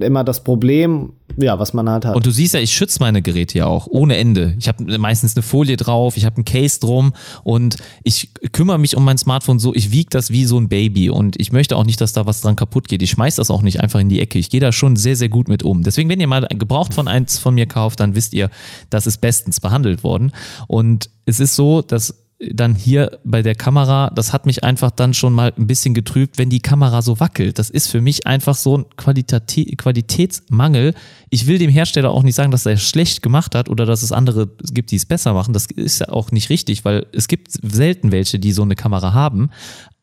immer 0.00 0.24
das 0.24 0.42
Problem, 0.42 1.12
ja, 1.36 1.58
was 1.58 1.72
man 1.72 1.88
halt 1.88 2.04
hat. 2.04 2.16
Und 2.16 2.26
du 2.26 2.30
siehst 2.30 2.54
ja, 2.54 2.60
ich 2.60 2.72
schütze 2.72 3.00
meine 3.00 3.22
Geräte 3.22 3.58
ja 3.58 3.66
auch 3.66 3.86
ohne 3.86 4.16
Ende. 4.16 4.54
Ich 4.58 4.68
habe 4.68 4.98
meistens 4.98 5.36
eine 5.36 5.42
Folie 5.42 5.76
drauf, 5.76 6.16
ich 6.16 6.24
habe 6.24 6.40
ein 6.40 6.44
Case 6.44 6.80
drum 6.80 7.12
und 7.42 7.76
ich 8.02 8.30
kümmere 8.52 8.78
mich 8.78 8.96
um 8.96 9.04
mein 9.04 9.18
Smartphone 9.18 9.58
so, 9.58 9.74
ich 9.74 9.90
wiege 9.92 10.10
das 10.10 10.30
wie 10.30 10.44
so 10.44 10.58
ein 10.58 10.68
Baby 10.68 11.10
und 11.10 11.40
ich 11.40 11.52
möchte 11.52 11.76
auch 11.76 11.84
nicht, 11.84 12.00
dass 12.00 12.12
da 12.12 12.26
was 12.26 12.40
dran 12.40 12.56
kaputt 12.56 12.88
geht. 12.88 13.02
Ich 13.02 13.10
schmeiß 13.10 13.36
das 13.36 13.50
auch 13.50 13.62
nicht 13.62 13.80
einfach 13.80 14.00
in 14.00 14.08
die 14.08 14.20
Ecke. 14.20 14.38
Ich 14.38 14.50
gehe 14.50 14.60
da 14.60 14.72
schon 14.72 14.96
sehr, 14.96 15.16
sehr 15.16 15.28
gut 15.28 15.48
mit 15.48 15.62
um. 15.62 15.82
Deswegen, 15.82 16.08
wenn 16.08 16.20
ihr 16.20 16.26
mal 16.28 16.46
gebraucht 16.48 16.94
von 16.94 17.08
eins 17.08 17.38
von 17.38 17.54
mir 17.54 17.66
kauft, 17.66 18.00
dann 18.00 18.14
wisst 18.14 18.34
ihr, 18.34 18.50
das 18.90 19.06
ist 19.06 19.18
bestens 19.18 19.60
behandelt 19.60 20.02
worden. 20.02 20.32
Und 20.66 21.10
es 21.26 21.40
ist 21.40 21.54
so, 21.54 21.82
dass 21.82 22.23
dann 22.40 22.74
hier 22.74 23.18
bei 23.24 23.42
der 23.42 23.54
Kamera, 23.54 24.10
das 24.14 24.32
hat 24.32 24.44
mich 24.44 24.64
einfach 24.64 24.90
dann 24.90 25.14
schon 25.14 25.32
mal 25.32 25.52
ein 25.56 25.66
bisschen 25.66 25.94
getrübt, 25.94 26.36
wenn 26.36 26.50
die 26.50 26.60
Kamera 26.60 27.00
so 27.00 27.20
wackelt. 27.20 27.58
Das 27.58 27.70
ist 27.70 27.88
für 27.88 28.00
mich 28.00 28.26
einfach 28.26 28.56
so 28.56 28.78
ein 28.78 28.84
Qualität, 28.96 29.78
Qualitätsmangel. 29.78 30.94
Ich 31.30 31.46
will 31.46 31.58
dem 31.58 31.70
Hersteller 31.70 32.10
auch 32.10 32.22
nicht 32.22 32.34
sagen, 32.34 32.50
dass 32.50 32.66
er 32.66 32.76
schlecht 32.76 33.22
gemacht 33.22 33.54
hat 33.54 33.68
oder 33.68 33.86
dass 33.86 34.02
es 34.02 34.12
andere 34.12 34.48
gibt, 34.72 34.90
die 34.90 34.96
es 34.96 35.06
besser 35.06 35.32
machen. 35.32 35.52
Das 35.54 35.66
ist 35.66 36.00
ja 36.00 36.08
auch 36.08 36.32
nicht 36.32 36.50
richtig, 36.50 36.84
weil 36.84 37.06
es 37.12 37.28
gibt 37.28 37.52
selten 37.52 38.10
welche, 38.10 38.38
die 38.38 38.52
so 38.52 38.62
eine 38.62 38.74
Kamera 38.74 39.12
haben. 39.12 39.50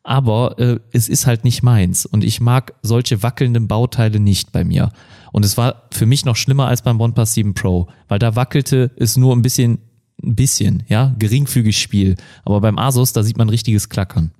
Aber 0.02 0.58
äh, 0.58 0.80
es 0.90 1.08
ist 1.08 1.26
halt 1.26 1.44
nicht 1.44 1.62
meins. 1.62 2.06
Und 2.06 2.24
ich 2.24 2.40
mag 2.40 2.74
solche 2.82 3.22
wackelnden 3.22 3.68
Bauteile 3.68 4.18
nicht 4.18 4.52
bei 4.52 4.64
mir. 4.64 4.90
Und 5.32 5.44
es 5.44 5.56
war 5.56 5.84
für 5.92 6.06
mich 6.06 6.24
noch 6.24 6.36
schlimmer 6.36 6.66
als 6.66 6.82
beim 6.82 7.00
OnePlus 7.00 7.34
7 7.34 7.54
Pro, 7.54 7.88
weil 8.08 8.18
da 8.18 8.34
wackelte 8.34 8.90
es 8.96 9.16
nur 9.16 9.34
ein 9.36 9.42
bisschen 9.42 9.78
ein 10.22 10.34
bisschen, 10.34 10.82
ja, 10.88 11.14
geringfügig 11.18 11.78
Spiel. 11.78 12.16
Aber 12.44 12.60
beim 12.60 12.78
Asus, 12.78 13.12
da 13.12 13.22
sieht 13.22 13.38
man 13.38 13.48
richtiges 13.48 13.88
Klackern. 13.88 14.32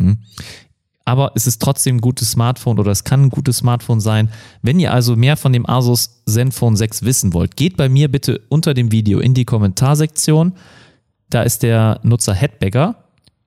Hm. 0.00 0.18
Aber 1.04 1.32
es 1.34 1.46
ist 1.46 1.60
trotzdem 1.60 1.96
ein 1.96 2.00
gutes 2.00 2.30
Smartphone 2.30 2.78
oder 2.78 2.90
es 2.90 3.04
kann 3.04 3.24
ein 3.24 3.30
gutes 3.30 3.58
Smartphone 3.58 4.00
sein. 4.00 4.30
Wenn 4.62 4.80
ihr 4.80 4.92
also 4.92 5.16
mehr 5.16 5.36
von 5.36 5.52
dem 5.52 5.68
Asus 5.68 6.22
Zenfone 6.26 6.76
6 6.76 7.02
wissen 7.02 7.34
wollt, 7.34 7.56
geht 7.56 7.76
bei 7.76 7.88
mir 7.88 8.10
bitte 8.10 8.40
unter 8.48 8.72
dem 8.72 8.90
Video 8.90 9.20
in 9.20 9.34
die 9.34 9.44
Kommentarsektion. 9.44 10.54
Da 11.28 11.42
ist 11.42 11.62
der 11.62 12.00
Nutzer 12.02 12.32
Headbagger 12.32 13.03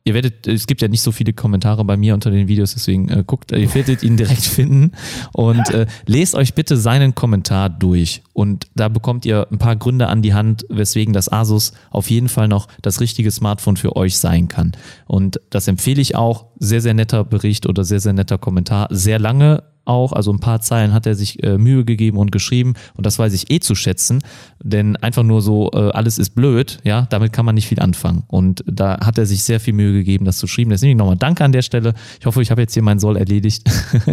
ihr 0.07 0.13
werdet, 0.13 0.47
es 0.47 0.67
gibt 0.67 0.81
ja 0.81 0.87
nicht 0.87 1.01
so 1.01 1.11
viele 1.11 1.33
Kommentare 1.33 1.83
bei 1.83 1.97
mir 1.97 2.13
unter 2.13 2.31
den 2.31 2.47
Videos, 2.47 2.73
deswegen 2.73 3.09
äh, 3.09 3.23
guckt, 3.27 3.51
ihr 3.51 3.73
werdet 3.75 4.03
ihn 4.03 4.15
direkt 4.15 4.41
finden 4.45 4.91
und 5.33 5.69
äh, 5.71 5.85
lest 6.05 6.33
euch 6.33 6.53
bitte 6.53 6.77
seinen 6.77 7.13
Kommentar 7.13 7.69
durch. 7.69 8.23
Und 8.31 8.67
da 8.73 8.87
bekommt 8.87 9.25
ihr 9.25 9.47
ein 9.51 9.57
paar 9.57 9.75
Gründe 9.75 10.07
an 10.07 10.21
die 10.21 10.33
Hand, 10.33 10.65
weswegen 10.69 11.13
das 11.13 11.29
Asus 11.29 11.73
auf 11.91 12.09
jeden 12.09 12.29
Fall 12.29 12.47
noch 12.47 12.69
das 12.81 13.01
richtige 13.01 13.31
Smartphone 13.31 13.75
für 13.75 13.97
euch 13.97 14.17
sein 14.17 14.47
kann. 14.47 14.71
Und 15.07 15.41
das 15.49 15.67
empfehle 15.67 16.01
ich 16.01 16.15
auch. 16.15 16.45
Sehr, 16.59 16.81
sehr 16.81 16.93
netter 16.93 17.25
Bericht 17.25 17.67
oder 17.67 17.83
sehr, 17.83 17.99
sehr 17.99 18.13
netter 18.13 18.37
Kommentar. 18.37 18.87
Sehr 18.89 19.19
lange 19.19 19.63
auch, 19.87 20.13
also 20.13 20.31
ein 20.31 20.39
paar 20.39 20.61
Zeilen 20.61 20.93
hat 20.93 21.05
er 21.05 21.15
sich 21.15 21.43
äh, 21.43 21.57
Mühe 21.57 21.85
gegeben 21.85 22.17
und 22.17 22.31
geschrieben 22.31 22.73
und 22.95 23.05
das 23.05 23.19
weiß 23.19 23.33
ich 23.33 23.51
eh 23.51 23.59
zu 23.59 23.75
schätzen, 23.75 24.21
denn 24.63 24.95
einfach 24.97 25.23
nur 25.23 25.41
so, 25.41 25.71
äh, 25.73 25.91
alles 25.91 26.17
ist 26.17 26.31
blöd, 26.31 26.79
ja, 26.83 27.07
damit 27.09 27.33
kann 27.33 27.45
man 27.45 27.55
nicht 27.55 27.67
viel 27.67 27.79
anfangen 27.79 28.23
und 28.27 28.63
da 28.67 28.99
hat 28.99 29.17
er 29.17 29.25
sich 29.25 29.43
sehr 29.43 29.59
viel 29.59 29.73
Mühe 29.73 29.93
gegeben, 29.93 30.25
das 30.25 30.37
zu 30.37 30.47
schreiben. 30.47 30.69
Deswegen 30.69 30.97
nochmal 30.97 31.17
Danke 31.17 31.43
an 31.43 31.51
der 31.51 31.61
Stelle. 31.61 31.93
Ich 32.19 32.25
hoffe, 32.25 32.41
ich 32.41 32.51
habe 32.51 32.61
jetzt 32.61 32.73
hier 32.73 32.83
meinen 32.83 32.99
Soll 32.99 33.17
erledigt 33.17 33.63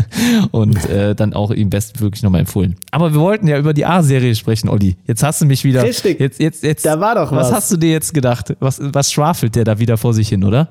und 0.50 0.88
äh, 0.88 1.14
dann 1.14 1.32
auch 1.32 1.50
ihm 1.50 1.70
bestmöglich 1.70 2.22
nochmal 2.22 2.40
empfohlen. 2.40 2.76
Aber 2.90 3.12
wir 3.12 3.20
wollten 3.20 3.46
ja 3.46 3.58
über 3.58 3.74
die 3.74 3.86
A-Serie 3.86 4.34
sprechen, 4.34 4.68
Olli. 4.68 4.96
Jetzt 5.06 5.22
hast 5.22 5.40
du 5.40 5.46
mich 5.46 5.64
wieder. 5.64 5.82
Richtig. 5.82 6.20
Jetzt, 6.20 6.40
jetzt, 6.40 6.62
jetzt. 6.62 6.86
Da 6.86 7.00
war 7.00 7.14
doch 7.14 7.30
was. 7.32 7.48
Was 7.48 7.52
hast 7.52 7.72
du 7.72 7.76
dir 7.76 7.90
jetzt 7.90 8.14
gedacht? 8.14 8.54
Was, 8.60 8.80
was 8.80 9.12
schwafelt 9.12 9.54
der 9.56 9.64
da 9.64 9.78
wieder 9.78 9.96
vor 9.96 10.14
sich 10.14 10.28
hin, 10.28 10.44
oder? 10.44 10.68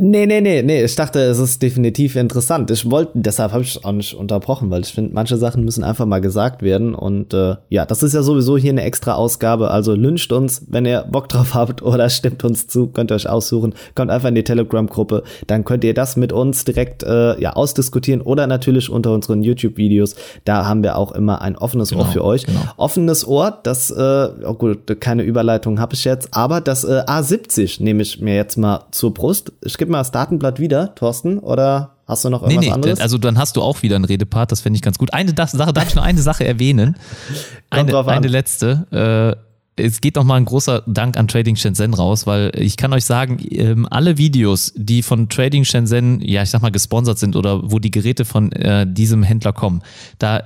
Nee, 0.00 0.26
nee, 0.26 0.40
nee, 0.40 0.62
nee. 0.62 0.84
Ich 0.84 0.94
dachte, 0.94 1.18
es 1.18 1.40
ist 1.40 1.60
definitiv 1.60 2.14
interessant. 2.14 2.70
Ich 2.70 2.88
wollte, 2.88 3.10
deshalb 3.14 3.50
habe 3.50 3.64
ich 3.64 3.84
auch 3.84 3.90
nicht 3.90 4.14
unterbrochen, 4.14 4.70
weil 4.70 4.82
ich 4.82 4.92
finde, 4.92 5.12
manche 5.12 5.36
Sachen 5.36 5.64
müssen 5.64 5.82
einfach 5.82 6.06
mal 6.06 6.20
gesagt 6.20 6.62
werden. 6.62 6.94
Und 6.94 7.34
äh, 7.34 7.56
ja, 7.68 7.84
das 7.84 8.04
ist 8.04 8.14
ja 8.14 8.22
sowieso 8.22 8.56
hier 8.56 8.70
eine 8.70 8.82
extra 8.82 9.14
Ausgabe. 9.14 9.72
Also 9.72 9.94
lyncht 9.94 10.30
uns, 10.30 10.62
wenn 10.68 10.86
ihr 10.86 11.04
Bock 11.10 11.28
drauf 11.28 11.54
habt 11.54 11.82
oder 11.82 12.08
stimmt 12.10 12.44
uns 12.44 12.68
zu, 12.68 12.86
könnt 12.86 13.10
ihr 13.10 13.16
euch 13.16 13.28
aussuchen. 13.28 13.74
Kommt 13.96 14.12
einfach 14.12 14.28
in 14.28 14.36
die 14.36 14.44
Telegram-Gruppe. 14.44 15.24
Dann 15.48 15.64
könnt 15.64 15.82
ihr 15.82 15.94
das 15.94 16.14
mit 16.14 16.32
uns 16.32 16.64
direkt 16.64 17.02
äh, 17.02 17.36
ja 17.40 17.54
ausdiskutieren 17.54 18.20
oder 18.20 18.46
natürlich 18.46 18.90
unter 18.90 19.12
unseren 19.12 19.42
YouTube-Videos. 19.42 20.14
Da 20.44 20.64
haben 20.64 20.84
wir 20.84 20.96
auch 20.96 21.10
immer 21.10 21.42
ein 21.42 21.56
offenes 21.56 21.90
genau, 21.90 22.02
Ohr 22.02 22.06
für 22.06 22.24
euch. 22.24 22.46
Genau. 22.46 22.60
Offenes 22.76 23.26
Ohr, 23.26 23.58
das, 23.64 23.90
äh, 23.90 24.28
oh 24.44 24.54
gut, 24.54 25.00
keine 25.00 25.24
Überleitung 25.24 25.80
habe 25.80 25.94
ich 25.94 26.04
jetzt, 26.04 26.28
aber 26.34 26.60
das 26.60 26.84
äh, 26.84 27.02
A70 27.04 27.82
nehme 27.82 28.02
ich 28.02 28.20
mir 28.20 28.36
jetzt 28.36 28.56
mal 28.56 28.84
zur 28.92 29.12
Brust. 29.12 29.50
Ich 29.64 29.76
gebe 29.76 29.87
mal 29.88 29.98
das 29.98 30.10
Datenblatt 30.10 30.60
wieder, 30.60 30.94
Thorsten, 30.94 31.38
oder 31.38 31.96
hast 32.06 32.24
du 32.24 32.30
noch 32.30 32.42
irgendwas 32.42 32.60
nee, 32.60 32.68
nee, 32.68 32.72
anderes? 32.72 33.00
Also 33.00 33.18
dann 33.18 33.38
hast 33.38 33.56
du 33.56 33.62
auch 33.62 33.82
wieder 33.82 33.96
einen 33.96 34.04
Redepart, 34.04 34.52
das 34.52 34.60
fände 34.60 34.76
ich 34.76 34.82
ganz 34.82 34.98
gut. 34.98 35.12
Eine 35.12 35.32
Sache, 35.36 35.72
darf 35.72 35.88
ich 35.88 35.94
noch 35.94 36.04
eine 36.04 36.20
Sache 36.20 36.46
erwähnen? 36.46 36.96
eine, 37.70 38.06
eine 38.06 38.28
letzte. 38.28 39.36
Äh, 39.36 39.48
es 39.80 40.00
geht 40.00 40.16
nochmal 40.16 40.38
ein 40.38 40.44
großer 40.44 40.82
Dank 40.86 41.16
an 41.16 41.28
Trading 41.28 41.56
Shenzhen 41.56 41.94
raus, 41.94 42.26
weil 42.26 42.52
ich 42.56 42.76
kann 42.76 42.92
euch 42.92 43.04
sagen, 43.04 43.38
ähm, 43.50 43.86
alle 43.90 44.18
Videos, 44.18 44.72
die 44.76 45.02
von 45.02 45.28
Trading 45.28 45.64
Shenzhen, 45.64 46.20
ja, 46.20 46.42
ich 46.42 46.50
sag 46.50 46.62
mal, 46.62 46.70
gesponsert 46.70 47.18
sind 47.18 47.36
oder 47.36 47.70
wo 47.70 47.78
die 47.78 47.90
Geräte 47.90 48.24
von 48.24 48.52
äh, 48.52 48.86
diesem 48.86 49.22
Händler 49.22 49.52
kommen, 49.52 49.82
da 50.18 50.42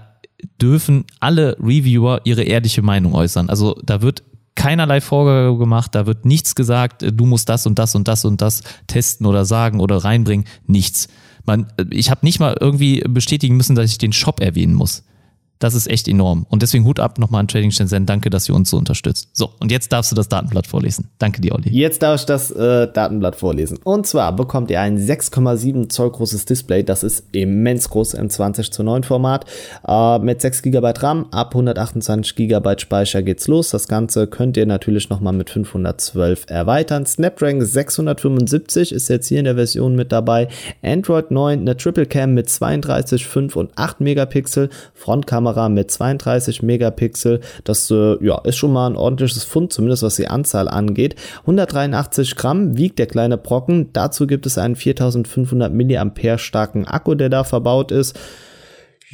dürfen 0.61 1.05
alle 1.21 1.57
Reviewer 1.61 2.21
ihre 2.25 2.43
ehrliche 2.43 2.83
Meinung 2.83 3.15
äußern. 3.15 3.49
Also 3.49 3.77
da 3.85 4.03
wird 4.03 4.23
keinerlei 4.55 5.01
Vorgabe 5.01 5.57
gemacht, 5.59 5.95
da 5.95 6.07
wird 6.07 6.25
nichts 6.25 6.55
gesagt, 6.55 7.03
du 7.03 7.27
musst 7.27 7.49
das 7.49 7.67
und 7.67 7.79
das 7.79 7.95
und 7.95 8.09
das 8.09 8.25
und 8.25 8.41
das 8.41 8.63
testen 8.87 9.27
oder 9.27 9.45
sagen 9.45 9.81
oder 9.81 9.99
reinbringen, 9.99 10.47
nichts. 10.67 11.09
Man, 11.45 11.73
ich 11.91 12.11
habe 12.11 12.25
nicht 12.25 12.39
mal 12.39 12.57
irgendwie 12.61 13.03
bestätigen 13.09 13.57
müssen, 13.57 13.75
dass 13.75 13.91
ich 13.91 13.99
den 13.99 14.13
Shop 14.13 14.41
erwähnen 14.41 14.75
muss. 14.75 15.05
Das 15.63 15.75
ist 15.75 15.89
echt 15.89 16.09
enorm. 16.09 16.45
Und 16.51 16.63
deswegen 16.63 16.85
Hut 16.85 16.99
ab 16.99 17.21
nochmal 17.21 17.39
an 17.39 17.47
Trading 17.47 17.71
Shenzhen. 17.71 18.05
Danke, 18.05 18.31
dass 18.31 18.49
ihr 18.49 18.55
uns 18.57 18.69
so 18.69 18.77
unterstützt. 18.77 19.29
So, 19.33 19.51
und 19.61 19.71
jetzt 19.71 19.93
darfst 19.93 20.11
du 20.11 20.17
das 20.17 20.29
Datenblatt 20.29 20.67
vorlesen. 20.67 21.09
Danke 21.19 21.41
dir, 21.41 21.55
Olli. 21.55 21.71
Jetzt 21.71 22.03
darf 22.03 22.19
ich 22.19 22.27
das 22.27 22.51
äh, 22.51 22.91
Datenblatt 22.93 23.37
vorlesen. 23.37 23.79
Und 23.85 24.09
zwar 24.09 24.35
bekommt 24.35 24.73
ihr 24.73 24.81
ein 24.81 24.99
6,7 24.99 25.89
Zoll 25.89 26.11
großes 26.11 26.47
Display. 26.47 26.83
Das 26.83 27.05
ist 27.05 27.27
immens 27.31 27.89
groß 27.91 28.15
im 28.15 28.29
20 28.29 28.73
zu 28.73 28.83
9 28.83 29.05
Format. 29.05 29.45
Äh, 29.87 30.19
mit 30.19 30.41
6 30.41 30.63
GB 30.63 30.95
RAM, 30.99 31.27
ab 31.31 31.55
128 31.55 32.35
GB 32.35 32.79
Speicher 32.81 33.23
geht's 33.23 33.47
los. 33.47 33.71
Das 33.71 33.87
Ganze 33.87 34.27
könnt 34.27 34.57
ihr 34.57 34.67
natürlich 34.67 35.11
nochmal 35.11 35.33
mit 35.33 35.49
512 35.49 36.47
erweitern. 36.49 37.07
Snapdragon 37.07 37.65
675 37.65 38.91
ist 38.91 39.07
jetzt 39.07 39.29
hier 39.29 39.39
in 39.39 39.45
der 39.45 39.55
Version 39.55 39.95
mit 39.95 40.11
dabei. 40.11 40.49
Android 40.83 41.31
9, 41.31 41.61
eine 41.61 41.77
Triple 41.77 42.07
Cam 42.07 42.35
mit 42.35 42.51
32, 42.51 43.25
5 43.25 43.55
und 43.55 43.71
8 43.77 44.01
Megapixel. 44.01 44.69
Frontkamera 44.95 45.52
Kamera 45.53 45.69
mit 45.69 45.91
32 45.91 46.63
Megapixel. 46.63 47.41
Das 47.65 47.91
äh, 47.91 48.17
ja, 48.25 48.41
ist 48.45 48.57
schon 48.57 48.73
mal 48.73 48.89
ein 48.89 48.97
ordentliches 48.97 49.45
Fund, 49.45 49.73
zumindest 49.73 50.03
was 50.03 50.17
die 50.17 50.29
Anzahl 50.29 50.69
angeht. 50.69 51.17
183 51.41 52.37
Gramm 52.37 52.77
wiegt 52.77 52.99
der 52.99 53.07
kleine 53.07 53.37
Brocken. 53.37 53.93
Dazu 53.93 54.27
gibt 54.27 54.47
es 54.47 54.59
einen 54.59 54.77
4500 54.77 55.73
mAh 55.73 56.39
starken 56.39 56.87
Akku, 56.87 57.15
der 57.15 57.29
da 57.29 57.45
verbaut 57.45 57.93
ist. 57.93 58.19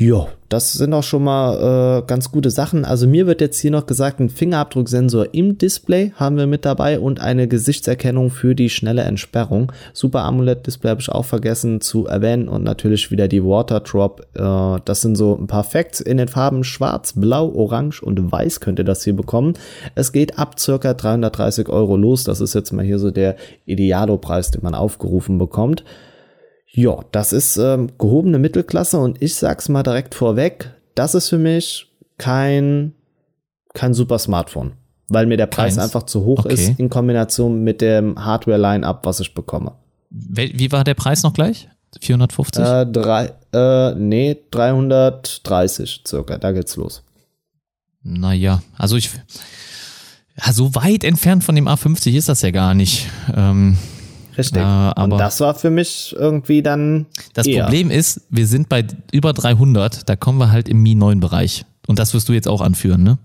Ja, 0.01 0.29
das 0.49 0.75
sind 0.75 0.95
auch 0.95 1.03
schon 1.03 1.25
mal 1.25 2.03
äh, 2.03 2.07
ganz 2.07 2.31
gute 2.31 2.53
Sachen. 2.53 2.85
Also 2.85 3.09
mir 3.09 3.27
wird 3.27 3.41
jetzt 3.41 3.59
hier 3.59 3.73
noch 3.73 3.85
gesagt, 3.85 4.21
ein 4.21 4.31
Fingerabdrucksensor 4.31 5.35
im 5.35 5.59
Display 5.59 6.13
haben 6.15 6.37
wir 6.37 6.47
mit 6.47 6.65
dabei 6.65 7.01
und 7.01 7.21
eine 7.21 7.49
Gesichtserkennung 7.49 8.31
für 8.31 8.55
die 8.55 8.71
schnelle 8.71 9.03
Entsperrung. 9.03 9.73
Super 9.93 10.21
AMOLED-Display 10.21 10.91
habe 10.91 11.01
ich 11.01 11.09
auch 11.09 11.25
vergessen 11.25 11.81
zu 11.81 12.07
erwähnen 12.07 12.49
und 12.49 12.63
natürlich 12.63 13.11
wieder 13.11 13.27
die 13.27 13.43
Water 13.43 13.81
Drop. 13.81 14.25
Äh, 14.35 14.81
das 14.85 15.01
sind 15.01 15.17
so 15.17 15.37
ein 15.37 15.49
paar 15.49 15.65
Facts 15.65 15.99
in 16.01 16.19
den 16.19 16.29
Farben 16.29 16.63
schwarz, 16.63 17.15
blau, 17.17 17.53
orange 17.53 18.01
und 18.01 18.31
weiß 18.31 18.61
könnt 18.61 18.79
ihr 18.79 18.85
das 18.85 19.03
hier 19.03 19.17
bekommen. 19.17 19.55
Es 19.97 20.13
geht 20.13 20.39
ab 20.39 20.61
circa 20.61 20.95
330 20.95 21.69
Euro 21.71 21.97
los. 21.97 22.23
Das 22.23 22.41
ist 22.41 22.55
jetzt 22.55 22.71
mal 22.71 22.85
hier 22.85 23.01
so 23.01 23.11
der 23.11 23.35
Idealo-Preis, 23.67 24.53
den 24.53 24.63
man 24.63 24.77
aufgerufen 24.77 25.39
bekommt. 25.39 25.83
Ja, 26.71 27.01
das 27.13 27.33
ist 27.33 27.57
ähm, 27.57 27.91
gehobene 27.99 28.39
Mittelklasse 28.39 28.99
und 28.99 29.21
ich 29.23 29.35
sag's 29.35 29.69
mal 29.69 29.83
direkt 29.83 30.15
vorweg, 30.15 30.71
das 30.95 31.15
ist 31.15 31.29
für 31.29 31.39
mich 31.39 31.91
kein, 32.19 32.93
kein 33.75 33.95
super 33.95 34.19
Smartphone, 34.19 34.73
weil 35.09 35.27
mir 35.27 35.37
der 35.37 35.47
Preis 35.47 35.77
Keins. 35.77 35.85
einfach 35.85 36.05
zu 36.05 36.25
hoch 36.25 36.41
okay. 36.45 36.55
ist 36.55 36.79
in 36.79 36.91
Kombination 36.91 37.65
mit 37.65 37.81
dem 37.81 38.23
Hardware-Line-Up, 38.23 39.07
was 39.07 39.21
ich 39.21 39.35
bekomme. 39.35 39.73
Wie 40.11 40.73
war 40.73 40.85
der 40.85 40.95
Preis 40.95 41.23
noch 41.23 41.33
gleich? 41.33 41.69
450? 42.01 42.65
Äh, 42.65 42.87
drei, 42.87 43.33
äh, 43.53 43.95
nee, 43.95 44.37
330 44.51 46.03
circa, 46.07 46.39
da 46.39 46.53
geht's 46.53 46.77
los. 46.77 47.03
Naja, 48.03 48.63
also 48.77 48.97
ich, 48.97 49.11
ja, 50.37 50.53
so 50.53 50.75
weit 50.75 51.05
entfernt 51.05 51.45
von 51.45 51.55
dem 51.55 51.67
A50 51.67 52.17
ist 52.17 52.29
das 52.29 52.43
ja 52.43 52.51
gar 52.51 52.75
nicht. 52.75 53.09
Ähm, 53.35 53.77
Richtig. 54.39 54.63
Äh, 54.63 54.65
aber 54.65 55.15
und 55.15 55.19
das 55.19 55.41
war 55.41 55.55
für 55.55 55.71
mich 55.71 56.15
irgendwie 56.17 56.63
dann. 56.63 57.07
Das 57.35 57.47
eher. 57.47 57.65
Problem 57.65 57.91
ist, 57.91 58.23
wir 58.31 58.47
sind 58.47 58.69
bei 58.69 58.87
über 59.13 59.33
300, 59.33 60.09
da 60.09 60.17
kommen 60.17 60.39
wir 60.39 60.51
halt 60.51 60.69
im 60.69 60.83
Mi 60.83 60.95
9 60.95 61.21
Bereich. 61.21 61.67
Und 61.87 61.99
das 61.99 62.15
wirst 62.15 62.29
du 62.29 62.33
jetzt 62.33 62.49
auch 62.49 62.61
anführen, 62.61 63.03
ne? 63.03 63.19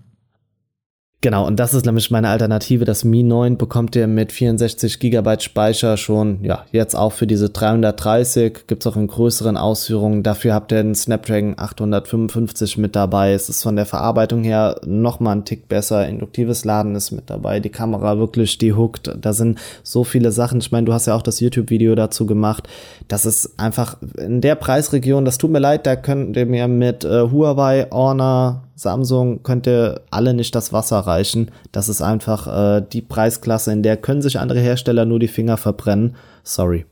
Genau, 1.24 1.46
und 1.46 1.58
das 1.58 1.72
ist 1.72 1.86
nämlich 1.86 2.10
meine 2.10 2.28
Alternative. 2.28 2.84
Das 2.84 3.02
Mi 3.02 3.22
9 3.22 3.56
bekommt 3.56 3.96
ihr 3.96 4.06
mit 4.06 4.30
64 4.30 5.00
GB 5.00 5.40
Speicher 5.40 5.96
schon, 5.96 6.44
ja, 6.44 6.66
jetzt 6.70 6.94
auch 6.94 7.12
für 7.12 7.26
diese 7.26 7.48
330. 7.48 8.66
Gibt's 8.66 8.86
auch 8.86 8.96
in 8.96 9.06
größeren 9.06 9.56
Ausführungen. 9.56 10.22
Dafür 10.22 10.52
habt 10.52 10.70
ihr 10.70 10.80
einen 10.80 10.94
Snapdragon 10.94 11.54
855 11.56 12.76
mit 12.76 12.94
dabei. 12.94 13.32
Es 13.32 13.48
ist 13.48 13.62
von 13.62 13.74
der 13.74 13.86
Verarbeitung 13.86 14.44
her 14.44 14.78
nochmal 14.84 15.36
ein 15.36 15.46
Tick 15.46 15.66
besser. 15.66 16.06
Induktives 16.06 16.66
Laden 16.66 16.94
ist 16.94 17.10
mit 17.10 17.30
dabei. 17.30 17.58
Die 17.58 17.70
Kamera 17.70 18.18
wirklich, 18.18 18.58
die 18.58 18.74
hookt. 18.74 19.10
Da 19.18 19.32
sind 19.32 19.58
so 19.82 20.04
viele 20.04 20.30
Sachen. 20.30 20.58
Ich 20.58 20.72
meine, 20.72 20.84
du 20.84 20.92
hast 20.92 21.06
ja 21.06 21.14
auch 21.14 21.22
das 21.22 21.40
YouTube-Video 21.40 21.94
dazu 21.94 22.26
gemacht. 22.26 22.68
Das 23.08 23.24
ist 23.24 23.58
einfach 23.58 23.96
in 24.18 24.42
der 24.42 24.56
Preisregion, 24.56 25.24
das 25.24 25.38
tut 25.38 25.50
mir 25.50 25.58
leid, 25.58 25.86
da 25.86 25.96
könnt 25.96 26.36
ihr 26.36 26.44
mir 26.44 26.68
mit 26.68 27.04
äh, 27.04 27.30
Huawei, 27.30 27.86
Honor, 27.90 28.64
Samsung 28.76 29.42
könnte 29.42 30.02
alle 30.10 30.34
nicht 30.34 30.54
das 30.54 30.72
Wasser 30.72 30.98
reichen. 31.00 31.50
Das 31.72 31.88
ist 31.88 32.02
einfach 32.02 32.46
äh, 32.46 32.84
die 32.92 33.02
Preisklasse, 33.02 33.72
in 33.72 33.82
der 33.82 33.96
können 33.96 34.22
sich 34.22 34.38
andere 34.38 34.60
Hersteller 34.60 35.04
nur 35.04 35.18
die 35.18 35.28
Finger 35.28 35.56
verbrennen. 35.56 36.16
Sorry. 36.42 36.84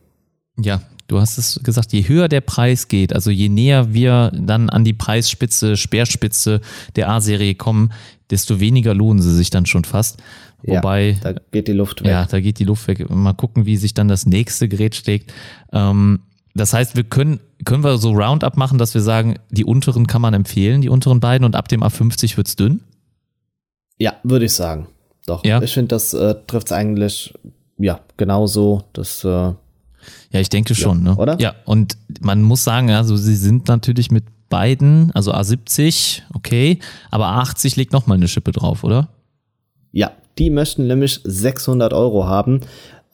Ja, 0.59 0.83
du 1.09 1.21
hast 1.21 1.39
es 1.39 1.61
gesagt, 1.63 1.93
je 1.93 2.07
höher 2.09 2.29
der 2.29 2.41
Preis 2.41 2.89
geht, 2.89 3.13
also 3.13 3.31
je 3.31 3.49
näher 3.49 3.93
wir 3.93 4.31
dann 4.35 4.71
an 4.71 4.85
die 4.85 4.93
Preisspitze, 4.93 5.77
Speerspitze 5.77 6.61
der 6.97 7.09
A-Serie 7.09 7.55
kommen, 7.55 7.93
desto 8.31 8.61
weniger 8.61 8.95
lohnen 8.95 9.23
sie 9.23 9.35
sich 9.35 9.51
dann 9.51 9.67
schon 9.67 9.85
fast. 9.85 10.23
Wobei, 10.63 11.19
ja, 11.23 11.33
da 11.33 11.41
geht 11.51 11.69
die 11.69 11.73
Luft 11.73 12.03
weg. 12.03 12.11
Ja, 12.11 12.25
da 12.25 12.41
geht 12.41 12.59
die 12.59 12.65
Luft 12.65 12.87
weg. 12.87 13.11
Mal 13.11 13.33
gucken, 13.33 13.67
wie 13.67 13.77
sich 13.77 13.95
dann 13.95 14.09
das 14.09 14.27
nächste 14.27 14.69
Gerät 14.69 14.95
schlägt. 14.95 15.33
Ähm, 15.73 16.21
das 16.55 16.73
heißt, 16.73 16.97
wir 16.97 17.05
können, 17.05 17.41
können 17.65 17.85
wir 17.85 17.99
so 17.99 18.13
Roundup 18.13 18.57
machen, 18.57 18.79
dass 18.79 18.95
wir 18.95 19.01
sagen, 19.01 19.37
die 19.51 19.65
unteren 19.65 20.07
kann 20.07 20.23
man 20.23 20.35
empfehlen, 20.35 20.81
die 20.81 20.89
unteren 20.89 21.21
beiden, 21.21 21.45
und 21.45 21.57
ab 21.57 21.69
dem 21.69 21.83
A50 21.83 22.37
wird's 22.37 22.57
dünn? 22.57 22.81
Ja, 23.99 24.15
würde 24.23 24.47
ich 24.47 24.55
sagen. 24.55 24.89
Doch. 25.27 25.45
Ja. 25.45 25.63
Ich 25.63 25.73
finde, 25.73 25.89
das 25.89 26.13
äh, 26.15 26.35
trifft 26.47 26.73
eigentlich, 26.73 27.35
ja, 27.79 28.01
genauso. 28.17 28.85
Das, 28.93 29.23
äh, 29.25 29.29
ja, 29.29 29.57
ich 30.33 30.49
denke 30.49 30.75
schon, 30.75 31.05
ja, 31.05 31.13
ne? 31.13 31.17
Oder? 31.17 31.39
Ja, 31.41 31.55
und 31.65 31.97
man 32.21 32.43
muss 32.43 32.65
sagen, 32.65 32.91
also 32.91 33.17
sie 33.17 33.37
sind 33.37 33.69
natürlich 33.69 34.11
mit 34.11 34.25
beiden, 34.49 35.13
also 35.13 35.33
A70, 35.33 36.23
okay, 36.35 36.79
aber 37.11 37.27
A80 37.27 37.77
legt 37.77 37.93
nochmal 37.93 38.17
eine 38.17 38.29
Schippe 38.29 38.53
drauf, 38.53 38.85
oder? 38.85 39.09
Ja, 39.93 40.11
die 40.39 40.51
möchten 40.51 40.87
nämlich 40.87 41.21
600 41.25 41.93
Euro 41.93 42.27
haben. 42.27 42.61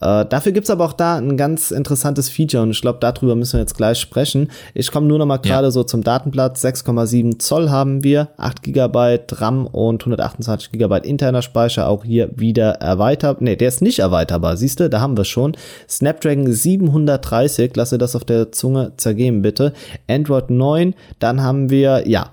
Äh, 0.01 0.25
dafür 0.25 0.51
gibt's 0.51 0.69
aber 0.69 0.85
auch 0.85 0.93
da 0.93 1.17
ein 1.17 1.37
ganz 1.37 1.71
interessantes 1.71 2.29
Feature 2.29 2.63
und 2.63 2.71
ich 2.71 2.81
glaube, 2.81 2.99
darüber 3.01 3.35
müssen 3.35 3.53
wir 3.53 3.59
jetzt 3.61 3.75
gleich 3.75 3.99
sprechen. 3.99 4.49
Ich 4.73 4.91
komme 4.91 5.07
nur 5.07 5.19
noch 5.19 5.25
mal 5.25 5.37
gerade 5.37 5.67
ja. 5.67 5.71
so 5.71 5.83
zum 5.83 6.03
Datenplatz. 6.03 6.63
6,7 6.63 7.39
Zoll 7.39 7.69
haben 7.69 8.03
wir, 8.03 8.29
8 8.37 8.63
GB 8.63 9.19
RAM 9.31 9.65
und 9.67 10.01
128 10.01 10.71
GB 10.71 10.99
interner 11.03 11.41
Speicher, 11.41 11.87
auch 11.87 12.03
hier 12.03 12.29
wieder 12.35 12.75
erweitert. 12.75 13.41
Nee, 13.41 13.55
der 13.55 13.67
ist 13.67 13.81
nicht 13.81 13.99
erweiterbar, 13.99 14.57
siehst 14.57 14.79
du, 14.79 14.89
da 14.89 15.01
haben 15.01 15.17
wir 15.17 15.25
schon. 15.25 15.55
Snapdragon 15.87 16.51
730, 16.51 17.75
lasse 17.75 17.97
das 17.97 18.15
auf 18.15 18.23
der 18.23 18.51
Zunge 18.51 18.93
zergehen 18.97 19.41
bitte. 19.41 19.73
Android 20.07 20.49
9, 20.49 20.95
dann 21.19 21.43
haben 21.43 21.69
wir, 21.69 22.07
ja, 22.07 22.31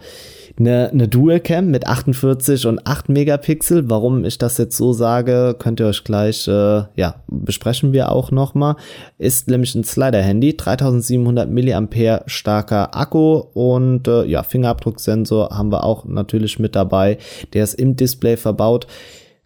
eine, 0.59 0.91
eine 0.91 1.09
Dual-Cam 1.09 1.71
mit 1.71 1.87
48 1.87 2.67
und 2.67 2.87
8 2.87 3.09
Megapixel. 3.09 3.91
Warum 3.91 4.25
ich 4.25 4.39
das 4.39 4.59
jetzt 4.59 4.77
so 4.77 4.93
sage, 4.93 5.57
könnt 5.59 5.81
ihr 5.81 5.87
euch 5.87 6.05
gleich, 6.05 6.49
äh, 6.49 6.83
ja, 6.95 7.17
besprechen 7.29 7.93
wir 7.93 8.13
auch 8.13 8.31
nochmal. 8.31 8.77
Ist 9.19 9.49
nämlich 9.49 9.75
ein 9.75 9.85
Slider-Handy, 9.85 10.57
3700 10.57 11.51
mAh 11.51 12.23
starker 12.27 12.97
Akku 12.97 13.43
und 13.55 14.09
äh, 14.09 14.25
ja, 14.25 14.43
Fingerabdrucksensor 14.43 15.51
haben 15.51 15.71
wir 15.71 15.85
auch 15.85 16.05
natürlich 16.05 16.59
mit 16.59 16.75
dabei. 16.75 17.19
Der 17.53 17.65
ist 17.65 17.75
im 17.75 17.97
Display 17.97 18.37
verbaut. 18.37 18.87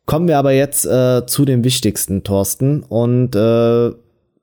Kommen 0.06 0.28
wir 0.28 0.38
aber 0.38 0.52
jetzt 0.52 0.86
äh, 0.86 1.24
zu 1.26 1.44
dem 1.44 1.62
wichtigsten, 1.64 2.24
Thorsten. 2.24 2.82
Und 2.82 3.36
äh, 3.36 3.90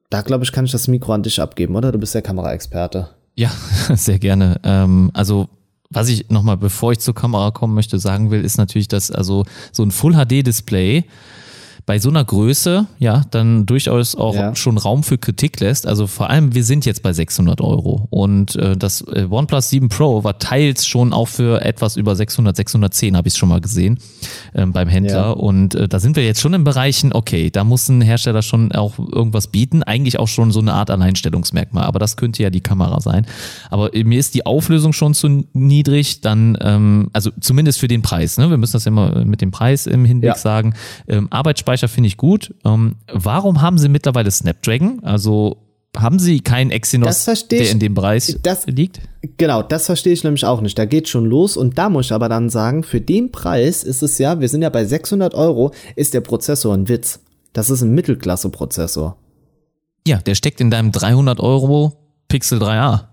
da 0.10 0.22
glaube 0.22 0.44
ich, 0.44 0.52
kann 0.52 0.66
ich 0.66 0.72
das 0.72 0.88
Mikro 0.88 1.14
an 1.14 1.24
dich 1.24 1.42
abgeben, 1.42 1.76
oder? 1.76 1.92
Du 1.92 2.00
bist 2.00 2.16
der 2.16 2.22
Kameraexperte. 2.22 3.10
Ja, 3.36 3.52
sehr 3.94 4.20
gerne. 4.20 4.60
Ähm, 4.64 5.12
also 5.14 5.48
was 5.90 6.10
ich 6.10 6.30
nochmal, 6.30 6.58
bevor 6.58 6.92
ich 6.92 7.00
zur 7.00 7.16
Kamera 7.16 7.52
kommen 7.52 7.74
möchte, 7.74 8.00
sagen 8.00 8.32
will, 8.32 8.44
ist 8.44 8.58
natürlich, 8.58 8.88
dass 8.88 9.12
also 9.12 9.46
so 9.72 9.84
ein 9.84 9.92
Full 9.92 10.14
HD 10.14 10.46
Display 10.46 11.06
bei 11.88 11.98
so 12.00 12.10
einer 12.10 12.24
Größe 12.24 12.86
ja 13.00 13.24
dann 13.32 13.66
durchaus 13.66 14.14
auch 14.14 14.36
Ja. 14.36 14.56
schon 14.56 14.78
Raum 14.78 15.04
für 15.04 15.18
Kritik 15.18 15.60
lässt. 15.62 15.88
Also 15.88 16.06
vor 16.06 16.30
allem, 16.30 16.54
wir 16.54 16.64
sind 16.66 16.86
jetzt 16.86 17.02
bei 17.02 17.14
600 17.14 17.62
Euro 17.62 18.06
und 18.12 18.56
äh, 18.58 18.76
das 18.78 19.02
äh, 19.02 19.26
OnePlus 19.30 19.70
7 19.70 19.88
Pro 19.90 20.24
war 20.26 20.38
teils 20.38 20.86
schon 20.86 21.14
auch 21.14 21.30
für 21.30 21.62
etwas 21.64 21.96
über 21.96 22.14
600, 22.16 22.56
610 22.58 23.16
habe 23.16 23.30
ich 23.30 23.36
schon 23.38 23.48
mal 23.48 23.62
gesehen 23.62 24.00
ähm, 24.54 24.74
beim 24.74 24.90
Händler 24.90 25.14
Ja. 25.28 25.32
und 25.32 25.76
äh, 25.76 25.88
da 25.88 26.00
sind 26.02 26.18
wir 26.18 26.26
jetzt 26.26 26.42
schon 26.42 26.54
in 26.54 26.66
Bereichen, 26.66 27.14
okay, 27.14 27.50
da 27.50 27.64
muss 27.64 27.88
ein 27.88 28.02
Hersteller 28.02 28.42
schon 28.42 28.74
auch 28.74 29.00
irgendwas 29.00 29.48
bieten, 29.48 29.82
eigentlich 29.82 30.20
auch 30.20 30.28
schon 30.28 30.52
so 30.52 30.60
eine 30.60 30.74
Art 30.74 30.90
Alleinstellungsmerkmal, 30.92 31.86
aber 31.86 32.00
das 32.00 32.18
könnte 32.18 32.44
ja 32.44 32.50
die 32.50 32.60
Kamera 32.62 33.00
sein. 33.00 33.26
Aber 33.70 33.96
äh, 33.96 34.04
mir 34.04 34.20
ist 34.20 34.34
die 34.36 34.46
Auflösung 34.46 34.92
schon 34.92 35.14
zu 35.14 35.46
niedrig, 35.54 36.20
dann, 36.20 36.58
ähm, 36.60 37.10
also 37.14 37.32
zumindest 37.40 37.80
für 37.80 37.88
den 37.88 38.02
Preis, 38.02 38.38
ne? 38.38 38.50
wir 38.50 38.58
müssen 38.58 38.74
das 38.74 38.86
immer 38.86 39.24
mit 39.24 39.40
dem 39.40 39.52
Preis 39.52 39.88
im 39.88 40.04
Hinblick 40.04 40.28
Ja. 40.34 40.36
sagen. 40.36 40.74
Ähm, 41.08 41.28
Arbeitsspeicher 41.32 41.77
finde 41.86 42.08
ich 42.08 42.18
gut. 42.18 42.56
Ähm, 42.66 42.96
warum 43.14 43.62
haben 43.62 43.78
sie 43.78 43.90
mittlerweile 43.90 44.32
Snapdragon? 44.32 45.04
Also 45.04 45.58
haben 45.96 46.18
sie 46.20 46.40
keinen 46.42 46.72
Exynos, 46.72 47.24
der 47.50 47.62
ich. 47.62 47.72
in 47.72 47.80
dem 47.80 47.94
Preis 47.94 48.38
Das- 48.44 48.66
liegt? 48.66 49.00
Genau, 49.38 49.62
das 49.62 49.86
verstehe 49.88 50.14
ich 50.14 50.24
nämlich 50.24 50.46
auch 50.46 50.62
nicht. 50.62 50.78
Da 50.80 50.86
geht 50.86 51.08
schon 51.10 51.26
los 51.26 51.58
und 51.58 51.78
da 51.78 51.90
muss 51.90 52.08
ich 52.08 52.14
aber 52.14 52.30
dann 52.30 52.50
sagen, 52.50 52.84
für 52.84 53.02
den 53.02 53.32
Preis 53.32 53.84
ist 53.84 54.02
es 54.02 54.18
ja, 54.18 54.40
wir 54.40 54.50
sind 54.50 54.62
ja 54.64 54.70
bei 54.70 54.86
600 54.86 55.34
Euro, 55.36 55.72
ist 55.96 56.14
der 56.14 56.22
Prozessor 56.22 56.74
ein 56.74 56.88
Witz. 56.90 57.20
Das 57.54 57.70
ist 57.70 57.82
ein 57.82 57.94
Mittelklasse-Prozessor. 57.96 59.18
Ja, 60.08 60.18
der 60.18 60.36
steckt 60.36 60.62
in 60.62 60.70
deinem 60.72 60.92
300 60.92 61.40
Euro 61.40 61.94
Pixel 62.28 62.60
3a. 62.62 63.08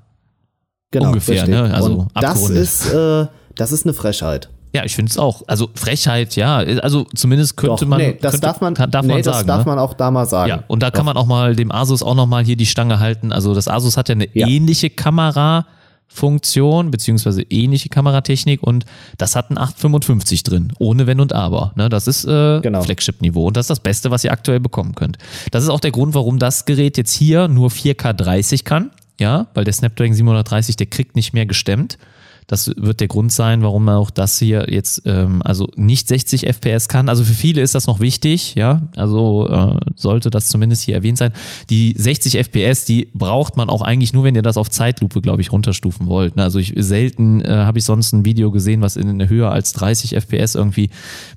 Genau, 0.91 1.07
Ungefähr, 1.09 1.35
richtig. 1.43 1.51
ne? 1.55 1.75
Also 1.75 1.93
und 1.93 2.09
das 2.15 2.51
ist, 2.51 2.93
äh, 2.93 3.27
das 3.57 3.73
ist 3.73 3.85
eine 3.87 3.95
Frechheit. 3.95 4.51
Ja, 4.75 4.85
ich 4.85 4.95
finde 4.97 5.11
es 5.11 5.17
auch. 5.19 5.43
Also 5.47 5.71
Frechheit, 5.75 6.35
ja. 6.37 6.57
Also 6.57 7.07
zumindest 7.15 7.57
könnte 7.57 7.85
Doch, 7.85 7.89
man. 7.89 8.01
nee, 8.01 8.19
das 8.21 8.33
könnte, 8.33 8.47
darf 8.49 8.61
man, 8.61 8.75
kann, 8.75 8.91
darf 8.91 9.07
nee, 9.07 9.13
man 9.15 9.23
das 9.23 9.37
sagen. 9.37 9.47
darf 9.47 9.65
ne? 9.65 9.71
man 9.71 9.79
auch 9.79 9.95
da 9.95 10.11
mal 10.11 10.27
sagen. 10.27 10.49
Ja, 10.51 10.65
und 10.67 10.83
da 10.83 10.91
kann 10.91 11.07
man 11.07 11.17
auch 11.17 11.27
mal 11.27 11.55
dem 11.55 11.71
Asus 11.71 12.03
auch 12.03 12.17
noch 12.17 12.27
mal 12.27 12.45
hier 12.45 12.57
die 12.57 12.67
Stange 12.67 12.99
halten. 12.99 13.33
Also 13.33 13.55
das 13.55 13.69
Asus 13.69 13.97
hat 13.97 14.09
ja 14.09 14.17
eine 14.17 14.27
Ja. 14.35 14.49
ähnliche 14.49 14.91
Kamerafunktion 14.91 16.91
beziehungsweise 16.91 17.43
ähnliche 17.43 17.89
Kameratechnik 17.89 18.63
und 18.63 18.85
das 19.19 19.37
hat 19.37 19.51
ein 19.51 19.59
855 19.59 20.43
drin, 20.43 20.73
ohne 20.79 21.07
Wenn 21.07 21.21
und 21.21 21.33
Aber. 21.33 21.73
Ne, 21.77 21.89
das 21.89 22.07
ist 22.07 22.25
äh, 22.25 22.61
Genau. 22.61 22.83
Flagship-Niveau 22.83 23.47
und 23.47 23.57
das 23.57 23.65
ist 23.65 23.71
das 23.71 23.81
Beste, 23.81 24.11
was 24.11 24.25
ihr 24.25 24.33
aktuell 24.33 24.61
bekommen 24.61 24.95
könnt. 24.95 25.19
Das 25.51 25.63
ist 25.63 25.69
auch 25.71 25.81
der 25.81 25.91
Grund, 25.93 26.15
warum 26.15 26.39
das 26.39 26.65
Gerät 26.65 26.97
jetzt 26.97 27.13
hier 27.13 27.49
nur 27.49 27.71
4K 27.71 28.13
30 28.13 28.65
kann. 28.65 28.91
Ja, 29.21 29.47
weil 29.55 29.65
der 29.65 29.73
Snapdragon 29.73 30.15
730, 30.15 30.75
der 30.75 30.87
kriegt 30.87 31.15
nicht 31.15 31.33
mehr 31.33 31.47
gestemmt. 31.47 31.99
Das 32.47 32.71
wird 32.77 33.01
der 33.01 33.09
Grund 33.09 33.33
sein, 33.33 33.63
warum 33.63 33.89
auch 33.89 34.11
das 34.11 34.39
hier 34.39 34.67
jetzt 34.69 35.03
ähm, 35.07 35.41
also 35.45 35.69
nicht 35.77 36.09
60 36.09 36.47
FPS 36.47 36.89
kann. 36.89 37.09
Also 37.09 37.25
für 37.25 37.35
viele 37.35 37.63
ist 37.63 37.75
das 37.75 37.87
noch 37.87 38.01
wichtig, 38.01 38.55
ja. 38.55 38.83
Also 38.97 39.49
äh, 39.49 39.77
sollte 39.97 40.31
das 40.31 40.49
zumindest 40.49 40.83
hier 40.83 40.95
erwähnt 40.95 41.19
sein. 41.19 41.33
Die 41.71 41.95
60 41.97 42.39
FPS, 42.39 42.85
die 42.85 43.09
braucht 43.15 43.57
man 43.57 43.71
auch 43.71 43.83
eigentlich 43.83 44.13
nur, 44.13 44.25
wenn 44.25 44.35
ihr 44.35 44.43
das 44.43 44.57
auf 44.57 44.71
Zeitlupe, 44.71 45.21
glaube 45.21 45.41
ich, 45.41 45.53
runterstufen 45.53 46.07
wollt. 46.07 46.37
ne? 46.37 46.43
Also 46.43 46.59
ich 46.59 46.75
selten 46.77 47.41
äh, 47.41 47.49
habe 47.49 47.79
ich 47.79 47.85
sonst 47.85 48.13
ein 48.13 48.25
Video 48.25 48.51
gesehen, 48.51 48.83
was 48.83 48.97
in 48.97 49.09
eine 49.09 49.29
höher 49.29 49.51
als 49.51 49.73
30 49.73 50.15
FPS 50.15 50.55
irgendwie 50.55 50.91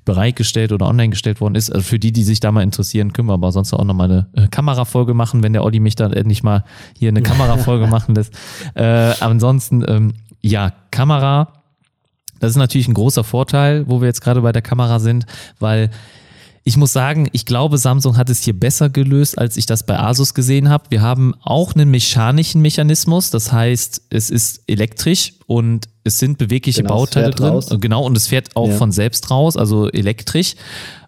bereitgestellt 0.04 0.72
oder 0.72 0.86
online 0.86 1.10
gestellt 1.10 1.40
worden 1.40 1.54
ist. 1.54 1.70
Also 1.70 1.84
für 1.84 1.98
die, 1.98 2.12
die 2.12 2.24
sich 2.24 2.40
da 2.40 2.52
mal 2.52 2.62
interessieren, 2.62 3.12
können 3.12 3.28
wir 3.28 3.34
aber 3.34 3.52
sonst 3.52 3.72
auch 3.72 3.84
noch 3.84 3.94
mal 3.94 4.04
eine 4.10 4.26
äh, 4.34 4.48
Kamerafolge 4.48 5.14
machen, 5.14 5.42
wenn 5.42 5.52
der 5.52 5.64
Olli 5.64 5.80
mich 5.80 5.96
dann 5.96 6.12
endlich 6.12 6.42
mal 6.42 6.64
hier 6.98 7.08
eine 7.08 7.22
Kamerafolge 7.28 7.86
machen 7.86 8.14
lässt. 8.14 8.34
Äh, 8.74 9.14
ansonsten 9.20 9.84
ähm, 9.86 10.12
ja, 10.40 10.72
Kamera, 10.90 11.52
das 12.40 12.50
ist 12.50 12.56
natürlich 12.56 12.88
ein 12.88 12.94
großer 12.94 13.24
Vorteil, 13.24 13.88
wo 13.88 14.00
wir 14.00 14.06
jetzt 14.08 14.20
gerade 14.20 14.40
bei 14.42 14.52
der 14.52 14.62
Kamera 14.62 14.98
sind, 15.00 15.26
weil 15.58 15.90
ich 16.64 16.76
muss 16.76 16.92
sagen, 16.92 17.28
ich 17.32 17.46
glaube, 17.46 17.78
Samsung 17.78 18.18
hat 18.18 18.28
es 18.28 18.42
hier 18.42 18.52
besser 18.58 18.90
gelöst, 18.90 19.38
als 19.38 19.56
ich 19.56 19.64
das 19.64 19.84
bei 19.86 19.98
Asus 19.98 20.34
gesehen 20.34 20.68
habe. 20.68 20.84
Wir 20.90 21.00
haben 21.00 21.34
auch 21.40 21.74
einen 21.74 21.90
mechanischen 21.90 22.60
Mechanismus, 22.60 23.30
das 23.30 23.52
heißt, 23.52 24.02
es 24.10 24.28
ist 24.28 24.64
elektrisch 24.66 25.32
und 25.46 25.88
es 26.04 26.18
sind 26.18 26.36
bewegliche 26.36 26.82
Genau, 26.82 26.96
Bauteile 26.96 27.30
drin. 27.30 27.46
raus. 27.48 27.68
Genau, 27.80 28.04
und 28.04 28.16
es 28.18 28.26
fährt 28.26 28.54
auch 28.54 28.68
Ja. 28.68 28.76
von 28.76 28.92
selbst 28.92 29.30
raus, 29.30 29.56
also 29.56 29.88
elektrisch. 29.90 30.56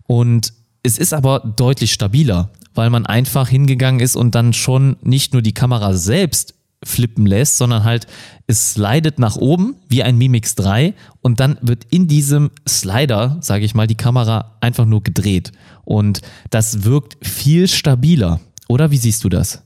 Und 0.06 0.54
es 0.82 0.96
ist 0.96 1.12
aber 1.12 1.40
deutlich 1.40 1.92
stabiler, 1.92 2.48
weil 2.74 2.88
man 2.88 3.04
einfach 3.04 3.46
hingegangen 3.48 4.00
ist 4.00 4.16
und 4.16 4.34
dann 4.34 4.54
schon 4.54 4.96
nicht 5.02 5.34
nur 5.34 5.42
die 5.42 5.52
Kamera 5.54 5.92
selbst 5.92 6.54
flippen 6.84 7.26
lässt, 7.26 7.58
sondern 7.58 7.84
halt 7.84 8.06
es 8.46 8.72
slidet 8.72 9.18
nach 9.18 9.36
oben 9.36 9.76
wie 9.88 10.02
ein 10.02 10.16
Mimix 10.16 10.54
3 10.54 10.94
und 11.20 11.40
dann 11.40 11.58
wird 11.60 11.84
in 11.90 12.08
diesem 12.08 12.50
Slider, 12.68 13.38
sage 13.40 13.64
ich 13.64 13.74
mal, 13.74 13.86
die 13.86 13.96
Kamera 13.96 14.56
einfach 14.60 14.86
nur 14.86 15.02
gedreht 15.02 15.52
und 15.84 16.22
das 16.50 16.84
wirkt 16.84 17.16
viel 17.26 17.68
stabiler. 17.68 18.40
Oder 18.68 18.90
wie 18.90 18.96
siehst 18.96 19.24
du 19.24 19.28
das? 19.28 19.62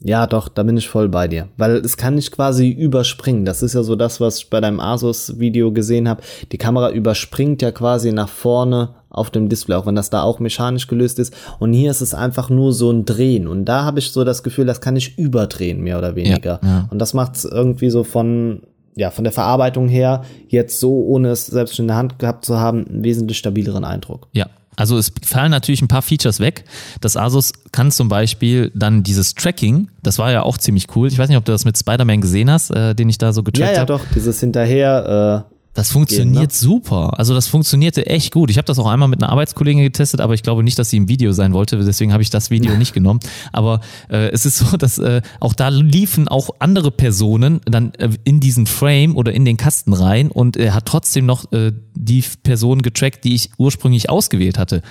Ja, 0.00 0.26
doch, 0.26 0.48
da 0.48 0.62
bin 0.62 0.76
ich 0.76 0.88
voll 0.88 1.08
bei 1.08 1.26
dir. 1.26 1.48
Weil 1.56 1.76
es 1.76 1.96
kann 1.96 2.14
nicht 2.14 2.30
quasi 2.30 2.70
überspringen. 2.70 3.44
Das 3.44 3.62
ist 3.62 3.74
ja 3.74 3.82
so 3.82 3.96
das, 3.96 4.20
was 4.20 4.38
ich 4.38 4.48
bei 4.48 4.60
deinem 4.60 4.78
Asus-Video 4.78 5.72
gesehen 5.72 6.08
habe. 6.08 6.22
Die 6.52 6.58
Kamera 6.58 6.90
überspringt 6.90 7.62
ja 7.62 7.72
quasi 7.72 8.12
nach 8.12 8.28
vorne 8.28 8.94
auf 9.10 9.30
dem 9.30 9.48
Display, 9.48 9.74
auch 9.76 9.86
wenn 9.86 9.94
das 9.94 10.10
da 10.10 10.22
auch 10.22 10.38
mechanisch 10.38 10.86
gelöst 10.86 11.18
ist. 11.18 11.34
Und 11.58 11.72
hier 11.72 11.90
ist 11.90 12.00
es 12.00 12.14
einfach 12.14 12.50
nur 12.50 12.72
so 12.72 12.90
ein 12.90 13.04
Drehen. 13.04 13.46
Und 13.46 13.64
da 13.64 13.84
habe 13.84 13.98
ich 13.98 14.10
so 14.10 14.24
das 14.24 14.42
Gefühl, 14.42 14.66
das 14.66 14.80
kann 14.80 14.96
ich 14.96 15.18
überdrehen, 15.18 15.80
mehr 15.80 15.98
oder 15.98 16.14
weniger. 16.14 16.60
ja. 16.62 16.88
Und 16.90 16.98
das 16.98 17.14
macht 17.14 17.36
es 17.36 17.44
irgendwie 17.44 17.90
so 17.90 18.04
von, 18.04 18.62
ja, 18.96 19.10
von 19.10 19.24
der 19.24 19.32
Verarbeitung 19.32 19.88
her, 19.88 20.22
jetzt 20.48 20.78
so, 20.80 20.92
ohne 21.06 21.30
es 21.30 21.46
selbst 21.46 21.76
schon 21.76 21.84
in 21.84 21.88
der 21.88 21.96
Hand 21.96 22.18
gehabt 22.18 22.44
zu 22.44 22.58
haben, 22.58 22.86
einen 22.86 23.04
wesentlich 23.04 23.38
stabileren 23.38 23.84
Eindruck. 23.84 24.28
Ja. 24.32 24.46
Also 24.76 24.96
es 24.96 25.10
fallen 25.24 25.50
natürlich 25.50 25.82
ein 25.82 25.88
paar 25.88 26.02
Features 26.02 26.38
weg. 26.38 26.64
Das 27.00 27.16
Asus 27.16 27.52
kann 27.72 27.90
zum 27.90 28.08
Beispiel 28.08 28.70
dann 28.76 29.02
dieses 29.02 29.34
Tracking, 29.34 29.88
das 30.04 30.20
war 30.20 30.30
ja 30.30 30.44
auch 30.44 30.56
ziemlich 30.56 30.86
cool. 30.94 31.08
Ich 31.08 31.18
weiß 31.18 31.28
nicht, 31.28 31.36
ob 31.36 31.44
du 31.44 31.50
das 31.50 31.64
mit 31.64 31.76
Spider-Man 31.76 32.20
gesehen 32.20 32.48
hast, 32.48 32.70
äh, 32.70 32.94
den 32.94 33.08
ich 33.08 33.18
da 33.18 33.32
so 33.32 33.40
Ja, 33.40 33.44
getrackt 33.46 33.72
ja, 33.72 33.80
habe. 33.80 33.92
doch, 33.94 34.00
dieses 34.14 34.38
hinterher, 34.38 35.46
äh, 35.48 35.54
Das 35.78 35.92
funktioniert 35.92 36.50
Gehen, 36.50 36.58
super. 36.58 37.16
Also 37.20 37.34
das 37.34 37.46
funktionierte 37.46 38.04
echt 38.04 38.32
gut. 38.32 38.50
Ich 38.50 38.58
habe 38.58 38.66
das 38.66 38.80
auch 38.80 38.88
einmal 38.88 39.06
mit 39.06 39.22
einer 39.22 39.30
Arbeitskollegin 39.30 39.84
getestet, 39.84 40.20
aber 40.20 40.34
ich 40.34 40.42
glaube 40.42 40.64
nicht, 40.64 40.76
dass 40.76 40.90
sie 40.90 40.96
im 40.96 41.08
Video 41.08 41.30
sein 41.30 41.52
wollte. 41.52 41.76
Deswegen 41.76 42.12
habe 42.12 42.20
ich 42.20 42.30
das 42.30 42.50
Video 42.50 42.74
nicht 42.76 42.94
genommen. 42.94 43.20
Aber 43.52 43.80
äh, 44.10 44.28
es 44.30 44.44
ist 44.44 44.58
so, 44.58 44.76
dass 44.76 44.98
äh, 44.98 45.22
auch 45.38 45.54
da 45.54 45.68
liefen 45.68 46.26
auch 46.26 46.50
andere 46.58 46.90
Personen 46.90 47.60
dann 47.64 47.94
äh, 47.94 48.10
in 48.24 48.40
diesen 48.40 48.66
Frame 48.66 49.14
oder 49.14 49.32
in 49.32 49.44
den 49.44 49.56
Kasten 49.56 49.92
rein 49.92 50.32
und 50.32 50.56
er 50.56 50.74
hat 50.74 50.86
trotzdem 50.86 51.26
noch 51.26 51.52
äh, 51.52 51.70
die 51.94 52.24
Person 52.42 52.82
getrackt, 52.82 53.22
die 53.22 53.36
ich 53.36 53.50
ursprünglich 53.56 54.10
ausgewählt 54.10 54.58
hatte. 54.58 54.82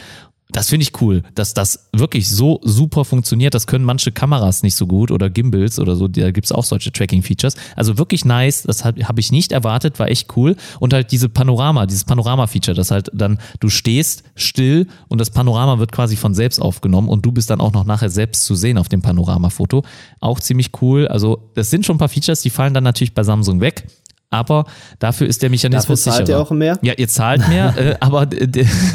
Das 0.50 0.70
finde 0.70 0.84
ich 0.84 1.02
cool, 1.02 1.24
dass 1.36 1.54
das 1.54 1.90
wirklich 1.92 2.30
so 2.30 2.62
super 2.64 3.04
funktioniert. 3.04 3.54
Das 3.54 3.68
können 3.68 3.84
manche 3.84 4.14
Kameras 4.14 4.64
nicht 4.64 4.76
so 4.76 4.88
gut 4.88 5.12
oder 5.12 5.30
Gimbals 5.30 5.78
oder 5.78 5.98
so. 5.98 6.08
Da 6.08 6.32
gibt's 6.32 6.54
auch 6.54 6.64
solche 6.64 6.92
Tracking-Features. 6.92 7.56
Also 7.76 7.98
wirklich 7.98 8.24
nice. 8.24 8.64
Das 8.64 8.86
habe 8.86 9.06
hab 9.06 9.20
ich 9.20 9.32
nicht 9.32 9.52
erwartet, 9.52 10.00
war 10.00 10.10
echt 10.10 10.36
cool. 10.38 10.56
Und 10.80 10.94
halt 10.94 11.12
diese 11.12 11.28
Panorama, 11.28 11.86
dieses 11.86 12.06
Panorama-Feature, 12.06 12.76
dass 12.76 12.92
halt 12.92 13.12
dann 13.14 13.40
du 13.60 13.70
stehst 13.70 14.24
still 14.36 14.88
und 15.10 15.20
das 15.20 15.32
Panorama 15.32 15.80
wird 15.80 15.92
quasi 15.92 16.16
von 16.16 16.34
selbst 16.34 16.62
aufgenommen 16.62 17.10
und 17.10 17.26
du 17.26 17.34
bist 17.34 17.50
dann 17.50 17.60
auch 17.60 17.74
noch 17.74 17.84
nachher 17.84 18.10
selbst 18.10 18.46
zu 18.46 18.56
sehen 18.56 18.78
auf 18.78 18.88
dem 18.88 19.02
Panoramafoto. 19.02 19.84
Auch 20.22 20.40
ziemlich 20.40 20.72
cool. 20.82 21.10
Also 21.10 21.50
das 21.56 21.70
sind 21.70 21.86
schon 21.86 21.98
ein 21.98 22.00
paar 22.00 22.10
Features, 22.10 22.42
die 22.42 22.50
fallen 22.50 22.74
dann 22.74 22.86
natürlich 22.86 23.14
bei 23.14 23.24
Samsung 23.24 23.60
weg. 23.60 23.86
Aber 24.30 24.66
dafür 25.00 25.28
ist 25.28 25.42
der 25.42 25.50
Mechanismus 25.50 26.02
Dafür 26.02 26.14
zahlt 26.14 26.28
sicherer. 26.28 26.40
ihr 26.40 26.44
auch 26.46 26.52
mehr? 26.52 26.78
Ja, 26.82 26.94
ihr 26.98 27.08
zahlt 27.08 27.48
mehr, 27.48 27.74
äh, 27.78 27.96
aber, 28.02 28.28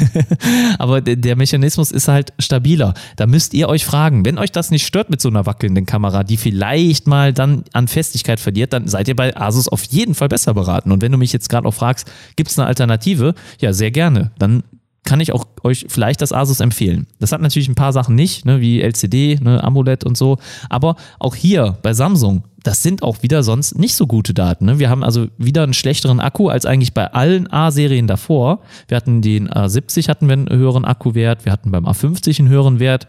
aber 0.77 1.01
der 1.01 1.35
Mechanismus 1.35 1.91
ist 1.91 2.07
halt 2.07 2.33
stabiler. 2.37 2.93
Da 3.15 3.25
müsst 3.25 3.55
ihr 3.55 3.67
euch 3.67 3.83
fragen, 3.83 4.25
wenn 4.25 4.37
euch 4.37 4.51
das 4.51 4.69
nicht 4.69 4.85
stört 4.85 5.09
mit 5.09 5.21
so 5.21 5.29
einer 5.29 5.47
wackelnden 5.47 5.87
Kamera, 5.87 6.23
die 6.23 6.37
vielleicht 6.37 7.07
mal 7.07 7.33
dann 7.33 7.63
an 7.73 7.87
Festigkeit 7.87 8.39
verliert, 8.39 8.73
dann 8.73 8.87
seid 8.87 9.07
ihr 9.07 9.15
bei 9.15 9.35
Asus 9.35 9.67
auf 9.67 9.83
jeden 9.85 10.13
Fall 10.13 10.29
besser 10.29 10.53
beraten. 10.53 10.91
Und 10.91 11.01
wenn 11.01 11.11
du 11.11 11.17
mich 11.17 11.33
jetzt 11.33 11.49
gerade 11.49 11.67
auch 11.67 11.73
fragst, 11.73 12.11
gibt 12.35 12.51
es 12.51 12.59
eine 12.59 12.67
Alternative? 12.67 13.33
Ja, 13.59 13.73
sehr 13.73 13.89
gerne. 13.89 14.31
Dann 14.37 14.63
kann 15.03 15.19
ich 15.19 15.33
auch 15.33 15.45
euch 15.63 15.85
vielleicht 15.89 16.21
das 16.21 16.31
Asus 16.31 16.59
empfehlen. 16.59 17.07
Das 17.19 17.31
hat 17.31 17.41
natürlich 17.41 17.67
ein 17.67 17.75
paar 17.75 17.93
Sachen 17.93 18.15
nicht, 18.15 18.45
ne, 18.45 18.61
wie 18.61 18.81
LCD, 18.81 19.39
ne, 19.41 19.63
AMOLED 19.63 20.03
und 20.05 20.17
so. 20.17 20.37
Aber 20.69 20.95
auch 21.19 21.35
hier 21.35 21.77
bei 21.81 21.93
Samsung, 21.93 22.43
das 22.63 22.81
sind 22.81 23.03
auch 23.03 23.21
wieder 23.21 23.43
sonst 23.43 23.77
nicht 23.77 23.95
so 23.95 24.07
gute 24.07 24.33
Daten. 24.33 24.65
Ne? 24.65 24.79
Wir 24.79 24.89
haben 24.89 25.03
also 25.03 25.27
wieder 25.37 25.63
einen 25.63 25.73
schlechteren 25.73 26.19
Akku 26.19 26.47
als 26.47 26.65
eigentlich 26.65 26.93
bei 26.93 27.11
allen 27.11 27.51
A-Serien 27.51 28.07
davor. 28.07 28.61
Wir 28.87 28.97
hatten 28.97 29.21
den 29.21 29.49
A70 29.49 30.07
hatten 30.07 30.27
wir 30.27 30.33
einen 30.33 30.49
höheren 30.49 30.85
Akkuwert, 30.85 31.45
wir 31.45 31.51
hatten 31.51 31.71
beim 31.71 31.85
A50 31.85 32.39
einen 32.39 32.49
höheren 32.49 32.79
Wert. 32.79 33.07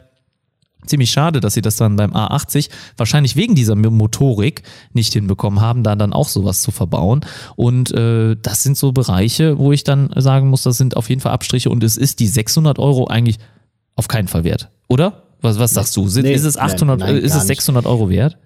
Ziemlich 0.86 1.10
schade, 1.10 1.40
dass 1.40 1.54
sie 1.54 1.62
das 1.62 1.76
dann 1.76 1.96
beim 1.96 2.12
A80 2.12 2.68
wahrscheinlich 2.96 3.36
wegen 3.36 3.54
dieser 3.54 3.74
Motorik 3.74 4.62
nicht 4.92 5.12
hinbekommen 5.12 5.60
haben, 5.60 5.82
da 5.82 5.96
dann 5.96 6.12
auch 6.12 6.28
sowas 6.28 6.62
zu 6.62 6.70
verbauen. 6.70 7.20
Und 7.56 7.92
äh, 7.92 8.36
das 8.40 8.62
sind 8.62 8.76
so 8.76 8.92
Bereiche, 8.92 9.58
wo 9.58 9.72
ich 9.72 9.84
dann 9.84 10.10
sagen 10.16 10.48
muss, 10.48 10.62
das 10.62 10.76
sind 10.76 10.96
auf 10.96 11.08
jeden 11.08 11.20
Fall 11.20 11.32
Abstriche 11.32 11.70
und 11.70 11.82
es 11.82 11.96
ist 11.96 12.20
die 12.20 12.26
600 12.26 12.78
Euro 12.78 13.06
eigentlich 13.06 13.38
auf 13.96 14.08
keinen 14.08 14.28
Fall 14.28 14.44
wert, 14.44 14.70
oder? 14.88 15.22
Was, 15.40 15.58
was 15.58 15.72
sagst 15.72 15.96
du? 15.96 16.08
Sind, 16.08 16.24
Nee, 16.24 16.32
ist 16.32 16.44
es 16.44 16.56
nein, 16.56 16.70
800, 16.70 17.00
nein, 17.00 17.16
äh, 17.16 17.18
ist 17.18 17.34
es 17.34 17.42
nicht. 17.42 17.58
600 17.58 17.84
Euro 17.86 18.08
wert? 18.08 18.38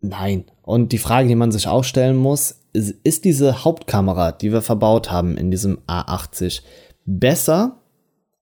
Nein. 0.00 0.44
Und 0.62 0.92
die 0.92 0.98
Frage, 0.98 1.28
die 1.28 1.34
man 1.34 1.50
sich 1.52 1.66
auch 1.68 1.84
stellen 1.84 2.16
muss, 2.16 2.56
ist, 2.72 2.94
ist 3.02 3.24
diese 3.24 3.64
Hauptkamera, 3.64 4.32
die 4.32 4.52
wir 4.52 4.62
verbaut 4.62 5.10
haben 5.10 5.36
in 5.36 5.50
diesem 5.50 5.78
A80, 5.86 6.60
besser 7.06 7.77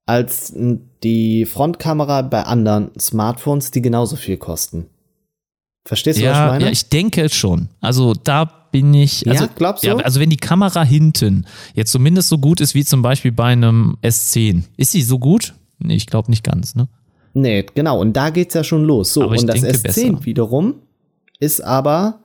als 0.06 0.54
die 1.02 1.44
Frontkamera 1.44 2.22
bei 2.22 2.44
anderen 2.44 2.90
Smartphones, 2.98 3.72
die 3.72 3.82
genauso 3.82 4.16
viel 4.16 4.36
kosten. 4.36 4.86
Verstehst 5.84 6.18
du, 6.18 6.24
ja, 6.24 6.30
was 6.30 6.38
ich 6.38 6.50
meine? 6.52 6.64
Ja, 6.64 6.70
ich 6.70 6.88
denke 6.88 7.28
schon. 7.28 7.68
Also 7.80 8.14
da 8.14 8.44
bin 8.44 8.94
ich. 8.94 9.28
Also, 9.28 9.44
ja, 9.44 9.50
glaubst 9.54 9.84
du? 9.84 9.88
Ja, 9.88 9.96
also 9.96 10.20
wenn 10.20 10.30
die 10.30 10.36
Kamera 10.36 10.82
hinten 10.82 11.46
jetzt 11.74 11.92
zumindest 11.92 12.28
so 12.28 12.38
gut 12.38 12.60
ist 12.60 12.74
wie 12.74 12.84
zum 12.84 13.02
Beispiel 13.02 13.32
bei 13.32 13.46
einem 13.46 13.96
S10, 14.02 14.64
ist 14.76 14.92
sie 14.92 15.02
so 15.02 15.18
gut? 15.18 15.54
Nee, 15.78 15.94
ich 15.94 16.06
glaube 16.06 16.30
nicht 16.30 16.42
ganz, 16.42 16.74
ne? 16.74 16.88
Nee, 17.34 17.66
genau. 17.74 18.00
Und 18.00 18.14
da 18.14 18.30
geht's 18.30 18.54
ja 18.54 18.64
schon 18.64 18.84
los. 18.84 19.12
So, 19.12 19.28
und 19.28 19.46
das 19.46 19.62
S10 19.62 19.82
besser. 19.82 20.24
wiederum 20.24 20.74
ist 21.38 21.60
aber 21.60 22.20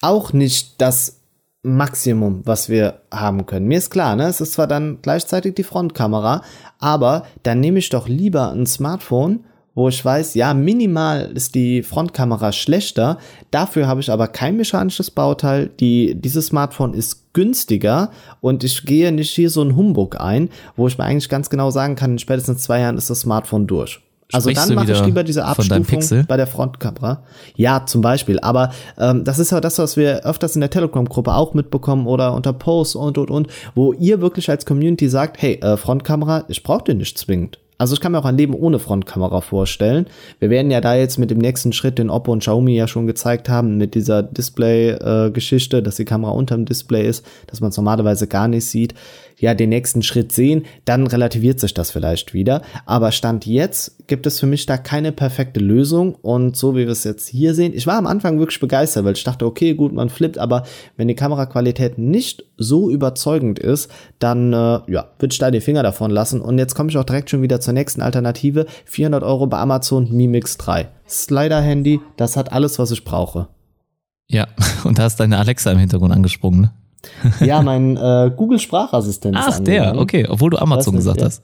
auch 0.00 0.32
nicht 0.32 0.80
das 0.80 1.20
Maximum, 1.64 2.42
was 2.44 2.68
wir 2.68 3.00
haben 3.10 3.46
können. 3.46 3.66
Mir 3.66 3.78
ist 3.78 3.90
klar, 3.90 4.16
ne? 4.16 4.28
Es 4.28 4.40
ist 4.40 4.52
zwar 4.52 4.66
dann 4.66 4.98
gleichzeitig 5.00 5.54
die 5.54 5.62
Frontkamera, 5.62 6.42
aber 6.78 7.24
dann 7.42 7.60
nehme 7.60 7.78
ich 7.78 7.88
doch 7.88 8.06
lieber 8.06 8.52
ein 8.52 8.66
Smartphone, 8.66 9.40
wo 9.74 9.88
ich 9.88 10.04
weiß, 10.04 10.34
ja, 10.34 10.54
minimal 10.54 11.32
ist 11.34 11.54
die 11.54 11.82
Frontkamera 11.82 12.52
schlechter, 12.52 13.18
dafür 13.50 13.88
habe 13.88 14.00
ich 14.00 14.10
aber 14.10 14.28
kein 14.28 14.56
mechanisches 14.56 15.10
Bauteil, 15.10 15.68
die, 15.80 16.14
dieses 16.14 16.46
Smartphone 16.46 16.94
ist 16.94 17.32
günstiger 17.32 18.10
und 18.40 18.62
ich 18.62 18.84
gehe 18.84 19.10
nicht 19.10 19.30
hier 19.30 19.50
so 19.50 19.62
ein 19.62 19.74
Humbug 19.74 20.20
ein, 20.20 20.50
wo 20.76 20.86
ich 20.86 20.98
mir 20.98 21.04
eigentlich 21.04 21.30
ganz 21.30 21.50
genau 21.50 21.70
sagen 21.70 21.96
kann, 21.96 22.12
in 22.12 22.18
spätestens 22.18 22.62
zwei 22.62 22.80
Jahren 22.80 22.98
ist 22.98 23.10
das 23.10 23.20
Smartphone 23.20 23.66
durch. 23.66 24.03
Also 24.32 24.50
dann 24.50 24.74
mache 24.74 24.92
ich 24.92 25.04
lieber 25.04 25.22
diese 25.22 25.44
Abstufung 25.44 26.24
bei 26.26 26.36
der 26.36 26.46
Frontkamera. 26.46 27.22
Ja, 27.56 27.84
zum 27.86 28.00
Beispiel. 28.00 28.40
Aber 28.40 28.70
ähm, 28.98 29.24
das 29.24 29.38
ist 29.38 29.52
ja 29.52 29.60
das, 29.60 29.78
was 29.78 29.96
wir 29.96 30.24
öfters 30.24 30.54
in 30.54 30.60
der 30.60 30.70
Telegram-Gruppe 30.70 31.34
auch 31.34 31.54
mitbekommen 31.54 32.06
oder 32.06 32.34
unter 32.34 32.52
Posts 32.52 32.96
und 32.96 33.18
und 33.18 33.30
und, 33.30 33.48
wo 33.74 33.92
ihr 33.92 34.20
wirklich 34.20 34.50
als 34.50 34.66
Community 34.66 35.08
sagt, 35.08 35.40
hey, 35.40 35.54
äh, 35.60 35.76
Frontkamera, 35.76 36.44
ich 36.48 36.62
brauche 36.62 36.84
den 36.84 36.98
nicht 36.98 37.18
zwingend. 37.18 37.58
Also 37.76 37.94
ich 37.94 38.00
kann 38.00 38.12
mir 38.12 38.18
auch 38.18 38.24
ein 38.24 38.36
Leben 38.36 38.54
ohne 38.54 38.78
Frontkamera 38.78 39.40
vorstellen. 39.40 40.06
Wir 40.38 40.48
werden 40.48 40.70
ja 40.70 40.80
da 40.80 40.94
jetzt 40.94 41.18
mit 41.18 41.30
dem 41.30 41.38
nächsten 41.38 41.72
Schritt, 41.72 41.98
den 41.98 42.08
Oppo 42.08 42.32
und 42.32 42.38
Xiaomi 42.38 42.74
ja 42.74 42.86
schon 42.86 43.08
gezeigt 43.08 43.48
haben, 43.48 43.78
mit 43.78 43.96
dieser 43.96 44.22
Display-Geschichte, 44.22 45.78
äh, 45.78 45.82
dass 45.82 45.96
die 45.96 46.04
Kamera 46.04 46.30
unterm 46.30 46.66
Display 46.66 47.06
ist, 47.06 47.26
dass 47.48 47.60
man 47.60 47.70
es 47.70 47.76
normalerweise 47.76 48.28
gar 48.28 48.46
nicht 48.46 48.66
sieht, 48.66 48.94
ja 49.44 49.54
den 49.54 49.68
nächsten 49.68 50.02
Schritt 50.02 50.32
sehen, 50.32 50.64
dann 50.84 51.06
relativiert 51.06 51.60
sich 51.60 51.74
das 51.74 51.90
vielleicht 51.90 52.34
wieder. 52.34 52.62
Aber 52.86 53.12
Stand 53.12 53.46
jetzt 53.46 54.06
gibt 54.08 54.26
es 54.26 54.40
für 54.40 54.46
mich 54.46 54.66
da 54.66 54.76
keine 54.76 55.12
perfekte 55.12 55.60
Lösung 55.60 56.14
und 56.16 56.56
so 56.56 56.74
wie 56.74 56.80
wir 56.80 56.88
es 56.88 57.04
jetzt 57.04 57.28
hier 57.28 57.54
sehen, 57.54 57.72
ich 57.74 57.86
war 57.86 57.96
am 57.96 58.06
Anfang 58.06 58.38
wirklich 58.38 58.60
begeistert, 58.60 59.04
weil 59.04 59.14
ich 59.14 59.24
dachte, 59.24 59.46
okay, 59.46 59.74
gut, 59.74 59.92
man 59.92 60.08
flippt, 60.08 60.38
aber 60.38 60.64
wenn 60.96 61.08
die 61.08 61.14
Kameraqualität 61.14 61.98
nicht 61.98 62.44
so 62.56 62.90
überzeugend 62.90 63.58
ist, 63.58 63.90
dann 64.18 64.52
äh, 64.52 64.80
ja, 64.88 65.10
würde 65.18 65.32
ich 65.32 65.38
da 65.38 65.50
die 65.50 65.60
Finger 65.60 65.82
davon 65.82 66.10
lassen. 66.10 66.40
Und 66.40 66.58
jetzt 66.58 66.74
komme 66.74 66.90
ich 66.90 66.96
auch 66.96 67.04
direkt 67.04 67.30
schon 67.30 67.42
wieder 67.42 67.60
zur 67.60 67.74
nächsten 67.74 68.02
Alternative. 68.02 68.66
400 68.86 69.22
Euro 69.22 69.46
bei 69.46 69.58
Amazon 69.58 70.10
Mi 70.10 70.26
Mix 70.26 70.56
3. 70.56 70.88
Slider-Handy, 71.08 72.00
das 72.16 72.36
hat 72.36 72.52
alles, 72.52 72.78
was 72.78 72.90
ich 72.90 73.04
brauche. 73.04 73.48
Ja, 74.28 74.46
und 74.84 74.98
da 74.98 75.06
ist 75.06 75.16
deine 75.16 75.38
Alexa 75.38 75.70
im 75.70 75.78
Hintergrund 75.78 76.12
angesprungen, 76.12 76.60
ne? 76.60 76.70
ja, 77.40 77.62
mein 77.62 77.96
äh, 77.96 78.30
Google-Sprachassistent. 78.36 79.36
Ach, 79.38 79.60
der, 79.60 79.98
okay, 79.98 80.26
obwohl 80.28 80.50
du 80.50 80.58
Amazon 80.58 80.96
gesagt 80.96 81.20
ja. 81.20 81.26
hast. 81.26 81.42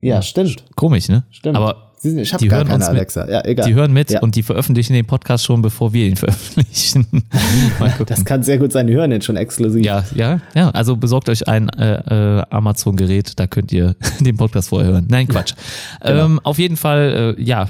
Ja, 0.00 0.20
stimmt. 0.20 0.64
Komisch, 0.74 1.08
ne? 1.08 1.22
Stimmt. 1.30 1.56
Aber 1.56 1.92
ich 2.04 2.34
habe 2.34 2.46
gar 2.48 2.64
keine 2.64 2.84
Alexa. 2.84 3.28
Ja, 3.30 3.44
egal. 3.44 3.66
Die 3.66 3.74
hören 3.74 3.92
mit 3.92 4.10
ja. 4.10 4.20
und 4.20 4.34
die 4.34 4.42
veröffentlichen 4.42 4.92
den 4.92 5.06
Podcast 5.06 5.44
schon, 5.44 5.62
bevor 5.62 5.92
wir 5.92 6.06
ihn 6.06 6.16
veröffentlichen. 6.16 7.06
das 8.06 8.24
kann 8.24 8.42
sehr 8.42 8.58
gut 8.58 8.72
sein, 8.72 8.88
die 8.88 8.94
hören 8.94 9.12
jetzt 9.12 9.24
schon 9.24 9.36
exklusiv. 9.36 9.84
Ja, 9.84 10.04
ja, 10.14 10.40
ja. 10.54 10.70
Also 10.70 10.96
besorgt 10.96 11.28
euch 11.28 11.46
ein 11.46 11.68
äh, 11.68 12.38
äh, 12.38 12.42
Amazon-Gerät, 12.50 13.38
da 13.38 13.46
könnt 13.46 13.70
ihr 13.70 13.94
den 14.20 14.36
Podcast 14.36 14.70
vorher 14.70 14.92
hören. 14.92 15.06
Nein, 15.08 15.28
Quatsch. 15.28 15.54
genau. 16.00 16.24
ähm, 16.24 16.40
auf 16.42 16.58
jeden 16.58 16.76
Fall, 16.76 17.36
äh, 17.38 17.42
ja, 17.42 17.68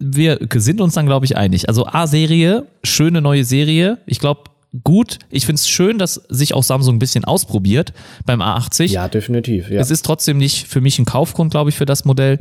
wir 0.00 0.40
sind 0.56 0.80
uns 0.80 0.94
dann, 0.94 1.06
glaube 1.06 1.26
ich, 1.26 1.36
einig. 1.36 1.68
Also 1.68 1.86
A-Serie, 1.86 2.66
schöne 2.82 3.20
neue 3.20 3.44
Serie. 3.44 3.98
Ich 4.06 4.18
glaube, 4.18 4.47
gut. 4.84 5.18
Ich 5.30 5.46
finde 5.46 5.60
es 5.60 5.68
schön, 5.68 5.98
dass 5.98 6.14
sich 6.28 6.54
auch 6.54 6.62
Samsung 6.62 6.96
ein 6.96 6.98
bisschen 6.98 7.24
ausprobiert 7.24 7.92
beim 8.26 8.42
A80. 8.42 8.86
Ja, 8.86 9.08
definitiv. 9.08 9.70
Ja. 9.70 9.80
Es 9.80 9.90
ist 9.90 10.04
trotzdem 10.04 10.38
nicht 10.38 10.66
für 10.66 10.80
mich 10.80 10.98
ein 10.98 11.04
Kaufgrund, 11.04 11.50
glaube 11.50 11.70
ich, 11.70 11.76
für 11.76 11.86
das 11.86 12.04
Modell. 12.04 12.40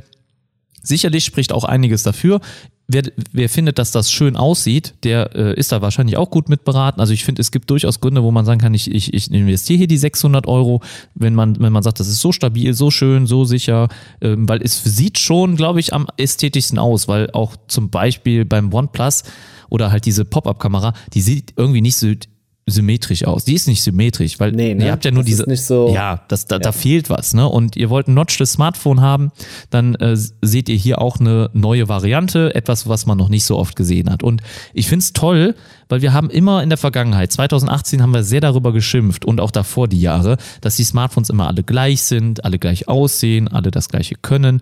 Sicherlich 0.84 1.26
spricht 1.26 1.52
auch 1.52 1.64
einiges 1.64 2.04
dafür. 2.04 2.40
Wer, 2.90 3.04
wer 3.34 3.49
findet, 3.49 3.80
dass 3.80 3.91
das 3.91 4.10
schön 4.10 4.38
aussieht, 4.38 4.94
der 5.04 5.36
äh, 5.36 5.60
ist 5.60 5.74
da 5.74 5.82
wahrscheinlich 5.82 6.16
auch 6.16 6.30
gut 6.30 6.48
mit 6.48 6.64
beraten. 6.64 7.02
Also 7.02 7.12
ich 7.12 7.26
finde, 7.26 7.41
es 7.41 7.52
gibt 7.52 7.70
durchaus 7.70 7.99
Gründe, 7.99 8.24
wo 8.24 8.32
man 8.32 8.45
sagen 8.45 8.62
kann, 8.62 8.74
ich, 8.74 8.90
ich, 8.90 9.14
ich 9.14 9.30
investiere 9.30 9.80
hier 9.80 9.88
die 9.88 9.98
600 9.98 10.48
Euro, 10.48 10.82
wenn 11.14 11.36
man, 11.36 11.60
wenn 11.60 11.74
man 11.74 11.84
sagt, 11.84 11.99
das 11.99 12.08
ist 12.08 12.22
so 12.22 12.32
stabil, 12.32 12.74
so 12.74 12.90
schön, 12.90 13.28
so 13.28 13.44
sicher, 13.44 13.90
ähm, 14.22 14.48
weil 14.48 14.62
es 14.62 14.82
sieht 14.82 15.20
schon, 15.20 15.58
glaube 15.58 15.82
ich, 15.82 15.91
am 15.94 16.08
ästhetischsten 16.16 16.80
aus, 16.80 17.10
weil 17.10 17.30
auch 17.32 17.58
zum 17.68 17.90
Beispiel 17.90 18.45
beim 18.45 18.74
OnePlus 18.74 19.24
oder 19.69 19.91
halt 19.91 20.06
diese 20.06 20.26
Pop-up-Kamera, 20.26 20.94
die 21.14 21.22
sieht 21.22 21.53
irgendwie 21.57 21.81
nicht 21.81 21.98
so 21.98 22.14
symmetrisch 22.69 23.23
aus. 23.23 23.45
Die 23.45 23.53
ist 23.53 23.68
nicht 23.68 23.81
symmetrisch, 23.81 24.39
weil 24.39 24.52
nee, 24.52 24.76
ne? 24.76 24.85
ihr 24.85 24.91
habt 24.91 25.06
ja 25.06 25.11
nur 25.11 25.23
das 25.23 25.30
diese. 25.30 25.56
So, 25.56 25.94
ja, 25.94 26.22
das, 26.27 26.45
da, 26.45 26.57
ja. 26.57 26.60
da 26.60 26.72
fehlt 26.73 27.10
was, 27.10 27.34
ne? 27.34 27.48
Und 27.48 27.77
ihr 27.77 27.89
wollt 27.89 28.10
ein 28.10 28.14
notchtes 28.14 28.52
Smartphone 28.52 28.99
haben, 28.99 29.31
dann 29.69 29.95
äh, 29.95 30.18
seht 30.18 30.68
ihr 30.68 30.76
hier 30.76 31.02
auch 31.02 31.19
eine 31.19 31.49
neue 31.53 31.88
Variante, 31.88 32.53
etwas, 32.53 32.88
was 32.88 33.06
man 33.06 33.18
noch 33.18 33.30
nicht 33.30 33.45
so 33.45 33.57
oft 33.57 33.77
gesehen 33.77 34.11
hat. 34.11 34.22
Und 34.22 34.41
ich 34.73 34.89
find's 34.89 35.14
toll, 35.14 35.56
weil 35.88 36.02
wir 36.02 36.11
haben 36.11 36.30
immer 36.30 36.61
in 36.61 36.68
der 36.69 36.77
Vergangenheit, 36.77 37.31
2018 37.31 38.02
haben 38.02 38.14
wir 38.14 38.23
sehr 38.23 38.41
darüber 38.41 38.73
geschimpft 38.73 39.23
und 39.23 39.39
auch 39.39 39.52
davor 39.52 39.88
die 39.88 40.02
Jahre, 40.02 40.35
dass 40.60 40.76
die 40.76 40.84
Smartphones 40.84 41.30
immer 41.30 41.48
alle 41.48 41.64
gleich 41.64 42.02
sind, 42.02 42.44
alle 42.44 42.60
gleich 42.60 42.89
aussehen, 42.89 43.48
alle 43.48 43.72
das 43.72 43.88
gleiche 43.88 44.15
können. 44.15 44.61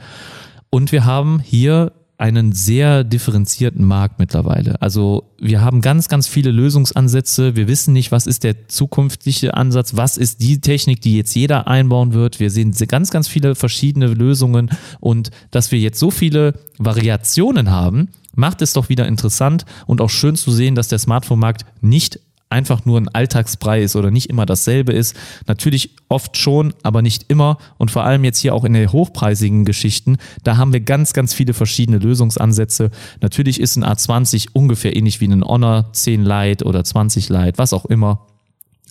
Und 0.70 0.92
wir 0.92 1.06
haben 1.06 1.40
hier 1.40 1.92
einen 2.18 2.54
sehr 2.54 3.04
differenzierten 3.04 3.86
Markt 3.86 4.20
mittlerweile. 4.20 4.82
Also 4.82 5.32
wir 5.40 5.62
haben 5.62 5.82
ganz, 5.82 6.08
ganz 6.08 6.28
viele 6.28 6.52
Lösungsansätze. 6.52 7.56
Wir 7.56 7.68
wissen 7.68 7.94
nicht, 7.94 8.12
was 8.12 8.26
ist 8.26 8.44
der 8.44 8.68
zukünftige 8.68 9.54
Ansatz, 9.54 9.96
was 9.96 10.18
ist 10.18 10.42
die 10.42 10.62
Technik, 10.62 11.02
die 11.02 11.18
jetzt 11.18 11.36
jeder 11.36 11.68
einbauen 11.68 12.14
wird. 12.14 12.40
Wir 12.40 12.52
sehen 12.52 12.74
ganz, 12.88 13.12
ganz 13.12 13.28
viele 13.28 13.56
verschiedene 13.56 14.08
Lösungen 14.08 14.70
und 15.00 15.32
dass 15.52 15.72
wir 15.72 15.80
jetzt 15.80 16.00
so 16.00 16.10
viele 16.10 16.54
Variationen 16.78 17.70
haben, 17.70 18.10
macht 18.34 18.62
es 18.62 18.74
doch 18.74 18.90
wieder 18.90 19.08
interessant 19.08 19.66
und 19.86 20.02
auch 20.02 20.10
schön 20.10 20.36
zu 20.36 20.52
sehen, 20.52 20.76
dass 20.76 20.88
der 20.88 21.00
Smartphone-Markt 21.00 21.66
nicht 21.82 22.20
einfach 22.56 22.86
nur 22.86 23.00
ein 23.00 23.10
Alltagsbrei 23.10 23.84
ist 23.84 23.98
oder 23.98 24.12
nicht 24.12 24.30
immer 24.30 24.46
dasselbe 24.46 24.94
ist. 24.94 25.16
Natürlich 25.46 25.92
oft 26.08 26.38
schon, 26.38 26.74
aber 26.84 27.02
nicht 27.02 27.26
immer. 27.28 27.58
Und 27.78 27.92
vor 27.92 28.06
allem 28.06 28.24
jetzt 28.24 28.40
hier 28.40 28.56
auch 28.56 28.64
in 28.64 28.74
den 28.74 28.92
hochpreisigen 28.92 29.66
Geschichten, 29.66 30.18
da 30.44 30.56
haben 30.56 30.72
wir 30.72 30.80
ganz, 30.80 31.12
ganz 31.12 31.34
viele 31.34 31.54
verschiedene 31.54 31.98
Lösungsansätze. 31.98 32.92
Natürlich 33.22 33.60
ist 33.60 33.76
ein 33.76 33.84
A20 33.84 34.48
ungefähr 34.54 34.96
ähnlich 34.96 35.20
wie 35.20 35.28
ein 35.28 35.44
Honor 35.44 35.92
10 35.92 36.24
Lite 36.24 36.64
oder 36.66 36.84
20 36.84 37.28
Lite, 37.28 37.58
was 37.58 37.74
auch 37.74 37.86
immer. 37.86 38.26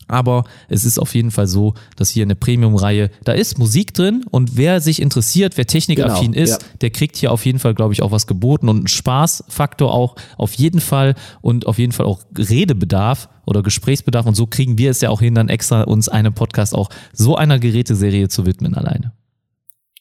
Aber 0.08 0.44
es 0.68 0.84
ist 0.84 0.98
auf 0.98 1.14
jeden 1.14 1.30
Fall 1.30 1.46
so, 1.46 1.74
dass 1.96 2.10
hier 2.10 2.24
eine 2.24 2.34
Premium-Reihe, 2.34 3.10
da 3.24 3.32
ist 3.32 3.58
Musik 3.58 3.94
drin 3.94 4.24
und 4.30 4.56
wer 4.56 4.80
sich 4.80 5.00
interessiert, 5.00 5.56
wer 5.56 5.66
technikaffin 5.66 6.32
genau, 6.32 6.44
ist, 6.44 6.62
ja. 6.62 6.68
der 6.80 6.90
kriegt 6.90 7.16
hier 7.16 7.32
auf 7.32 7.44
jeden 7.46 7.58
Fall, 7.58 7.74
glaube 7.74 7.92
ich, 7.92 8.02
auch 8.02 8.10
was 8.10 8.26
geboten 8.26 8.68
und 8.68 8.76
einen 8.76 8.86
Spaßfaktor 8.88 9.92
auch 9.92 10.16
auf 10.36 10.54
jeden 10.54 10.80
Fall 10.80 11.14
und 11.40 11.66
auf 11.66 11.78
jeden 11.78 11.92
Fall 11.92 12.06
auch 12.06 12.20
Redebedarf 12.36 13.28
oder 13.46 13.62
Gesprächsbedarf 13.62 14.26
und 14.26 14.34
so 14.34 14.46
kriegen 14.46 14.78
wir 14.78 14.90
es 14.90 15.00
ja 15.00 15.10
auch 15.10 15.20
hin, 15.20 15.34
dann 15.34 15.48
extra 15.48 15.82
uns 15.82 16.08
einem 16.08 16.32
Podcast 16.32 16.74
auch 16.74 16.90
so 17.12 17.36
einer 17.36 17.58
Geräteserie 17.58 18.28
zu 18.28 18.46
widmen 18.46 18.74
alleine. 18.74 19.12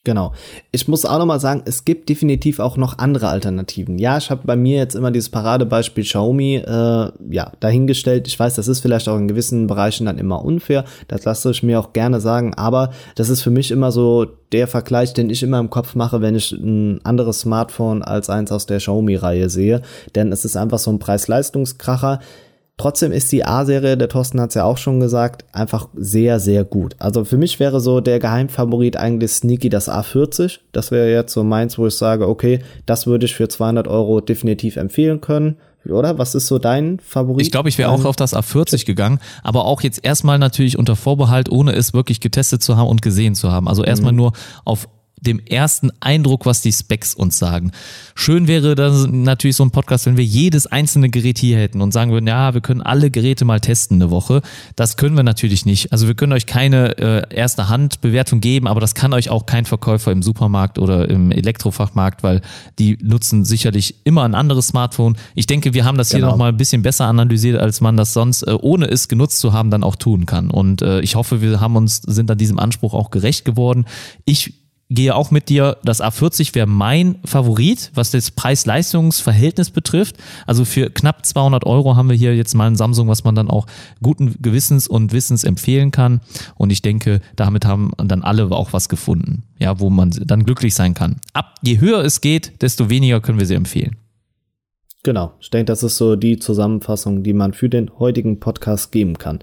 Genau. 0.04 0.34
Ich 0.70 0.86
muss 0.86 1.06
auch 1.06 1.18
nochmal 1.18 1.40
sagen, 1.40 1.62
es 1.64 1.86
gibt 1.86 2.10
definitiv 2.10 2.58
auch 2.58 2.76
noch 2.76 2.98
andere 2.98 3.28
Alternativen. 3.28 3.98
Ja, 3.98 4.18
ich 4.18 4.30
habe 4.30 4.42
bei 4.44 4.54
mir 4.54 4.76
jetzt 4.76 4.94
immer 4.94 5.10
dieses 5.10 5.30
Paradebeispiel 5.30 6.04
Xiaomi 6.04 6.56
äh, 6.56 7.10
ja, 7.30 7.52
dahingestellt. 7.60 8.28
Ich 8.28 8.38
weiß, 8.38 8.54
das 8.54 8.68
ist 8.68 8.80
vielleicht 8.80 9.08
auch 9.08 9.16
in 9.16 9.28
gewissen 9.28 9.66
Bereichen 9.66 10.04
dann 10.04 10.18
immer 10.18 10.44
unfair. 10.44 10.84
Das 11.08 11.24
lasse 11.24 11.50
ich 11.50 11.62
mir 11.62 11.80
auch 11.80 11.94
gerne 11.94 12.20
sagen. 12.20 12.52
Aber 12.52 12.90
das 13.14 13.30
ist 13.30 13.40
für 13.40 13.50
mich 13.50 13.70
immer 13.70 13.92
so 13.92 14.26
der 14.52 14.68
Vergleich, 14.68 15.14
den 15.14 15.30
ich 15.30 15.42
immer 15.42 15.58
im 15.58 15.70
Kopf 15.70 15.94
mache, 15.94 16.20
wenn 16.20 16.34
ich 16.34 16.52
ein 16.52 17.00
anderes 17.04 17.40
Smartphone 17.40 18.02
als 18.02 18.28
eins 18.28 18.52
aus 18.52 18.66
der 18.66 18.78
Xiaomi-Reihe 18.78 19.48
sehe. 19.48 19.80
Denn 20.14 20.32
es 20.32 20.44
ist 20.44 20.56
einfach 20.56 20.78
so 20.78 20.90
ein 20.90 20.98
Preis-Leistungskracher. 20.98 22.20
Trotzdem 22.76 23.12
ist 23.12 23.30
die 23.30 23.44
A-Serie, 23.44 23.96
der 23.96 24.08
Thorsten 24.08 24.40
hat 24.40 24.48
es 24.48 24.56
ja 24.56 24.64
auch 24.64 24.78
schon 24.78 24.98
gesagt, 24.98 25.44
einfach 25.52 25.88
sehr, 25.94 26.40
sehr 26.40 26.64
gut. 26.64 26.96
Also 26.98 27.24
für 27.24 27.36
mich 27.36 27.60
wäre 27.60 27.80
so 27.80 28.00
der 28.00 28.18
Geheimfavorit 28.18 28.96
eigentlich 28.96 29.30
Sneaky 29.30 29.68
das 29.68 29.88
A40. 29.88 30.58
Das 30.72 30.90
wäre 30.90 31.12
jetzt 31.12 31.32
so 31.32 31.44
meins, 31.44 31.78
wo 31.78 31.86
ich 31.86 31.94
sage, 31.94 32.28
okay, 32.28 32.58
das 32.84 33.06
würde 33.06 33.26
ich 33.26 33.36
für 33.36 33.48
200 33.48 33.86
Euro 33.86 34.20
definitiv 34.20 34.76
empfehlen 34.76 35.20
können. 35.20 35.56
Oder? 35.88 36.18
Was 36.18 36.34
ist 36.34 36.46
so 36.46 36.58
dein 36.58 36.98
Favorit? 36.98 37.44
Ich 37.44 37.52
glaube, 37.52 37.68
ich 37.68 37.78
wäre 37.78 37.90
auch 37.90 38.04
auf 38.04 38.16
das 38.16 38.34
A40 38.34 38.86
gegangen, 38.86 39.20
aber 39.42 39.66
auch 39.66 39.82
jetzt 39.82 40.04
erstmal 40.04 40.38
natürlich 40.38 40.78
unter 40.78 40.96
Vorbehalt, 40.96 41.50
ohne 41.50 41.72
es 41.72 41.92
wirklich 41.92 42.20
getestet 42.20 42.62
zu 42.62 42.76
haben 42.76 42.88
und 42.88 43.02
gesehen 43.02 43.34
zu 43.34 43.52
haben. 43.52 43.68
Also 43.68 43.84
erstmal 43.84 44.12
mhm. 44.12 44.18
nur 44.18 44.32
auf 44.64 44.88
dem 45.26 45.40
ersten 45.40 45.90
Eindruck, 46.00 46.46
was 46.46 46.60
die 46.60 46.72
Specs 46.72 47.14
uns 47.14 47.38
sagen. 47.38 47.72
Schön 48.14 48.46
wäre 48.46 48.74
das 48.74 49.06
natürlich 49.10 49.56
so 49.56 49.64
ein 49.64 49.70
Podcast, 49.70 50.06
wenn 50.06 50.16
wir 50.16 50.24
jedes 50.24 50.66
einzelne 50.66 51.10
Gerät 51.10 51.38
hier 51.38 51.58
hätten 51.58 51.80
und 51.80 51.92
sagen 51.92 52.12
würden, 52.12 52.26
ja, 52.26 52.54
wir 52.54 52.60
können 52.60 52.82
alle 52.82 53.10
Geräte 53.10 53.44
mal 53.44 53.60
testen 53.60 54.00
eine 54.00 54.10
Woche. 54.10 54.42
Das 54.76 54.96
können 54.96 55.16
wir 55.16 55.22
natürlich 55.22 55.66
nicht. 55.66 55.92
Also 55.92 56.06
wir 56.06 56.14
können 56.14 56.32
euch 56.32 56.46
keine 56.46 56.98
äh, 56.98 57.34
erste 57.34 57.68
Handbewertung 57.68 58.40
geben, 58.40 58.66
aber 58.66 58.80
das 58.80 58.94
kann 58.94 59.12
euch 59.12 59.30
auch 59.30 59.46
kein 59.46 59.64
Verkäufer 59.64 60.12
im 60.12 60.22
Supermarkt 60.22 60.78
oder 60.78 61.08
im 61.08 61.30
Elektrofachmarkt, 61.30 62.22
weil 62.22 62.40
die 62.78 62.98
nutzen 63.02 63.44
sicherlich 63.44 63.96
immer 64.04 64.24
ein 64.24 64.34
anderes 64.34 64.68
Smartphone. 64.68 65.16
Ich 65.34 65.46
denke, 65.46 65.74
wir 65.74 65.84
haben 65.84 65.98
das 65.98 66.10
genau. 66.10 66.26
hier 66.26 66.30
nochmal 66.30 66.50
ein 66.50 66.56
bisschen 66.56 66.82
besser 66.82 67.06
analysiert, 67.06 67.58
als 67.60 67.80
man 67.80 67.96
das 67.96 68.12
sonst, 68.12 68.42
äh, 68.42 68.56
ohne 68.60 68.86
es 68.86 69.08
genutzt 69.08 69.38
zu 69.38 69.52
haben, 69.52 69.70
dann 69.70 69.82
auch 69.82 69.96
tun 69.96 70.26
kann. 70.26 70.50
Und 70.50 70.82
äh, 70.82 71.00
ich 71.00 71.16
hoffe, 71.16 71.40
wir 71.40 71.60
haben 71.60 71.76
uns, 71.76 71.96
sind 71.96 72.30
an 72.30 72.38
diesem 72.38 72.58
Anspruch 72.58 72.94
auch 72.94 73.10
gerecht 73.10 73.44
geworden. 73.44 73.86
Ich 74.24 74.63
gehe 74.94 75.14
auch 75.14 75.30
mit 75.30 75.48
dir, 75.48 75.76
das 75.84 76.02
A40 76.02 76.54
wäre 76.54 76.66
mein 76.66 77.16
Favorit, 77.24 77.90
was 77.94 78.10
das 78.10 78.30
Preis-Leistungs-Verhältnis 78.30 79.70
betrifft. 79.70 80.16
Also 80.46 80.64
für 80.64 80.90
knapp 80.90 81.26
200 81.26 81.64
Euro 81.66 81.96
haben 81.96 82.08
wir 82.08 82.16
hier 82.16 82.34
jetzt 82.34 82.54
mal 82.54 82.66
ein 82.66 82.76
Samsung, 82.76 83.08
was 83.08 83.24
man 83.24 83.34
dann 83.34 83.50
auch 83.50 83.66
guten 84.02 84.36
Gewissens 84.40 84.88
und 84.88 85.12
Wissens 85.12 85.44
empfehlen 85.44 85.90
kann. 85.90 86.20
Und 86.56 86.70
ich 86.70 86.82
denke, 86.82 87.20
damit 87.36 87.64
haben 87.64 87.92
dann 87.96 88.22
alle 88.22 88.50
auch 88.50 88.72
was 88.72 88.88
gefunden, 88.88 89.42
ja, 89.58 89.80
wo 89.80 89.90
man 89.90 90.10
dann 90.10 90.44
glücklich 90.44 90.74
sein 90.74 90.94
kann. 90.94 91.16
Ab 91.32 91.56
je 91.62 91.80
höher 91.80 92.04
es 92.04 92.20
geht, 92.20 92.62
desto 92.62 92.90
weniger 92.90 93.20
können 93.20 93.38
wir 93.38 93.46
sie 93.46 93.54
empfehlen. 93.54 93.96
Genau, 95.02 95.32
ich 95.38 95.50
denke, 95.50 95.66
das 95.66 95.82
ist 95.82 95.98
so 95.98 96.16
die 96.16 96.38
Zusammenfassung, 96.38 97.22
die 97.22 97.34
man 97.34 97.52
für 97.52 97.68
den 97.68 97.90
heutigen 97.98 98.40
Podcast 98.40 98.90
geben 98.90 99.18
kann. 99.18 99.40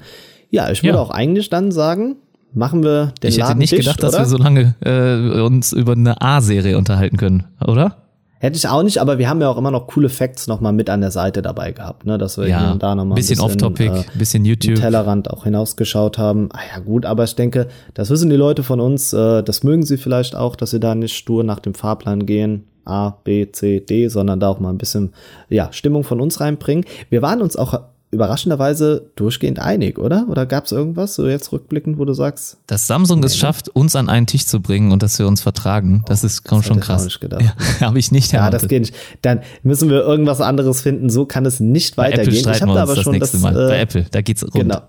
Ja, 0.50 0.72
ich 0.72 0.82
würde 0.82 0.98
ja. 0.98 1.02
auch 1.02 1.12
eigentlich 1.12 1.50
dann 1.50 1.72
sagen, 1.72 2.16
machen 2.54 2.84
wir 2.84 3.14
den 3.24 3.30
Ich 3.30 3.36
hätte 3.36 3.48
Laden 3.48 3.60
nicht 3.60 3.72
dicht, 3.72 3.82
gedacht, 3.84 4.00
oder? 4.00 4.12
dass 4.12 4.20
wir 4.20 4.26
so 4.26 4.38
lange 4.38 4.76
äh, 4.82 5.42
uns 5.42 5.74
über 5.74 5.94
eine 5.94 6.22
A-Serie 6.22 6.78
unterhalten 6.78 7.18
können, 7.18 7.46
oder? 7.66 7.98
Hätte 8.40 8.58
ich 8.58 8.68
auch 8.68 8.82
nicht, 8.82 8.98
aber 8.98 9.20
wir 9.20 9.30
haben 9.30 9.40
ja 9.40 9.50
auch 9.50 9.58
immer 9.58 9.70
noch 9.70 9.86
coole 9.86 10.10
Facts 10.10 10.48
noch 10.48 10.62
mal 10.62 10.72
mit 10.72 10.90
an 10.90 11.02
der 11.02 11.12
Seite 11.12 11.44
dabei 11.44 11.74
gehabt, 11.74 12.08
ne, 12.08 12.18
dass 12.18 12.40
wir 12.40 12.48
Ja, 12.48 12.74
da 12.74 12.96
noch 12.96 13.06
mal 13.06 13.14
bisschen 13.14 13.40
off-topic, 13.40 13.92
äh, 13.92 14.04
bisschen 14.16 14.46
YouTube. 14.46 14.78
Tellerrand 14.78 15.30
auch 15.30 15.44
hinausgeschaut 15.44 16.18
haben. 16.18 16.50
Ah 16.52 16.62
ja, 16.74 16.82
gut, 16.82 17.06
aber 17.06 17.24
ich 17.24 17.36
denke, 17.36 17.68
das 17.94 18.10
wissen 18.10 18.32
die 18.32 18.36
Leute 18.36 18.64
von 18.64 18.80
uns, 18.80 19.14
äh, 19.14 19.44
das 19.44 19.64
mögen 19.64 19.84
sie 19.84 19.98
vielleicht 19.98 20.36
auch, 20.36 20.56
dass 20.56 20.72
sie 20.72 20.80
da 20.80 20.96
nicht 20.96 21.16
stur 21.16 21.44
nach 21.44 21.60
dem 21.60 21.76
Fahrplan 21.76 22.26
gehen. 22.26 22.64
A, 22.84 23.12
B, 23.24 23.52
C, 23.52 23.80
D, 23.80 24.08
sondern 24.08 24.40
da 24.40 24.48
auch 24.48 24.60
mal 24.60 24.72
ein 24.72 24.80
bisschen 24.80 25.14
ja, 25.50 25.72
Stimmung 25.72 26.04
von 26.04 26.20
uns 26.20 26.40
reinbringen. 26.40 26.84
Wir 27.12 27.22
waren 27.22 27.44
uns 27.44 27.56
auch 27.56 27.80
überraschenderweise 28.12 29.10
durchgehend 29.16 29.60
einig, 29.60 29.98
oder? 29.98 30.28
Oder 30.30 30.46
gab 30.46 30.66
es 30.66 30.74
irgendwas, 30.74 31.16
so 31.16 31.28
jetzt 31.28 31.52
rückblickend, 31.54 31.98
wo 31.98 32.04
du 32.04 32.14
sagst, 32.14 32.58
Dass 32.68 32.86
Samsung 32.86 33.24
es 33.24 33.38
schafft, 33.38 33.70
uns 33.70 33.96
an 33.96 34.10
einen 34.10 34.28
Tisch 34.28 34.46
zu 34.46 34.60
bringen 34.60 34.92
und 34.92 35.02
dass 35.02 35.18
wir 35.18 35.28
uns 35.28 35.42
vertragen, 35.42 36.04
das 36.08 36.26
ist 36.26 36.44
das 36.52 36.66
schon 36.66 36.78
ich 36.78 36.84
krass. 36.84 37.06
nicht 37.06 37.22
gedacht. 37.22 37.42
Ja, 37.42 37.54
Habe 37.88 38.00
ich 38.00 38.12
nicht 38.12 38.34
ja, 38.34 38.40
erwartet. 38.40 38.64
das 38.64 38.70
geht 38.70 38.82
nicht. 38.82 38.96
Dann 39.22 39.40
müssen 39.64 39.90
wir 39.90 40.02
irgendwas 40.02 40.42
anderes 40.42 40.82
finden, 40.82 41.10
so 41.10 41.26
kann 41.26 41.46
es 41.46 41.62
nicht 41.62 41.96
Bei 41.96 42.04
weitergehen. 42.04 42.28
Apple 42.28 42.34
ich 42.34 42.40
streiten 42.42 42.62
habe 42.62 42.72
wir 42.72 42.76
da 42.76 42.84
aber 42.84 42.96
das 42.96 43.04
schon 43.04 43.14
nächste 43.14 43.38
das, 43.38 43.42
Mal. 43.42 43.54
Bei 43.54 43.78
äh, 43.78 43.82
Apple, 43.82 44.06
da 44.12 44.22
geht's 44.22 44.44
rund. 44.44 44.54
Genau. 44.54 44.82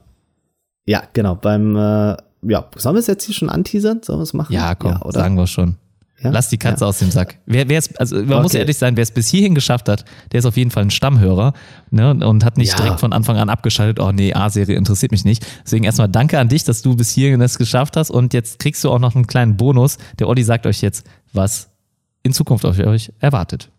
Ja, 0.85 1.05
genau. 1.13 1.37
Beim, 1.37 1.77
äh, 1.77 2.17
ja, 2.43 2.69
sollen 2.77 2.97
wir 2.97 3.01
es 3.01 3.07
jetzt 3.07 3.25
hier 3.25 3.35
schon 3.37 3.49
anteasern? 3.49 4.01
Sollen 4.03 4.19
wir 4.19 4.25
es 4.25 4.35
machen? 4.35 4.53
Ja, 4.53 4.75
komm, 4.75 5.01
oder? 5.03 5.21
sagen 5.21 5.37
wir 5.37 5.47
schon. 5.47 5.77
Ja? 6.23 6.31
Lass 6.31 6.49
die 6.49 6.59
Katze 6.59 6.85
Ja. 6.85 6.89
aus 6.89 6.99
dem 6.99 7.11
Sack. 7.11 7.39
Wer, 7.47 7.69
wer 7.69 7.79
es, 7.79 7.95
also 7.97 8.17
man 8.17 8.43
muss 8.43 8.53
Okay. 8.53 8.59
ehrlich 8.59 8.77
sein, 8.79 8.97
wer 8.97 9.03
es 9.03 9.11
bis 9.11 9.29
hierhin 9.29 9.55
geschafft 9.55 9.89
hat, 9.89 10.05
der 10.31 10.39
ist 10.39 10.47
auf 10.47 10.57
jeden 10.57 10.71
Fall 10.71 10.85
ein 10.85 10.91
Stammhörer 10.91 11.53
ne, 11.91 12.11
und 12.13 12.45
hat 12.45 12.57
nicht 12.59 12.71
Ja. 12.71 12.77
direkt 12.77 13.01
von 13.01 13.13
Anfang 13.13 13.37
an 13.39 13.49
abgeschaltet, 13.49 13.99
oh 13.99 14.13
nee, 14.13 14.33
A-Serie 14.33 14.77
interessiert 14.77 15.11
mich 15.11 15.25
nicht. 15.25 15.45
Deswegen 15.65 15.85
erstmal 15.85 16.09
danke 16.09 16.39
an 16.39 16.49
dich, 16.49 16.63
dass 16.65 16.83
du 16.83 16.95
bis 16.95 17.11
hierhin 17.11 17.41
es 17.41 17.59
geschafft 17.59 17.97
hast 17.97 18.11
und 18.11 18.35
jetzt 18.35 18.59
kriegst 18.61 18.85
du 18.85 18.91
auch 18.91 19.01
noch 19.01 19.15
einen 19.17 19.27
kleinen 19.27 19.57
Bonus. 19.57 19.99
Der 20.21 20.29
Olli 20.29 20.45
sagt 20.45 20.67
euch 20.67 20.81
jetzt, 20.83 21.05
was 21.33 21.71
in 22.23 22.33
Zukunft 22.33 22.65
auf 22.65 22.79
euch 22.79 23.13
erwartet. 23.19 23.72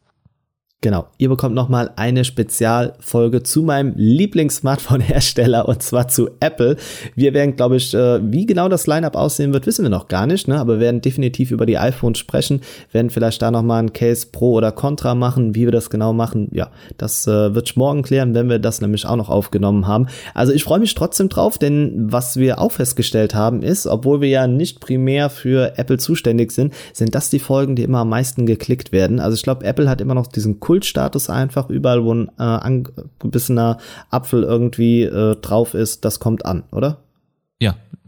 Genau. 0.84 1.08
Ihr 1.18 1.30
bekommt 1.30 1.56
nochmal 1.56 1.92
eine 1.96 2.26
Spezialfolge 2.26 3.42
zu 3.42 3.64
meinem 3.64 3.94
Lieblings-Smartphone-Hersteller 3.96 5.66
und 5.66 5.82
zwar 5.82 6.10
zu 6.10 6.32
Apple. 6.42 6.76
Wir 7.16 7.34
werden, 7.34 7.56
glaube 7.56 7.78
ich, 7.78 7.94
äh, 7.94 8.20
wie 8.22 8.46
genau 8.46 8.68
das 8.68 8.86
Lineup 8.86 9.16
aussehen 9.16 9.54
wird, 9.54 9.66
wissen 9.66 9.84
wir 9.84 9.90
noch 9.90 10.10
gar 10.10 10.28
nicht, 10.28 10.50
ne? 10.50 10.60
aber 10.60 10.74
wir 10.74 10.80
werden 10.82 11.00
definitiv 11.00 11.52
über 11.52 11.66
die 11.66 11.78
iPhones 11.78 12.18
sprechen, 12.18 12.60
werden 12.92 13.12
vielleicht 13.12 13.42
da 13.42 13.50
nochmal 13.50 13.82
ein 13.82 13.94
Case 13.94 14.28
Pro 14.30 14.56
oder 14.56 14.74
Contra 14.74 15.16
machen, 15.16 15.56
wie 15.56 15.64
wir 15.64 15.72
das 15.72 15.90
genau 15.90 16.12
machen. 16.12 16.50
Ja, 16.52 16.70
das 16.98 17.28
äh, 17.28 17.56
wird 17.56 17.78
morgen 17.78 18.04
klären, 18.04 18.36
wenn 18.36 18.50
wir 18.50 18.60
das 18.60 18.82
nämlich 18.82 19.06
auch 19.06 19.16
noch 19.16 19.30
aufgenommen 19.30 19.88
haben. 19.88 20.08
Also 20.34 20.52
ich 20.52 20.66
freue 20.66 20.80
mich 20.80 20.96
trotzdem 20.96 21.30
drauf, 21.30 21.58
denn 21.58 22.12
was 22.12 22.36
wir 22.36 22.60
auch 22.60 22.74
festgestellt 22.74 23.34
haben 23.36 23.62
ist, 23.62 23.88
obwohl 23.88 24.20
wir 24.20 24.28
ja 24.28 24.48
nicht 24.48 24.82
primär 24.82 25.30
für 25.30 25.78
Apple 25.78 25.98
zuständig 25.98 26.52
sind, 26.52 26.74
sind 26.92 27.16
das 27.16 27.30
die 27.30 27.40
Folgen, 27.40 27.78
die 27.78 27.84
immer 27.84 28.00
am 28.00 28.10
meisten 28.10 28.46
geklickt 28.46 28.92
werden. 28.92 29.22
Also 29.22 29.36
ich 29.36 29.44
glaube, 29.44 29.64
Apple 29.64 29.90
hat 29.90 30.02
immer 30.02 30.14
noch 30.14 30.28
diesen 30.28 30.60
Kultstatus 30.74 31.30
einfach 31.30 31.70
überall, 31.70 32.04
wo 32.04 32.16
ein 32.16 32.30
äh, 32.40 32.42
angebissener 32.42 33.78
Apfel 34.10 34.42
irgendwie 34.42 35.04
äh, 35.04 35.36
drauf 35.36 35.76
ist, 35.76 36.04
das 36.04 36.20
kommt 36.20 36.48
an, 36.48 36.64
oder? 36.72 36.98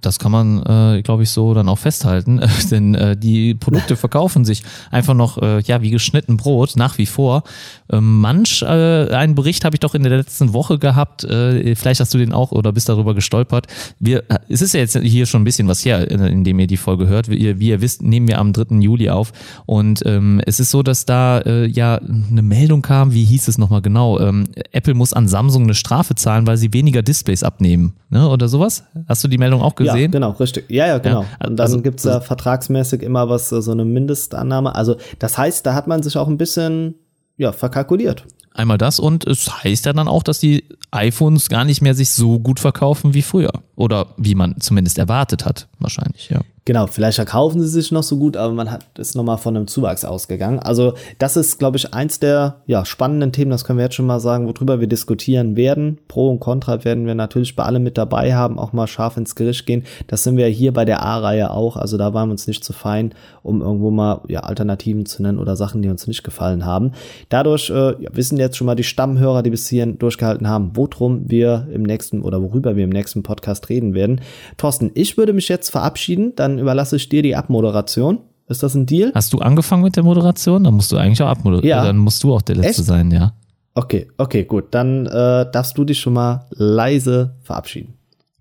Das 0.01 0.19
kann 0.19 0.31
man, 0.31 0.61
äh, 0.63 1.01
glaube 1.01 1.23
ich, 1.23 1.29
so 1.29 1.53
dann 1.53 1.67
auch 1.67 1.79
festhalten, 1.79 2.41
denn 2.71 2.95
äh, 2.95 3.17
die 3.17 3.55
Produkte 3.55 3.95
verkaufen 3.95 4.45
sich 4.45 4.63
einfach 4.91 5.13
noch, 5.13 5.41
äh, 5.41 5.61
ja, 5.61 5.81
wie 5.81 5.89
geschnitten 5.89 6.37
Brot, 6.37 6.75
nach 6.75 6.97
wie 6.97 7.05
vor. 7.05 7.43
Ähm, 7.91 8.19
manch 8.19 8.61
äh, 8.61 8.65
einen 8.65 9.35
Bericht 9.35 9.65
habe 9.65 9.75
ich 9.75 9.79
doch 9.79 9.95
in 9.95 10.03
der 10.03 10.17
letzten 10.17 10.53
Woche 10.53 10.79
gehabt, 10.79 11.23
äh, 11.23 11.75
vielleicht 11.75 11.99
hast 11.99 12.13
du 12.13 12.17
den 12.17 12.33
auch 12.33 12.51
oder 12.51 12.71
bist 12.71 12.89
darüber 12.89 13.15
gestolpert. 13.15 13.67
Wir, 13.99 14.23
es 14.49 14.61
ist 14.61 14.73
ja 14.73 14.79
jetzt 14.79 14.97
hier 14.97 15.25
schon 15.25 15.41
ein 15.41 15.45
bisschen 15.45 15.67
was 15.67 15.85
her, 15.85 16.09
in, 16.09 16.19
in 16.21 16.43
dem 16.43 16.59
ihr 16.59 16.67
die 16.67 16.77
Folge 16.77 17.07
hört. 17.07 17.29
Wie 17.29 17.37
ihr, 17.37 17.59
wie 17.59 17.69
ihr 17.69 17.81
wisst, 17.81 18.01
nehmen 18.01 18.27
wir 18.27 18.39
am 18.39 18.53
3. 18.53 18.77
Juli 18.79 19.09
auf 19.09 19.33
und 19.65 20.03
ähm, 20.05 20.41
es 20.45 20.59
ist 20.59 20.71
so, 20.71 20.83
dass 20.83 21.05
da 21.05 21.39
äh, 21.39 21.65
ja 21.65 21.97
eine 21.97 22.41
Meldung 22.41 22.81
kam, 22.81 23.13
wie 23.13 23.23
hieß 23.23 23.47
es 23.47 23.57
nochmal 23.57 23.81
genau, 23.81 24.19
ähm, 24.19 24.45
Apple 24.71 24.93
muss 24.93 25.13
an 25.13 25.27
Samsung 25.27 25.63
eine 25.63 25.73
Strafe 25.73 26.15
zahlen, 26.15 26.47
weil 26.47 26.57
sie 26.57 26.73
weniger 26.73 27.01
Displays 27.01 27.43
abnehmen, 27.43 27.93
ne, 28.09 28.27
oder 28.27 28.47
sowas? 28.47 28.83
Hast 29.07 29.23
du 29.23 29.27
die 29.27 29.37
Meldung 29.37 29.61
auch 29.61 29.75
gesehen? 29.75 29.94
Ja, 29.94 29.94
genau, 29.95 30.31
richtig. 30.31 30.65
Ja, 30.69 30.87
ja, 30.87 30.97
genau. 30.97 31.21
Ja, 31.23 31.47
und 31.47 31.57
dann 31.57 31.65
also- 31.65 31.81
gibt's 31.81 32.03
ja 32.03 32.19
vertragsmäßig 32.19 33.01
immer 33.01 33.29
was, 33.29 33.49
so 33.49 33.71
eine 33.71 33.85
Mindestannahme. 33.85 34.75
Also 34.75 34.95
das 35.19 35.37
heißt, 35.37 35.65
da 35.65 35.73
hat 35.73 35.87
man 35.87 36.03
sich 36.03 36.17
auch 36.17 36.27
ein 36.27 36.37
bisschen 36.37 36.95
ja, 37.37 37.51
verkalkuliert. 37.51 38.25
Einmal 38.55 38.77
das 38.77 38.99
und 38.99 39.27
es 39.27 39.63
heißt 39.63 39.85
ja 39.85 39.91
dann 39.91 40.07
auch, 40.07 40.23
dass 40.23 40.39
die 40.39 40.63
iPhones 40.91 41.49
gar 41.49 41.65
nicht 41.65 41.81
mehr 41.81 41.93
sich 41.93 42.11
so 42.11 42.39
gut 42.39 42.61
verkaufen 42.61 43.13
wie 43.13 43.21
früher. 43.21 43.51
Oder 43.75 44.07
wie 44.15 44.33
man 44.33 44.59
zumindest 44.61 44.97
erwartet 44.97 45.43
hat, 45.43 45.67
wahrscheinlich, 45.79 46.29
ja. 46.29 46.39
Genau, 46.67 46.87
vielleicht 46.87 47.17
verkaufen 47.17 47.61
sie 47.61 47.67
sich 47.67 47.91
noch 47.91 48.01
so 48.01 48.17
gut, 48.17 48.35
aber 48.35 48.51
man 48.51 48.71
hat 48.71 48.85
ist 48.97 49.15
nochmal 49.15 49.37
von 49.37 49.55
einem 49.55 49.67
Zuwachs 49.67 50.03
ausgegangen. 50.03 50.57
Also 50.57 50.95
das 51.19 51.37
ist, 51.37 51.59
glaube 51.59 51.77
ich, 51.77 51.93
eins 51.93 52.19
der 52.19 52.55
ja, 52.65 52.85
spannenden 52.85 53.31
Themen, 53.31 53.51
das 53.51 53.65
können 53.65 53.77
wir 53.77 53.83
jetzt 53.83 53.93
schon 53.93 54.07
mal 54.07 54.19
sagen, 54.19 54.47
worüber 54.47 54.79
wir 54.79 54.87
diskutieren 54.87 55.55
werden. 55.55 55.99
Pro 56.07 56.31
und 56.31 56.39
Contra 56.39 56.83
werden 56.83 57.05
wir 57.05 57.13
natürlich 57.13 57.55
bei 57.55 57.63
allem 57.63 57.83
mit 57.83 57.99
dabei 57.99 58.33
haben, 58.33 58.57
auch 58.57 58.73
mal 58.73 58.87
scharf 58.87 59.15
ins 59.15 59.35
Gericht 59.35 59.67
gehen. 59.67 59.83
Das 60.07 60.23
sind 60.23 60.37
wir 60.37 60.47
hier 60.47 60.73
bei 60.73 60.85
der 60.85 61.03
A-Reihe 61.03 61.51
auch, 61.51 61.77
also 61.77 61.97
da 61.97 62.15
waren 62.15 62.29
wir 62.29 62.31
uns 62.31 62.47
nicht 62.47 62.63
zu 62.63 62.73
fein, 62.73 63.13
um 63.43 63.61
irgendwo 63.61 63.91
mal 63.91 64.21
ja, 64.27 64.39
Alternativen 64.39 65.05
zu 65.05 65.21
nennen 65.21 65.37
oder 65.37 65.55
Sachen, 65.55 65.83
die 65.83 65.89
uns 65.89 66.07
nicht 66.07 66.23
gefallen 66.23 66.65
haben. 66.65 66.93
Dadurch 67.29 67.69
äh, 67.69 67.93
wissen 68.11 68.39
jetzt 68.45 68.57
schon 68.57 68.65
mal 68.65 68.75
die 68.75 68.83
Stammhörer, 68.83 69.43
die 69.43 69.49
bis 69.49 69.67
hierhin 69.67 69.99
durchgehalten 69.99 70.47
haben, 70.47 70.71
worum 70.75 71.29
wir 71.29 71.67
im 71.71 71.83
nächsten 71.83 72.21
oder 72.21 72.41
worüber 72.41 72.75
wir 72.75 72.83
im 72.83 72.89
nächsten 72.89 73.23
Podcast 73.23 73.69
reden 73.69 73.93
werden. 73.93 74.21
Thorsten, 74.57 74.91
ich 74.93 75.17
würde 75.17 75.33
mich 75.33 75.49
jetzt 75.49 75.69
verabschieden, 75.69 76.33
dann 76.35 76.59
überlasse 76.59 76.95
ich 76.95 77.09
dir 77.09 77.21
die 77.21 77.35
Abmoderation. 77.35 78.19
Ist 78.47 78.61
das 78.61 78.75
ein 78.75 78.85
Deal? 78.85 79.11
Hast 79.15 79.33
du 79.33 79.39
angefangen 79.39 79.83
mit 79.83 79.95
der 79.95 80.03
Moderation? 80.03 80.63
Dann 80.63 80.75
musst 80.75 80.91
du 80.91 80.97
eigentlich 80.97 81.21
auch 81.21 81.29
abmoderieren. 81.29 81.67
Ja. 81.67 81.83
Dann 81.83 81.97
musst 81.97 82.23
du 82.23 82.33
auch 82.33 82.43
der 82.43 82.55
Letzte 82.55 82.81
Echt? 82.81 82.87
sein, 82.87 83.11
ja. 83.11 83.33
Okay, 83.73 84.07
okay, 84.17 84.45
gut. 84.45 84.65
Dann 84.71 85.05
äh, 85.07 85.51
darfst 85.51 85.77
du 85.77 85.83
dich 85.83 85.99
schon 85.99 86.13
mal 86.13 86.45
leise 86.51 87.35
verabschieden. 87.41 87.94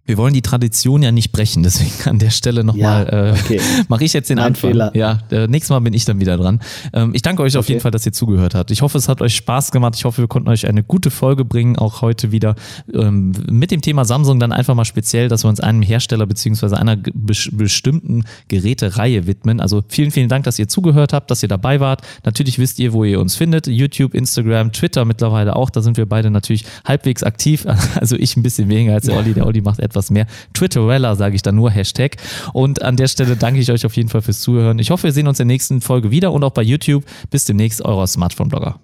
Wir 0.07 0.19
wollen 0.19 0.35
die 0.35 0.43
Tradition 0.43 1.03
ja 1.03 1.13
nicht 1.13 1.33
brechen, 1.33 1.63
deswegen 1.63 1.91
an 2.11 2.19
der 2.19 2.29
Stelle 2.29 2.63
nochmal 2.63 3.07
Ja, 3.11 3.29
äh, 3.29 3.33
okay. 3.33 3.59
mache 3.89 4.05
ich 4.05 4.13
jetzt 4.13 4.29
den 4.29 4.37
Mein 4.37 4.49
Anfang. 4.49 4.73
Fehler. 4.73 4.95
Ja, 4.95 5.21
äh, 5.31 5.47
nächstes 5.47 5.71
Mal 5.71 5.79
bin 5.81 5.95
ich 5.95 6.05
dann 6.05 6.21
wieder 6.21 6.37
dran. 6.37 6.61
Ähm, 6.93 7.13
ich 7.15 7.23
danke 7.23 7.43
euch 7.43 7.57
auf 7.57 7.65
Okay. 7.65 7.73
jeden 7.73 7.81
Fall, 7.83 7.91
dass 7.91 8.05
ihr 8.05 8.13
zugehört 8.13 8.55
habt. 8.55 8.71
Ich 8.71 8.83
hoffe, 8.83 8.99
es 8.99 9.09
hat 9.09 9.23
euch 9.23 9.35
Spaß 9.35 9.71
gemacht. 9.71 9.95
Ich 9.97 10.05
hoffe, 10.05 10.21
wir 10.21 10.29
konnten 10.29 10.51
euch 10.51 10.69
eine 10.69 10.83
gute 10.83 11.11
Folge 11.11 11.47
bringen, 11.47 11.77
auch 11.79 12.03
heute 12.03 12.33
wieder 12.33 12.55
ähm, 12.93 13.33
mit 13.51 13.71
dem 13.71 13.81
Thema 13.81 14.05
Samsung 14.05 14.39
dann 14.39 14.53
einfach 14.53 14.75
mal 14.75 14.85
speziell, 14.85 15.29
dass 15.29 15.43
wir 15.43 15.49
uns 15.49 15.61
einem 15.61 15.81
Hersteller 15.81 16.27
beziehungsweise 16.27 16.77
einer 16.77 16.97
bes- 16.97 17.49
bestimmten 17.57 18.25
Gerätereihe 18.49 19.27
widmen. 19.27 19.59
Also 19.59 19.83
vielen, 19.89 20.11
vielen 20.11 20.29
Dank, 20.29 20.45
dass 20.45 20.59
ihr 20.59 20.69
zugehört 20.69 21.15
habt, 21.15 21.31
dass 21.31 21.43
ihr 21.43 21.49
dabei 21.49 21.81
wart. 21.81 22.03
Natürlich 22.25 22.59
wisst 22.59 22.79
ihr, 22.79 22.93
wo 22.93 23.05
ihr 23.05 23.21
uns 23.21 23.37
findet. 23.37 23.69
YouTube, 23.69 24.13
Instagram, 24.13 24.71
Twitter 24.73 25.07
mittlerweile 25.07 25.57
auch. 25.57 25.71
Da 25.71 25.81
sind 25.81 25.97
wir 25.97 26.05
beide 26.05 26.31
natürlich 26.31 26.67
halbwegs 26.87 27.23
aktiv. 27.23 27.65
Also 27.95 28.17
ich 28.17 28.37
ein 28.37 28.43
bisschen 28.43 28.69
weniger 28.69 28.93
als 28.95 29.07
der 29.07 29.17
Olli. 29.17 29.33
Der 29.35 29.47
Olli 29.47 29.61
macht 29.63 29.79
etwas 29.81 29.94
mehr. 30.11 30.27
Twitterella 30.53 31.15
sage 31.17 31.37
ich 31.37 31.43
dann 31.43 31.57
nur 31.57 31.71
Hashtag. 31.71 32.17
Und 32.53 32.83
an 32.83 32.97
der 32.97 33.09
Stelle 33.09 33.37
danke 33.37 33.61
ich 33.61 33.71
euch 33.71 33.87
auf 33.87 33.97
jeden 33.97 34.09
Fall 34.09 34.23
fürs 34.23 34.41
Zuhören. 34.41 34.79
Ich 34.79 34.91
hoffe, 34.91 35.05
wir 35.05 35.13
sehen 35.13 35.29
uns 35.29 35.41
in 35.41 35.49
der 35.49 35.55
nächsten 35.55 35.81
Folge 35.81 36.11
wieder 36.11 36.33
und 36.33 36.45
auch 36.45 36.53
bei 36.53 36.63
YouTube. 36.63 37.05
Bis 37.31 37.45
demnächst, 37.45 37.85
euer 37.85 38.07
Smartphone-Blogger. 38.07 38.79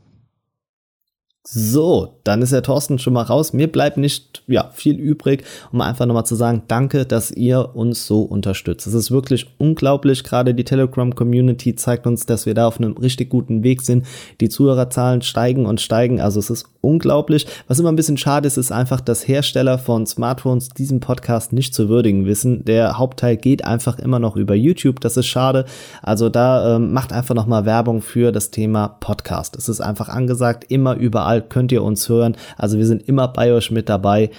So, 1.43 2.21
dann 2.23 2.43
ist 2.43 2.53
der 2.53 2.63
Thorsten 2.63 2.99
schon 2.99 3.15
mal 3.15 3.23
raus. 3.23 3.55
Mir 3.55 3.73
bleibt 3.73 3.97
nicht 3.97 4.45
ja, 4.47 4.71
viel 4.75 4.97
übrig, 4.97 5.43
um 5.73 5.81
einfach 5.81 6.05
nochmal 6.05 6.27
zu 6.27 6.35
sagen, 6.35 6.63
danke, 6.69 7.07
dass 7.07 7.31
ihr 7.31 7.75
uns 7.75 8.07
so 8.07 8.23
unterstützt. 8.23 8.87
Es 8.87 8.93
ist 8.93 9.11
wirklich 9.11 9.47
unglaublich. 9.59 10.23
Gerade 10.23 10.55
die 10.55 10.65
Telegram-Community 10.65 11.75
zeigt 11.75 12.07
uns, 12.07 12.27
dass 12.27 12.45
wir 12.45 12.55
da 12.55 12.69
auf 12.69 12.79
einem 12.79 12.93
richtig 12.93 13.31
guten 13.31 13.65
Weg 13.65 13.81
sind. 13.81 14.07
Die 14.41 14.51
Zuhörerzahlen 14.51 15.23
steigen 15.23 15.65
und 15.65 15.81
steigen. 15.81 16.21
Also 16.21 16.39
es 16.39 16.51
ist 16.51 16.67
unglaublich. 16.81 17.47
Was 17.69 17.79
immer 17.79 17.91
ein 17.91 17.97
bisschen 17.97 18.17
schade 18.17 18.47
ist, 18.47 18.57
ist 18.57 18.73
einfach, 18.73 19.01
dass 19.01 19.27
Hersteller 19.27 19.79
von 19.79 20.07
Smartphones 20.07 20.71
diesen 20.71 21.01
Podcast 21.01 21.53
nicht 21.53 21.75
zu 21.75 21.89
würdigen 21.89 22.27
wissen. 22.27 22.65
Der 22.65 22.99
Hauptteil 22.99 23.37
geht 23.37 23.65
einfach 23.65 23.99
immer 23.99 24.19
noch 24.19 24.37
über 24.37 24.55
YouTube. 24.55 25.01
Das 25.01 25.17
ist 25.17 25.27
schade. 25.27 25.65
Also 26.03 26.29
da 26.29 26.77
ähm, 26.77 26.93
macht 26.93 27.13
einfach 27.13 27.35
nochmal 27.35 27.65
Werbung 27.65 28.03
für 28.03 28.33
das 28.33 28.51
Thema 28.51 28.89
Podcast. 28.89 29.57
Es 29.57 29.69
ist 29.69 29.81
einfach 29.81 30.09
angesagt, 30.09 30.65
immer 30.69 30.95
überall 30.97 31.43
könnt 31.43 31.73
ihr 31.73 31.83
uns 31.83 32.09
hören. 32.09 32.37
Also 32.57 32.79
wir 32.79 32.87
sind 32.87 33.07
immer 33.09 33.29
bei 33.29 33.53
euch 33.53 33.71
mit 33.71 33.89
dabei. 33.89 34.31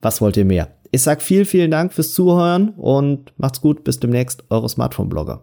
Was 0.00 0.20
wollt 0.20 0.36
ihr 0.36 0.44
mehr? 0.44 0.68
Ich 0.90 1.02
sag 1.02 1.22
viel, 1.22 1.44
vielen 1.44 1.70
Dank 1.70 1.92
fürs 1.92 2.12
Zuhören 2.12 2.70
und 2.76 3.32
macht's 3.36 3.60
gut. 3.60 3.84
Bis 3.84 4.00
demnächst, 4.00 4.44
eure 4.48 4.68
Smartphone-Blogger. 4.68 5.42